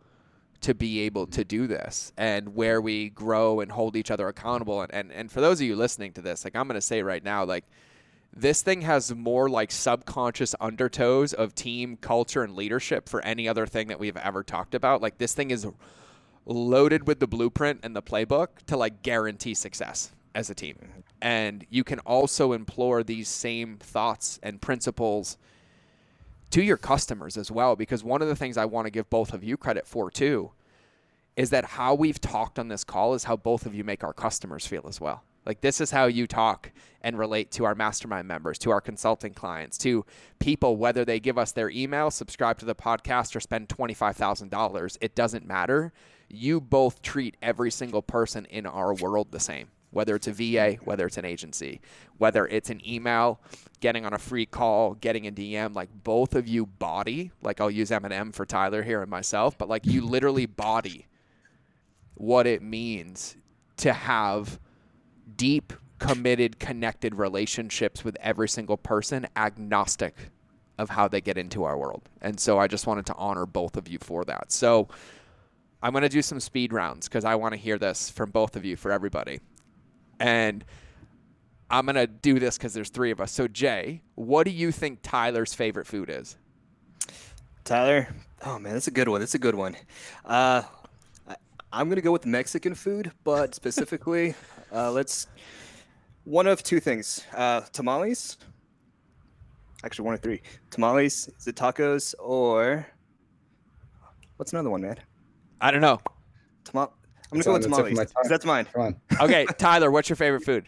to 0.60 0.74
be 0.74 1.00
able 1.00 1.26
to 1.26 1.42
do 1.42 1.66
this 1.66 2.12
and 2.16 2.54
where 2.54 2.80
we 2.80 3.08
grow 3.10 3.60
and 3.60 3.72
hold 3.72 3.96
each 3.96 4.10
other 4.10 4.28
accountable 4.28 4.82
and, 4.82 4.92
and, 4.92 5.12
and 5.12 5.32
for 5.32 5.40
those 5.40 5.60
of 5.60 5.66
you 5.66 5.74
listening 5.74 6.12
to 6.12 6.20
this 6.20 6.44
like 6.44 6.54
i'm 6.54 6.66
going 6.66 6.74
to 6.74 6.80
say 6.80 7.02
right 7.02 7.24
now 7.24 7.44
like 7.44 7.64
this 8.34 8.62
thing 8.62 8.82
has 8.82 9.14
more 9.14 9.48
like 9.48 9.72
subconscious 9.72 10.54
undertows 10.60 11.34
of 11.34 11.54
team 11.54 11.96
culture 11.96 12.42
and 12.42 12.54
leadership 12.54 13.08
for 13.08 13.20
any 13.22 13.48
other 13.48 13.66
thing 13.66 13.88
that 13.88 13.98
we've 13.98 14.16
ever 14.16 14.42
talked 14.44 14.74
about. 14.74 15.02
Like 15.02 15.18
this 15.18 15.34
thing 15.34 15.50
is 15.50 15.66
loaded 16.46 17.06
with 17.06 17.18
the 17.18 17.26
blueprint 17.26 17.80
and 17.82 17.94
the 17.94 18.02
playbook 18.02 18.48
to 18.66 18.76
like 18.76 19.02
guarantee 19.02 19.54
success 19.54 20.12
as 20.34 20.50
a 20.50 20.54
team. 20.54 20.76
And 21.20 21.66
you 21.70 21.84
can 21.84 21.98
also 22.00 22.52
implore 22.52 23.02
these 23.02 23.28
same 23.28 23.76
thoughts 23.78 24.38
and 24.42 24.60
principles 24.60 25.36
to 26.50 26.62
your 26.62 26.76
customers 26.76 27.36
as 27.36 27.50
well 27.50 27.76
because 27.76 28.02
one 28.02 28.22
of 28.22 28.28
the 28.28 28.36
things 28.36 28.56
I 28.56 28.64
want 28.64 28.86
to 28.86 28.90
give 28.90 29.08
both 29.08 29.32
of 29.32 29.44
you 29.44 29.56
credit 29.56 29.86
for 29.86 30.10
too 30.10 30.50
is 31.36 31.50
that 31.50 31.64
how 31.64 31.94
we've 31.94 32.20
talked 32.20 32.58
on 32.58 32.68
this 32.68 32.84
call 32.84 33.14
is 33.14 33.24
how 33.24 33.36
both 33.36 33.66
of 33.66 33.74
you 33.74 33.84
make 33.84 34.04
our 34.04 34.12
customers 34.12 34.66
feel 34.66 34.84
as 34.88 35.00
well. 35.00 35.22
Like 35.46 35.60
this 35.62 35.80
is 35.80 35.90
how 35.90 36.06
you 36.06 36.26
talk 36.26 36.70
and 37.02 37.18
relate 37.18 37.50
to 37.52 37.64
our 37.64 37.74
mastermind 37.74 38.28
members, 38.28 38.58
to 38.58 38.70
our 38.70 38.80
consulting 38.80 39.32
clients, 39.32 39.78
to 39.78 40.04
people 40.38 40.76
whether 40.76 41.04
they 41.04 41.18
give 41.18 41.38
us 41.38 41.52
their 41.52 41.70
email, 41.70 42.10
subscribe 42.10 42.58
to 42.58 42.66
the 42.66 42.74
podcast 42.74 43.34
or 43.34 43.40
spend 43.40 43.68
$25,000. 43.68 44.98
It 45.00 45.14
doesn't 45.14 45.46
matter. 45.46 45.92
You 46.28 46.60
both 46.60 47.00
treat 47.00 47.36
every 47.40 47.70
single 47.70 48.02
person 48.02 48.44
in 48.46 48.66
our 48.66 48.92
world 48.94 49.28
the 49.30 49.40
same. 49.40 49.68
Whether 49.90 50.14
it's 50.14 50.28
a 50.28 50.32
VA, 50.32 50.76
whether 50.84 51.06
it's 51.06 51.16
an 51.16 51.24
agency, 51.24 51.80
whether 52.18 52.46
it's 52.46 52.70
an 52.70 52.80
email, 52.88 53.40
getting 53.80 54.06
on 54.06 54.12
a 54.12 54.18
free 54.18 54.46
call, 54.46 54.94
getting 54.94 55.26
a 55.26 55.32
DM, 55.32 55.74
like 55.74 55.88
both 56.04 56.34
of 56.34 56.46
you 56.46 56.66
body, 56.66 57.32
like 57.42 57.60
I'll 57.60 57.70
use 57.70 57.90
Eminem 57.90 58.32
for 58.32 58.46
Tyler 58.46 58.82
here 58.82 59.02
and 59.02 59.10
myself, 59.10 59.58
but 59.58 59.68
like 59.68 59.86
you 59.86 60.02
literally 60.02 60.46
body 60.46 61.06
what 62.14 62.46
it 62.46 62.62
means 62.62 63.36
to 63.78 63.92
have 63.92 64.60
deep, 65.36 65.72
committed, 65.98 66.58
connected 66.58 67.14
relationships 67.14 68.04
with 68.04 68.16
every 68.20 68.48
single 68.48 68.76
person, 68.76 69.26
agnostic 69.36 70.14
of 70.78 70.90
how 70.90 71.08
they 71.08 71.20
get 71.20 71.36
into 71.36 71.64
our 71.64 71.76
world. 71.76 72.08
And 72.20 72.38
so 72.38 72.58
I 72.58 72.66
just 72.66 72.86
wanted 72.86 73.06
to 73.06 73.14
honor 73.14 73.46
both 73.46 73.76
of 73.76 73.88
you 73.88 73.98
for 73.98 74.24
that. 74.24 74.52
So 74.52 74.88
I'm 75.82 75.92
going 75.92 76.02
to 76.02 76.08
do 76.08 76.22
some 76.22 76.40
speed 76.40 76.72
rounds 76.72 77.08
because 77.08 77.24
I 77.24 77.34
want 77.34 77.52
to 77.52 77.58
hear 77.58 77.78
this 77.78 78.10
from 78.10 78.30
both 78.30 78.56
of 78.56 78.64
you 78.64 78.76
for 78.76 78.90
everybody. 78.90 79.40
And 80.20 80.64
I'm 81.70 81.86
going 81.86 81.96
to 81.96 82.06
do 82.06 82.38
this 82.38 82.56
because 82.56 82.74
there's 82.74 82.90
three 82.90 83.10
of 83.10 83.20
us. 83.20 83.32
So, 83.32 83.48
Jay, 83.48 84.02
what 84.14 84.44
do 84.44 84.52
you 84.52 84.70
think 84.70 85.00
Tyler's 85.02 85.54
favorite 85.54 85.86
food 85.86 86.10
is? 86.10 86.36
Tyler, 87.64 88.08
oh 88.44 88.58
man, 88.58 88.72
that's 88.72 88.88
a 88.88 88.90
good 88.90 89.08
one. 89.08 89.20
That's 89.20 89.34
a 89.34 89.38
good 89.38 89.54
one. 89.54 89.76
Uh, 90.24 90.62
I, 91.28 91.36
I'm 91.72 91.88
gonna 91.88 92.00
go 92.00 92.10
with 92.10 92.26
Mexican 92.26 92.74
food, 92.74 93.12
but 93.22 93.54
specifically, 93.60 94.34
uh, 94.72 94.90
let's 94.90 95.28
one 96.24 96.48
of 96.48 96.62
two 96.62 96.80
things: 96.80 97.24
uh, 97.34 97.60
tamales. 97.72 98.38
Actually, 99.84 100.06
one 100.06 100.14
of 100.14 100.20
three 100.20 100.42
tamales. 100.70 101.30
Is 101.38 101.46
it 101.46 101.54
tacos 101.54 102.14
or 102.18 102.86
what's 104.36 104.52
another 104.52 104.70
one, 104.70 104.82
man? 104.82 104.96
I 105.60 105.70
don't 105.70 105.80
know. 105.80 106.00
Tamal. 106.64 106.90
I'm 107.32 107.38
gonna 107.38 107.38
It's 107.40 107.46
go 107.46 107.52
with 107.52 107.62
the 107.62 107.68
tip 107.68 107.78
of 107.78 107.84
tamales. 107.90 107.96
my 108.14 108.20
'cause. 108.22 108.28
That's 108.28 108.44
mine. 108.44 108.66
Come 108.72 108.82
on. 108.82 108.96
Okay, 109.20 109.44
Tyler, 109.58 109.90
what's 109.90 110.08
your 110.08 110.16
favorite 110.16 110.42
food? 110.44 110.66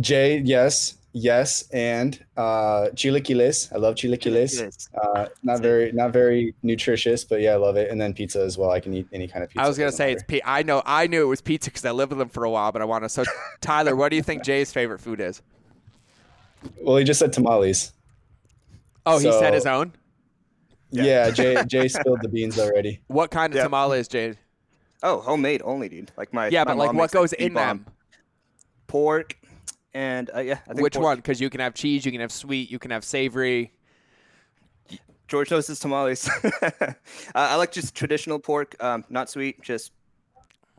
Jay, 0.00 0.38
yes, 0.38 0.94
yes, 1.12 1.68
and 1.70 2.18
uh, 2.38 2.88
chilaquiles. 2.94 3.70
I 3.74 3.76
love 3.76 3.94
chilaquiles. 3.96 4.58
Yes. 4.58 4.88
Uh, 4.94 5.26
not 5.42 5.60
very, 5.60 5.92
not 5.92 6.12
very 6.14 6.54
nutritious, 6.62 7.24
but 7.24 7.40
yeah, 7.42 7.52
I 7.52 7.56
love 7.56 7.76
it. 7.76 7.90
And 7.90 8.00
then 8.00 8.14
pizza 8.14 8.40
as 8.42 8.56
well. 8.56 8.70
I 8.70 8.80
can 8.80 8.94
eat 8.94 9.06
any 9.12 9.28
kind 9.28 9.44
of 9.44 9.50
pizza. 9.50 9.62
I 9.64 9.68
was 9.68 9.76
gonna 9.76 9.92
say 9.92 10.12
it's 10.12 10.22
matter. 10.22 10.26
pizza. 10.28 10.48
I 10.48 10.62
know 10.62 10.82
I 10.86 11.06
knew 11.08 11.22
it 11.22 11.26
was 11.28 11.42
pizza 11.42 11.68
because 11.70 11.84
I 11.84 11.90
lived 11.90 12.10
with 12.10 12.18
them 12.20 12.30
for 12.30 12.44
a 12.44 12.50
while, 12.50 12.72
but 12.72 12.80
I 12.80 12.86
want 12.86 13.04
to. 13.04 13.08
So, 13.10 13.24
Tyler, 13.60 13.94
what 13.94 14.08
do 14.08 14.16
you 14.16 14.22
think 14.22 14.42
Jay's 14.44 14.72
favorite 14.72 15.00
food 15.00 15.20
is? 15.20 15.42
Well, 16.80 16.96
he 16.96 17.04
just 17.04 17.20
said 17.20 17.32
tamales. 17.34 17.92
Oh, 19.04 19.18
he 19.18 19.30
said 19.30 19.52
his 19.52 19.66
own. 19.66 19.92
Yeah. 20.92 21.04
Yeah, 21.04 21.30
Jay, 21.30 21.64
Jay 21.66 21.88
spilled 21.88 22.20
the 22.22 22.28
beans 22.28 22.58
already. 22.58 23.00
What 23.08 23.30
kind 23.30 23.52
of 23.52 23.56
Yeah. 23.56 23.64
tamales, 23.64 24.08
Jay? 24.08 24.34
Oh, 25.02 25.20
homemade 25.20 25.62
only, 25.64 25.88
dude. 25.88 26.12
Like 26.16 26.32
my 26.32 26.48
Yeah, 26.48 26.64
my 26.64 26.72
but 26.72 26.76
like 26.78 26.92
what 26.92 27.10
goes 27.10 27.30
the 27.30 27.44
in 27.44 27.54
them? 27.54 27.86
Pork 28.86 29.36
and 29.94 30.30
uh, 30.34 30.40
yeah, 30.40 30.58
I 30.64 30.74
think 30.74 30.80
Which 30.82 30.94
pork. 30.94 31.04
one? 31.04 31.16
Because 31.16 31.40
you 31.40 31.50
can 31.50 31.60
have 31.60 31.74
cheese, 31.74 32.04
you 32.04 32.12
can 32.12 32.20
have 32.20 32.30
sweet, 32.32 32.70
you 32.70 32.78
can 32.78 32.90
have 32.90 33.04
savory. 33.04 33.72
George 35.28 35.50
knows 35.50 35.66
his 35.66 35.80
tamales. 35.80 36.28
uh, 36.62 36.92
I 37.34 37.56
like 37.56 37.72
just 37.72 37.94
traditional 37.94 38.38
pork, 38.38 38.76
um, 38.82 39.04
not 39.08 39.30
sweet, 39.30 39.62
just 39.62 39.92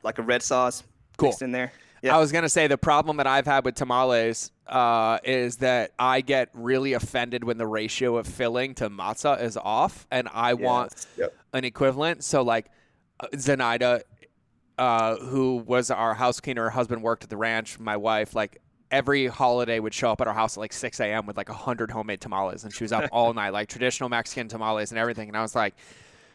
like 0.04 0.20
a 0.20 0.22
red 0.22 0.44
sauce 0.44 0.84
Cool. 1.18 1.30
mixed 1.30 1.42
in 1.42 1.52
there. 1.52 1.72
Yeah. 2.04 2.16
I 2.16 2.20
was 2.20 2.32
gonna 2.32 2.50
say 2.50 2.68
the 2.68 2.78
problem 2.78 3.18
that 3.18 3.28
I've 3.28 3.46
had 3.46 3.64
with 3.66 3.76
tamales 3.76 4.52
uh, 4.68 5.20
is 5.24 5.58
that 5.58 5.92
I 5.98 6.22
get 6.22 6.50
really 6.54 6.94
offended 6.94 7.44
when 7.46 7.58
the 7.58 7.66
ratio 7.68 8.18
of 8.18 8.28
filling 8.28 8.76
to 8.76 8.90
masa 8.90 9.42
is 9.42 9.56
off, 9.58 10.06
and 10.12 10.28
I 10.34 10.54
want 10.54 11.08
Yep. 11.18 11.34
an 11.54 11.64
equivalent. 11.64 12.24
So 12.24 12.42
like 12.42 12.68
uh, 13.22 13.28
Zenaida, 13.36 14.02
uh, 14.78 15.16
who 15.18 15.64
was 15.66 15.90
our 15.92 16.14
house 16.14 16.40
cleaner, 16.40 16.64
her 16.64 16.70
husband 16.72 17.04
worked 17.04 17.24
at 17.24 17.30
the 17.30 17.38
ranch. 17.38 17.80
My 17.80 17.96
wife, 17.96 18.36
like 18.36 18.58
every 18.92 19.28
holiday, 19.28 19.80
would 19.80 19.94
show 19.94 20.12
up 20.12 20.20
at 20.20 20.28
our 20.28 20.34
house 20.34 20.58
at 20.58 20.60
like 20.60 20.74
6 20.74 21.00
a.m. 21.00 21.26
with 21.26 21.38
like 21.38 21.48
hundred 21.50 21.90
homemade 21.92 22.20
tamales, 22.22 22.64
and 22.66 22.74
she 22.74 22.84
was 22.84 22.92
up 22.92 23.08
all 23.14 23.34
night, 23.42 23.54
like 23.54 23.70
traditional 23.70 24.10
Mexican 24.10 24.50
tamales 24.50 24.92
and 24.92 25.00
everything. 25.00 25.30
And 25.30 25.38
I 25.38 25.42
was 25.42 25.56
like, 25.56 25.74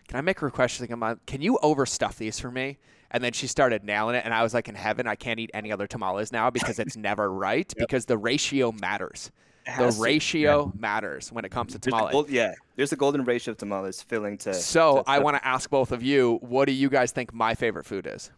"Can 0.08 0.16
I 0.16 0.22
make 0.22 0.40
a 0.40 0.44
request?" 0.46 0.80
Like, 0.80 0.90
"I'm 0.90 1.00
like, 1.00 1.26
"Can 1.26 1.42
you 1.42 1.58
overstuff 1.62 2.16
these 2.16 2.38
for 2.40 2.50
me?" 2.50 2.78
And 3.10 3.24
then 3.24 3.32
she 3.32 3.46
started 3.46 3.84
nailing 3.84 4.16
it, 4.16 4.24
and 4.24 4.34
I 4.34 4.42
was 4.42 4.52
like, 4.52 4.68
"In 4.68 4.74
heaven, 4.74 5.06
I 5.06 5.14
can't 5.14 5.40
eat 5.40 5.50
any 5.54 5.72
other 5.72 5.86
tamales 5.86 6.30
now 6.30 6.50
because 6.50 6.78
it's 6.78 6.96
never 7.08 7.32
right 7.32 7.72
because 7.78 8.04
the 8.06 8.18
ratio 8.18 8.72
matters." 8.72 9.30
The 9.78 9.90
to. 9.90 10.00
ratio 10.00 10.72
matters 10.78 11.30
when 11.30 11.44
it 11.44 11.50
comes 11.50 11.72
to 11.72 11.78
There's 11.78 11.92
tamales. 11.92 12.12
gold- 12.12 12.30
yeah, 12.30 12.54
there's 12.76 12.92
a 12.92 12.96
golden 12.96 13.24
ratio 13.24 13.52
of 13.52 13.58
tamales 13.58 14.00
filling 14.02 14.38
to. 14.38 14.54
So 14.54 15.02
to- 15.02 15.10
I 15.10 15.18
want 15.18 15.36
to 15.36 15.46
ask 15.46 15.68
both 15.68 15.92
of 15.92 16.02
you, 16.02 16.38
what 16.42 16.64
do 16.66 16.72
you 16.72 16.88
guys 16.88 17.12
think 17.12 17.34
my 17.34 17.54
favorite 17.54 17.84
food 17.84 18.06
is? 18.06 18.30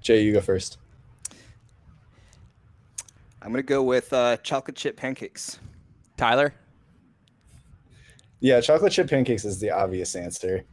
Jay, 0.00 0.22
you 0.22 0.32
go 0.32 0.40
first. 0.40 0.78
I'm 3.42 3.50
gonna 3.52 3.62
go 3.62 3.82
with 3.82 4.12
uh, 4.12 4.36
chocolate 4.38 4.76
chip 4.76 4.96
pancakes. 4.96 5.58
Tyler? 6.16 6.54
Yeah, 8.40 8.60
chocolate 8.60 8.92
chip 8.92 9.08
pancakes 9.08 9.44
is 9.44 9.60
the 9.60 9.70
obvious 9.70 10.14
answer. 10.16 10.64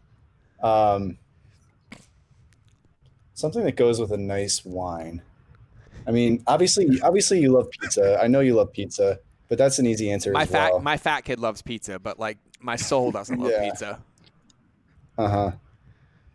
Um, 0.62 1.18
something 3.44 3.66
that 3.66 3.76
goes 3.76 4.00
with 4.00 4.14
a 4.14 4.18
nice 4.18 4.64
wine. 4.64 5.22
I 6.08 6.12
mean, 6.12 6.42
obviously, 6.48 6.88
obviously 7.02 7.42
you 7.42 7.52
love 7.52 7.68
pizza. 7.72 8.18
I 8.24 8.28
know 8.28 8.40
you 8.40 8.56
love 8.56 8.72
pizza, 8.72 9.20
but 9.50 9.58
that's 9.58 9.80
an 9.80 9.86
easy 9.86 10.10
answer 10.10 10.32
My 10.32 10.44
as 10.44 10.50
fat 10.50 10.72
well. 10.72 10.80
my 10.82 10.96
fat 10.96 11.26
kid 11.26 11.40
loves 11.40 11.62
pizza, 11.62 12.00
but 12.00 12.18
like 12.18 12.38
my 12.62 12.78
soul 12.78 13.12
doesn't 13.12 13.38
love 13.38 13.52
Yeah. 13.56 13.70
pizza. 13.70 14.00
uh 15.18 15.28
huh. 15.28 15.52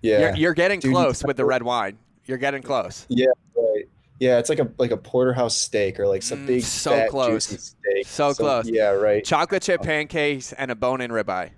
Yeah. 0.03 0.19
You're, 0.21 0.37
you're 0.37 0.55
getting 0.55 0.81
Dude, 0.81 0.93
close 0.93 1.25
with 1.25 1.39
the 1.39 1.47
red 1.47 1.63
wine. 1.63 1.97
You're 2.27 2.37
getting 2.39 2.63
close. 2.63 3.07
Yeah, 3.09 3.29
right. 3.57 3.85
Yeah, 4.21 4.39
it's 4.39 4.51
like 4.51 4.59
a 4.59 4.69
like 4.77 4.91
a 4.91 4.97
porterhouse 4.99 5.57
steak 5.57 5.99
or 5.99 6.07
like 6.07 6.23
some 6.23 6.41
Mm, 6.41 6.47
big 6.47 6.63
so 6.63 6.91
fat, 6.91 7.09
close. 7.09 7.47
juicy 7.47 7.57
steak. 7.57 8.07
So 8.07 8.35
close. 8.35 8.69
Yeah, 8.69 8.91
right. 8.91 9.25
Chocolate 9.25 9.63
chip 9.63 9.83
pancakes 9.83 10.53
and 10.53 10.71
a 10.71 10.75
bone-in 10.75 11.11
ribeye. 11.11 11.51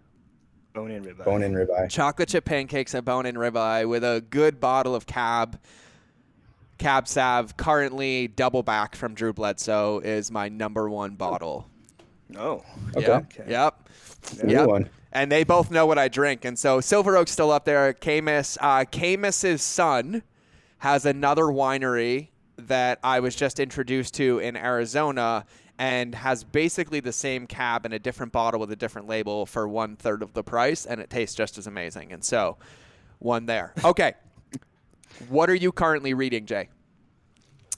Bone 0.72 0.90
in 0.92 1.04
ribeye. 1.04 1.24
Bone 1.24 1.42
in 1.42 1.52
ribeye. 1.52 1.90
Chocolate 1.90 2.28
chip 2.28 2.44
pancakes 2.44 2.94
and 2.94 3.04
bone-in 3.04 3.34
ribeye 3.34 3.88
with 3.88 4.04
a 4.04 4.24
good 4.30 4.60
bottle 4.60 4.94
of 4.94 5.06
Cab. 5.06 5.58
Cab 6.78 7.08
Sav, 7.08 7.56
currently 7.56 8.28
Doubleback 8.28 8.94
from 8.94 9.14
Drew 9.14 9.32
Bledsoe, 9.32 9.98
is 9.98 10.30
my 10.30 10.48
number 10.48 10.88
one 10.88 11.14
bottle. 11.14 11.68
Oh. 12.36 12.64
Okay. 12.96 13.06
Yep. 13.06 13.38
Okay. 13.38 13.50
Yep. 13.50 13.88
Yep. 14.46 14.68
one. 14.68 14.90
and 15.12 15.30
they 15.30 15.44
both 15.44 15.70
know 15.70 15.86
what 15.86 15.98
I 15.98 16.08
drink. 16.08 16.44
And 16.44 16.58
so 16.58 16.80
Silver 16.80 17.16
Oak's 17.16 17.32
still 17.32 17.50
up 17.50 17.64
there. 17.64 17.92
Caymus, 17.92 18.56
uh, 18.60 18.84
Caymus's 18.84 19.62
son 19.62 20.22
has 20.78 21.04
another 21.04 21.44
winery 21.44 22.28
that 22.56 22.98
I 23.02 23.20
was 23.20 23.34
just 23.34 23.58
introduced 23.60 24.14
to 24.14 24.38
in 24.38 24.56
Arizona 24.56 25.44
and 25.80 26.14
has 26.14 26.44
basically 26.44 27.00
the 27.00 27.10
same 27.10 27.46
cab 27.46 27.86
in 27.86 27.94
a 27.94 27.98
different 27.98 28.32
bottle 28.32 28.60
with 28.60 28.70
a 28.70 28.76
different 28.76 29.08
label 29.08 29.46
for 29.46 29.66
one 29.66 29.96
third 29.96 30.22
of 30.22 30.34
the 30.34 30.42
price, 30.44 30.84
and 30.84 31.00
it 31.00 31.08
tastes 31.08 31.34
just 31.34 31.56
as 31.56 31.66
amazing. 31.66 32.12
And 32.12 32.22
so, 32.22 32.58
one 33.18 33.46
there. 33.46 33.72
Okay. 33.84 34.12
what 35.30 35.48
are 35.48 35.54
you 35.54 35.72
currently 35.72 36.12
reading, 36.12 36.44
Jay? 36.44 36.68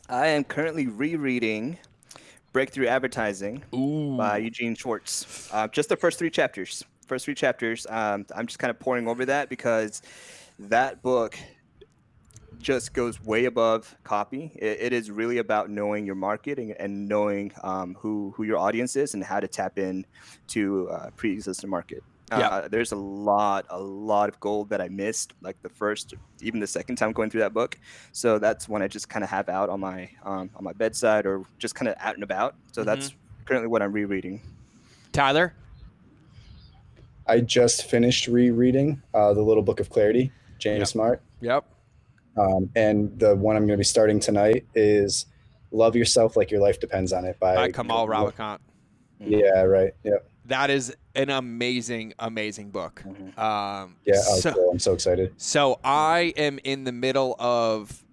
I 0.08 0.26
am 0.26 0.42
currently 0.42 0.88
rereading 0.88 1.78
Breakthrough 2.52 2.88
Advertising 2.88 3.62
Ooh. 3.72 4.16
by 4.16 4.38
Eugene 4.38 4.74
Schwartz. 4.74 5.48
Uh, 5.52 5.68
just 5.68 5.88
the 5.88 5.96
first 5.96 6.18
three 6.18 6.28
chapters. 6.28 6.84
First 7.06 7.24
three 7.24 7.36
chapters. 7.36 7.86
Um, 7.88 8.26
I'm 8.34 8.48
just 8.48 8.58
kind 8.58 8.72
of 8.72 8.80
pouring 8.80 9.06
over 9.06 9.24
that 9.26 9.48
because 9.48 10.02
that 10.58 11.02
book 11.02 11.38
just 12.62 12.92
goes 12.94 13.22
way 13.22 13.44
above 13.46 13.96
copy. 14.04 14.52
It, 14.54 14.78
it 14.80 14.92
is 14.92 15.10
really 15.10 15.38
about 15.38 15.70
knowing 15.70 16.06
your 16.06 16.14
market 16.14 16.58
and, 16.58 16.72
and 16.78 17.08
knowing 17.08 17.52
um, 17.62 17.96
who 17.98 18.32
who 18.36 18.44
your 18.44 18.58
audience 18.58 18.96
is 18.96 19.14
and 19.14 19.22
how 19.22 19.40
to 19.40 19.48
tap 19.48 19.78
in 19.78 20.06
to 20.48 20.88
uh, 20.90 21.10
pre-existing 21.16 21.68
market. 21.68 22.02
Yeah. 22.30 22.48
Uh, 22.48 22.68
there's 22.68 22.92
a 22.92 22.96
lot, 22.96 23.66
a 23.68 23.78
lot 23.78 24.30
of 24.30 24.40
gold 24.40 24.70
that 24.70 24.80
I 24.80 24.88
missed, 24.88 25.34
like 25.42 25.60
the 25.60 25.68
first, 25.68 26.14
even 26.40 26.60
the 26.60 26.66
second 26.66 26.96
time 26.96 27.12
going 27.12 27.28
through 27.28 27.40
that 27.40 27.52
book. 27.52 27.78
So 28.12 28.38
that's 28.38 28.70
one 28.70 28.80
I 28.80 28.88
just 28.88 29.10
kind 29.10 29.22
of 29.22 29.28
have 29.28 29.50
out 29.50 29.68
on 29.68 29.80
my 29.80 30.08
um, 30.24 30.48
on 30.56 30.64
my 30.64 30.72
bedside 30.72 31.26
or 31.26 31.44
just 31.58 31.74
kind 31.74 31.88
of 31.88 31.94
out 31.98 32.14
and 32.14 32.22
about. 32.22 32.54
So 32.72 32.84
that's 32.84 33.12
currently 33.44 33.68
what 33.68 33.82
I'm 33.82 33.92
rereading. 33.92 34.40
Tyler? 35.12 35.52
I 37.26 37.40
just 37.40 37.84
finished 37.90 38.26
rereading 38.28 39.02
uh, 39.14 39.32
the 39.34 39.42
Little 39.42 39.62
Book 39.62 39.78
of 39.78 39.90
Clarity, 39.90 40.32
James 40.58 40.78
Yep. 40.78 40.88
Smart, 40.88 41.22
Yep. 41.40 41.64
Um, 42.36 42.70
and 42.76 43.18
the 43.18 43.34
one 43.36 43.56
I'm 43.56 43.62
going 43.62 43.76
to 43.76 43.80
be 43.80 43.84
starting 43.84 44.20
tonight 44.20 44.66
is 44.74 45.26
"Love 45.70 45.96
Yourself 45.96 46.36
Like 46.36 46.50
Your 46.50 46.60
Life 46.60 46.80
Depends 46.80 47.12
on 47.12 47.24
It" 47.24 47.38
by, 47.40 47.54
By 47.56 47.70
Kamal 47.70 48.06
Ravikant. 48.06 48.58
Yeah, 49.20 49.62
right. 49.62 49.92
Yep. 50.04 50.28
That 50.46 50.70
is 50.70 50.94
an 51.14 51.30
amazing, 51.30 52.14
amazing 52.18 52.70
book. 52.70 53.02
Mhm. 53.06 53.38
Um, 53.38 53.94
Yeah, 54.04 54.14
oh, 54.16 54.36
so, 54.40 54.52
cool. 54.52 54.70
I'm 54.72 54.78
so 54.80 54.92
excited. 54.92 55.32
so 55.36 55.78
I 55.84 56.32
am 56.36 56.58
in 56.64 56.82
the 56.82 56.90
middle 56.90 57.36
of, 57.38 58.04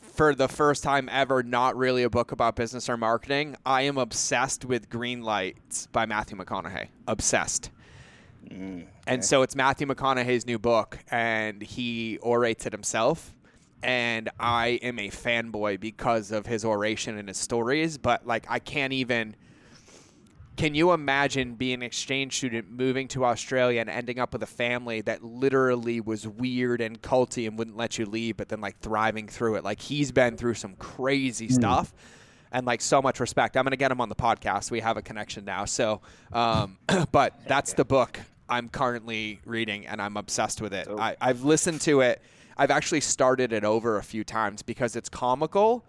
for 0.00 0.34
the 0.34 0.48
first 0.48 0.82
time 0.82 1.10
ever, 1.12 1.42
not 1.42 1.76
really 1.76 2.02
a 2.02 2.08
book 2.08 2.32
about 2.32 2.56
business 2.56 2.88
or 2.88 2.96
marketing. 2.96 3.56
I 3.66 3.82
am 3.82 3.98
obsessed 3.98 4.64
with 4.64 4.88
Green 4.88 5.22
Lights 5.22 5.86
by 5.88 6.06
Matthew 6.06 6.38
McConaughey. 6.38 6.88
Obsessed. 7.06 7.70
Mm, 8.48 8.86
And 9.06 9.22
so 9.22 9.42
it's 9.42 9.54
Matthew 9.54 9.86
McConaughey's 9.86 10.46
new 10.46 10.58
book, 10.58 10.98
and 11.10 11.60
he 11.60 12.18
orates 12.22 12.64
it 12.64 12.72
himself. 12.72 13.34
And 13.84 14.30
I 14.40 14.80
am 14.82 14.98
a 14.98 15.10
fanboy 15.10 15.78
because 15.78 16.32
of 16.32 16.46
his 16.46 16.64
oration 16.64 17.18
and 17.18 17.28
his 17.28 17.36
stories. 17.36 17.98
But 17.98 18.26
like, 18.26 18.46
I 18.48 18.58
can't 18.58 18.92
even. 18.92 19.36
Can 20.56 20.76
you 20.76 20.92
imagine 20.92 21.56
being 21.56 21.74
an 21.74 21.82
exchange 21.82 22.36
student 22.36 22.70
moving 22.70 23.08
to 23.08 23.24
Australia 23.24 23.80
and 23.80 23.90
ending 23.90 24.20
up 24.20 24.32
with 24.32 24.42
a 24.44 24.46
family 24.46 25.00
that 25.00 25.24
literally 25.24 26.00
was 26.00 26.28
weird 26.28 26.80
and 26.80 27.02
culty 27.02 27.48
and 27.48 27.58
wouldn't 27.58 27.76
let 27.76 27.98
you 27.98 28.06
leave, 28.06 28.36
but 28.36 28.48
then 28.48 28.60
like 28.60 28.78
thriving 28.78 29.26
through 29.26 29.56
it? 29.56 29.64
Like 29.64 29.80
he's 29.80 30.12
been 30.12 30.36
through 30.36 30.54
some 30.54 30.76
crazy 30.76 31.48
stuff 31.48 31.92
and 32.54 32.64
like 32.66 32.80
so 32.80 33.02
much 33.02 33.18
respect. 33.20 33.56
I'm 33.56 33.64
gonna 33.64 33.76
get 33.76 33.90
him 33.90 34.00
on 34.00 34.08
the 34.08 34.14
podcast. 34.14 34.70
We 34.70 34.80
have 34.80 34.96
a 34.96 35.02
connection 35.02 35.44
now. 35.44 35.64
So, 35.64 36.00
um, 36.32 36.78
but 37.12 37.34
that's 37.48 37.74
the 37.74 37.84
book 37.84 38.20
I'm 38.48 38.68
currently 38.68 39.40
reading, 39.44 39.86
and 39.86 40.00
I'm 40.00 40.16
obsessed 40.16 40.60
with 40.60 40.72
it. 40.72 40.86
I, 40.88 41.16
I've 41.20 41.42
listened 41.42 41.80
to 41.82 42.00
it. 42.00 42.22
I've 42.56 42.70
actually 42.70 43.00
started 43.00 43.52
it 43.52 43.64
over 43.64 43.96
a 43.96 44.02
few 44.02 44.24
times 44.24 44.62
because 44.62 44.96
it's 44.96 45.08
comical 45.08 45.84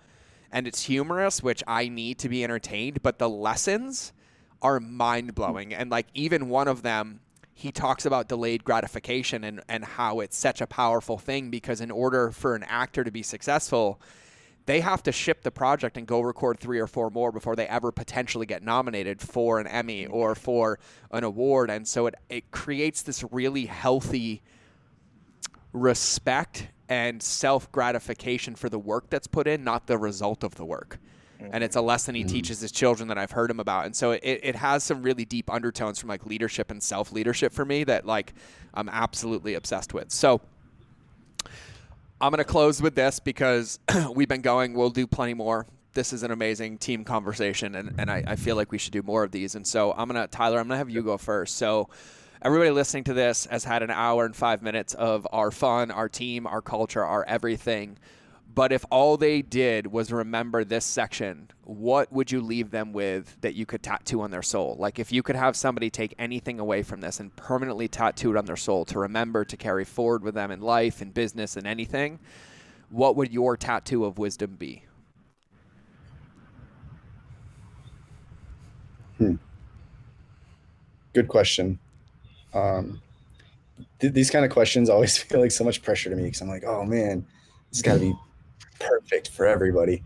and 0.52 0.68
it's 0.68 0.84
humorous, 0.84 1.44
which 1.44 1.64
I 1.68 1.88
need 1.88 2.20
to 2.20 2.30
be 2.30 2.44
entertained. 2.44 3.04
But 3.04 3.20
the 3.20 3.30
lessons 3.30 4.14
are 4.62 4.80
mind 4.80 5.36
blowing, 5.36 5.74
and 5.74 5.90
like 5.92 6.08
even 6.14 6.50
one 6.50 6.68
of 6.68 6.82
them. 6.82 7.20
He 7.58 7.72
talks 7.72 8.06
about 8.06 8.28
delayed 8.28 8.66
gratification 8.66 9.46
and, 9.46 9.62
and 9.70 9.86
how 9.86 10.20
it's 10.20 10.36
such 10.36 10.60
a 10.60 10.68
powerful 10.68 11.18
thing 11.18 11.50
because 11.50 11.80
in 11.80 11.90
order 11.90 12.32
for 12.32 12.54
an 12.54 12.64
actor 12.64 13.02
to 13.06 13.12
be 13.12 13.24
successful, 13.24 14.02
they 14.66 14.82
have 14.82 15.04
to 15.04 15.14
ship 15.14 15.42
the 15.42 15.52
project 15.52 15.96
and 15.96 16.06
go 16.06 16.20
record 16.20 16.60
three 16.60 16.80
or 16.80 16.88
four 16.88 17.10
more 17.10 17.32
before 17.32 17.56
they 17.56 17.68
ever 17.68 17.94
potentially 17.94 18.46
get 18.46 18.62
nominated 18.62 19.22
for 19.22 19.60
an 19.62 19.68
Emmy 19.68 20.06
or 20.06 20.36
for 20.36 20.80
an 21.12 21.24
award. 21.24 21.70
And 21.70 21.88
so 21.88 22.08
it, 22.08 22.16
it 22.30 22.52
creates 22.52 23.02
this 23.04 23.24
really 23.32 23.68
healthy 23.68 24.42
respect 25.76 26.70
and 26.90 27.22
self 27.22 27.72
gratification 27.72 28.56
for 28.56 28.70
the 28.70 28.80
work 28.80 29.10
that's 29.10 29.28
put 29.28 29.48
in, 29.48 29.64
not 29.64 29.88
the 29.88 29.98
result 29.98 30.44
of 30.44 30.56
the 30.56 30.66
work. 30.66 31.00
And 31.52 31.64
it's 31.64 31.76
a 31.76 31.80
mm-hmm. 31.80 31.88
lesson 31.88 32.16
he 32.16 32.22
mm-hmm. 32.22 32.30
teaches 32.30 32.62
his 32.62 32.72
children 32.72 33.10
that 33.10 33.18
I've 33.18 33.32
heard 33.32 33.52
him 33.52 33.60
about. 33.60 33.86
And 33.86 33.96
so 33.96 34.12
it, 34.12 34.22
it 34.24 34.56
has 34.56 34.84
some 34.84 35.04
really 35.04 35.26
deep 35.26 35.52
undertones 35.52 36.00
from 36.00 36.10
like 36.10 36.26
leadership 36.26 36.72
and 36.72 36.82
self 36.82 37.12
leadership 37.12 37.54
for 37.54 37.66
me 37.66 37.84
that 37.84 38.06
like 38.06 38.34
I'm 38.74 38.90
absolutely 38.90 39.56
obsessed 39.56 39.94
with. 39.94 40.12
So 40.12 40.42
I'm 42.22 42.32
going 42.32 42.38
to 42.38 42.46
close 42.46 42.82
with 42.82 42.96
this 42.96 43.20
because 43.20 43.80
we've 44.16 44.30
been 44.30 44.42
going. 44.42 44.74
We'll 44.74 44.90
do 44.90 45.06
plenty 45.06 45.34
more. 45.34 45.68
This 45.94 46.14
is 46.14 46.24
an 46.24 46.32
amazing 46.32 46.78
team 46.78 47.06
conversation, 47.06 47.76
and, 47.76 47.96
and 47.98 48.12
I, 48.12 48.24
I 48.28 48.36
feel 48.36 48.58
like 48.58 48.72
we 48.72 48.78
should 48.78 48.92
do 48.92 49.02
more 49.02 49.24
of 49.24 49.32
these. 49.32 49.56
And 49.56 49.66
so 49.66 49.94
I'm 49.94 50.10
going 50.10 50.22
to, 50.22 50.28
Tyler, 50.28 50.60
I'm 50.60 50.68
going 50.68 50.76
to 50.76 50.78
have 50.78 50.90
you 50.90 51.02
go 51.04 51.18
first. 51.18 51.56
So 51.56 51.90
everybody 52.46 52.70
listening 52.70 53.04
to 53.04 53.14
this 53.16 53.48
has 53.48 53.64
had 53.64 53.82
an 53.82 53.90
hour 53.90 54.24
and 54.24 54.36
five 54.36 54.62
minutes 54.62 54.94
of 54.94 55.28
our 55.32 55.50
fun, 55.50 55.90
our 55.90 56.08
team, 56.08 56.46
our 56.46 56.62
culture, 56.62 57.04
our 57.04 57.26
everything. 57.26 57.98
But 58.54 58.72
if 58.72 58.86
all 58.92 59.18
they 59.18 59.42
did 59.42 59.88
was 59.88 60.12
remember 60.12 60.64
this 60.64 60.86
section, 60.86 61.50
what 61.64 62.14
would 62.14 62.32
you 62.32 62.42
leave 62.42 62.70
them 62.70 62.94
with 62.94 63.36
that 63.42 63.56
you 63.56 63.66
could 63.66 63.82
tattoo 63.82 64.22
on 64.22 64.30
their 64.30 64.44
soul? 64.44 64.76
Like 64.78 65.00
if 65.00 65.12
you 65.12 65.24
could 65.24 65.36
have 65.36 65.56
somebody 65.56 65.90
take 65.90 66.14
anything 66.20 66.60
away 66.60 66.84
from 66.84 67.02
this 67.02 67.20
and 67.20 67.36
permanently 67.36 67.88
tattoo 67.88 68.30
it 68.30 68.38
on 68.38 68.46
their 68.46 68.56
soul 68.56 68.86
to 68.86 69.00
remember 69.00 69.44
to 69.44 69.58
carry 69.58 69.84
forward 69.84 70.22
with 70.22 70.36
them 70.36 70.52
in 70.52 70.62
life 70.62 71.02
and 71.02 71.16
business 71.16 71.58
and 71.58 71.66
anything, 71.66 72.20
what 72.92 73.16
would 73.16 73.34
your 73.34 73.58
tattoo 73.58 74.06
of 74.06 74.20
wisdom 74.20 74.56
be? 74.56 74.84
Hmm. 79.18 79.36
Good 81.14 81.28
question. 81.28 81.80
Um, 82.56 83.02
th- 84.00 84.14
these 84.14 84.32
kind 84.32 84.46
of 84.46 84.52
questions 84.52 84.90
always 84.90 85.18
feel 85.24 85.40
like 85.40 85.52
so 85.52 85.64
much 85.64 85.84
pressure 85.84 86.10
to 86.10 86.16
me 86.16 86.24
because 86.24 86.42
I'm 86.42 86.48
like, 86.48 86.64
oh 86.64 86.84
man, 86.86 87.26
it's 87.70 87.82
got 87.82 87.96
to 87.96 88.00
be 88.00 88.14
perfect 88.80 89.30
for 89.30 89.46
everybody. 89.46 90.04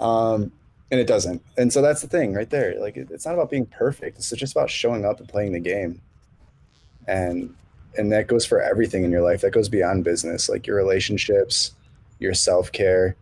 Um, 0.00 0.52
and 0.90 1.00
it 1.00 1.06
doesn't. 1.06 1.42
And 1.56 1.72
so 1.72 1.80
that's 1.80 2.02
the 2.02 2.08
thing 2.08 2.34
right 2.34 2.50
there. 2.50 2.78
Like, 2.78 2.96
it, 2.96 3.08
it's 3.10 3.24
not 3.24 3.34
about 3.34 3.50
being 3.50 3.66
perfect. 3.66 4.18
It's 4.18 4.30
just 4.30 4.52
about 4.52 4.70
showing 4.70 5.04
up 5.04 5.20
and 5.20 5.28
playing 5.28 5.52
the 5.52 5.60
game. 5.60 6.00
And 7.08 7.54
and 7.98 8.10
that 8.12 8.26
goes 8.26 8.46
for 8.46 8.60
everything 8.60 9.04
in 9.04 9.10
your 9.10 9.22
life. 9.22 9.42
That 9.42 9.50
goes 9.50 9.68
beyond 9.68 10.04
business, 10.04 10.48
like 10.48 10.66
your 10.66 10.76
relationships, 10.76 11.72
your 12.18 12.34
self 12.34 12.72
care, 12.72 13.16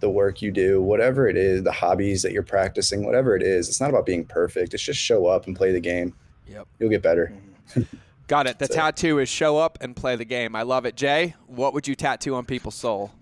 the 0.00 0.10
work 0.10 0.42
you 0.42 0.50
do, 0.50 0.82
whatever 0.82 1.28
it 1.28 1.36
is, 1.36 1.62
the 1.62 1.72
hobbies 1.72 2.22
that 2.22 2.32
you're 2.32 2.42
practicing, 2.42 3.04
whatever 3.04 3.34
it 3.36 3.42
is. 3.42 3.68
It's 3.68 3.80
not 3.80 3.90
about 3.90 4.06
being 4.06 4.24
perfect. 4.24 4.74
It's 4.74 4.82
just 4.82 5.00
show 5.00 5.26
up 5.26 5.46
and 5.46 5.56
play 5.56 5.72
the 5.72 5.80
game. 5.80 6.14
Yep. 6.46 6.66
You'll 6.78 6.90
get 6.90 7.02
better. 7.02 7.32
Got 8.26 8.46
it. 8.46 8.58
The 8.58 8.66
So- 8.66 8.74
tattoo 8.74 9.18
is 9.18 9.28
show 9.28 9.58
up 9.58 9.78
and 9.80 9.94
play 9.94 10.16
the 10.16 10.24
game. 10.24 10.56
I 10.56 10.62
love 10.62 10.86
it. 10.86 10.96
Jay, 10.96 11.34
what 11.46 11.74
would 11.74 11.86
you 11.86 11.94
tattoo 11.94 12.34
on 12.34 12.44
people's 12.44 12.74
soul? 12.74 13.12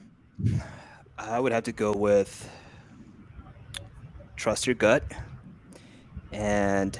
I 1.19 1.39
would 1.41 1.53
have 1.53 1.65
to 1.65 1.73
go 1.73 1.93
with 1.93 2.49
trust 4.37 4.67
your 4.67 4.75
gut 4.75 5.05
and 6.33 6.99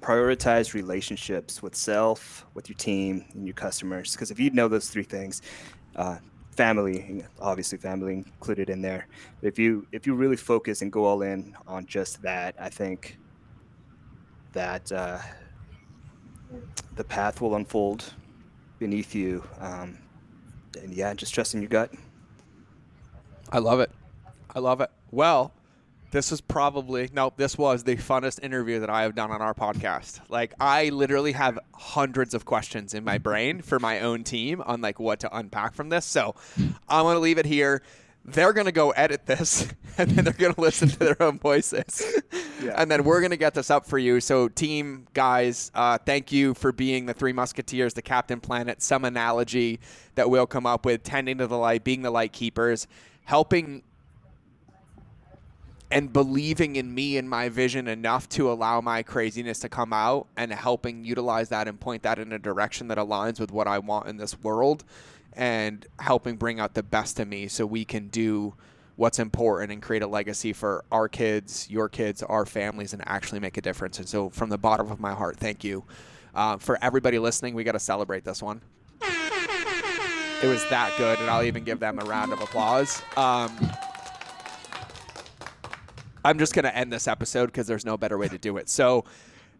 prioritize 0.00 0.74
relationships 0.74 1.62
with 1.62 1.74
self, 1.74 2.44
with 2.54 2.68
your 2.68 2.76
team, 2.76 3.24
and 3.34 3.46
your 3.46 3.54
customers. 3.54 4.12
Because 4.12 4.30
if 4.30 4.38
you 4.38 4.50
know 4.50 4.68
those 4.68 4.90
three 4.90 5.02
things, 5.02 5.42
uh, 5.96 6.18
family, 6.56 7.24
obviously 7.40 7.78
family 7.78 8.14
included 8.14 8.68
in 8.70 8.82
there. 8.82 9.06
But 9.40 9.48
if 9.48 9.58
you 9.58 9.86
if 9.92 10.06
you 10.06 10.14
really 10.14 10.36
focus 10.36 10.82
and 10.82 10.92
go 10.92 11.04
all 11.04 11.22
in 11.22 11.56
on 11.66 11.86
just 11.86 12.22
that, 12.22 12.54
I 12.58 12.68
think 12.68 13.18
that 14.52 14.92
uh, 14.92 15.18
the 16.96 17.04
path 17.04 17.40
will 17.40 17.54
unfold 17.54 18.12
beneath 18.78 19.14
you. 19.14 19.44
Um, 19.60 19.98
and 20.80 20.92
yeah, 20.92 21.14
just 21.14 21.34
trusting 21.34 21.60
your 21.60 21.68
gut. 21.68 21.92
I 23.50 23.58
love 23.58 23.80
it. 23.80 23.90
I 24.54 24.58
love 24.58 24.80
it. 24.80 24.90
Well, 25.10 25.52
this 26.10 26.30
was 26.30 26.40
probably 26.40 27.10
no, 27.12 27.32
this 27.36 27.58
was 27.58 27.82
the 27.82 27.96
funnest 27.96 28.42
interview 28.42 28.78
that 28.80 28.88
I 28.88 29.02
have 29.02 29.14
done 29.14 29.32
on 29.32 29.42
our 29.42 29.52
podcast. 29.52 30.20
Like 30.28 30.54
I 30.60 30.90
literally 30.90 31.32
have 31.32 31.58
hundreds 31.74 32.34
of 32.34 32.44
questions 32.44 32.94
in 32.94 33.02
my 33.04 33.18
brain 33.18 33.62
for 33.62 33.80
my 33.80 34.00
own 34.00 34.22
team 34.22 34.62
on 34.64 34.80
like 34.80 35.00
what 35.00 35.20
to 35.20 35.36
unpack 35.36 35.74
from 35.74 35.88
this. 35.88 36.04
So 36.04 36.36
I'm 36.88 37.04
gonna 37.04 37.18
leave 37.18 37.38
it 37.38 37.46
here. 37.46 37.82
They're 38.24 38.52
gonna 38.52 38.72
go 38.72 38.90
edit 38.90 39.26
this 39.26 39.68
and 39.98 40.10
then 40.10 40.24
they're 40.24 40.32
gonna 40.32 40.54
listen 40.56 40.88
to 40.88 40.98
their 40.98 41.22
own 41.22 41.38
voices. 41.38 42.22
Yeah. 42.62 42.74
And 42.76 42.90
then 42.90 43.04
we're 43.04 43.20
gonna 43.20 43.36
get 43.36 43.54
this 43.54 43.70
up 43.70 43.86
for 43.86 43.98
you. 43.98 44.20
So 44.20 44.48
team 44.48 45.06
guys, 45.12 45.70
uh, 45.74 45.98
thank 45.98 46.32
you 46.32 46.54
for 46.54 46.72
being 46.72 47.06
the 47.06 47.14
three 47.14 47.32
musketeers, 47.32 47.94
the 47.94 48.02
Captain 48.02 48.40
Planet, 48.40 48.82
some 48.82 49.04
analogy 49.04 49.80
that 50.14 50.30
we'll 50.30 50.46
come 50.46 50.66
up 50.66 50.86
with, 50.86 51.02
tending 51.02 51.38
to 51.38 51.46
the 51.46 51.58
light, 51.58 51.84
being 51.84 52.02
the 52.02 52.10
light 52.10 52.32
keepers, 52.32 52.86
helping 53.24 53.82
and 55.90 56.12
believing 56.12 56.74
in 56.74 56.92
me 56.92 57.16
and 57.18 57.30
my 57.30 57.48
vision 57.48 57.86
enough 57.86 58.28
to 58.28 58.50
allow 58.50 58.80
my 58.80 59.02
craziness 59.02 59.60
to 59.60 59.68
come 59.68 59.92
out 59.92 60.26
and 60.36 60.52
helping 60.52 61.04
utilize 61.04 61.50
that 61.50 61.68
and 61.68 61.78
point 61.78 62.02
that 62.02 62.18
in 62.18 62.32
a 62.32 62.38
direction 62.38 62.88
that 62.88 62.98
aligns 62.98 63.38
with 63.38 63.52
what 63.52 63.68
I 63.68 63.78
want 63.78 64.08
in 64.08 64.16
this 64.16 64.40
world 64.42 64.82
and 65.36 65.86
helping 65.98 66.36
bring 66.36 66.60
out 66.60 66.74
the 66.74 66.82
best 66.82 67.20
of 67.20 67.28
me 67.28 67.48
so 67.48 67.66
we 67.66 67.84
can 67.84 68.08
do 68.08 68.54
what's 68.96 69.18
important 69.18 69.72
and 69.72 69.82
create 69.82 70.02
a 70.02 70.06
legacy 70.06 70.52
for 70.52 70.84
our 70.92 71.08
kids, 71.08 71.68
your 71.68 71.88
kids, 71.88 72.22
our 72.22 72.46
families, 72.46 72.92
and 72.92 73.02
actually 73.06 73.40
make 73.40 73.56
a 73.56 73.60
difference. 73.60 73.98
And 73.98 74.08
so, 74.08 74.30
from 74.30 74.50
the 74.50 74.58
bottom 74.58 74.90
of 74.90 75.00
my 75.00 75.12
heart, 75.12 75.36
thank 75.36 75.64
you. 75.64 75.84
Uh, 76.34 76.56
for 76.56 76.78
everybody 76.82 77.18
listening, 77.18 77.54
we 77.54 77.64
got 77.64 77.72
to 77.72 77.78
celebrate 77.78 78.24
this 78.24 78.42
one. 78.42 78.60
It 80.42 80.48
was 80.48 80.68
that 80.68 80.92
good, 80.98 81.18
and 81.20 81.30
I'll 81.30 81.44
even 81.44 81.64
give 81.64 81.80
them 81.80 81.98
a 81.98 82.04
round 82.04 82.32
of 82.32 82.40
applause. 82.40 83.00
Um, 83.16 83.56
I'm 86.24 86.38
just 86.38 86.54
going 86.54 86.64
to 86.64 86.76
end 86.76 86.92
this 86.92 87.08
episode 87.08 87.46
because 87.46 87.66
there's 87.66 87.86
no 87.86 87.96
better 87.96 88.18
way 88.18 88.28
to 88.28 88.38
do 88.38 88.56
it. 88.58 88.68
So, 88.68 89.04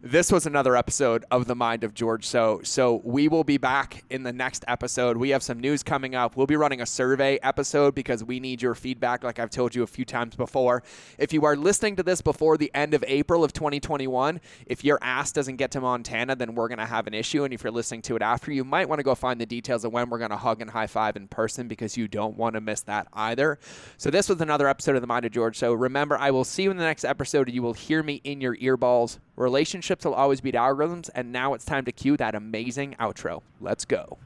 this 0.01 0.31
was 0.31 0.45
another 0.45 0.75
episode 0.75 1.25
of 1.31 1.47
the 1.47 1.55
Mind 1.55 1.83
of 1.83 1.93
George. 1.93 2.25
So, 2.25 2.61
so 2.63 3.01
we 3.03 3.27
will 3.27 3.43
be 3.43 3.57
back 3.57 4.03
in 4.09 4.23
the 4.23 4.33
next 4.33 4.63
episode. 4.67 5.17
We 5.17 5.29
have 5.29 5.41
some 5.41 5.59
news 5.59 5.83
coming 5.83 6.13
up. 6.13 6.37
We'll 6.37 6.47
be 6.47 6.55
running 6.55 6.81
a 6.81 6.85
survey 6.85 7.39
episode 7.41 7.95
because 7.95 8.23
we 8.23 8.39
need 8.39 8.61
your 8.61 8.75
feedback, 8.75 9.23
like 9.23 9.39
I've 9.39 9.49
told 9.49 9.73
you 9.73 9.83
a 9.83 9.87
few 9.87 10.05
times 10.05 10.35
before. 10.35 10.83
If 11.17 11.33
you 11.33 11.45
are 11.45 11.55
listening 11.55 11.95
to 11.95 12.03
this 12.03 12.21
before 12.21 12.57
the 12.57 12.69
end 12.75 12.93
of 12.93 13.03
April 13.07 13.43
of 13.43 13.53
2021, 13.53 14.41
if 14.67 14.83
your 14.83 14.99
ass 15.01 15.31
doesn't 15.31 15.55
get 15.55 15.71
to 15.71 15.81
Montana, 15.81 16.35
then 16.35 16.55
we're 16.55 16.67
going 16.67 16.77
to 16.79 16.85
have 16.85 17.07
an 17.07 17.13
issue. 17.13 17.43
And 17.43 17.53
if 17.53 17.63
you're 17.63 17.71
listening 17.71 18.01
to 18.03 18.15
it 18.15 18.21
after, 18.21 18.51
you 18.51 18.63
might 18.63 18.87
want 18.87 18.99
to 18.99 19.03
go 19.03 19.15
find 19.15 19.41
the 19.41 19.45
details 19.45 19.85
of 19.85 19.93
when 19.93 20.09
we're 20.09 20.19
going 20.19 20.29
to 20.29 20.37
hug 20.37 20.61
and 20.61 20.69
high 20.69 20.87
five 20.87 21.15
in 21.15 21.27
person 21.27 21.67
because 21.67 21.97
you 21.97 22.07
don't 22.07 22.37
want 22.37 22.55
to 22.55 22.61
miss 22.61 22.81
that 22.81 23.07
either. 23.13 23.59
So, 23.97 24.09
this 24.09 24.29
was 24.29 24.41
another 24.41 24.67
episode 24.67 24.95
of 24.95 25.01
the 25.01 25.07
Mind 25.07 25.25
of 25.25 25.31
George. 25.31 25.57
So, 25.57 25.73
remember, 25.73 26.17
I 26.17 26.31
will 26.31 26.43
see 26.43 26.63
you 26.63 26.71
in 26.71 26.77
the 26.77 26.83
next 26.83 27.05
episode. 27.05 27.49
You 27.49 27.63
will 27.63 27.73
hear 27.73 28.03
me 28.03 28.21
in 28.23 28.41
your 28.41 28.55
earballs. 28.57 29.19
Relationships 29.35 30.05
will 30.05 30.13
always 30.13 30.39
beat 30.39 30.55
algorithms, 30.55 31.09
and 31.13 31.31
now 31.31 31.53
it's 31.53 31.65
time 31.65 31.85
to 31.85 31.91
cue 31.91 32.15
that 32.17 32.35
amazing 32.35 32.95
outro. 32.99 33.41
Let's 33.59 33.83
go. 33.85 34.17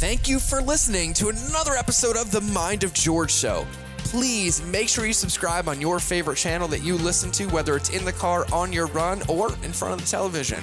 Thank 0.00 0.28
you 0.28 0.38
for 0.38 0.60
listening 0.60 1.12
to 1.14 1.28
another 1.28 1.74
episode 1.74 2.16
of 2.16 2.30
The 2.30 2.40
Mind 2.40 2.84
of 2.84 2.92
George 2.92 3.32
Show. 3.32 3.66
Please 3.98 4.62
make 4.66 4.88
sure 4.88 5.06
you 5.06 5.12
subscribe 5.12 5.68
on 5.68 5.80
your 5.80 5.98
favorite 5.98 6.36
channel 6.36 6.68
that 6.68 6.84
you 6.84 6.96
listen 6.96 7.32
to, 7.32 7.46
whether 7.46 7.76
it's 7.76 7.90
in 7.90 8.04
the 8.04 8.12
car, 8.12 8.46
on 8.52 8.72
your 8.72 8.86
run, 8.88 9.22
or 9.28 9.52
in 9.64 9.72
front 9.72 9.94
of 9.94 10.00
the 10.00 10.06
television. 10.06 10.62